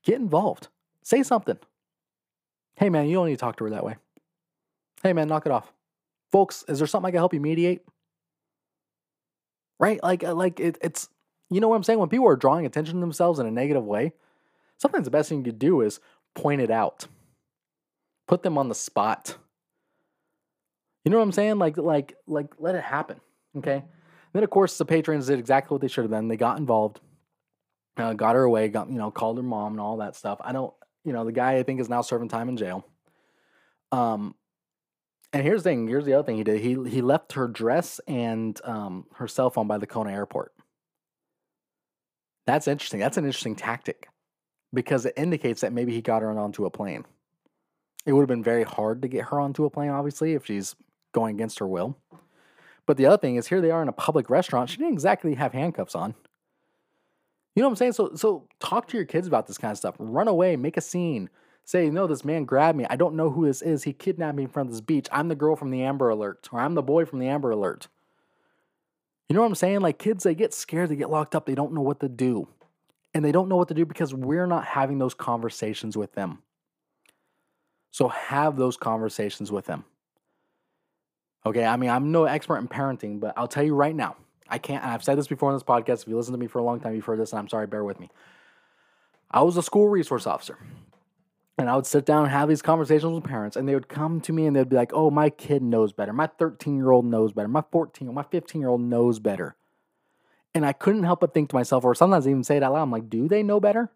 get 0.02 0.16
involved. 0.16 0.66
Say 1.02 1.22
something. 1.22 1.58
Hey 2.74 2.90
man, 2.90 3.06
you 3.06 3.14
don't 3.14 3.26
need 3.26 3.34
to 3.34 3.40
talk 3.40 3.56
to 3.56 3.64
her 3.64 3.70
that 3.70 3.84
way. 3.84 3.96
Hey 5.04 5.12
man, 5.12 5.28
knock 5.28 5.46
it 5.46 5.52
off. 5.52 5.72
Folks, 6.32 6.64
is 6.66 6.78
there 6.78 6.88
something 6.88 7.06
I 7.08 7.12
can 7.12 7.18
help 7.18 7.32
you 7.32 7.40
mediate? 7.40 7.82
Right? 9.78 10.02
Like 10.02 10.24
uh, 10.24 10.34
like 10.34 10.58
it, 10.58 10.76
it's 10.82 11.08
you 11.50 11.60
know 11.60 11.68
what 11.68 11.76
I'm 11.76 11.84
saying? 11.84 12.00
When 12.00 12.08
people 12.08 12.26
are 12.26 12.36
drawing 12.36 12.66
attention 12.66 12.94
to 12.96 13.00
themselves 13.00 13.38
in 13.38 13.46
a 13.46 13.50
negative 13.52 13.84
way, 13.84 14.12
sometimes 14.78 15.04
the 15.04 15.12
best 15.12 15.28
thing 15.28 15.38
you 15.38 15.44
could 15.44 15.60
do 15.60 15.82
is 15.82 16.00
point 16.34 16.60
it 16.60 16.70
out. 16.70 17.06
Put 18.26 18.42
them 18.42 18.58
on 18.58 18.68
the 18.68 18.74
spot. 18.74 19.36
You 21.04 21.10
know 21.12 21.18
what 21.18 21.24
I'm 21.24 21.32
saying? 21.32 21.58
Like, 21.58 21.76
like, 21.76 22.16
like, 22.26 22.54
let 22.58 22.74
it 22.74 22.82
happen. 22.82 23.20
Okay. 23.56 23.84
Then 24.32 24.44
of 24.44 24.50
course 24.50 24.78
the 24.78 24.84
patrons 24.84 25.26
did 25.26 25.38
exactly 25.38 25.74
what 25.74 25.80
they 25.80 25.88
should 25.88 26.04
have 26.04 26.10
done. 26.10 26.28
They 26.28 26.36
got 26.36 26.58
involved, 26.58 27.00
uh, 27.96 28.14
got 28.14 28.34
her 28.34 28.42
away, 28.42 28.68
got 28.68 28.88
you 28.88 28.98
know, 28.98 29.10
called 29.10 29.36
her 29.36 29.42
mom 29.42 29.72
and 29.72 29.80
all 29.80 29.98
that 29.98 30.16
stuff. 30.16 30.38
I 30.42 30.52
don't, 30.52 30.72
you 31.04 31.12
know, 31.12 31.24
the 31.24 31.32
guy 31.32 31.56
I 31.56 31.62
think 31.62 31.80
is 31.80 31.88
now 31.88 32.02
serving 32.02 32.28
time 32.28 32.48
in 32.48 32.56
jail. 32.56 32.86
Um, 33.90 34.34
and 35.32 35.42
here's 35.42 35.62
the 35.62 35.70
thing. 35.70 35.88
Here's 35.88 36.04
the 36.04 36.14
other 36.14 36.24
thing 36.24 36.36
he 36.36 36.44
did. 36.44 36.60
He 36.60 36.76
he 36.88 37.00
left 37.02 37.32
her 37.32 37.48
dress 37.48 38.00
and 38.06 38.58
um, 38.64 39.06
her 39.14 39.26
cell 39.26 39.50
phone 39.50 39.66
by 39.66 39.78
the 39.78 39.86
Kona 39.86 40.12
airport. 40.12 40.52
That's 42.46 42.68
interesting. 42.68 43.00
That's 43.00 43.16
an 43.16 43.24
interesting 43.24 43.56
tactic 43.56 44.08
because 44.74 45.06
it 45.06 45.14
indicates 45.16 45.60
that 45.60 45.72
maybe 45.72 45.92
he 45.92 46.02
got 46.02 46.22
her 46.22 46.30
onto 46.30 46.64
a 46.64 46.70
plane. 46.70 47.04
It 48.04 48.12
would 48.12 48.22
have 48.22 48.28
been 48.28 48.42
very 48.42 48.64
hard 48.64 49.02
to 49.02 49.08
get 49.08 49.26
her 49.26 49.38
onto 49.38 49.64
a 49.64 49.70
plane, 49.70 49.90
obviously, 49.90 50.34
if 50.34 50.46
she's 50.46 50.74
going 51.12 51.36
against 51.36 51.60
her 51.60 51.66
will. 51.66 51.96
But 52.86 52.96
the 52.96 53.06
other 53.06 53.18
thing 53.18 53.36
is, 53.36 53.48
here 53.48 53.60
they 53.60 53.70
are 53.70 53.82
in 53.82 53.88
a 53.88 53.92
public 53.92 54.28
restaurant. 54.28 54.70
She 54.70 54.76
didn't 54.76 54.94
exactly 54.94 55.34
have 55.34 55.52
handcuffs 55.52 55.94
on. 55.94 56.14
You 57.54 57.62
know 57.62 57.68
what 57.68 57.72
I'm 57.72 57.76
saying? 57.76 57.92
So, 57.92 58.14
so 58.14 58.48
talk 58.60 58.88
to 58.88 58.96
your 58.96 59.06
kids 59.06 59.26
about 59.26 59.46
this 59.46 59.58
kind 59.58 59.70
of 59.72 59.78
stuff. 59.78 59.94
Run 59.98 60.28
away, 60.28 60.56
make 60.56 60.76
a 60.76 60.80
scene. 60.80 61.28
Say, 61.64 61.90
no, 61.90 62.06
this 62.06 62.24
man 62.24 62.44
grabbed 62.44 62.76
me. 62.76 62.86
I 62.90 62.96
don't 62.96 63.14
know 63.14 63.30
who 63.30 63.46
this 63.46 63.62
is. 63.62 63.84
He 63.84 63.92
kidnapped 63.92 64.36
me 64.36 64.46
from 64.46 64.68
this 64.68 64.80
beach. 64.80 65.06
I'm 65.12 65.28
the 65.28 65.36
girl 65.36 65.54
from 65.54 65.70
the 65.70 65.82
Amber 65.82 66.08
Alert, 66.08 66.48
or 66.50 66.60
I'm 66.60 66.74
the 66.74 66.82
boy 66.82 67.04
from 67.04 67.20
the 67.20 67.28
Amber 67.28 67.50
Alert. 67.50 67.86
You 69.28 69.36
know 69.36 69.42
what 69.42 69.48
I'm 69.48 69.54
saying? 69.54 69.80
Like 69.80 69.98
kids, 69.98 70.24
they 70.24 70.34
get 70.34 70.52
scared, 70.52 70.88
they 70.88 70.96
get 70.96 71.10
locked 71.10 71.34
up, 71.34 71.46
they 71.46 71.54
don't 71.54 71.72
know 71.72 71.80
what 71.80 72.00
to 72.00 72.08
do. 72.08 72.48
And 73.14 73.24
they 73.24 73.32
don't 73.32 73.48
know 73.48 73.56
what 73.56 73.68
to 73.68 73.74
do 73.74 73.86
because 73.86 74.12
we're 74.12 74.46
not 74.46 74.64
having 74.64 74.98
those 74.98 75.14
conversations 75.14 75.96
with 75.96 76.14
them. 76.14 76.42
So 77.90 78.08
have 78.08 78.56
those 78.56 78.76
conversations 78.76 79.52
with 79.52 79.66
them. 79.66 79.84
Okay, 81.44 81.64
I 81.64 81.76
mean, 81.76 81.90
I'm 81.90 82.12
no 82.12 82.24
expert 82.24 82.58
in 82.58 82.68
parenting, 82.68 83.18
but 83.18 83.34
I'll 83.36 83.48
tell 83.48 83.64
you 83.64 83.74
right 83.74 83.94
now, 83.94 84.16
I 84.48 84.58
can't, 84.58 84.84
I've 84.84 85.02
said 85.02 85.18
this 85.18 85.26
before 85.26 85.50
in 85.50 85.56
this 85.56 85.62
podcast. 85.62 86.02
If 86.02 86.08
you 86.08 86.16
listen 86.16 86.32
to 86.32 86.38
me 86.38 86.46
for 86.46 86.58
a 86.58 86.62
long 86.62 86.78
time, 86.78 86.94
you've 86.94 87.04
heard 87.04 87.18
this, 87.18 87.32
and 87.32 87.40
I'm 87.40 87.48
sorry, 87.48 87.66
bear 87.66 87.84
with 87.84 87.98
me. 87.98 88.10
I 89.30 89.42
was 89.42 89.56
a 89.56 89.62
school 89.62 89.88
resource 89.88 90.26
officer. 90.26 90.58
And 91.58 91.68
I 91.68 91.76
would 91.76 91.86
sit 91.86 92.06
down 92.06 92.24
and 92.24 92.32
have 92.32 92.48
these 92.48 92.62
conversations 92.62 93.12
with 93.12 93.24
parents, 93.24 93.56
and 93.56 93.68
they 93.68 93.74
would 93.74 93.88
come 93.88 94.20
to 94.22 94.32
me 94.32 94.46
and 94.46 94.56
they'd 94.56 94.68
be 94.68 94.76
like, 94.76 94.92
Oh, 94.94 95.10
my 95.10 95.30
kid 95.30 95.62
knows 95.62 95.92
better. 95.92 96.12
My 96.12 96.26
13 96.26 96.76
year 96.76 96.90
old 96.90 97.04
knows 97.04 97.32
better. 97.32 97.48
My 97.48 97.62
14 97.70 98.08
or 98.08 98.14
my 98.14 98.22
15 98.22 98.60
year 98.60 98.70
old 98.70 98.80
knows 98.80 99.18
better. 99.18 99.54
And 100.54 100.64
I 100.66 100.72
couldn't 100.72 101.04
help 101.04 101.20
but 101.20 101.34
think 101.34 101.50
to 101.50 101.56
myself, 101.56 101.84
or 101.84 101.94
sometimes 101.94 102.26
even 102.26 102.42
say 102.42 102.56
it 102.56 102.62
out 102.62 102.72
loud, 102.72 102.82
I'm 102.82 102.90
like, 102.90 103.10
Do 103.10 103.28
they 103.28 103.42
know 103.42 103.60
better? 103.60 103.90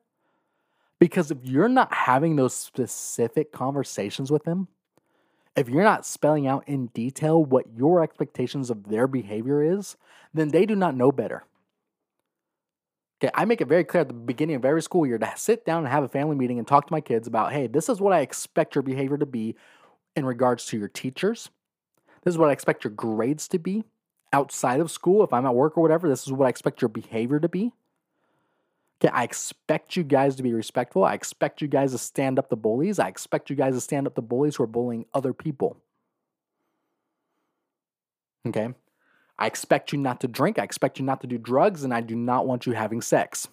Because 0.99 1.31
if 1.31 1.39
you're 1.43 1.69
not 1.69 1.93
having 1.93 2.37
those 2.37 2.55
specific 2.55 3.53
conversations 3.53 4.31
with 4.31 4.45
them, 4.45 4.69
if 5.57 5.69
you're 5.69 5.83
not 5.83 6.05
spelling 6.05 6.47
out 6.47 6.65
in 6.67 6.89
detail 6.89 7.43
what 7.43 7.65
your 7.75 8.03
expectations 8.03 8.71
of 8.71 8.89
their 8.89 9.07
behavior 9.07 9.63
is, 9.63 9.97
then 10.35 10.49
they 10.49 10.67
do 10.67 10.77
not 10.77 10.95
know 10.95 11.11
better. 11.11 11.45
Okay, 13.23 13.33
I 13.35 13.47
make 13.47 13.63
it 13.63 13.69
very 13.69 13.83
clear 13.83 14.03
at 14.03 14.09
the 14.09 14.15
beginning 14.15 14.57
of 14.57 14.65
every 14.67 14.83
school 14.83 15.07
year 15.07 15.17
to 15.17 15.33
sit 15.37 15.65
down 15.65 15.79
and 15.79 15.89
have 15.89 16.05
a 16.05 16.09
family 16.09 16.37
meeting 16.37 16.59
and 16.59 16.69
talk 16.69 16.87
to 16.87 16.93
my 16.93 17.01
kids 17.01 17.27
about, 17.27 17.53
hey, 17.53 17.67
this 17.67 17.89
is 17.89 17.99
what 17.99 18.13
I 18.13 18.21
expect 18.21 18.75
your 18.75 18.83
behavior 18.83 19.17
to 19.17 19.25
be 19.25 19.57
in 20.15 20.27
regards 20.27 20.67
to 20.67 20.79
your 20.79 20.89
teachers. 20.89 21.49
This 22.23 22.35
is 22.35 22.39
what 22.39 22.51
I 22.51 22.53
expect 22.53 22.85
your 22.85 22.91
grades 22.91 23.49
to 23.49 23.59
be 23.59 23.85
outside 24.35 24.81
of 24.81 24.91
school. 24.91 25.25
If 25.25 25.33
I'm 25.33 25.47
at 25.47 25.55
work 25.55 25.79
or 25.79 25.81
whatever, 25.81 26.09
this 26.09 26.27
is 26.27 26.33
what 26.33 26.47
I 26.47 26.51
expect 26.51 26.83
your 26.83 26.91
behavior 26.91 27.41
to 27.41 27.49
be. 27.49 27.73
Okay, 29.03 29.13
I 29.13 29.25
expect 29.25 29.95
you 29.97 30.03
guys 30.03 30.37
to 30.37 30.43
be 30.43 30.55
respectful. 30.55 31.05
I 31.05 31.15
expect 31.15 31.61
you 31.61 31.69
guys 31.69 31.93
to 31.93 31.99
stand 31.99 32.39
up 32.39 32.49
to 32.49 32.57
bullies. 32.57 32.99
I 32.99 33.09
expect 33.09 33.51
you 33.51 33.57
guys 33.57 33.75
to 33.75 33.81
stand 33.81 34.07
up 34.07 34.15
to 34.15 34.23
bullies 34.23 34.57
who 34.57 34.63
are 34.65 34.69
bullying 34.69 35.05
other 35.13 35.35
people. 35.35 35.77
Okay, 38.47 38.69
I 39.39 39.47
expect 39.47 39.93
you 39.93 39.99
not 39.99 40.21
to 40.21 40.29
drink. 40.29 40.59
I 40.59 40.63
expect 40.63 40.99
you 40.99 41.05
not 41.05 41.21
to 41.21 41.27
do 41.27 41.37
drugs, 41.37 41.85
and 41.85 41.93
I 41.93 42.01
do 42.01 42.17
not 42.17 42.47
want 42.47 42.65
you 42.65 42.73
having 42.73 43.03
sex. 43.03 43.49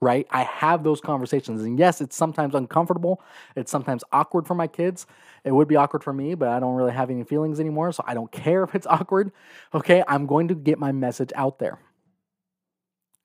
Right? 0.00 0.28
I 0.30 0.44
have 0.44 0.84
those 0.84 1.00
conversations. 1.00 1.60
And 1.62 1.76
yes, 1.76 2.00
it's 2.00 2.14
sometimes 2.14 2.54
uncomfortable. 2.54 3.20
It's 3.56 3.72
sometimes 3.72 4.04
awkward 4.12 4.46
for 4.46 4.54
my 4.54 4.68
kids. 4.68 5.08
It 5.42 5.50
would 5.50 5.66
be 5.66 5.74
awkward 5.74 6.04
for 6.04 6.12
me, 6.12 6.36
but 6.36 6.50
I 6.50 6.60
don't 6.60 6.76
really 6.76 6.92
have 6.92 7.10
any 7.10 7.24
feelings 7.24 7.58
anymore. 7.58 7.90
So 7.90 8.04
I 8.06 8.14
don't 8.14 8.30
care 8.44 8.62
if 8.62 8.76
it's 8.76 8.86
awkward. 8.86 9.32
Okay. 9.74 10.04
I'm 10.06 10.26
going 10.26 10.46
to 10.48 10.54
get 10.54 10.78
my 10.78 10.92
message 10.92 11.32
out 11.34 11.58
there. 11.58 11.80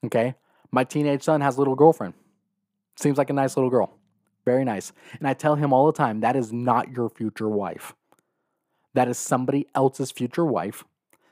Okay. 0.04 0.34
My 0.74 0.84
teenage 0.84 1.22
son 1.22 1.40
has 1.42 1.56
a 1.56 1.60
little 1.60 1.76
girlfriend. 1.76 2.16
Seems 2.96 3.20
like 3.20 3.30
a 3.30 3.34
nice 3.34 3.56
little 3.56 3.70
girl. 3.70 3.96
Very 4.44 4.66
nice. 4.66 4.92
And 5.20 5.28
I 5.28 5.36
tell 5.36 5.54
him 5.54 5.72
all 5.72 5.86
the 5.86 5.94
time 5.94 6.22
that 6.22 6.36
is 6.36 6.52
not 6.52 6.92
your 6.92 7.10
future 7.10 7.48
wife. 7.48 7.94
That 8.96 9.08
is 9.08 9.20
somebody 9.20 9.68
else's 9.76 10.12
future 10.12 10.44
wife. 10.44 10.84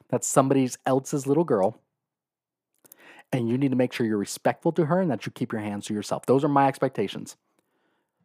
That's 0.09 0.27
somebody 0.27 0.69
else's 0.85 1.25
little 1.25 1.43
girl. 1.43 1.79
And 3.33 3.49
you 3.49 3.57
need 3.57 3.71
to 3.71 3.75
make 3.75 3.93
sure 3.93 4.05
you're 4.05 4.17
respectful 4.17 4.73
to 4.73 4.85
her 4.85 5.01
and 5.01 5.09
that 5.09 5.25
you 5.25 5.31
keep 5.31 5.51
your 5.51 5.61
hands 5.61 5.87
to 5.87 5.93
yourself. 5.93 6.27
Those 6.27 6.43
are 6.43 6.49
my 6.49 6.67
expectations. 6.67 7.35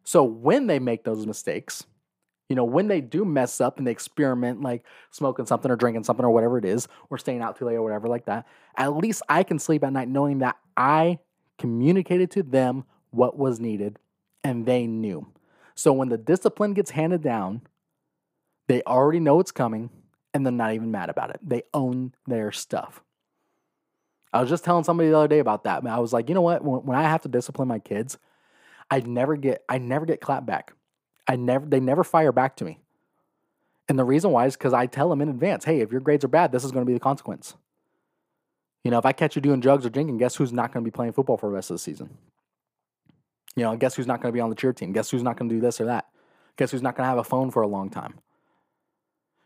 So 0.03 0.23
when 0.23 0.67
they 0.67 0.77
make 0.77 1.03
those 1.03 1.25
mistakes, 1.25 1.87
you 2.49 2.55
know, 2.55 2.63
when 2.63 2.87
they 2.87 3.01
do 3.01 3.25
mess 3.25 3.59
up 3.59 3.77
and 3.77 3.85
they 3.85 3.91
experiment 3.91 4.61
like 4.61 4.83
smoking 5.11 5.45
something 5.45 5.69
or 5.69 5.75
drinking 5.75 6.03
something 6.03 6.25
or 6.25 6.31
whatever 6.31 6.57
it 6.57 6.65
is, 6.65 6.87
or 7.09 7.17
staying 7.17 7.41
out 7.41 7.57
too 7.57 7.65
late 7.65 7.75
or 7.75 7.83
whatever 7.83 8.07
like 8.07 8.25
that, 8.25 8.47
at 8.75 8.95
least 8.95 9.21
I 9.27 9.43
can 9.43 9.59
sleep 9.59 9.83
at 9.83 9.91
night 9.91 10.07
knowing 10.07 10.39
that 10.39 10.57
I 10.75 11.19
communicated 11.57 12.31
to 12.31 12.43
them 12.43 12.85
what 13.11 13.37
was 13.37 13.59
needed 13.59 13.97
and 14.43 14.65
they 14.65 14.87
knew. 14.87 15.27
So 15.75 15.91
when 15.91 16.09
the 16.09 16.17
discipline 16.17 16.73
gets 16.73 16.91
handed 16.91 17.21
down, 17.21 17.61
they 18.67 18.81
already 18.83 19.19
know 19.19 19.39
it's 19.39 19.51
coming 19.51 19.89
and 20.33 20.45
they're 20.45 20.53
not 20.53 20.73
even 20.73 20.91
mad 20.91 21.09
about 21.09 21.31
it. 21.31 21.39
They 21.43 21.63
own 21.73 22.13
their 22.27 22.51
stuff. 22.51 23.01
I 24.33 24.41
was 24.41 24.49
just 24.49 24.63
telling 24.63 24.83
somebody 24.83 25.09
the 25.09 25.17
other 25.17 25.27
day 25.27 25.39
about 25.39 25.63
that. 25.63 25.85
I 25.85 25.99
was 25.99 26.13
like, 26.13 26.29
you 26.29 26.35
know 26.35 26.41
what? 26.41 26.63
When, 26.63 26.85
when 26.85 26.97
I 26.97 27.03
have 27.03 27.21
to 27.23 27.29
discipline 27.29 27.67
my 27.67 27.79
kids, 27.79 28.17
I 28.89 28.99
never 29.01 29.35
get 29.35 29.63
I 29.67 29.79
never 29.79 30.05
get 30.05 30.21
clapped 30.21 30.45
back. 30.45 30.73
I 31.27 31.35
never 31.35 31.65
they 31.65 31.79
never 31.79 32.03
fire 32.03 32.31
back 32.31 32.55
to 32.57 32.65
me. 32.65 32.79
And 33.89 33.97
the 33.97 34.03
reason 34.03 34.31
why 34.31 34.45
is 34.45 34.57
because 34.57 34.73
I 34.73 34.85
tell 34.85 35.09
them 35.09 35.21
in 35.21 35.29
advance, 35.29 35.65
hey, 35.65 35.79
if 35.79 35.91
your 35.91 36.01
grades 36.01 36.25
are 36.25 36.29
bad, 36.29 36.51
this 36.51 36.63
is 36.63 36.71
going 36.71 36.85
to 36.85 36.89
be 36.89 36.93
the 36.93 36.99
consequence. 36.99 37.55
You 38.83 38.91
know, 38.91 38.97
if 38.97 39.05
I 39.05 39.11
catch 39.11 39.35
you 39.35 39.41
doing 39.41 39.59
drugs 39.59 39.85
or 39.85 39.89
drinking, 39.89 40.17
guess 40.17 40.35
who's 40.35 40.53
not 40.53 40.73
going 40.73 40.83
to 40.83 40.89
be 40.89 40.93
playing 40.93 41.13
football 41.13 41.37
for 41.37 41.49
the 41.49 41.55
rest 41.55 41.69
of 41.69 41.75
the 41.75 41.79
season? 41.79 42.09
You 43.55 43.63
know, 43.63 43.75
guess 43.75 43.95
who's 43.95 44.07
not 44.07 44.21
going 44.21 44.31
to 44.31 44.35
be 44.35 44.39
on 44.39 44.49
the 44.49 44.55
cheer 44.55 44.73
team? 44.73 44.93
Guess 44.93 45.09
who's 45.09 45.23
not 45.23 45.37
going 45.37 45.49
to 45.49 45.55
do 45.55 45.61
this 45.61 45.81
or 45.81 45.85
that? 45.85 46.05
Guess 46.57 46.71
who's 46.71 46.81
not 46.81 46.95
going 46.95 47.05
to 47.05 47.09
have 47.09 47.17
a 47.17 47.23
phone 47.23 47.49
for 47.49 47.61
a 47.61 47.67
long 47.67 47.89
time? 47.89 48.15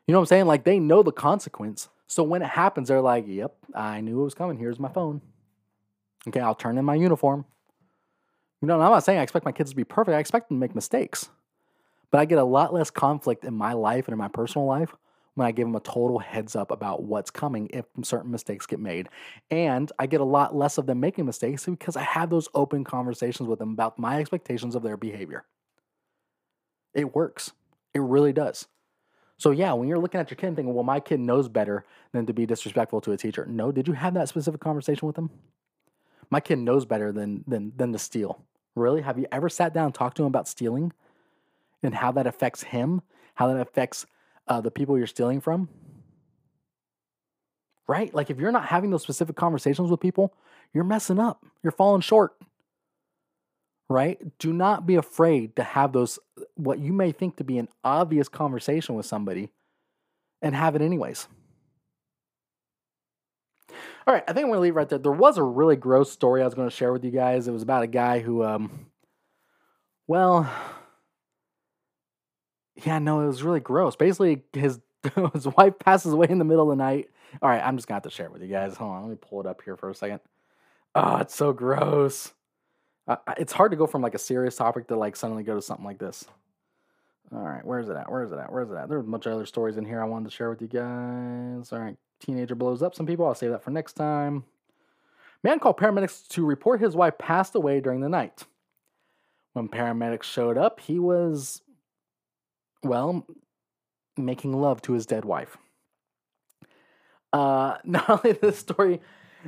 You 0.07 0.13
know 0.13 0.19
what 0.19 0.23
I'm 0.23 0.27
saying? 0.27 0.45
Like 0.45 0.63
they 0.63 0.79
know 0.79 1.03
the 1.03 1.11
consequence. 1.11 1.89
So 2.07 2.23
when 2.23 2.41
it 2.41 2.49
happens, 2.49 2.89
they're 2.89 3.01
like, 3.01 3.25
yep, 3.27 3.55
I 3.73 4.01
knew 4.01 4.19
it 4.19 4.23
was 4.23 4.33
coming. 4.33 4.57
Here's 4.57 4.79
my 4.79 4.89
phone. 4.89 5.21
Okay, 6.27 6.39
I'll 6.39 6.55
turn 6.55 6.77
in 6.77 6.85
my 6.85 6.95
uniform. 6.95 7.45
You 8.61 8.67
know, 8.67 8.79
I'm 8.79 8.91
not 8.91 9.03
saying 9.03 9.19
I 9.19 9.23
expect 9.23 9.45
my 9.45 9.51
kids 9.51 9.69
to 9.69 9.75
be 9.75 9.83
perfect. 9.83 10.15
I 10.15 10.19
expect 10.19 10.49
them 10.49 10.57
to 10.57 10.59
make 10.59 10.75
mistakes. 10.75 11.29
But 12.11 12.19
I 12.19 12.25
get 12.25 12.37
a 12.37 12.43
lot 12.43 12.73
less 12.73 12.91
conflict 12.91 13.45
in 13.45 13.53
my 13.53 13.73
life 13.73 14.07
and 14.07 14.13
in 14.13 14.19
my 14.19 14.27
personal 14.27 14.67
life 14.67 14.93
when 15.35 15.47
I 15.47 15.51
give 15.51 15.65
them 15.65 15.75
a 15.75 15.79
total 15.79 16.19
heads 16.19 16.55
up 16.55 16.71
about 16.71 17.03
what's 17.03 17.31
coming 17.31 17.69
if 17.71 17.85
certain 18.03 18.31
mistakes 18.31 18.65
get 18.65 18.79
made. 18.79 19.07
And 19.49 19.91
I 19.97 20.05
get 20.05 20.19
a 20.19 20.25
lot 20.25 20.55
less 20.55 20.77
of 20.77 20.85
them 20.85 20.99
making 20.99 21.25
mistakes 21.25 21.65
because 21.65 21.95
I 21.95 22.03
have 22.03 22.29
those 22.29 22.49
open 22.53 22.83
conversations 22.83 23.47
with 23.47 23.59
them 23.59 23.71
about 23.71 23.97
my 23.97 24.19
expectations 24.19 24.75
of 24.75 24.83
their 24.83 24.97
behavior. 24.97 25.45
It 26.93 27.15
works. 27.15 27.53
It 27.93 28.01
really 28.01 28.33
does. 28.33 28.67
So, 29.37 29.51
yeah, 29.51 29.73
when 29.73 29.87
you're 29.87 29.97
looking 29.97 30.19
at 30.19 30.29
your 30.29 30.35
kid 30.35 30.47
and 30.47 30.55
thinking, 30.55 30.73
well, 30.73 30.83
my 30.83 30.99
kid 30.99 31.19
knows 31.19 31.49
better 31.49 31.85
than 32.11 32.25
to 32.27 32.33
be 32.33 32.45
disrespectful 32.45 33.01
to 33.01 33.13
a 33.13 33.17
teacher. 33.17 33.45
No, 33.49 33.71
did 33.71 33.87
you 33.87 33.93
have 33.93 34.13
that 34.13 34.29
specific 34.29 34.61
conversation 34.61 35.07
with 35.07 35.15
them? 35.15 35.31
My 36.29 36.39
kid 36.39 36.59
knows 36.59 36.85
better 36.85 37.11
than, 37.11 37.43
than, 37.47 37.71
than 37.75 37.91
to 37.93 37.97
steal. 37.97 38.45
Really? 38.75 39.01
Have 39.01 39.17
you 39.17 39.25
ever 39.31 39.49
sat 39.49 39.73
down 39.73 39.85
and 39.85 39.95
talked 39.95 40.17
to 40.17 40.23
him 40.23 40.27
about 40.27 40.47
stealing 40.47 40.93
and 41.83 41.93
how 41.95 42.11
that 42.13 42.27
affects 42.27 42.63
him? 42.63 43.01
How 43.35 43.47
that 43.47 43.59
affects 43.59 44.05
uh, 44.47 44.61
the 44.61 44.71
people 44.71 44.97
you're 44.97 45.07
stealing 45.07 45.41
from? 45.41 45.69
Right? 47.87 48.13
Like 48.13 48.29
if 48.29 48.39
you're 48.39 48.51
not 48.51 48.65
having 48.65 48.89
those 48.89 49.03
specific 49.03 49.35
conversations 49.35 49.89
with 49.91 49.99
people, 49.99 50.33
you're 50.73 50.83
messing 50.83 51.19
up. 51.19 51.45
You're 51.63 51.71
falling 51.71 52.01
short. 52.01 52.33
Right? 53.89 54.19
Do 54.39 54.53
not 54.53 54.85
be 54.85 54.95
afraid 54.95 55.55
to 55.57 55.63
have 55.63 55.91
those, 55.91 56.17
what 56.55 56.79
you 56.79 56.93
may 56.93 57.11
think 57.11 57.37
to 57.37 57.43
be 57.43 57.57
an 57.57 57.67
obvious 57.83 58.29
conversation 58.29 58.95
with 58.95 59.05
somebody 59.05 59.49
and 60.41 60.55
have 60.55 60.75
it 60.75 60.81
anyways. 60.81 61.27
All 64.07 64.13
right, 64.13 64.23
I 64.27 64.33
think 64.33 64.45
I'm 64.45 64.49
gonna 64.49 64.61
leave 64.61 64.75
right 64.75 64.89
there. 64.89 64.97
There 64.97 65.11
was 65.11 65.37
a 65.37 65.43
really 65.43 65.75
gross 65.75 66.11
story 66.11 66.41
I 66.41 66.45
was 66.45 66.55
gonna 66.55 66.71
share 66.71 66.91
with 66.91 67.03
you 67.03 67.11
guys. 67.11 67.47
It 67.47 67.51
was 67.51 67.61
about 67.61 67.83
a 67.83 67.87
guy 67.87 68.19
who, 68.19 68.43
um, 68.43 68.87
well, 70.07 70.49
yeah, 72.85 72.99
no, 72.99 73.21
it 73.21 73.27
was 73.27 73.43
really 73.43 73.59
gross. 73.59 73.95
Basically, 73.95 74.43
his 74.53 74.79
his 75.33 75.47
wife 75.47 75.79
passes 75.79 76.13
away 76.13 76.27
in 76.29 76.39
the 76.39 76.45
middle 76.45 76.71
of 76.71 76.77
the 76.77 76.83
night. 76.83 77.09
All 77.41 77.49
right, 77.49 77.61
I'm 77.63 77.77
just 77.77 77.87
gonna 77.87 77.97
have 77.97 78.03
to 78.03 78.09
share 78.09 78.27
it 78.27 78.31
with 78.31 78.41
you 78.41 78.47
guys. 78.47 78.75
Hold 78.77 78.91
on, 78.91 79.01
let 79.03 79.09
me 79.09 79.17
pull 79.19 79.39
it 79.39 79.47
up 79.47 79.61
here 79.63 79.75
for 79.75 79.89
a 79.89 79.95
second. 79.95 80.19
Oh, 80.93 81.17
it's 81.17 81.35
so 81.35 81.53
gross. 81.53 82.33
Uh, 83.07 83.15
it's 83.37 83.53
hard 83.53 83.71
to 83.71 83.77
go 83.77 83.87
from 83.87 84.01
like 84.01 84.15
a 84.15 84.19
serious 84.19 84.55
topic 84.55 84.87
to 84.87 84.95
like 84.95 85.15
suddenly 85.15 85.43
go 85.43 85.55
to 85.55 85.61
something 85.61 85.85
like 85.85 85.97
this. 85.97 86.25
All 87.33 87.39
right, 87.39 87.65
where's 87.65 87.87
it 87.87 87.95
at? 87.95 88.11
Where's 88.11 88.31
it 88.31 88.37
at? 88.37 88.51
Where's 88.51 88.69
it 88.69 88.75
at? 88.75 88.89
There's 88.89 89.05
a 89.05 89.07
bunch 89.09 89.25
of 89.25 89.33
other 89.33 89.45
stories 89.45 89.77
in 89.77 89.85
here 89.85 90.01
I 90.01 90.05
wanted 90.05 90.29
to 90.29 90.35
share 90.35 90.49
with 90.49 90.61
you 90.61 90.67
guys. 90.67 91.71
All 91.71 91.79
right, 91.79 91.95
teenager 92.19 92.55
blows 92.55 92.83
up 92.83 92.93
some 92.93 93.05
people. 93.05 93.25
I'll 93.25 93.35
save 93.35 93.51
that 93.51 93.63
for 93.63 93.71
next 93.71 93.93
time. 93.93 94.43
Man 95.43 95.59
called 95.59 95.77
paramedics 95.77 96.27
to 96.29 96.45
report 96.45 96.81
his 96.81 96.95
wife 96.95 97.17
passed 97.17 97.55
away 97.55 97.79
during 97.79 98.01
the 98.01 98.09
night. 98.09 98.43
When 99.53 99.69
paramedics 99.69 100.23
showed 100.23 100.57
up, 100.57 100.79
he 100.79 100.99
was, 100.99 101.61
well, 102.83 103.25
making 104.17 104.53
love 104.53 104.81
to 104.83 104.93
his 104.93 105.05
dead 105.05 105.25
wife. 105.25 105.57
Uh, 107.33 107.77
not 107.83 108.09
only 108.09 108.33
this 108.33 108.57
story, 108.57 109.01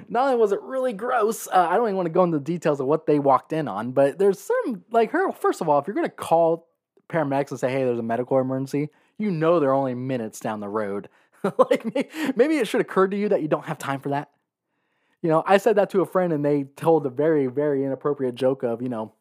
not 0.07 0.25
only 0.25 0.37
was 0.37 0.51
it 0.51 0.61
really 0.61 0.93
gross, 0.93 1.47
uh, 1.47 1.67
I 1.69 1.75
don't 1.75 1.87
even 1.87 1.95
want 1.95 2.07
to 2.07 2.13
go 2.13 2.23
into 2.23 2.39
the 2.39 2.43
details 2.43 2.79
of 2.79 2.87
what 2.87 3.05
they 3.05 3.19
walked 3.19 3.53
in 3.53 3.67
on, 3.67 3.91
but 3.91 4.17
there's 4.17 4.39
some, 4.39 4.83
like 4.91 5.11
her, 5.11 5.31
first 5.31 5.61
of 5.61 5.69
all, 5.69 5.79
if 5.79 5.87
you're 5.87 5.95
going 5.95 6.07
to 6.07 6.15
call 6.15 6.67
paramedics 7.09 7.51
and 7.51 7.59
say, 7.59 7.71
hey, 7.71 7.83
there's 7.83 7.99
a 7.99 8.03
medical 8.03 8.39
emergency, 8.39 8.89
you 9.17 9.29
know 9.29 9.59
they're 9.59 9.73
only 9.73 9.93
minutes 9.93 10.39
down 10.39 10.59
the 10.59 10.69
road. 10.69 11.09
like 11.57 11.85
maybe, 12.35 12.57
it 12.57 12.67
should 12.67 12.81
occur 12.81 13.07
to 13.07 13.17
you 13.17 13.29
that 13.29 13.41
you 13.41 13.47
don't 13.47 13.65
have 13.65 13.77
time 13.77 13.99
for 13.99 14.09
that. 14.09 14.29
You 15.21 15.29
know, 15.29 15.43
I 15.45 15.57
said 15.57 15.75
that 15.75 15.89
to 15.91 16.01
a 16.01 16.05
friend 16.05 16.33
and 16.33 16.43
they 16.43 16.63
told 16.63 17.05
a 17.05 17.09
very, 17.09 17.47
very 17.47 17.85
inappropriate 17.85 18.35
joke 18.35 18.63
of, 18.63 18.81
you 18.81 18.89
know, 18.89 19.13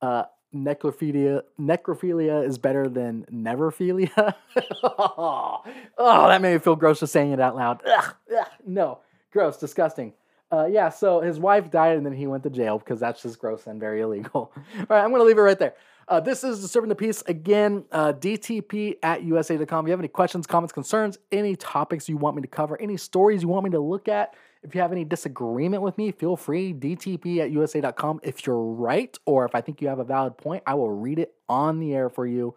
uh, 0.00 0.24
necrophilia 0.64 1.42
necrophilia 1.60 2.46
is 2.46 2.58
better 2.58 2.88
than 2.88 3.24
neverphilia. 3.32 4.34
oh, 4.82 5.62
that 5.98 6.40
made 6.40 6.54
me 6.54 6.58
feel 6.58 6.76
gross 6.76 7.00
just 7.00 7.12
saying 7.12 7.32
it 7.32 7.40
out 7.40 7.56
loud. 7.56 7.82
Ugh, 7.86 8.14
ugh, 8.38 8.46
no, 8.66 9.00
gross, 9.32 9.58
disgusting. 9.58 10.12
Uh, 10.50 10.66
yeah, 10.66 10.88
so 10.88 11.20
his 11.20 11.38
wife 11.38 11.70
died 11.70 11.96
and 11.96 12.06
then 12.06 12.12
he 12.12 12.26
went 12.26 12.42
to 12.44 12.50
jail 12.50 12.78
because 12.78 13.00
that's 13.00 13.22
just 13.22 13.38
gross 13.38 13.66
and 13.66 13.80
very 13.80 14.00
illegal. 14.00 14.32
All 14.54 14.86
right, 14.88 15.02
I'm 15.02 15.10
going 15.10 15.20
to 15.20 15.26
leave 15.26 15.38
it 15.38 15.42
right 15.42 15.58
there. 15.58 15.74
Uh, 16.08 16.20
this 16.20 16.44
is 16.44 16.60
Disturbing 16.60 16.88
the 16.88 16.94
Peace. 16.94 17.22
Again, 17.26 17.84
uh, 17.90 18.12
DTP 18.12 18.96
at 19.02 19.24
USA.com. 19.24 19.84
If 19.84 19.88
you 19.88 19.90
have 19.90 19.98
any 19.98 20.06
questions, 20.06 20.46
comments, 20.46 20.72
concerns, 20.72 21.18
any 21.32 21.56
topics 21.56 22.08
you 22.08 22.16
want 22.16 22.36
me 22.36 22.42
to 22.42 22.48
cover, 22.48 22.80
any 22.80 22.96
stories 22.96 23.42
you 23.42 23.48
want 23.48 23.64
me 23.64 23.70
to 23.70 23.80
look 23.80 24.06
at, 24.06 24.34
if 24.62 24.74
you 24.74 24.80
have 24.80 24.92
any 24.92 25.04
disagreement 25.04 25.82
with 25.82 25.96
me, 25.96 26.10
feel 26.12 26.36
free, 26.36 26.72
DTP 26.72 27.38
at 27.38 27.50
USA.com. 27.50 28.20
If 28.22 28.46
you're 28.46 28.62
right 28.62 29.16
or 29.24 29.44
if 29.44 29.54
I 29.54 29.60
think 29.60 29.80
you 29.80 29.88
have 29.88 29.98
a 29.98 30.04
valid 30.04 30.36
point, 30.36 30.62
I 30.66 30.74
will 30.74 30.90
read 30.90 31.18
it 31.18 31.34
on 31.48 31.78
the 31.78 31.94
air 31.94 32.08
for 32.08 32.26
you 32.26 32.54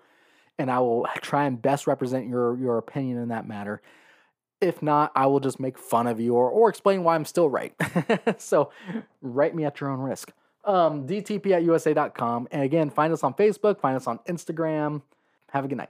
and 0.58 0.70
I 0.70 0.80
will 0.80 1.08
try 1.22 1.46
and 1.46 1.60
best 1.60 1.88
represent 1.88 2.28
your, 2.28 2.58
your 2.58 2.78
opinion 2.78 3.18
in 3.18 3.30
that 3.30 3.48
matter. 3.48 3.82
If 4.62 4.82
not, 4.82 5.12
I 5.16 5.26
will 5.28 5.40
just 5.40 5.60
make 5.60 5.78
fun 5.78 6.06
of 6.06 6.20
you 6.20 6.36
or, 6.36 6.50
or 6.50 6.70
explain 6.70 7.04
why 7.04 7.16
I'm 7.16 7.26
still 7.26 7.50
right. 7.50 7.74
so 8.38 8.72
write 9.22 9.56
me 9.56 9.64
at 9.64 9.80
your 9.80 9.90
own 9.90 10.00
risk. 10.00 10.34
Um, 10.66 11.08
DTP 11.08 11.52
at 11.52 11.64
USA.com. 11.64 12.50
And 12.52 12.64
again, 12.64 12.90
find 12.90 13.14
us 13.14 13.24
on 13.24 13.34
Facebook, 13.34 13.80
find 13.80 13.96
us 13.96 14.06
on 14.06 14.20
Instagram. 14.28 15.02
Have 15.52 15.64
a 15.66 15.68
good 15.68 15.78
night. 15.78 15.90